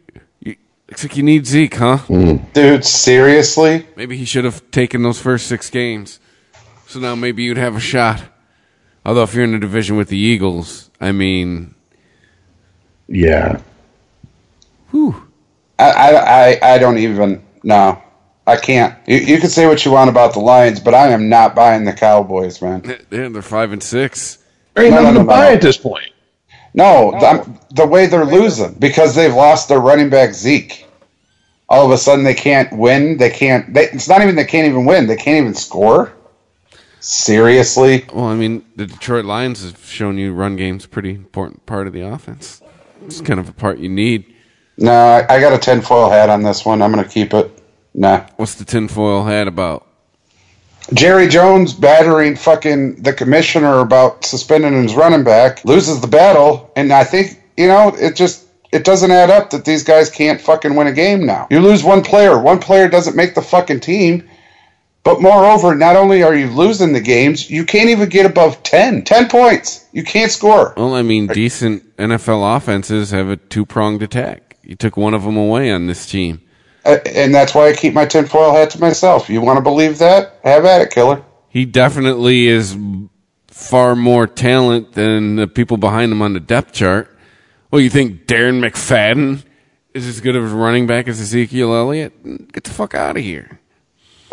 [0.89, 1.99] looks like you need Zeke, huh?
[1.99, 2.37] Hmm.
[2.53, 3.87] Dude, seriously?
[3.97, 6.21] Maybe he should have taken those first six games.
[6.87, 8.23] So now maybe you'd have a shot.
[9.05, 11.75] Although if you're in a division with the Eagles, I mean,
[13.07, 13.61] Yeah.
[14.93, 15.11] I,
[15.79, 17.43] I, I, I don't even.
[17.63, 18.03] No,
[18.47, 18.97] I can't.
[19.07, 21.85] You, you can say what you want about the Lions, but I am not buying
[21.85, 22.83] the Cowboys, man.
[23.11, 24.39] yeah, they're five and six.
[24.75, 25.55] There ain't No, no, nothing no, to no, buy no.
[25.55, 26.11] at this point.
[26.75, 30.85] No, I'm- the way they're losing because they've lost their running back Zeke.
[31.71, 33.19] All of a sudden, they can't win.
[33.19, 33.75] They can't.
[33.75, 35.07] They, it's not even they can't even win.
[35.07, 36.13] They can't even score.
[37.01, 41.65] Seriously, Well, I mean, the Detroit Lions have shown you run game's a pretty important
[41.65, 42.61] part of the offense.
[43.05, 44.25] It's kind of a part you need.
[44.77, 44.93] no.
[44.93, 46.83] I, I got a tinfoil hat on this one.
[46.83, 47.51] I'm going to keep it.
[47.95, 48.27] Nah.
[48.37, 49.87] What's the tinfoil hat about?
[50.95, 56.93] Jerry Jones battering fucking the commissioner about suspending his running back, loses the battle, and
[56.93, 60.75] I think, you know, it just it doesn't add up that these guys can't fucking
[60.75, 61.47] win a game now.
[61.51, 64.29] You lose one player, one player doesn't make the fucking team.
[65.05, 69.05] But moreover, not only are you losing the games, you can't even get above 10.
[69.05, 69.87] 10 points.
[69.93, 70.75] You can't score.
[70.77, 74.59] Well, I mean, decent NFL offenses have a two pronged attack.
[74.63, 76.43] You took one of them away on this team.
[76.89, 79.29] And that's why I keep my tinfoil hat to myself.
[79.29, 80.41] You want to believe that?
[80.43, 81.23] Have at it, killer.
[81.51, 82.77] He definitely is
[83.47, 87.15] far more talent than the people behind him on the depth chart.
[87.71, 89.45] Well, you think Darren McFadden
[89.93, 92.53] is as good of a running back as Ezekiel Elliott?
[92.53, 93.61] Get the fuck out of here.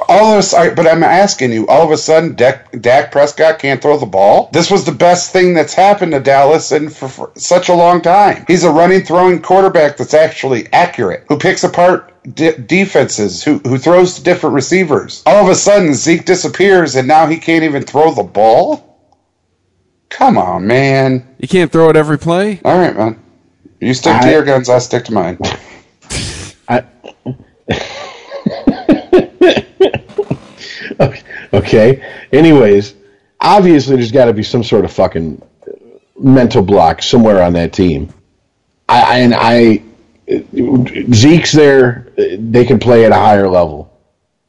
[0.08, 3.60] All of a sudden, but I'm asking you, all of a sudden, Dak, Dak Prescott
[3.60, 4.50] can't throw the ball?
[4.54, 8.02] This was the best thing that's happened to Dallas in for, for such a long
[8.02, 8.46] time.
[8.48, 13.78] He's a running, throwing quarterback that's actually accurate, who picks apart de- defenses, who, who
[13.78, 15.24] throws to different receivers.
[15.26, 19.00] All of a sudden, Zeke disappears, and now he can't even throw the ball?
[20.10, 21.28] Come on, man.
[21.40, 22.62] You can't throw it every play?
[22.64, 23.20] All right, man.
[23.80, 25.38] You stick to your guns, I stick to mine.
[26.68, 26.84] I,
[31.54, 32.04] okay.
[32.32, 32.96] Anyways,
[33.40, 35.42] obviously there's got to be some sort of fucking
[36.18, 38.14] mental block somewhere on that team.
[38.88, 39.84] I, I and I
[40.28, 42.08] Zeke's there.
[42.18, 43.92] They can play at a higher level,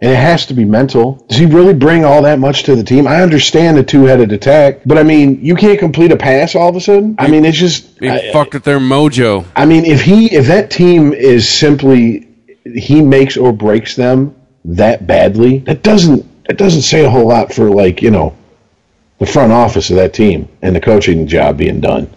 [0.01, 1.25] and it has to be mental.
[1.29, 3.07] Does he really bring all that much to the team?
[3.07, 6.77] I understand the two-headed attack, but I mean, you can't complete a pass all of
[6.77, 7.17] a sudden.
[7.19, 9.45] I mean, it's just I- fucked with their mojo.
[9.55, 12.29] I mean, if he if that team is simply
[12.65, 17.53] he makes or breaks them that badly, that doesn't that doesn't say a whole lot
[17.53, 18.35] for like you know
[19.19, 22.11] the front office of that team and the coaching job being done.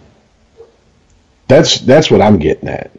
[1.48, 2.90] That's that's what I'm getting at.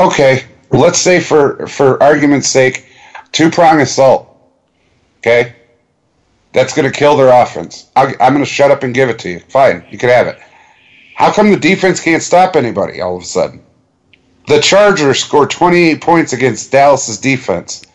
[0.00, 2.86] Okay, let's say for for argument's sake,
[3.32, 4.28] two prong assault.
[5.18, 5.54] Okay,
[6.52, 7.90] that's going to kill their offense.
[7.96, 9.40] i I'm going to shut up and give it to you.
[9.40, 10.38] Fine, you can have it.
[11.14, 13.62] How come the defense can't stop anybody all of a sudden?
[14.46, 17.86] The Chargers scored 28 points against Dallas's defense.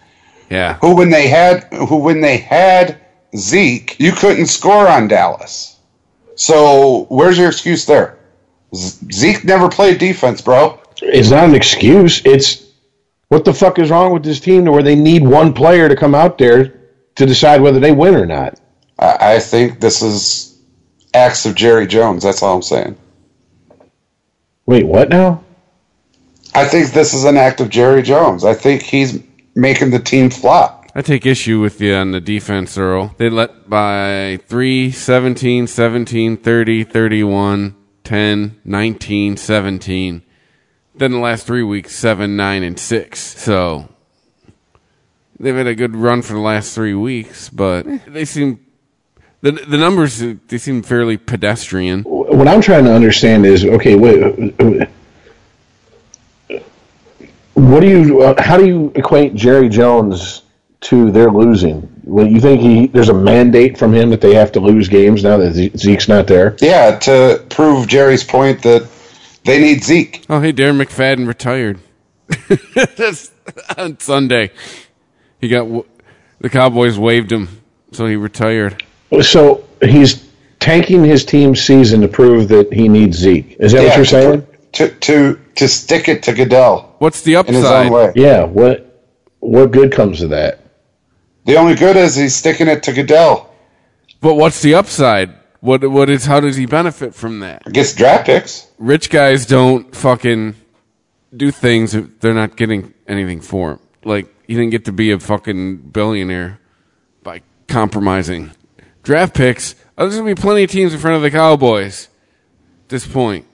[0.49, 0.77] Yeah.
[0.81, 2.99] Who, when they had, who when they had
[3.35, 5.77] Zeke, you couldn't score on Dallas.
[6.35, 8.17] So where's your excuse there?
[8.73, 10.79] Zeke never played defense, bro.
[11.01, 12.25] It's not an excuse.
[12.25, 12.65] It's
[13.29, 15.95] what the fuck is wrong with this team to where they need one player to
[15.95, 16.79] come out there
[17.15, 18.59] to decide whether they win or not.
[18.97, 20.59] I, I think this is
[21.13, 22.23] acts of Jerry Jones.
[22.23, 22.97] That's all I'm saying.
[24.65, 25.43] Wait, what now?
[26.53, 28.43] I think this is an act of Jerry Jones.
[28.43, 29.21] I think he's
[29.55, 30.87] making the team flop.
[30.95, 33.13] I take issue with you on the defense, Earl.
[33.17, 40.23] They let by 3, 17, 17, 30, 31, 10, 19, 17.
[40.99, 43.19] Then the last three weeks, 7, 9, and 6.
[43.19, 43.87] So
[45.39, 48.65] they've had a good run for the last three weeks, but they seem.
[49.41, 52.03] The, the numbers, uh, they seem fairly pedestrian.
[52.03, 53.95] what I'm trying to understand is okay.
[53.95, 54.19] Wait,
[57.53, 58.21] what do you?
[58.21, 60.41] Uh, how do you equate Jerry Jones
[60.81, 61.89] to their losing?
[62.03, 65.23] Well, you think he there's a mandate from him that they have to lose games
[65.23, 66.57] now that Zeke's not there?
[66.59, 68.89] Yeah, to prove Jerry's point that
[69.49, 70.25] they need Zeke.
[70.29, 71.79] Oh, hey, Darren McFadden retired
[72.95, 73.31] That's
[73.77, 74.51] on Sunday.
[75.41, 75.85] He got
[76.39, 77.61] the Cowboys waived him,
[77.91, 78.83] so he retired.
[79.21, 80.29] So he's
[80.59, 83.55] tanking his team's season to prove that he needs Zeke.
[83.59, 84.47] Is that Yeah, what you're saying?
[84.73, 87.87] To to to stick it to Goodell What's the in his upside?
[87.87, 88.11] own way.
[88.15, 88.43] Yeah.
[88.43, 89.03] What
[89.39, 90.59] what good comes of that?
[91.45, 93.51] The only good is he's sticking it to Goodell.
[94.21, 95.33] But what's the upside?
[95.61, 97.65] What what is how does he benefit from that?
[97.71, 98.67] Gets draft picks.
[98.77, 100.55] Rich guys don't fucking
[101.35, 103.79] do things if they're not getting anything for him.
[104.03, 106.59] Like he didn't get to be a fucking billionaire
[107.23, 108.51] by compromising.
[109.03, 112.07] Draft picks Oh, there's gonna be plenty of teams in front of the Cowboys.
[112.83, 113.45] At this point,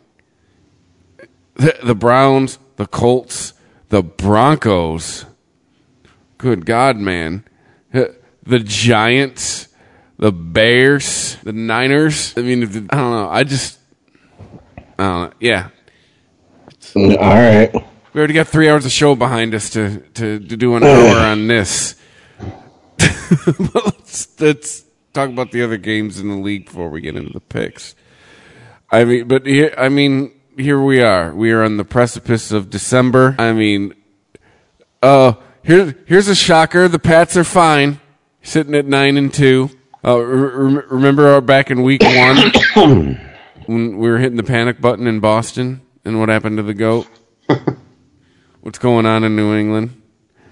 [1.55, 3.53] the, the Browns, the Colts,
[3.89, 5.25] the Broncos.
[6.37, 7.43] Good God, man!
[7.91, 9.69] The Giants,
[10.17, 12.33] the Bears, the Niners.
[12.37, 13.29] I mean, I don't know.
[13.29, 13.79] I just,
[14.77, 15.31] I don't know.
[15.39, 15.69] Yeah,
[16.95, 17.73] All right.
[17.73, 21.17] we already got three hours of show behind us to to, to do an hour
[21.17, 21.95] on this.
[23.73, 27.39] Let's, let's talk about the other games in the league before we get into the
[27.39, 27.95] picks.
[28.91, 31.33] I mean, but here, I mean, here we are.
[31.33, 33.35] We are on the precipice of December.
[33.39, 33.93] I mean,
[35.01, 36.87] uh, here, here's a shocker.
[36.87, 37.99] The Pats are fine,
[38.43, 39.69] sitting at nine and two.
[40.05, 42.03] Uh, re- re- remember our back in week
[42.75, 43.19] one
[43.65, 47.07] when we were hitting the panic button in Boston and what happened to the goat?
[48.61, 50.01] What's going on in New England?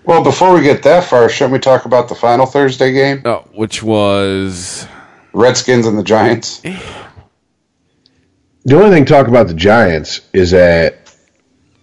[0.06, 3.22] Well, before we get that far, shouldn't we talk about the final Thursday game?
[3.26, 4.88] Oh, which was
[5.34, 6.60] Redskins and the Giants.
[6.60, 11.14] The only thing to talk about the Giants is that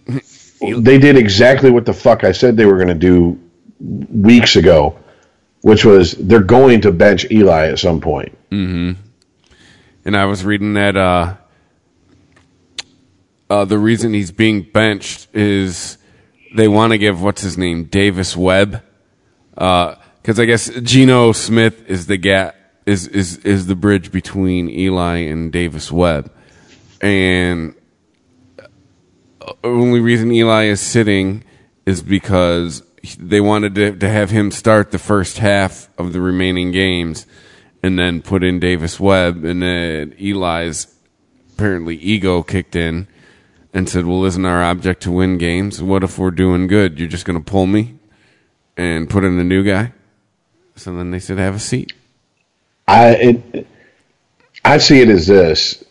[0.61, 3.39] they did exactly what the fuck I said they were going to do
[3.79, 4.97] weeks ago,
[5.61, 8.37] which was they're going to bench Eli at some point.
[10.05, 11.35] and I was reading that uh,
[13.49, 15.97] uh, the reason he's being benched is
[16.55, 18.83] they want to give what's his name Davis Webb
[19.53, 25.17] because I guess Geno Smith is the gap is is is the bridge between Eli
[25.17, 26.31] and Davis Webb,
[26.99, 27.75] and
[28.59, 31.43] uh, only reason Eli is sitting
[31.85, 32.83] is because
[33.19, 37.25] they wanted to, to have him start the first half of the remaining games
[37.83, 40.87] and then put in Davis Webb and then Eli's
[41.53, 43.07] apparently ego kicked in
[43.73, 45.81] and said, "Well, isn't our object to win games?
[45.81, 46.99] What if we're doing good?
[46.99, 47.95] You're just going to pull me
[48.77, 49.93] and put in a new guy?"
[50.75, 51.93] So then they said, "Have a seat."
[52.87, 53.67] I it,
[54.65, 55.83] I see it as this.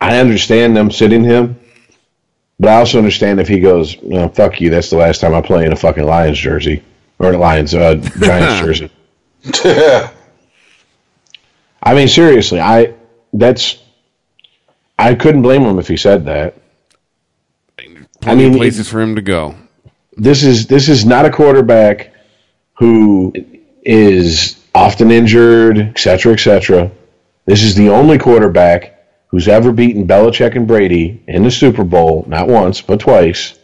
[0.00, 1.58] I understand them sitting him,
[2.58, 5.40] but I also understand if he goes, no, "Fuck you," that's the last time I
[5.40, 6.82] play in a fucking Lions jersey
[7.18, 8.90] or a Lions uh, Giants jersey.
[11.82, 12.94] I mean, seriously, I
[13.32, 13.82] that's
[14.98, 16.54] I couldn't blame him if he said that.
[18.20, 19.54] Plenty mean, of places for him to go.
[20.16, 22.12] This is this is not a quarterback
[22.74, 23.32] who
[23.82, 26.90] is often injured, et cetera, et cetera.
[27.46, 28.97] This is the only quarterback
[29.28, 33.58] who's ever beaten Belichick and Brady in the Super Bowl, not once, but twice.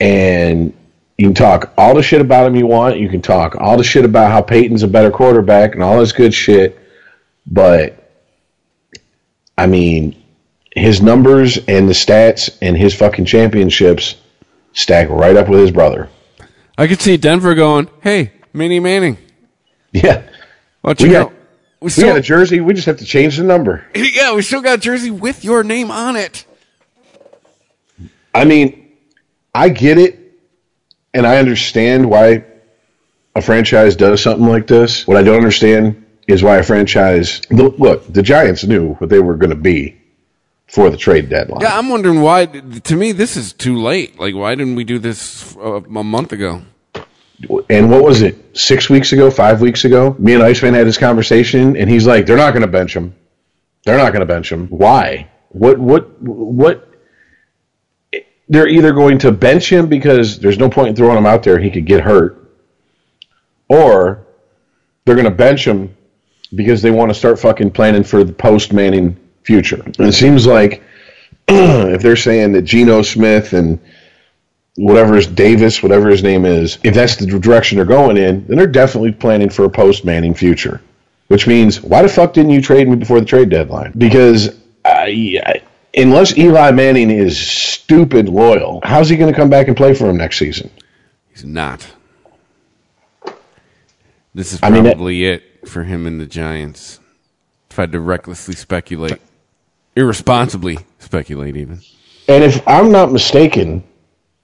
[0.00, 0.74] And
[1.16, 2.98] you can talk all the shit about him you want.
[2.98, 6.12] You can talk all the shit about how Peyton's a better quarterback and all this
[6.12, 6.78] good shit.
[7.46, 8.12] But,
[9.56, 10.22] I mean,
[10.74, 14.16] his numbers and the stats and his fucking championships
[14.74, 16.10] stack right up with his brother.
[16.76, 19.16] I could see Denver going, "Hey, Manny Manning,
[19.92, 20.20] Yeah.
[20.82, 21.32] why don't We you got,
[21.80, 22.60] go?" We we still, got a jersey.
[22.60, 23.84] We just have to change the number.
[23.94, 26.44] yeah, we still got a jersey with your name on it.
[28.34, 28.92] I mean,
[29.54, 30.18] I get it,
[31.14, 32.44] and I understand why
[33.34, 35.06] a franchise does something like this.
[35.06, 37.40] What I don't understand is why a franchise.
[37.50, 39.96] Look, look, the Giants knew what they were going to be
[40.66, 41.60] for the trade deadline.
[41.60, 42.46] Yeah, I'm wondering why.
[42.46, 44.18] To me, this is too late.
[44.18, 46.62] Like, why didn't we do this uh, a month ago?
[47.68, 48.56] And what was it?
[48.56, 52.24] Six weeks ago, five weeks ago, me and Iceman had this conversation, and he's like,
[52.26, 53.14] "They're not going to bench him.
[53.84, 54.68] They're not going to bench him.
[54.68, 55.28] Why?
[55.50, 55.78] What?
[55.78, 56.20] What?
[56.22, 56.88] What?"
[58.48, 61.58] They're either going to bench him because there's no point in throwing him out there;
[61.58, 62.50] he could get hurt,
[63.68, 64.26] or
[65.04, 65.94] they're going to bench him
[66.54, 69.82] because they want to start fucking planning for the post Manning future.
[69.82, 70.82] And it seems like
[71.48, 73.80] if they're saying that Geno Smith and
[74.76, 78.56] whatever is Davis, whatever his name is, if that's the direction they're going in, then
[78.56, 80.80] they're definitely planning for a post Manning future.
[81.28, 83.92] Which means, why the fuck didn't you trade me before the trade deadline?
[83.98, 85.62] Because I, I-
[85.96, 90.08] unless Eli Manning is stupid loyal, how's he going to come back and play for
[90.08, 90.70] him next season?
[91.30, 91.84] He's not.
[94.34, 97.00] This is I mean, probably it for him and the Giants.
[97.70, 99.20] If I had to recklessly speculate,
[99.96, 101.80] irresponsibly speculate, even.
[102.28, 103.82] And if I'm not mistaken,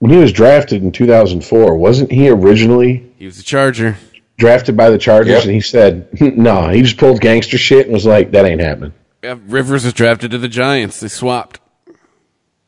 [0.03, 3.95] when he was drafted in 2004, wasn't he originally He was a Charger.
[4.37, 5.31] drafted by the Chargers?
[5.31, 5.43] Yep.
[5.43, 8.59] And he said, hmm, no, he just pulled gangster shit and was like, that ain't
[8.59, 8.91] happening.
[9.23, 10.99] Yeah, Rivers was drafted to the Giants.
[10.99, 11.61] They swapped.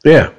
[0.06, 0.32] Yeah.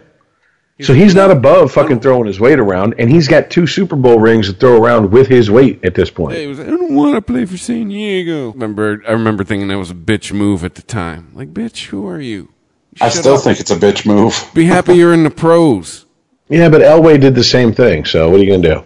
[0.81, 4.19] So he's not above fucking throwing his weight around, and he's got two Super Bowl
[4.19, 6.39] rings to throw around with his weight at this point.
[6.39, 6.59] He was.
[6.59, 8.53] I don't want to play for San Diego.
[8.53, 11.33] Remember, I remember thinking that was a bitch move at the time.
[11.35, 12.55] Like, bitch, who are you?
[13.03, 13.43] I still up.
[13.43, 14.51] think it's a bitch move.
[14.55, 16.06] Be happy you're in the pros.
[16.49, 18.05] Yeah, but Elway did the same thing.
[18.05, 18.85] So what are you gonna do?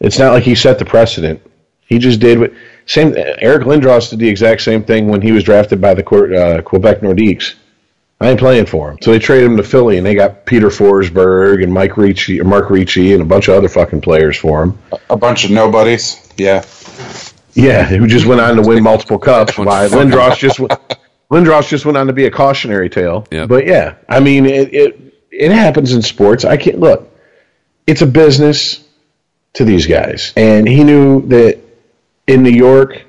[0.00, 1.42] It's not like he set the precedent.
[1.86, 2.52] He just did what
[2.86, 3.14] same.
[3.16, 7.00] Eric Lindros did the exact same thing when he was drafted by the uh, Quebec
[7.00, 7.54] Nordiques.
[8.22, 10.68] I ain't playing for him, so they traded him to Philly, and they got Peter
[10.68, 14.62] Forsberg and Mike Ricci, or Mark Ricci, and a bunch of other fucking players for
[14.62, 14.78] him.
[15.08, 16.30] A bunch of nobodies.
[16.36, 16.62] Yeah.
[17.54, 19.56] Yeah, who just went on to win multiple cups.
[19.56, 20.72] Why Lindros just went,
[21.30, 23.26] Lindros just went on to be a cautionary tale.
[23.30, 23.48] Yep.
[23.48, 26.44] But yeah, I mean it, it it happens in sports.
[26.44, 27.08] I can't look.
[27.86, 28.84] It's a business
[29.54, 31.58] to these guys, and he knew that
[32.26, 33.02] in New York,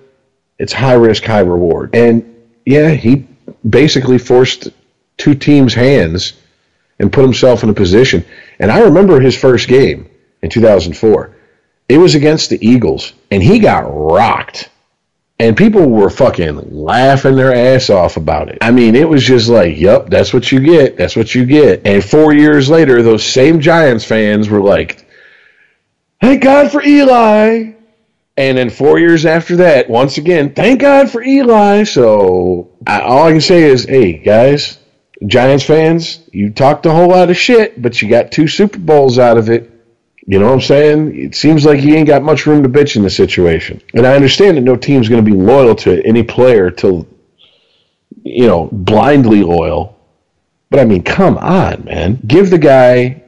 [0.58, 1.96] it's high risk, high reward.
[1.96, 2.36] And
[2.66, 3.28] yeah, he
[3.68, 4.70] basically forced
[5.18, 6.34] two teams' hands
[7.00, 8.26] and put himself in a position.
[8.60, 10.10] And I remember his first game
[10.42, 11.36] in 2004.
[11.90, 14.70] It was against the Eagles, and he got rocked.
[15.42, 18.60] And people were fucking laughing their ass off about it.
[18.62, 20.98] I mean, it was just like, yep, that's what you get.
[20.98, 21.82] That's what you get.
[21.84, 25.04] And four years later, those same Giants fans were like,
[26.22, 27.72] thank God for Eli.
[28.38, 31.86] And then four years after that, once again, thank God for Eli.
[31.86, 34.78] So I, all I can say is, hey, guys,
[35.26, 39.18] Giants fans, you talked a whole lot of shit, but you got two Super Bowls
[39.18, 39.72] out of it.
[40.28, 41.20] You know what I'm saying?
[41.20, 43.82] It seems like he ain't got much room to bitch in this situation.
[43.94, 47.08] And I understand that no team's going to be loyal to any player till,
[48.24, 49.98] you know, blindly loyal.
[50.70, 52.20] But I mean, come on, man.
[52.26, 53.24] Give the guy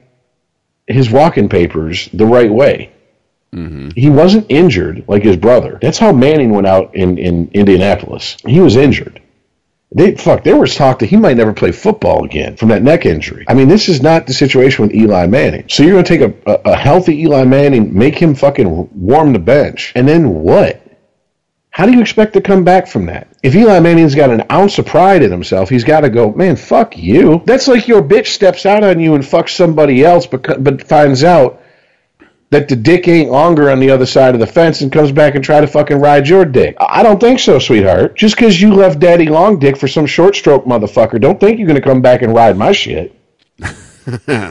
[0.88, 2.92] his walking papers the right way.
[3.54, 3.90] Mm-hmm.
[3.96, 5.80] He wasn't injured like his brother.
[5.82, 8.38] That's how Manning went out in, in Indianapolis.
[8.46, 9.22] He was injured.
[9.96, 10.44] They fuck.
[10.44, 13.46] There was talk that he might never play football again from that neck injury.
[13.48, 15.66] I mean, this is not the situation with Eli Manning.
[15.70, 19.34] So you're going to take a, a, a healthy Eli Manning, make him fucking warm
[19.34, 20.82] the bench, and then what?
[21.70, 23.28] How do you expect to come back from that?
[23.42, 26.56] If Eli Manning's got an ounce of pride in himself, he's got to go, man,
[26.56, 27.42] fuck you.
[27.46, 31.24] That's like your bitch steps out on you and fucks somebody else, but, but finds
[31.24, 31.63] out
[32.54, 35.36] that the dick ain't longer on the other side of the fence and comes back
[35.36, 36.76] and try to fucking ride your dick.
[36.80, 38.16] I don't think so, sweetheart.
[38.16, 41.68] Just because you left Daddy Long Dick for some short stroke motherfucker, don't think you're
[41.68, 43.14] going to come back and ride my shit.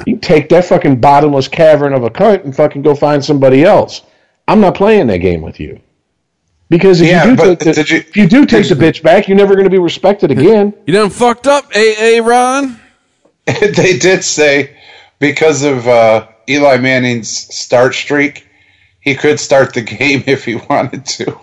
[0.07, 4.03] you take that fucking bottomless cavern of a cunt and fucking go find somebody else.
[4.49, 5.81] I'm not playing that game with you.
[6.69, 9.03] Because if Yeah, you do take the, did you- if you do take the bitch
[9.03, 10.75] back, you're never going to be respected again.
[10.87, 12.81] You done fucked up, AA Ron?
[13.47, 14.77] they did say
[15.19, 18.47] because of uh, Eli Manning's start streak,
[19.01, 21.39] he could start the game if he wanted to.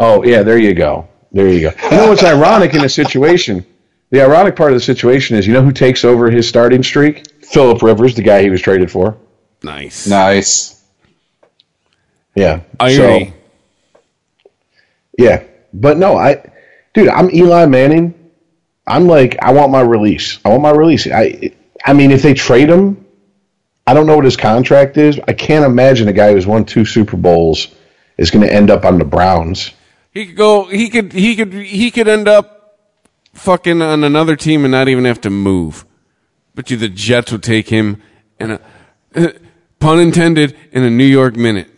[0.00, 1.08] Oh yeah, there you go.
[1.32, 1.72] There you go.
[1.90, 3.66] You know what's ironic in the situation?
[4.10, 7.44] The ironic part of the situation is, you know who takes over his starting streak?
[7.44, 9.18] Philip Rivers, the guy he was traded for.
[9.62, 10.06] Nice.
[10.06, 10.82] Nice.
[12.34, 12.60] Yeah.
[12.80, 13.26] Irony.
[13.26, 13.32] So,
[15.18, 15.42] yeah,
[15.74, 16.50] but no, I,
[16.94, 18.14] dude, I'm Eli Manning.
[18.86, 20.38] I'm like, I want my release.
[20.44, 21.06] I want my release.
[21.06, 21.52] I,
[21.84, 23.04] I mean, if they trade him,
[23.88, 25.18] I don't know what his contract is.
[25.26, 27.68] I can't imagine a guy who's won two Super Bowls
[28.18, 29.72] is going to end up on the Browns.
[30.12, 30.66] He could go.
[30.66, 31.10] He could.
[31.14, 31.54] He could.
[31.54, 32.76] He could end up
[33.32, 35.86] fucking on another team and not even have to move.
[36.54, 38.02] But you, the Jets would take him
[38.38, 38.58] in
[39.14, 39.32] a
[39.80, 41.70] pun intended in a New York minute.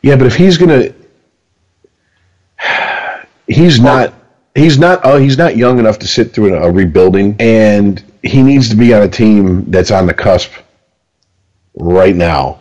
[0.00, 0.94] Yeah, but if he's gonna,
[3.46, 4.14] he's not.
[4.54, 5.00] He's not.
[5.04, 8.94] Oh, he's not young enough to sit through a rebuilding, and he needs to be
[8.94, 10.50] on a team that's on the cusp
[11.74, 12.60] right now.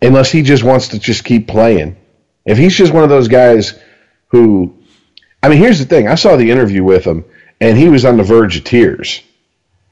[0.00, 1.96] Unless he just wants to just keep playing.
[2.44, 3.78] If he's just one of those guys
[4.28, 4.74] who,
[5.42, 6.08] I mean, here's the thing.
[6.08, 7.24] I saw the interview with him,
[7.60, 9.22] and he was on the verge of tears,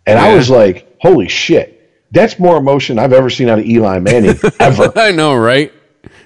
[0.07, 1.77] and I was like, "Holy shit!"
[2.11, 4.93] That's more emotion I've ever seen out of Eli Manning ever.
[4.97, 5.73] I know, right?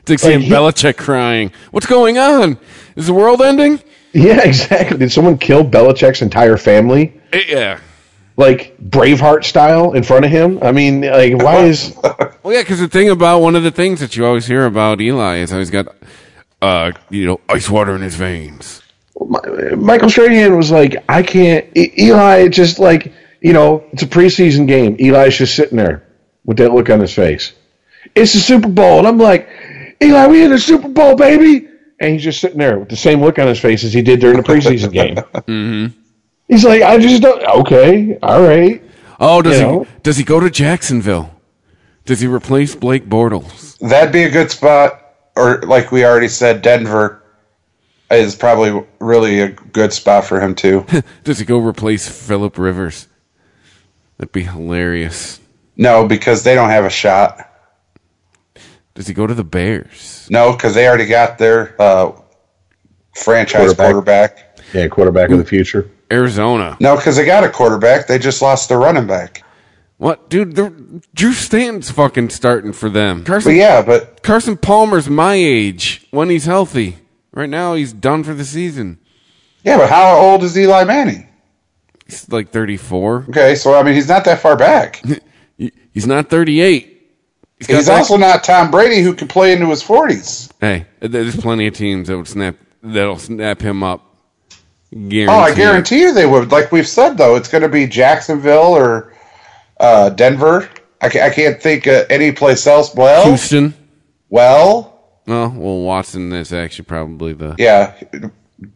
[0.00, 1.52] It's like seeing he- Belichick crying.
[1.70, 2.58] What's going on?
[2.96, 3.80] Is the world ending?
[4.14, 4.96] Yeah, exactly.
[4.96, 7.80] Did someone kill Belichick's entire family, Yeah.
[8.36, 10.58] Like Braveheart style, in front of him?
[10.62, 11.96] I mean, like, why is?
[12.42, 15.00] Well, yeah, because the thing about one of the things that you always hear about
[15.00, 15.86] Eli is how he's got,
[16.60, 18.82] uh, you know, ice water in his veins.
[19.18, 21.66] Michael Strahan was like, I can't.
[21.74, 24.96] Eli just like, you know, it's a preseason game.
[24.98, 26.06] Eli's just sitting there
[26.44, 27.52] with that look on his face.
[28.14, 29.48] It's the Super Bowl, and I'm like,
[30.02, 31.68] Eli, we in the Super Bowl, baby.
[32.00, 34.20] And he's just sitting there with the same look on his face as he did
[34.20, 35.14] during the preseason game.
[35.34, 35.98] mm-hmm.
[36.48, 37.42] He's like, I just don't.
[37.60, 38.82] Okay, all right.
[39.20, 39.72] Oh, does You he?
[39.72, 39.86] know?
[40.02, 41.30] Does he go to Jacksonville?
[42.04, 43.78] Does he replace Blake Bortles?
[43.78, 45.00] That'd be a good spot.
[45.36, 47.22] Or, like we already said, Denver
[48.10, 50.84] is probably really a good spot for him, too.
[51.24, 53.08] Does he go replace Philip Rivers?
[54.18, 55.40] That'd be hilarious.
[55.76, 57.50] no, because they don't have a shot.
[58.94, 60.28] Does he go to the Bears?
[60.30, 62.12] No, because they already got their uh,
[63.16, 64.36] franchise Quarterback.
[64.36, 64.58] quarterback.
[64.72, 65.90] Yeah, quarterback of the future.
[66.10, 66.76] Arizona.
[66.80, 68.06] No, because they got a quarterback.
[68.06, 69.42] They just lost their running back.
[69.96, 70.56] What, dude?
[70.56, 73.22] the- Drew Stanton's fucking starting for them.
[73.24, 76.96] But yeah, but Carson Palmer's my age when he's healthy.
[77.32, 78.98] Right now, he's done for the season.
[79.64, 81.28] yeah, but how old is Eli Manning?
[82.06, 83.26] He's like 34.
[83.30, 85.02] Okay, so I mean, he's not that far back.
[85.92, 86.90] He's not 38.
[87.58, 90.50] He's He's also not Tom Brady, who can play into his forties.
[90.60, 94.13] Hey, there's plenty of teams that would snap that'll snap him up.
[94.94, 96.52] Guarantee Oh, I guarantee you they would.
[96.52, 99.12] Like we've said, though, it's going to be Jacksonville or
[99.80, 100.68] uh, Denver.
[101.00, 102.94] I, ca- I can't think of any place else.
[102.94, 103.74] Well, Houston.
[104.28, 104.90] well,
[105.26, 107.56] Oh, well, Watson is actually probably the.
[107.58, 107.94] yeah.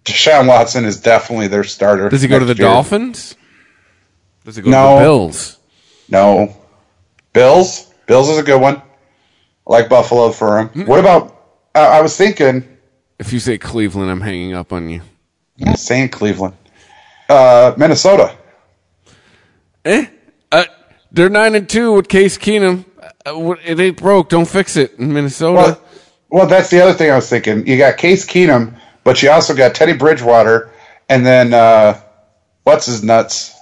[0.05, 2.09] Deshaun Watson is definitely their starter.
[2.09, 2.67] Does he go to the year.
[2.69, 3.37] Dolphins?
[4.45, 4.95] Does he go No.
[4.95, 5.59] to the Bills?
[6.09, 6.57] No.
[7.33, 7.93] Bills.
[8.07, 8.77] Bills is a good one.
[8.77, 8.83] I
[9.73, 10.87] like Buffalo for him.
[10.87, 11.35] What about?
[11.75, 12.67] Uh, I was thinking.
[13.19, 15.03] If you say Cleveland, I'm hanging up on you.
[15.65, 16.55] I'm saying Cleveland.
[17.29, 18.37] Uh, Minnesota.
[19.85, 20.07] Eh?
[20.51, 20.65] Uh,
[21.13, 22.85] they're nine and two with Case Keenum.
[23.27, 24.29] Uh, it ain't broke.
[24.29, 25.55] Don't fix it in Minnesota.
[25.55, 25.83] Well,
[26.31, 27.67] well, that's the other thing I was thinking.
[27.67, 30.71] You got Case Keenum, but you also got Teddy Bridgewater,
[31.09, 32.01] and then uh,
[32.65, 33.55] what's his nuts?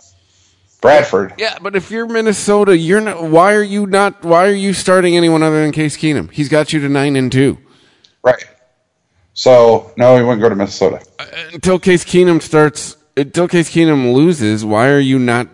[0.80, 1.34] Bradford.
[1.38, 3.22] Yeah, but if you're Minnesota, you're not.
[3.24, 4.24] Why are you not?
[4.24, 6.30] Why are you starting anyone other than Case Keenum?
[6.30, 7.58] He's got you to nine and two.
[8.22, 8.44] Right.
[9.36, 11.00] So no, he wouldn't go to Minnesota.
[11.52, 15.46] Until Case Keenum starts, until Case Keenum loses, why are you not?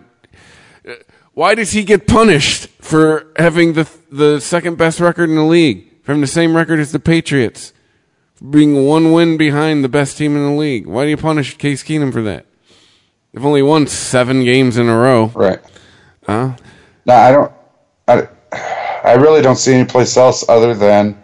[0.88, 0.94] uh,
[1.34, 5.84] Why does he get punished for having the the second best record in the league,
[6.04, 7.72] from the same record as the Patriots,
[8.50, 10.86] being one win behind the best team in the league?
[10.86, 12.46] Why do you punish Case Keenum for that?
[13.32, 15.26] They've only won seven games in a row.
[15.34, 15.58] Right.
[16.24, 16.54] Huh?
[17.04, 17.52] No, I don't.
[18.06, 18.28] I,
[19.02, 21.20] I really don't see any place else other than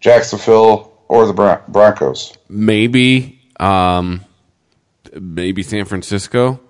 [0.00, 2.32] Jacksonville or the Bron- Broncos.
[2.48, 4.24] Maybe, um,
[5.12, 6.60] maybe San Francisco.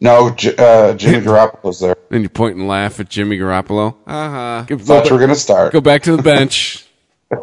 [0.00, 1.96] No, J- uh, Jimmy Garoppolo's there.
[2.08, 3.94] Then you point and laugh at Jimmy Garoppolo.
[4.06, 4.64] Uh-huh.
[4.66, 5.72] Go, Thought you were ba- going to start.
[5.72, 6.86] go back to the bench.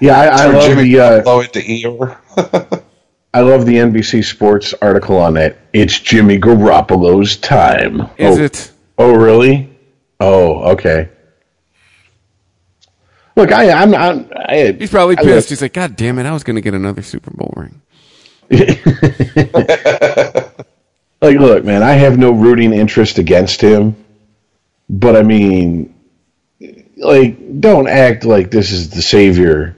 [0.00, 2.82] Yeah, I, I love Jimmy the uh, Garoppolo into Eeyore.
[3.32, 5.56] I love the NBC Sports article on it.
[5.72, 8.02] It's Jimmy Garoppolo's time.
[8.18, 8.72] Is oh, it?
[8.98, 9.70] Oh, really?
[10.20, 11.08] Oh, okay.
[13.36, 14.32] Look, I, I'm not.
[14.36, 15.46] I, He's probably I pissed.
[15.46, 17.80] look- He's like, God damn it, I was going to get another Super Bowl ring.
[21.20, 23.96] like, look, man, I have no rooting interest against him,
[24.88, 25.94] but I mean,
[26.96, 29.76] like, don't act like this is the savior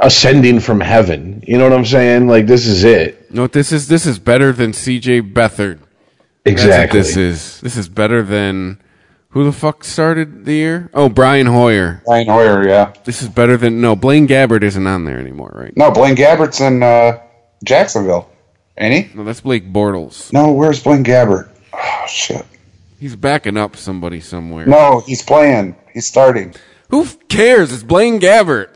[0.00, 1.42] ascending from heaven.
[1.46, 2.28] You know what I'm saying?
[2.28, 3.30] Like, this is it.
[3.32, 5.22] No, this is this is better than C.J.
[5.22, 5.80] Beathard.
[6.44, 7.00] Exactly.
[7.00, 7.60] this is.
[7.60, 8.80] This is better than
[9.34, 10.90] who the fuck started the year?
[10.94, 12.00] Oh, Brian Hoyer.
[12.06, 12.94] Brian Hoyer, yeah.
[13.02, 13.96] This is better than no.
[13.96, 15.76] Blaine Gabbert isn't on there anymore, right?
[15.76, 17.18] No, Blaine Gabbert's in uh,
[17.64, 18.30] Jacksonville.
[18.76, 19.10] Any?
[19.12, 20.32] No, that's Blake Bortles.
[20.32, 21.50] No, where's Blaine Gabbert?
[21.72, 22.46] Oh, shit.
[23.00, 24.66] He's backing up somebody somewhere.
[24.66, 25.74] No, he's playing.
[25.92, 26.54] He's starting.
[26.90, 27.72] Who cares?
[27.72, 28.68] It's Blaine Gabbert.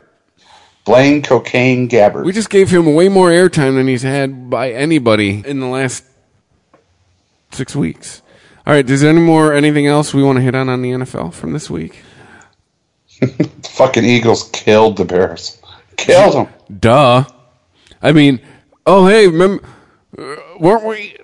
[0.83, 2.25] Blaine Cocaine Gabbert.
[2.25, 6.03] We just gave him way more airtime than he's had by anybody in the last
[7.51, 8.21] six weeks.
[8.69, 10.91] All right, is there any more anything else we want to hit on on the
[10.91, 12.03] NFL from this week?
[13.63, 15.59] fucking Eagles killed the Bears.
[15.97, 16.53] Killed them.
[16.79, 17.23] Duh.
[17.99, 18.39] I mean,
[18.85, 19.63] oh hey, remember,
[20.15, 21.17] uh, weren't we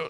[0.00, 0.08] uh,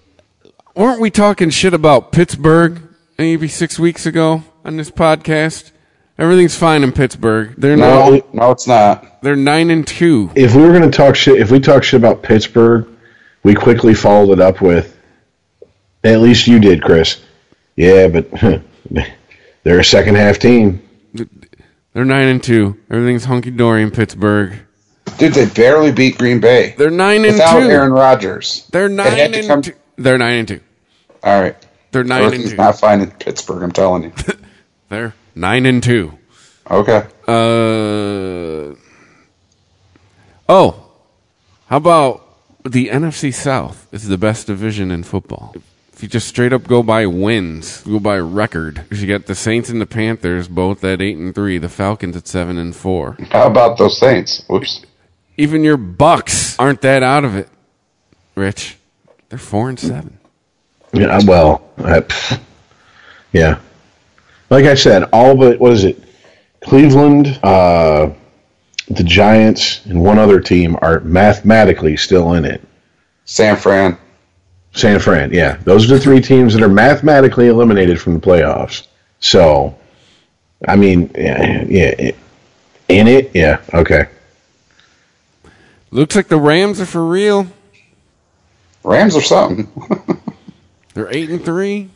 [0.73, 2.81] weren't we talking shit about Pittsburgh
[3.17, 5.71] maybe six weeks ago on this podcast?
[6.17, 7.55] Everything's fine in Pittsburgh.
[7.57, 9.21] They're No, no, no, it's not.
[9.21, 10.31] they're nine and two.
[10.33, 12.87] if we were going to talk shit, if we talk shit about Pittsburgh,
[13.43, 14.97] we quickly followed it up with,
[16.03, 17.21] at least you did, Chris.
[17.75, 18.29] Yeah, but
[19.63, 20.81] they're a second half team.
[21.93, 22.77] They're nine and two.
[22.89, 24.53] Everything's hunky dory in Pittsburgh.
[25.17, 26.75] Dude, they barely beat Green Bay.
[26.77, 27.67] They're nine and Without two.
[27.69, 28.67] Aaron Rodgers.
[28.71, 29.73] They're nine had to and come- two.
[29.97, 30.59] They're nine and two.
[31.23, 31.55] All right.
[31.91, 32.55] They're nine and two.
[32.55, 34.13] not fine in Pittsburgh, I'm telling you.
[34.89, 36.17] They're nine and two.
[36.69, 37.05] Okay.
[37.27, 38.75] Uh
[40.47, 40.85] oh,
[41.67, 42.25] how about
[42.63, 45.55] the NFC South is the best division in football.
[45.99, 49.35] If you just straight up go by wins, go by record, 'cause you got the
[49.35, 53.17] Saints and the Panthers both at eight and three, the Falcons at seven and four.
[53.31, 54.41] How about those Saints?
[54.47, 54.79] Whoops.
[55.35, 57.49] Even your Bucks aren't that out of it.
[58.35, 58.77] Rich,
[59.27, 60.19] they're four and seven.
[60.93, 62.01] Yeah, well, I,
[63.33, 63.57] yeah.
[64.49, 66.01] Like I said, all but what is it?
[66.61, 68.11] Cleveland, uh,
[68.87, 72.61] the Giants, and one other team are mathematically still in it.
[73.25, 73.97] San Fran.
[74.73, 75.57] San Fran, yeah.
[75.63, 78.87] Those are the three teams that are mathematically eliminated from the playoffs.
[79.19, 79.77] So,
[80.67, 82.11] I mean, yeah, yeah,
[82.87, 84.07] in it, yeah, okay.
[85.91, 87.47] Looks like the Rams are for real.
[88.83, 89.67] Rams or something.
[90.93, 91.89] They're eight and three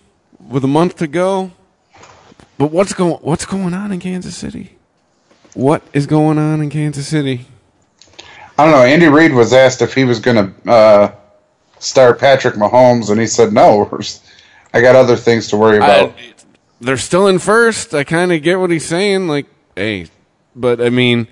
[0.49, 1.51] with a month to go.
[2.57, 4.75] But what's going what's going on in Kansas City?
[5.53, 7.47] What is going on in Kansas City?
[8.57, 8.83] I don't know.
[8.83, 11.15] Andy Reid was asked if he was going to uh,
[11.83, 13.99] start Patrick Mahomes, and he said no.
[14.73, 16.09] I got other things to worry about.
[16.09, 16.15] I,
[16.81, 17.93] they're still in first.
[17.93, 19.27] I kind of get what he's saying.
[19.27, 19.45] Like,
[19.75, 20.07] hey,
[20.55, 21.27] but I mean,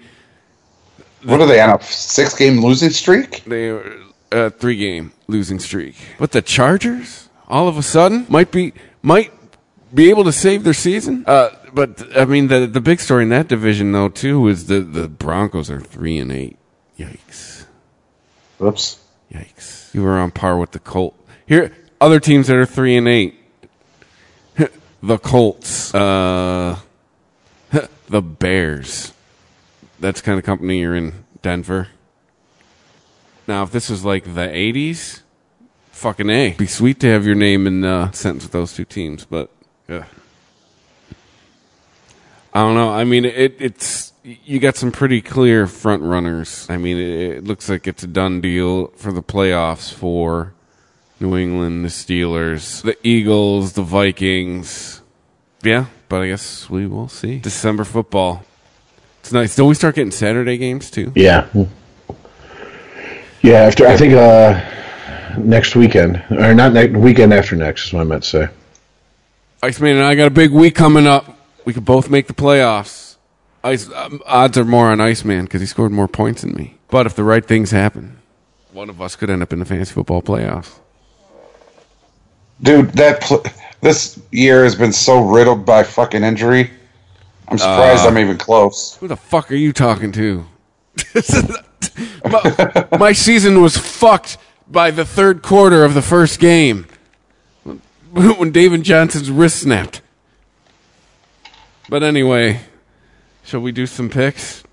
[1.23, 3.43] what are they on a six game losing streak?
[3.45, 3.79] They
[4.31, 5.95] a three game losing streak.
[6.17, 9.33] But the Chargers, all of a sudden, might be might
[9.93, 11.25] be able to save their season.
[11.27, 14.79] Uh, but I mean, the the big story in that division though too is the
[14.79, 16.57] the Broncos are three and eight.
[16.97, 17.65] Yikes!
[18.57, 19.00] Whoops!
[19.31, 19.93] Yikes!
[19.93, 21.15] You were on par with the Colt.
[21.45, 23.35] Here, other teams that are three and eight.
[25.03, 26.77] the Colts, uh,
[28.09, 29.13] the Bears.
[29.99, 31.89] That's the kind of company you're in, Denver.
[33.47, 35.21] Now, if this was like the '80s,
[35.91, 38.85] fucking a, It'd be sweet to have your name in the sentence with those two
[38.85, 39.49] teams, but
[39.87, 40.05] yeah.
[42.53, 42.89] I don't know.
[42.89, 46.67] I mean, it, it's you got some pretty clear front runners.
[46.69, 50.53] I mean, it, it looks like it's a done deal for the playoffs for
[51.19, 55.01] New England, the Steelers, the Eagles, the Vikings.
[55.63, 57.39] Yeah, but I guess we will see.
[57.39, 58.43] December football.
[59.19, 59.55] It's nice.
[59.55, 61.11] Don't we start getting Saturday games too?
[61.15, 61.47] Yeah.
[63.43, 68.01] Yeah, after I think uh, next weekend or not next weekend after next is what
[68.01, 68.49] I meant to say.
[69.63, 71.37] Iceman and I got a big week coming up.
[71.65, 73.10] We could both make the playoffs.
[73.63, 76.77] Ice um, odds are more on Iceman because he scored more points than me.
[76.89, 78.19] But if the right things happen,
[78.71, 80.79] one of us could end up in the fantasy football playoffs.
[82.61, 83.43] Dude, that pl-
[83.81, 86.71] this year has been so riddled by fucking injury.
[87.47, 88.95] I'm surprised uh, I'm even close.
[88.97, 90.45] Who the fuck are you talking to?
[92.25, 96.87] my, my season was fucked by the third quarter of the first game
[98.11, 100.01] when David Johnson's wrist snapped.
[101.89, 102.61] But anyway,
[103.51, 104.63] shall we do some picks?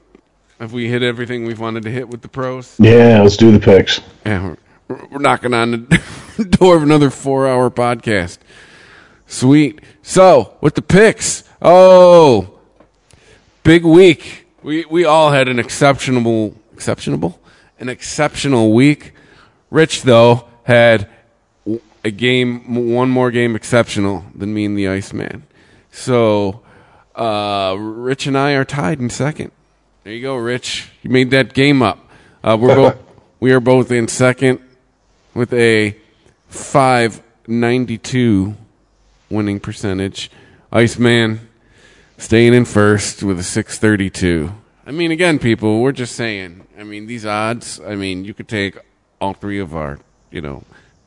[0.61, 2.77] Have we hit everything we've wanted to hit with the pros?
[2.79, 4.01] Yeah, let's do the picks.
[4.25, 4.55] Yeah,
[4.87, 5.89] we're, we're knocking on
[6.37, 8.39] the door of another four-hour podcast.
[9.27, 9.81] Sweet.
[10.03, 12.61] So, with the picks, oh,
[13.65, 14.47] big week.
[14.63, 17.41] We we all had an exceptional, exceptional,
[17.81, 19.13] an exceptional week.
[19.71, 21.09] Rich though had
[22.05, 25.49] a game, one more game exceptional than me and the Iceman.
[25.91, 26.63] So
[27.19, 29.51] uh, Rich and I are tied in second.
[30.05, 30.91] There you go, Rich.
[31.03, 31.99] You made that game up.
[32.43, 32.99] Uh, we're both
[33.41, 34.61] we are both in second
[35.35, 35.97] with a
[36.49, 38.57] five ninety two
[39.29, 40.31] winning percentage.
[40.71, 41.49] Iceman
[42.17, 44.53] staying in first with a six thirty two.
[44.87, 46.67] I mean, again, people, we're just saying.
[46.79, 47.81] I mean, these odds.
[47.81, 48.79] I mean, you could take
[49.21, 49.99] all three of our,
[50.31, 50.63] you know,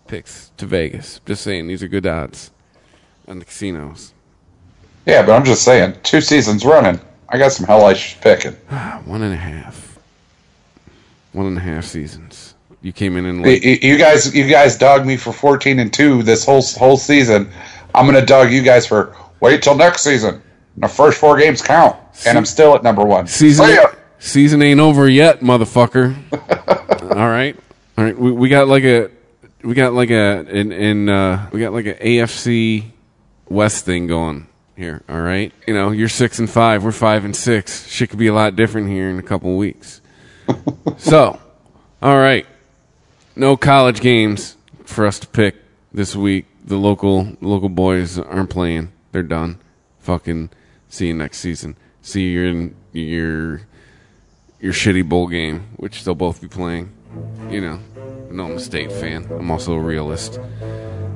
[0.07, 1.19] picks to Vegas.
[1.25, 2.51] Just saying, these are good odds
[3.27, 4.13] on the casinos.
[5.05, 6.99] Yeah, but I'm just saying, two seasons running.
[7.29, 8.53] I got some hell I hellish picking.
[9.05, 9.97] One and a half.
[11.31, 12.55] One and a half seasons.
[12.81, 16.23] You came in and like, you guys, you guys dogged me for 14 and two
[16.23, 17.49] this whole whole season.
[17.93, 20.41] I'm gonna dog you guys for wait till next season.
[20.77, 23.27] The first four games count, and I'm still at number one.
[23.27, 23.69] Season,
[24.19, 26.15] season ain't over yet, motherfucker.
[27.11, 27.55] All right,
[27.97, 28.17] all right.
[28.17, 29.11] We, we got like a,
[29.63, 32.85] we got like a, in, in uh, we got like a AFC
[33.49, 34.47] West thing going
[34.81, 35.03] here.
[35.07, 37.87] All right, you know, you're six and five, we're five and six.
[37.87, 40.01] Shit could be a lot different here in a couple weeks.
[40.97, 41.39] so,
[42.01, 42.45] all right,
[43.35, 45.55] no college games for us to pick
[45.93, 46.47] this week.
[46.65, 49.59] The local local boys aren't playing; they're done.
[49.99, 50.49] Fucking
[50.89, 51.77] see you next season.
[52.01, 53.61] See you in your
[54.59, 56.91] your shitty bowl game, which they'll both be playing.
[57.49, 57.79] You know,
[58.31, 59.27] no, I'm a state fan.
[59.31, 60.39] I'm also a realist.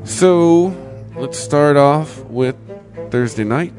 [0.03, 0.67] So
[1.15, 2.55] let's start off with
[3.09, 3.73] Thursday night.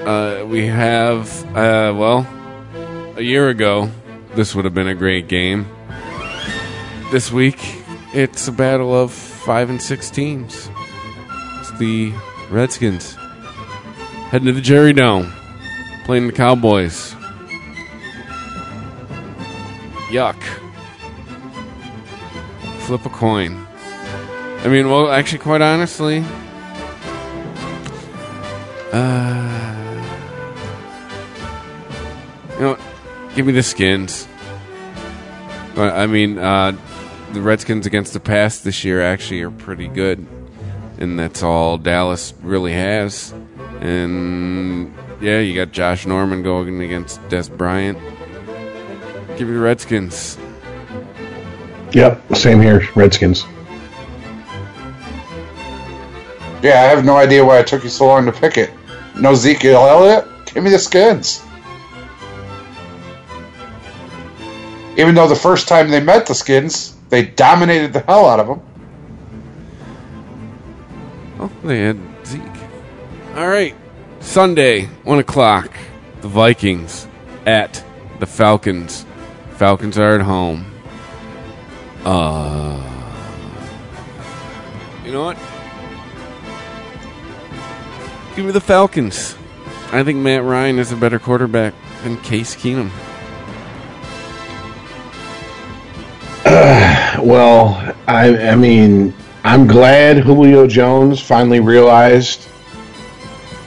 [0.00, 2.26] Uh, we have, uh, well,
[3.16, 3.90] a year ago,
[4.34, 5.66] this would have been a great game.
[7.10, 7.58] This week,
[8.12, 10.68] it's a battle of five and six teams.
[11.60, 12.12] It's the
[12.50, 13.16] Redskins
[14.30, 15.32] heading to the Jerry Dome,
[16.04, 17.14] playing the Cowboys.
[20.10, 20.40] Yuck.
[22.80, 23.63] Flip a coin.
[24.64, 26.24] I mean, well, actually, quite honestly,
[28.92, 30.04] uh,
[32.54, 32.78] you know,
[33.34, 34.26] give me the Skins.
[35.76, 36.72] I mean, uh,
[37.34, 40.26] the Redskins against the pass this year actually are pretty good,
[40.96, 43.34] and that's all Dallas really has.
[43.80, 47.98] And yeah, you got Josh Norman going against Dez Bryant.
[49.36, 50.38] Give me the Redskins.
[51.92, 52.88] Yep, same here.
[52.94, 53.44] Redskins.
[56.64, 58.70] Yeah, I have no idea why it took you so long to pick it.
[59.20, 60.26] No Ezekiel Elliott?
[60.46, 61.44] Give me the Skins.
[64.96, 68.46] Even though the first time they met the Skins, they dominated the hell out of
[68.46, 68.62] them.
[71.38, 72.40] Oh, they had Zeke.
[73.34, 73.76] All right.
[74.20, 75.70] Sunday, 1 o'clock.
[76.22, 77.06] The Vikings
[77.44, 77.84] at
[78.20, 79.04] the Falcons.
[79.56, 80.64] Falcons are at home.
[82.06, 82.80] Uh,
[85.04, 85.36] you know what?
[88.36, 89.36] Give me the Falcons.
[89.92, 91.72] I think Matt Ryan is a better quarterback
[92.02, 92.90] than Case Keenum.
[97.22, 99.14] Well, I, I mean,
[99.44, 102.48] I'm glad Julio Jones finally realized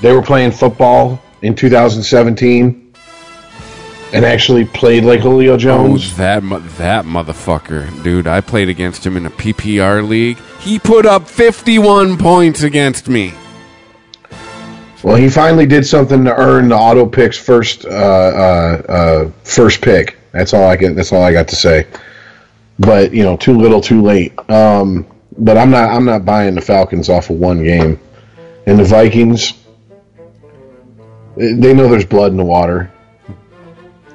[0.02, 2.94] they were playing football in 2017
[4.14, 6.16] and actually played like Julio Oh, Jones.
[6.18, 6.42] that
[6.78, 8.28] that motherfucker, dude!
[8.28, 10.38] I played against him in a PPR league.
[10.60, 13.34] He put up 51 points against me.
[15.08, 19.80] Well, he finally did something to earn the auto picks first uh, uh, uh, first
[19.80, 20.18] pick.
[20.34, 20.98] That's all I get.
[20.98, 21.88] That's all I got to say.
[22.77, 24.38] But you know, too little, too late.
[24.52, 25.92] Um, but I'm not.
[25.92, 27.98] I'm not buying the Falcons off of one game,
[28.66, 29.53] and the Vikings.
[31.38, 32.92] They know there's blood in the water,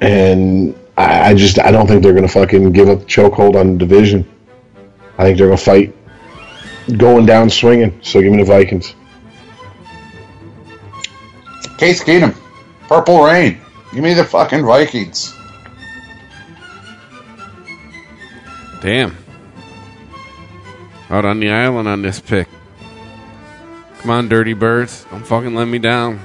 [0.02, 3.72] and I, I just I don't think they're gonna fucking give up the chokehold on
[3.72, 4.30] the division.
[5.16, 5.96] I think they're gonna fight,
[6.98, 7.98] going down swinging.
[8.02, 8.94] So give me the Vikings.
[11.82, 12.32] Case Keenum.
[12.86, 13.60] Purple Rain.
[13.92, 15.34] Give me the fucking Vikings.
[18.80, 19.16] Damn.
[21.10, 22.46] Out on the island on this pick.
[23.98, 25.04] Come on, dirty birds.
[25.10, 26.20] Don't fucking let me down.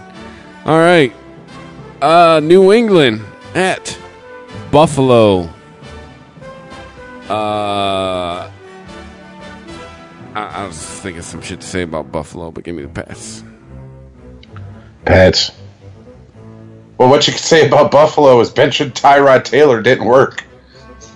[0.64, 1.12] All right.
[2.04, 3.22] Uh, New England
[3.56, 3.98] at
[4.70, 5.50] Buffalo.
[7.28, 8.52] Uh, I,
[10.36, 13.44] I was thinking some shit to say about Buffalo, but give me the pass.
[15.08, 15.52] Pats.
[16.98, 20.44] Well, what you can say about Buffalo is benching Tyrod Taylor didn't work.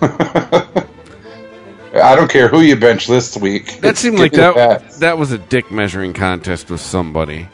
[1.94, 3.80] I don't care who you bench this week.
[3.80, 7.48] That seemed like that that was a dick measuring contest with somebody.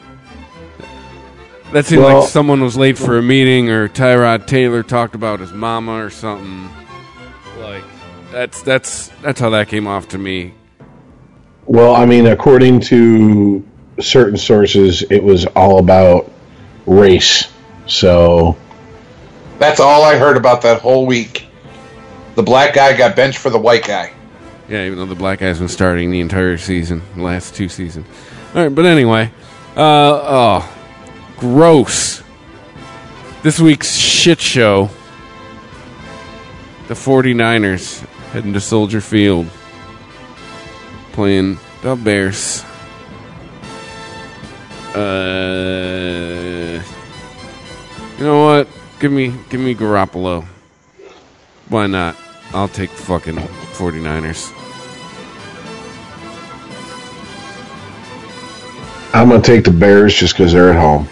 [1.73, 5.39] That seemed Well- like someone was late for a meeting, or Tyrod Taylor talked about
[5.39, 6.69] his mama or something.
[7.59, 7.83] Like
[8.31, 10.53] that's that's that's how that came off to me.
[11.65, 13.63] Well, I mean, according to
[14.01, 16.31] certain sources, it was all about
[16.85, 17.47] race.
[17.87, 18.57] So,
[19.57, 21.45] That's all I heard about that whole week.
[22.35, 24.13] The black guy got benched for the white guy.
[24.69, 28.05] Yeah, even though the black guy's been starting the entire season, the last two seasons.
[28.53, 29.31] All right, but anyway,
[29.75, 30.77] uh, oh,
[31.37, 32.21] gross.
[33.41, 34.89] This week's shit show.
[36.87, 37.99] The 49ers
[38.31, 39.47] heading to Soldier Field,
[41.11, 42.63] playing the Bears.
[44.95, 46.81] Uh,
[48.17, 48.67] you know what?
[48.99, 50.45] Give me, give me Garoppolo.
[51.69, 52.15] Why not?
[52.53, 54.51] I'll take fucking 49ers.
[59.13, 61.07] I'm going to take the Bears just because they're at home.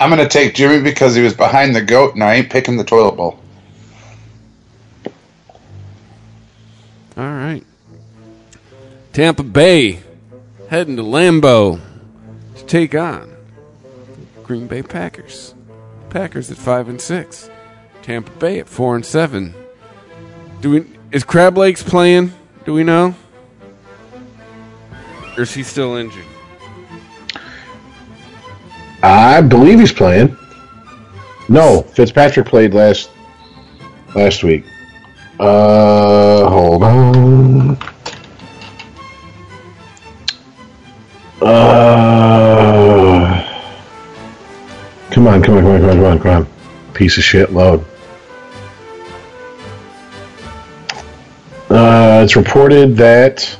[0.00, 2.76] I'm going to take Jimmy because he was behind the goat and I ain't picking
[2.76, 3.40] the toilet bowl.
[7.16, 7.64] All right.
[9.12, 10.00] Tampa Bay
[10.68, 11.80] heading to Lambeau
[12.56, 13.34] to take on
[14.42, 15.54] Green Bay Packers.
[16.10, 17.50] Packers at five and six.
[18.02, 19.54] Tampa Bay at four and seven.
[20.60, 22.32] Do we is Crab Lakes playing?
[22.64, 23.14] Do we know?
[25.36, 26.24] Or is he still injured?
[29.02, 30.36] I believe he's playing.
[31.48, 33.10] No, Fitzpatrick played last
[34.14, 34.64] last week.
[35.38, 37.78] Uh, hold on.
[41.40, 43.18] Uh,
[45.10, 46.46] come on, come on, come on, come on, come on, come on.
[46.94, 47.84] Piece of shit load.
[51.70, 53.56] Uh, it's reported that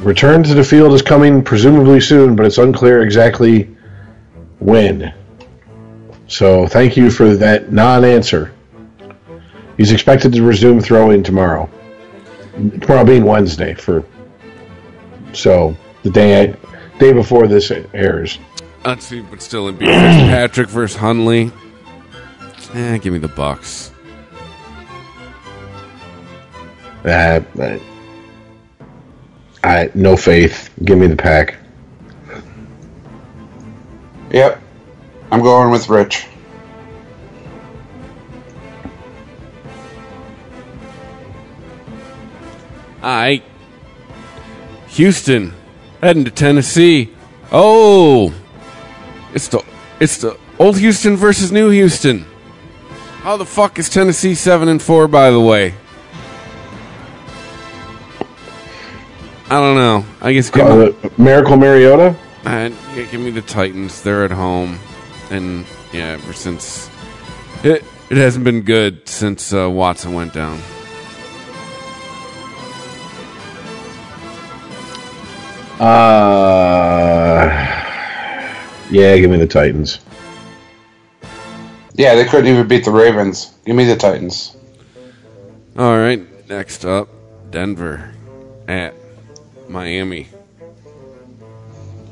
[0.00, 3.68] return to the field is coming presumably soon, but it's unclear exactly
[4.60, 5.12] when.
[6.26, 8.52] So thank you for that non-answer.
[9.76, 11.68] He's expected to resume throwing tomorrow.
[12.80, 14.04] Tomorrow being Wednesday for
[15.32, 18.38] so the day I, day before this airs.
[18.84, 21.50] Let's see, but still, Fitzpatrick versus Hundley.
[22.72, 23.90] Eh, give me the Bucs.
[27.04, 27.80] Uh, I,
[29.64, 30.70] I no faith.
[30.84, 31.56] Give me the pack.
[34.30, 34.62] Yep,
[35.32, 36.26] I'm going with Rich.
[43.02, 43.42] I
[44.90, 45.52] Houston
[46.00, 47.10] heading to Tennessee.
[47.52, 48.34] Oh,
[49.34, 49.64] it's the
[50.00, 52.26] it's the old Houston versus new Houston.
[53.22, 55.06] How the fuck is Tennessee seven and four?
[55.08, 55.74] By the way,
[59.46, 60.04] I don't know.
[60.20, 62.16] I guess give me, Uh, Miracle Mariota.
[62.44, 64.02] uh, yeah, give me the Titans.
[64.02, 64.78] They're at home,
[65.30, 66.88] and yeah, ever since
[67.62, 70.60] it it hasn't been good since uh, Watson went down.
[75.80, 77.48] Uh,
[78.90, 79.98] yeah, give me the Titans.
[81.94, 83.54] Yeah, they couldn't even beat the Ravens.
[83.64, 84.58] Give me the Titans.
[85.78, 87.08] All right, next up,
[87.50, 88.12] Denver
[88.68, 88.94] at
[89.70, 90.28] Miami.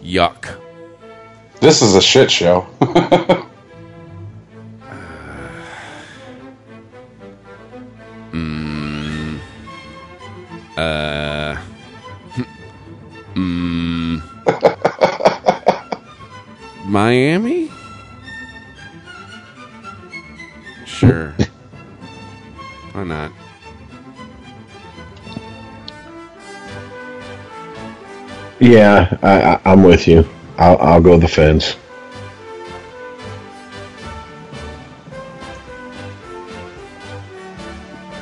[0.03, 0.59] Yuck.
[1.61, 2.67] This is a shit show.
[10.79, 10.85] Uh.
[10.85, 11.28] mm.
[16.85, 17.71] Miami?
[20.85, 21.31] Sure.
[22.93, 23.31] Why not?
[28.59, 30.29] Yeah, I, I, I'm with you.
[30.59, 31.77] I'll, I'll go the fence.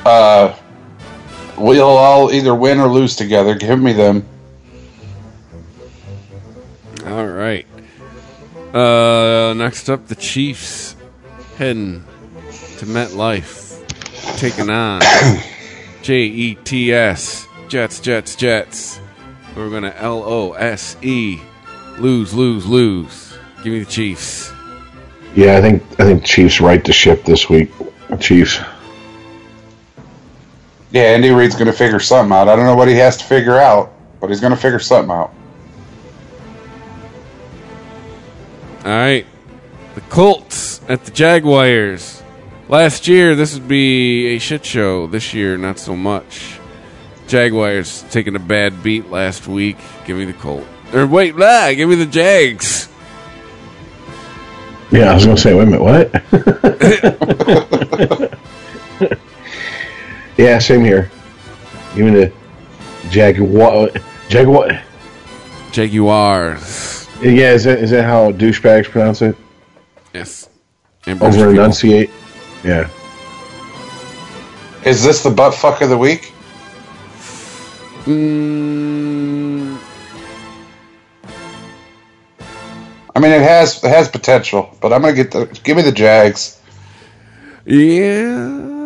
[0.05, 0.55] Uh,
[1.57, 3.55] we'll all either win or lose together.
[3.55, 4.27] Give me them.
[7.07, 7.65] All right.
[8.73, 10.95] Uh, next up, the Chiefs
[11.57, 12.03] heading
[12.77, 15.01] to MetLife, taking on
[16.01, 18.99] J E T S Jets, Jets, Jets.
[19.55, 21.39] We're gonna L O S E
[21.97, 23.37] lose, lose, lose.
[23.63, 24.51] Give me the Chiefs.
[25.33, 27.71] Yeah, I think I think Chiefs right to ship this week.
[28.19, 28.59] Chiefs.
[30.91, 32.47] Yeah, Andy Reid's going to figure something out.
[32.47, 35.11] I don't know what he has to figure out, but he's going to figure something
[35.13, 35.33] out.
[38.87, 39.25] All right,
[39.95, 42.23] the Colts at the Jaguars.
[42.69, 45.07] Last year, this would be a shit show.
[45.07, 46.57] This year, not so much.
[47.27, 49.75] Jaguars taking a bad beat last week.
[50.05, 50.65] Give me the Colt.
[50.93, 52.87] Or wait, blah, give me the Jags.
[54.89, 56.09] Yeah, I was gonna say, wait a minute, what?
[60.37, 61.11] yeah, same here.
[61.93, 62.31] Give me the
[63.09, 63.89] Jaguar.
[64.29, 64.81] Jaguar.
[65.73, 66.96] Jaguars.
[67.21, 69.35] Yeah, is that is that how douchebags pronounce it?
[70.13, 70.49] Yes.
[71.07, 72.11] Over enunciate.
[72.63, 72.89] Yeah.
[74.85, 76.31] Is this the butt fuck of the week?
[78.05, 79.77] Mm,
[83.15, 85.83] I mean, it has it has potential, but I'm going to get the give me
[85.83, 86.61] the Jags.
[87.65, 88.76] yeah.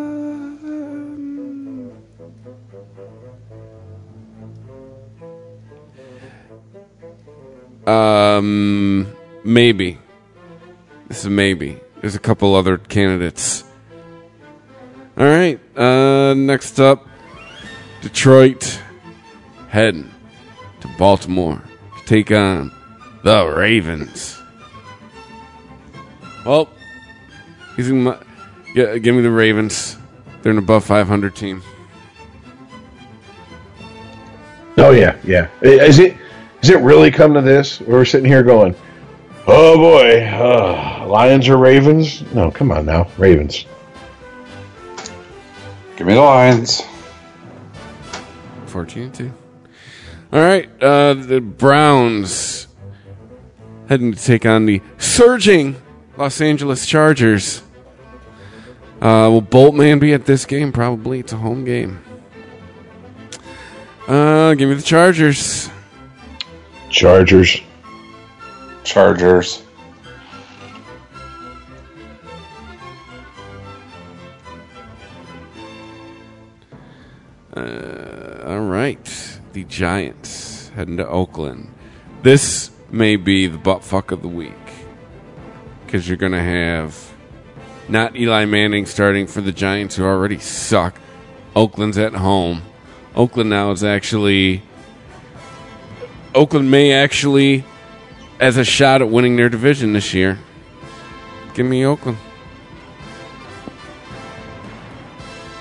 [7.86, 9.12] Um,
[9.44, 9.98] maybe.
[11.08, 11.78] This is maybe.
[12.00, 13.64] There's a couple other candidates.
[15.16, 15.60] All right.
[15.76, 17.06] Uh, next up,
[18.00, 18.80] Detroit
[19.68, 20.12] heading
[20.80, 21.62] to Baltimore
[21.98, 22.72] to take on
[23.22, 24.40] the Ravens.
[26.44, 26.68] Well,
[27.76, 28.18] he's my,
[28.74, 29.96] yeah, give me the Ravens.
[30.42, 31.62] They're an above 500 team.
[34.78, 35.48] Oh yeah, yeah.
[35.60, 36.16] Is it
[36.62, 37.80] is it really come to this?
[37.80, 38.74] We're sitting here going,
[39.46, 42.22] oh boy, uh, Lions or Ravens?
[42.32, 43.66] No, come on now, Ravens.
[45.96, 46.82] Give me the Lions.
[48.66, 49.32] 14 2.
[50.32, 50.70] All right.
[50.82, 52.66] Uh, the Browns
[53.88, 55.76] heading to take on the surging
[56.16, 57.62] Los Angeles Chargers.
[59.00, 60.72] Uh, will Boltman be at this game?
[60.72, 61.18] Probably.
[61.18, 62.02] It's a home game.
[64.08, 65.68] Uh, give me the Chargers.
[66.92, 67.58] Chargers.
[68.84, 69.62] Chargers.
[77.56, 79.38] Uh, all right.
[79.54, 81.72] The Giants heading to Oakland.
[82.22, 84.52] This may be the butt fuck of the week.
[85.86, 87.10] Because you're going to have
[87.88, 91.00] not Eli Manning starting for the Giants, who already suck.
[91.56, 92.62] Oakland's at home.
[93.16, 94.62] Oakland now is actually.
[96.34, 97.64] Oakland may actually
[98.40, 100.38] as a shot at winning their division this year.
[101.54, 102.18] Give me Oakland.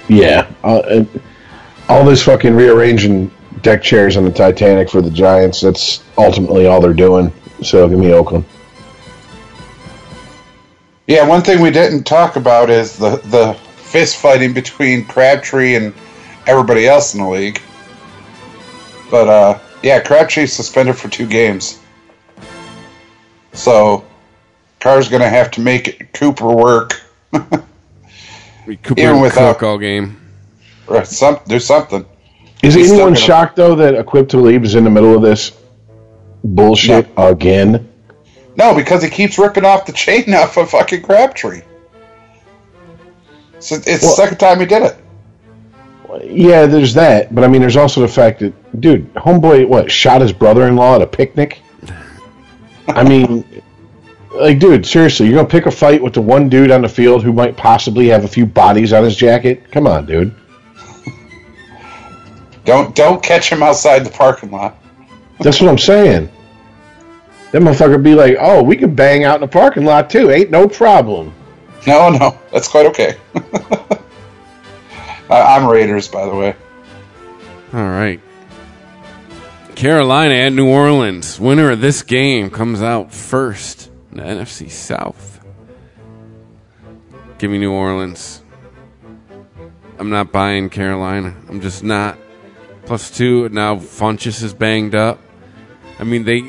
[0.08, 0.50] Yeah.
[0.64, 1.06] Uh,
[1.88, 6.82] all this fucking rearranging deck chairs on the Titanic for the Giants, that's ultimately all
[6.82, 7.32] they're doing.
[7.61, 8.45] So give me Oakland.
[11.08, 15.93] Yeah, one thing we didn't talk about is the the fist fighting between Crabtree and
[16.48, 17.61] everybody else in the league.
[19.09, 21.80] But uh, yeah, Crabtree suspended for two games.
[23.53, 24.06] So
[24.80, 27.01] Carr's going to have to make Cooper work.
[27.32, 27.66] Cooper
[28.98, 30.19] Even and without- Cook all game.
[30.88, 32.06] or some, do something.
[32.64, 35.51] Is He's anyone shocked though that Aqib Talib is in the middle of this
[36.43, 37.88] bullshit again?
[38.56, 41.61] No, because he keeps ripping off the chain off of fucking Crabtree.
[43.60, 44.95] So it's Well- the second time he did it.
[46.23, 50.22] Yeah, there's that, but I mean, there's also the fact that, dude, homeboy, what shot
[50.22, 51.61] his brother-in-law at a picnic?
[52.88, 53.64] I mean,
[54.33, 57.23] like, dude, seriously, you're gonna pick a fight with the one dude on the field
[57.23, 59.72] who might possibly have a few bodies on his jacket?
[59.72, 60.35] Come on, dude.
[62.64, 64.77] Don't don't catch him outside the parking lot.
[65.40, 66.30] That's what I'm saying.
[67.51, 70.31] That motherfucker be like, oh, we can bang out in the parking lot too.
[70.31, 71.33] Ain't no problem.
[71.88, 73.17] No, no, that's quite okay.
[75.32, 76.56] I'm Raiders, by the way.
[77.74, 78.19] All right.
[79.76, 81.40] Carolina at New Orleans.
[81.40, 85.40] Winner of this game comes out first in the NFC South.
[87.38, 88.42] Give me New Orleans.
[89.98, 91.35] I'm not buying Carolina.
[91.48, 92.18] I'm just not.
[92.85, 93.50] Plus two.
[93.50, 95.19] Now Funchess is banged up.
[95.98, 96.43] I mean, they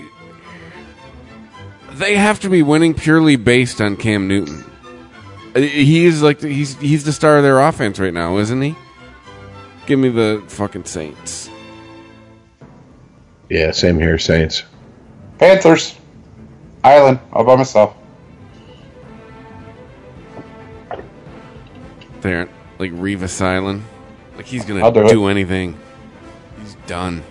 [1.92, 4.64] they have to be winning purely based on Cam Newton.
[5.54, 8.74] He is like he's he's the star of their offense right now, isn't he?
[9.86, 11.50] Give me the fucking Saints.
[13.50, 14.62] Yeah, same here, Saints.
[15.38, 15.98] Panthers,
[16.82, 17.94] Island, all by myself.
[22.22, 22.48] There,
[22.78, 23.82] like Revis Island.
[24.36, 25.78] Like he's gonna I'll do do, anything.
[26.60, 27.22] He's done.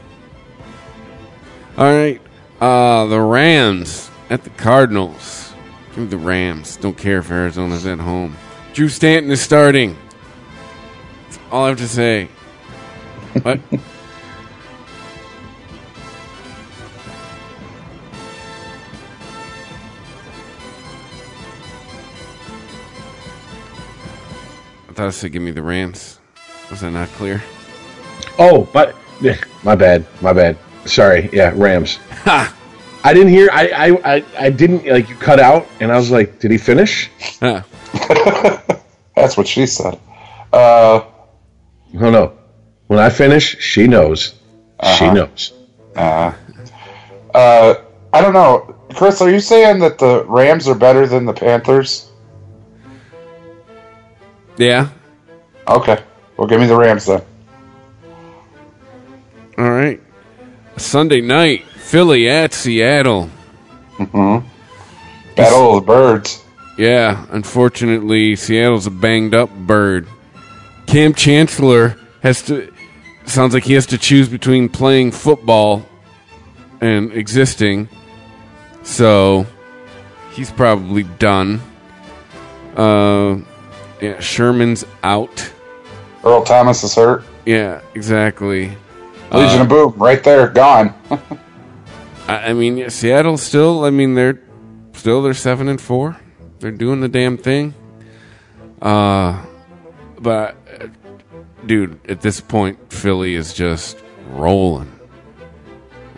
[1.77, 2.21] All right,
[2.59, 5.50] uh, the Rams at the Cardinals.
[5.91, 6.77] Give me the Rams.
[6.77, 8.37] Don't care if Arizona's at home.
[8.73, 9.97] Drew Stanton is starting.
[11.25, 12.29] That's all I have to say.
[13.41, 13.59] What?
[24.87, 26.19] I thought I said give me the Rams.
[26.69, 27.43] Was that not clear?
[28.39, 28.95] Oh, but
[29.63, 30.57] my bad, my bad.
[30.85, 31.29] Sorry.
[31.33, 31.99] Yeah, Rams.
[33.03, 33.49] I didn't hear.
[33.51, 36.57] I, I, I, I didn't like you cut out, and I was like, did he
[36.57, 37.09] finish?
[37.39, 37.63] Huh.
[39.15, 39.99] That's what she said.
[40.53, 41.03] Uh,
[41.93, 42.37] No, no.
[42.87, 44.35] When I finish, she knows.
[44.97, 45.53] She knows.
[45.95, 46.33] uh,
[47.33, 47.75] uh,
[48.13, 48.75] I don't know.
[48.95, 52.09] Chris, are you saying that the Rams are better than the Panthers?
[54.57, 54.89] Yeah.
[55.67, 56.03] Okay.
[56.37, 57.21] Well, give me the Rams then.
[59.57, 60.01] All right.
[60.77, 63.29] Sunday night, Philly at Seattle.
[63.99, 64.43] Battle
[65.37, 66.43] of the Birds.
[66.77, 70.07] Yeah, unfortunately, Seattle's a banged up bird.
[70.87, 72.71] Kam Chancellor has to.
[73.25, 75.85] Sounds like he has to choose between playing football
[76.79, 77.87] and existing.
[78.83, 79.45] So
[80.33, 81.61] he's probably done.
[82.75, 83.37] Uh,
[84.01, 85.51] yeah, Sherman's out.
[86.23, 87.23] Earl Thomas is hurt.
[87.45, 88.69] Yeah, exactly.
[89.31, 90.93] Legion Uh, of Boom, right there, gone.
[92.31, 93.83] I, I mean, Seattle still.
[93.83, 94.41] I mean, they're
[94.93, 96.17] still they're seven and four.
[96.59, 97.73] They're doing the damn thing.
[98.81, 99.45] Uh,
[100.19, 100.87] but uh,
[101.65, 103.97] dude, at this point, Philly is just
[104.29, 104.91] rolling,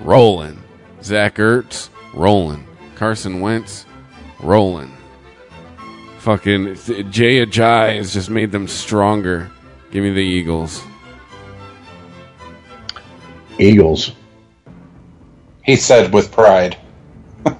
[0.01, 0.61] rolling.
[1.01, 2.65] Zach Ertz rolling.
[2.95, 3.85] Carson Wentz
[4.39, 4.95] rolling.
[6.19, 6.75] Fucking
[7.11, 9.51] Jay Ajayi has just made them stronger.
[9.91, 10.81] Give me the Eagles.
[13.59, 14.13] Eagles.
[15.63, 16.77] He said with pride.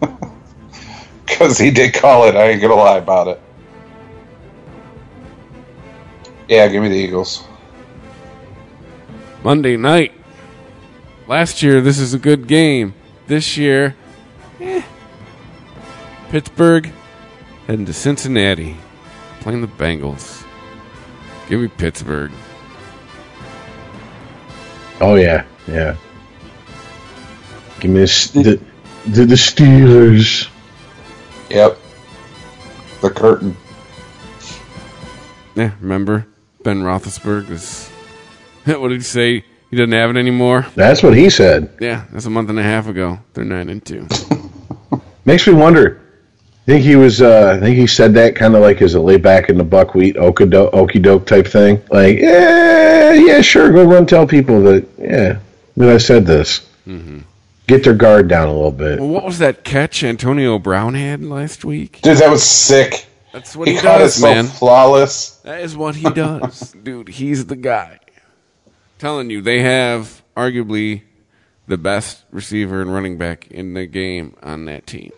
[1.25, 2.35] Because he did call it.
[2.35, 3.41] I ain't going to lie about it.
[6.48, 7.43] Yeah, give me the Eagles.
[9.43, 10.11] Monday night.
[11.27, 12.93] Last year, this is a good game.
[13.27, 13.95] This year,
[14.59, 14.83] eh.
[16.30, 16.91] Pittsburgh
[17.67, 18.77] heading to Cincinnati,
[19.40, 20.45] playing the Bengals.
[21.48, 22.32] Give me Pittsburgh.
[24.99, 25.95] Oh yeah, yeah.
[27.84, 28.62] Give me this, the,
[29.08, 30.48] the the Steelers.
[31.50, 31.78] Yep.
[33.02, 33.58] The curtain.
[35.53, 36.26] Yeah, remember
[36.64, 37.90] Ben Roethlisberger is.
[38.80, 39.44] what did he say?
[39.70, 40.66] He doesn't have it anymore.
[40.76, 41.76] That's what he said.
[41.82, 43.20] Yeah, that's a month and a half ago.
[43.34, 44.08] They're nine and two.
[45.26, 46.00] Makes me wonder.
[46.62, 47.22] I Think he was?
[47.22, 49.66] Uh, I think he said that kind of like as a lay back in the
[49.66, 50.45] buckwheat okey
[51.00, 51.84] doke type thing.
[51.92, 54.88] Like, yeah, yeah, sure, go run tell people that.
[54.98, 55.40] Yeah,
[55.76, 56.66] that I said this.
[57.67, 59.00] Get their guard down a little bit.
[59.00, 62.00] Well, what was that catch Antonio Brown had last week?
[62.01, 63.08] Dude, that was sick.
[63.32, 64.45] That's what He he, caught does, so man.
[64.48, 65.38] flawless.
[65.43, 67.08] That is what he does, dude.
[67.08, 68.00] He's the guy.
[69.00, 71.01] Telling you, they have arguably
[71.67, 75.11] the best receiver and running back in the game on that team.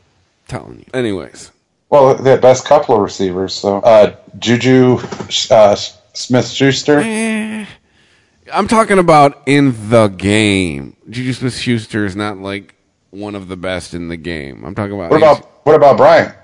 [0.48, 0.86] telling you.
[0.94, 1.52] Anyways,
[1.90, 3.54] Well, the best couple of receivers.
[3.54, 5.00] So uh, Juju
[5.52, 5.76] uh,
[6.14, 7.00] Smith Schuster.
[7.00, 7.66] eh,
[8.52, 10.96] I'm talking about in the game.
[11.10, 12.76] Juju Smith Schuster is not like
[13.10, 14.64] one of the best in the game.
[14.64, 16.36] I'm talking about What about what about Bryant?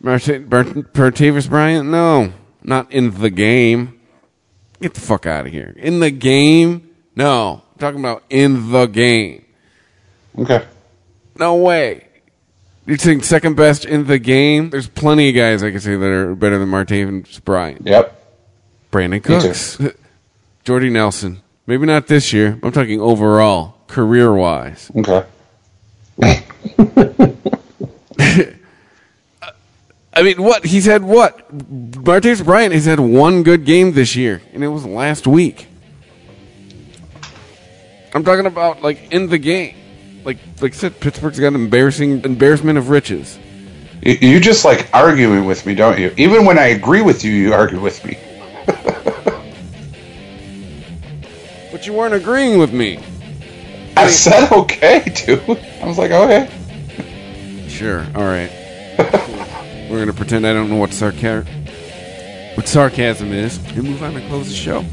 [0.00, 1.88] Bert- Bertavis Bryant?
[1.88, 2.32] No,
[2.62, 4.00] not in the game.
[4.80, 5.74] Get the fuck out of here.
[5.76, 6.90] In the game?
[7.14, 7.62] No.
[7.74, 9.44] I'm talking about in the game.
[10.38, 10.66] Okay.
[11.38, 12.08] No way.
[12.86, 14.70] You think second best in the game?
[14.70, 17.86] There's plenty of guys I could say that are better than Martavis Bryant.
[17.86, 18.18] Yep.
[18.90, 19.20] Brandon.
[19.20, 19.78] Cooks.
[20.64, 21.42] Jordy Nelson.
[21.66, 22.58] Maybe not this year.
[22.62, 24.90] I'm talking overall, career wise.
[24.96, 25.24] Okay.
[30.14, 30.64] I mean, what?
[30.64, 31.50] He's had what?
[31.56, 35.66] Martavis Bryant has had one good game this year, and it was last week.
[38.14, 39.74] I'm talking about like in the game.
[40.24, 43.38] Like like I said, Pittsburgh's got an embarrassing embarrassment of riches.
[44.02, 46.12] You, you just like arguing with me, don't you?
[46.16, 48.18] Even when I agree with you, you argue with me.
[51.82, 52.98] You weren't agreeing with me.
[53.96, 55.40] I said okay, dude.
[55.82, 56.48] I was like, okay.
[57.68, 58.06] Sure.
[58.14, 58.50] All right.
[59.90, 61.46] We're gonna pretend I don't know what sarcar-
[62.56, 64.84] what sarcasm is, and move on and close the show.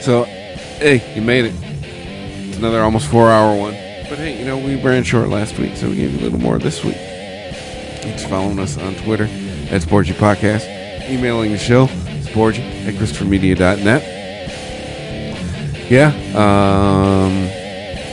[0.00, 1.54] So, hey, you made it.
[2.48, 3.72] It's another almost four-hour one.
[4.08, 6.40] But hey, you know we ran short last week, so we gave you a little
[6.40, 6.96] more this week.
[6.96, 9.24] Thanks for following us on Twitter
[9.70, 10.66] at Sporgy Podcast,
[11.08, 11.86] emailing the show
[12.22, 14.21] sporgy at ChristopherMedia.net.
[15.92, 16.08] Yeah.
[16.32, 17.34] Um,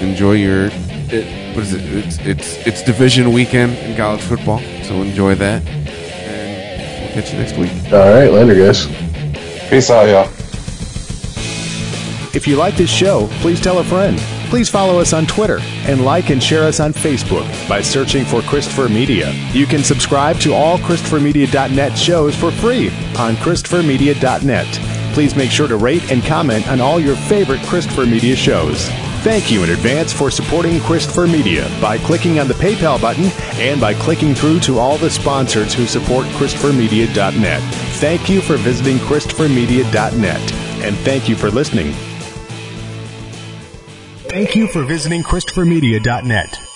[0.06, 0.66] enjoy your.
[1.11, 1.82] It, what is it?
[1.85, 5.66] It's it's it's division weekend in college football, so enjoy that.
[5.66, 7.72] And we'll catch you next week.
[7.93, 8.85] All right, later, guys.
[9.69, 10.30] Peace out, y'all.
[12.35, 14.19] If you like this show, please tell a friend.
[14.49, 18.41] Please follow us on Twitter and like and share us on Facebook by searching for
[18.41, 19.32] Christopher Media.
[19.53, 24.99] You can subscribe to all ChristopherMedia.net shows for free on ChristopherMedia.net.
[25.14, 28.88] Please make sure to rate and comment on all your favorite Christopher Media shows.
[29.22, 33.26] Thank you in advance for supporting Christopher Media by clicking on the PayPal button
[33.60, 37.62] and by clicking through to all the sponsors who support ChristopherMedia.net.
[38.00, 41.92] Thank you for visiting ChristopherMedia.net and thank you for listening.
[44.30, 46.69] Thank you for visiting ChristopherMedia.net.